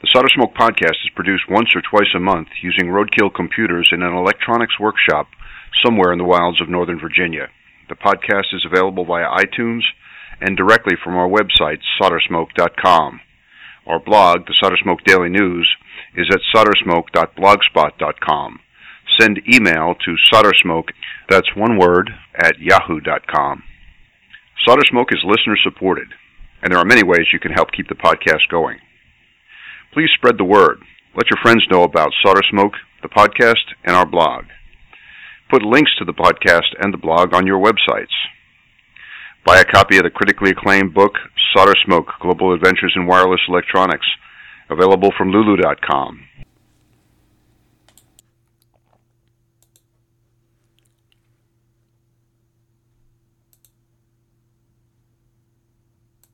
The 0.00 0.08
Solder 0.12 0.28
Smoke 0.34 0.54
podcast 0.54 0.96
is 1.04 1.10
produced 1.14 1.44
once 1.50 1.68
or 1.74 1.82
twice 1.82 2.08
a 2.14 2.20
month 2.20 2.48
using 2.62 2.86
roadkill 2.86 3.34
computers 3.34 3.90
in 3.92 4.02
an 4.02 4.14
electronics 4.14 4.78
workshop 4.80 5.26
somewhere 5.84 6.12
in 6.12 6.18
the 6.18 6.24
wilds 6.24 6.60
of 6.60 6.68
Northern 6.68 6.98
Virginia. 6.98 7.48
The 7.88 7.94
podcast 7.94 8.52
is 8.52 8.64
available 8.64 9.04
via 9.04 9.26
iTunes 9.26 9.82
and 10.40 10.56
directly 10.56 10.96
from 11.02 11.16
our 11.16 11.28
website, 11.28 11.78
soldersmoke.com. 12.00 13.20
Our 13.86 14.00
blog, 14.00 14.46
the 14.46 14.54
Solder 14.60 14.76
Smoke 14.82 15.04
Daily 15.04 15.28
News, 15.28 15.68
is 16.16 16.26
at 16.32 16.40
soldersmoke.blogspot.com. 16.54 18.60
Send 19.20 19.40
email 19.52 19.94
to 20.04 20.16
soldersmoke, 20.32 20.88
that's 21.28 21.54
one 21.54 21.78
word, 21.78 22.10
at 22.34 22.58
yahoo.com. 22.58 23.62
Solder 24.66 24.82
Smoke 24.90 25.12
is 25.12 25.22
listener 25.24 25.56
supported, 25.62 26.08
and 26.62 26.72
there 26.72 26.80
are 26.80 26.84
many 26.84 27.04
ways 27.04 27.26
you 27.32 27.38
can 27.38 27.52
help 27.52 27.70
keep 27.70 27.86
the 27.88 27.94
podcast 27.94 28.48
going. 28.50 28.78
Please 29.92 30.10
spread 30.16 30.38
the 30.38 30.44
word. 30.44 30.80
Let 31.14 31.30
your 31.30 31.38
friends 31.40 31.64
know 31.70 31.84
about 31.84 32.10
Solder 32.24 32.42
Smoke, 32.50 32.72
the 33.02 33.08
podcast, 33.08 33.74
and 33.84 33.94
our 33.94 34.06
blog. 34.06 34.46
Put 35.48 35.62
links 35.62 35.92
to 35.98 36.04
the 36.04 36.12
podcast 36.12 36.74
and 36.80 36.92
the 36.92 36.98
blog 36.98 37.32
on 37.32 37.46
your 37.46 37.62
websites. 37.62 38.10
Buy 39.46 39.60
a 39.60 39.64
copy 39.64 39.96
of 39.96 40.02
the 40.02 40.10
critically 40.10 40.50
acclaimed 40.50 40.92
book, 40.92 41.12
Solder 41.54 41.74
Smoke 41.84 42.08
Global 42.20 42.52
Adventures 42.52 42.92
in 42.96 43.06
Wireless 43.06 43.38
Electronics, 43.48 44.04
available 44.70 45.12
from 45.16 45.30
Lulu.com. 45.30 46.18